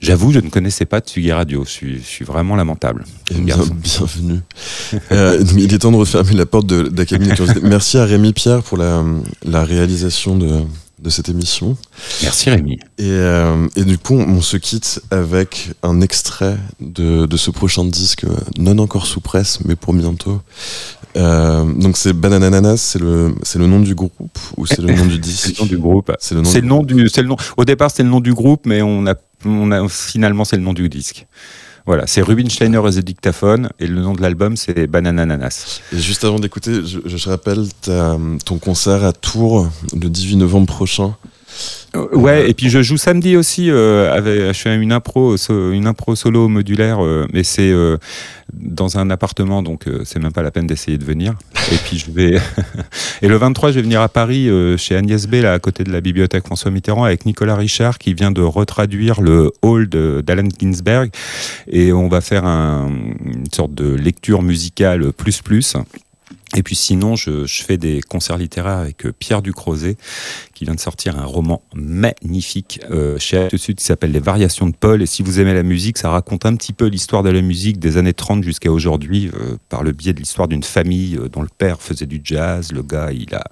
j'avoue 0.00 0.32
je 0.32 0.40
ne 0.40 0.50
connaissais 0.50 0.84
pas 0.84 1.00
de 1.00 1.08
Sugi 1.08 1.30
Radio 1.30 1.64
je 1.64 1.70
suis, 1.70 1.98
je 1.98 2.04
suis 2.06 2.24
vraiment 2.24 2.56
lamentable 2.56 3.04
Et 3.30 3.34
bien- 3.34 3.56
bienvenue. 3.72 4.40
Euh, 5.12 5.42
il 5.56 5.72
est 5.72 5.78
temps 5.78 5.92
de 5.92 5.96
refermer 5.96 6.32
la 6.34 6.44
porte 6.46 6.66
de, 6.66 6.82
de 6.88 6.96
la 6.98 7.06
cabine 7.06 7.28
de. 7.34 7.60
Merci 7.66 7.98
à 7.98 8.04
Rémi 8.04 8.32
Pierre 8.32 8.62
pour 8.64 8.76
la, 8.78 9.04
la 9.44 9.64
réalisation 9.64 10.36
de, 10.36 10.62
de 11.04 11.10
cette 11.10 11.28
émission. 11.28 11.76
merci 12.22 12.50
Rémi 12.50 12.78
Et, 12.98 13.02
euh, 13.04 13.68
et 13.76 13.84
du 13.84 13.98
coup, 13.98 14.14
on 14.14 14.40
se 14.40 14.56
quitte 14.56 15.00
avec 15.10 15.70
un 15.82 16.00
extrait 16.00 16.56
de, 16.80 17.26
de 17.26 17.36
ce 17.36 17.50
prochain 17.50 17.84
disque, 17.84 18.24
non 18.58 18.78
encore 18.78 19.06
sous 19.06 19.20
presse, 19.20 19.58
mais 19.64 19.76
pour 19.76 19.92
bientôt. 19.94 20.40
Euh, 21.16 21.64
donc 21.74 21.96
c'est 21.96 22.12
Bananananas, 22.12 22.78
c'est 22.78 22.98
le, 22.98 23.34
c'est 23.42 23.58
le 23.60 23.66
nom 23.68 23.78
du 23.80 23.94
groupe 23.94 24.12
ou 24.56 24.66
c'est 24.66 24.80
le 24.80 24.92
nom 24.94 25.04
du 25.06 25.12
c'est 25.14 25.18
disque 25.20 25.58
le 25.58 25.62
nom 25.62 25.66
du 25.66 25.78
groupe 25.78 26.10
C'est 26.18 26.34
le 26.34 26.40
nom 26.40 26.50
c'est 26.50 26.60
du- 26.60 26.62
le 26.62 26.68
nom 26.68 26.82
du 26.82 27.08
c'est 27.08 27.22
le 27.22 27.28
nom 27.28 27.36
au 27.56 27.64
départ 27.64 27.90
c'était 27.90 28.02
le 28.02 28.08
nom 28.08 28.18
du 28.20 28.34
groupe 28.34 28.62
mais 28.66 28.82
on 28.82 29.06
a 29.06 29.14
on 29.44 29.70
a 29.70 29.88
finalement 29.88 30.44
c'est 30.44 30.56
le 30.56 30.62
nom 30.62 30.72
du 30.72 30.88
disque 30.88 31.26
voilà 31.86 32.06
c'est 32.06 32.22
Rubinsteiner 32.22 32.80
et 32.88 32.90
the 32.90 33.04
Dictaphone 33.04 33.68
et 33.78 33.86
le 33.86 34.00
nom 34.00 34.14
de 34.14 34.22
l'album 34.22 34.56
c'est 34.56 34.86
Bananananas 34.86 35.80
Et 35.92 35.98
juste 35.98 36.24
avant 36.24 36.38
d'écouter, 36.38 36.80
je, 36.84 37.28
rappelle 37.28 37.66
ton 37.82 38.58
concert 38.58 39.04
à 39.04 39.12
Tours 39.12 39.68
le 39.92 40.08
18 40.08 40.36
novembre 40.36 40.66
prochain. 40.66 41.16
Euh, 41.96 42.06
Ouais, 42.12 42.50
et 42.50 42.54
puis 42.54 42.70
je 42.70 42.82
joue 42.82 42.96
samedi 42.96 43.36
aussi. 43.36 43.70
euh, 43.70 44.52
je 44.52 44.58
fais 44.58 44.74
une 44.76 44.92
impro, 44.92 45.36
une 45.48 45.86
impro 45.86 46.16
solo 46.16 46.48
modulaire, 46.48 47.04
euh, 47.04 47.26
mais 47.32 47.44
c'est 47.44 47.70
euh, 47.70 47.96
dans 48.52 48.98
un 48.98 49.10
appartement, 49.10 49.62
donc 49.62 49.86
euh, 49.86 50.02
c'est 50.04 50.18
même 50.18 50.32
pas 50.32 50.42
la 50.42 50.50
peine 50.50 50.66
d'essayer 50.66 50.98
de 50.98 51.04
venir. 51.04 51.34
Et 51.72 51.76
puis 51.76 51.98
je 51.98 52.10
vais. 52.10 52.40
et 53.22 53.28
le 53.28 53.36
23, 53.36 53.70
je 53.70 53.76
vais 53.76 53.82
venir 53.82 54.00
à 54.00 54.08
Paris 54.08 54.48
euh, 54.48 54.76
chez 54.76 54.96
Agnès 54.96 55.26
B, 55.28 55.34
là 55.36 55.52
à 55.52 55.58
côté 55.60 55.84
de 55.84 55.92
la 55.92 56.00
bibliothèque 56.00 56.44
François 56.46 56.70
Mitterrand, 56.72 57.04
avec 57.04 57.26
Nicolas 57.26 57.56
Richard 57.56 57.98
qui 57.98 58.12
vient 58.14 58.32
de 58.32 58.42
retraduire 58.42 59.20
le 59.20 59.52
Hall 59.62 59.88
d'Allen 59.88 60.48
Ginsberg, 60.60 61.10
et 61.68 61.92
on 61.92 62.08
va 62.08 62.20
faire 62.20 62.44
un- 62.44 62.90
une 63.24 63.52
sorte 63.54 63.74
de 63.74 63.94
lecture 63.94 64.42
musicale 64.42 65.12
plus 65.12 65.40
plus. 65.42 65.76
Et 66.56 66.62
puis 66.62 66.76
sinon, 66.76 67.16
je, 67.16 67.46
fais 67.46 67.76
des 67.76 68.00
concerts 68.00 68.38
littéraires 68.38 68.78
avec 68.78 69.06
euh, 69.06 69.12
Pierre 69.12 69.42
Ducrozet, 69.42 69.96
qui 70.54 70.64
vient 70.64 70.74
de 70.74 70.80
sortir 70.80 71.18
un 71.18 71.24
roman 71.24 71.62
magnifique 71.74 72.80
euh, 72.90 73.18
chez 73.18 73.38
Actes 73.38 73.56
Sud 73.56 73.78
qui 73.78 73.84
s'appelle 73.84 74.12
Les 74.12 74.20
Variations 74.20 74.66
de 74.66 74.74
Paul. 74.74 75.02
Et 75.02 75.06
si 75.06 75.22
vous 75.22 75.40
aimez 75.40 75.54
la 75.54 75.62
musique, 75.62 75.98
ça 75.98 76.10
raconte 76.10 76.46
un 76.46 76.54
petit 76.54 76.72
peu 76.72 76.86
l'histoire 76.86 77.22
de 77.22 77.30
la 77.30 77.42
musique 77.42 77.78
des 77.78 77.96
années 77.96 78.14
30 78.14 78.44
jusqu'à 78.44 78.70
aujourd'hui, 78.70 79.30
euh, 79.34 79.56
par 79.68 79.82
le 79.82 79.92
biais 79.92 80.12
de 80.12 80.20
l'histoire 80.20 80.48
d'une 80.48 80.62
famille 80.62 81.18
dont 81.32 81.42
le 81.42 81.48
père 81.56 81.80
faisait 81.80 82.06
du 82.06 82.20
jazz. 82.22 82.72
Le 82.72 82.82
gars, 82.82 83.10
il 83.12 83.34
a... 83.34 83.44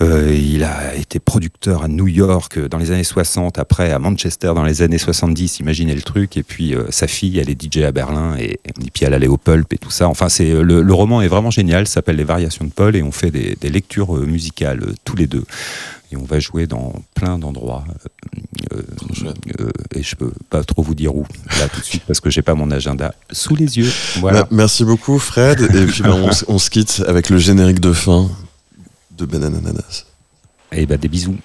euh, 0.00 0.32
il 0.32 0.62
a 0.64 0.94
été 0.94 1.18
producteur 1.18 1.82
à 1.82 1.88
New 1.88 2.06
York 2.06 2.56
euh, 2.58 2.68
dans 2.68 2.78
les 2.78 2.92
années 2.92 3.04
60, 3.04 3.58
après 3.58 3.90
à 3.92 3.98
Manchester 3.98 4.52
dans 4.54 4.62
les 4.64 4.82
années 4.82 4.98
70, 4.98 5.60
imaginez 5.60 5.94
le 5.94 6.02
truc. 6.02 6.36
Et 6.36 6.42
puis 6.42 6.74
euh, 6.74 6.84
sa 6.90 7.06
fille, 7.06 7.38
elle 7.38 7.50
est 7.50 7.60
DJ 7.60 7.78
à 7.78 7.92
Berlin, 7.92 8.36
et, 8.38 8.60
et 8.64 8.90
puis 8.92 9.04
elle 9.04 9.14
allait 9.14 9.26
au 9.26 9.36
Pulp 9.36 9.72
et 9.72 9.78
tout 9.78 9.90
ça. 9.90 10.08
Enfin, 10.08 10.28
c'est 10.28 10.52
le, 10.52 10.82
le 10.82 10.94
roman 10.94 11.20
est 11.20 11.28
vraiment 11.28 11.50
génial, 11.50 11.88
s'appelle 11.88 12.16
Les 12.16 12.24
Variations 12.24 12.64
de 12.64 12.70
Paul, 12.70 12.94
et 12.96 13.02
on 13.02 13.12
fait 13.12 13.30
des, 13.30 13.56
des 13.60 13.70
lectures 13.70 14.12
musicales 14.14 14.84
tous 15.04 15.16
les 15.16 15.26
deux. 15.26 15.44
Et 16.10 16.16
on 16.16 16.24
va 16.24 16.40
jouer 16.40 16.66
dans 16.66 16.94
plein 17.14 17.38
d'endroits. 17.38 17.84
euh, 18.72 18.82
euh, 19.24 19.32
euh, 19.60 19.68
et 19.94 20.02
je 20.02 20.16
peux 20.16 20.32
pas 20.48 20.62
trop 20.64 20.82
vous 20.82 20.94
dire 20.94 21.14
où, 21.14 21.26
là 21.60 21.68
tout 21.68 21.80
de 21.80 21.84
suite, 21.84 22.04
parce 22.06 22.20
que 22.20 22.30
j'ai 22.30 22.40
pas 22.40 22.54
mon 22.54 22.70
agenda 22.70 23.14
sous 23.30 23.54
les 23.54 23.76
yeux. 23.76 23.90
Voilà. 24.20 24.48
Merci 24.50 24.84
beaucoup, 24.84 25.18
Fred. 25.18 25.60
Et 25.60 25.84
puis 25.86 26.02
bah, 26.02 26.14
on, 26.14 26.30
on 26.54 26.58
se 26.58 26.70
quitte 26.70 27.02
avec 27.06 27.28
le 27.28 27.36
générique 27.36 27.80
de 27.80 27.92
fin 27.92 28.30
de 29.18 29.26
Bananananas. 29.26 30.06
Et 30.72 30.86
bah 30.86 30.96
des 30.96 31.08
bisous. 31.08 31.36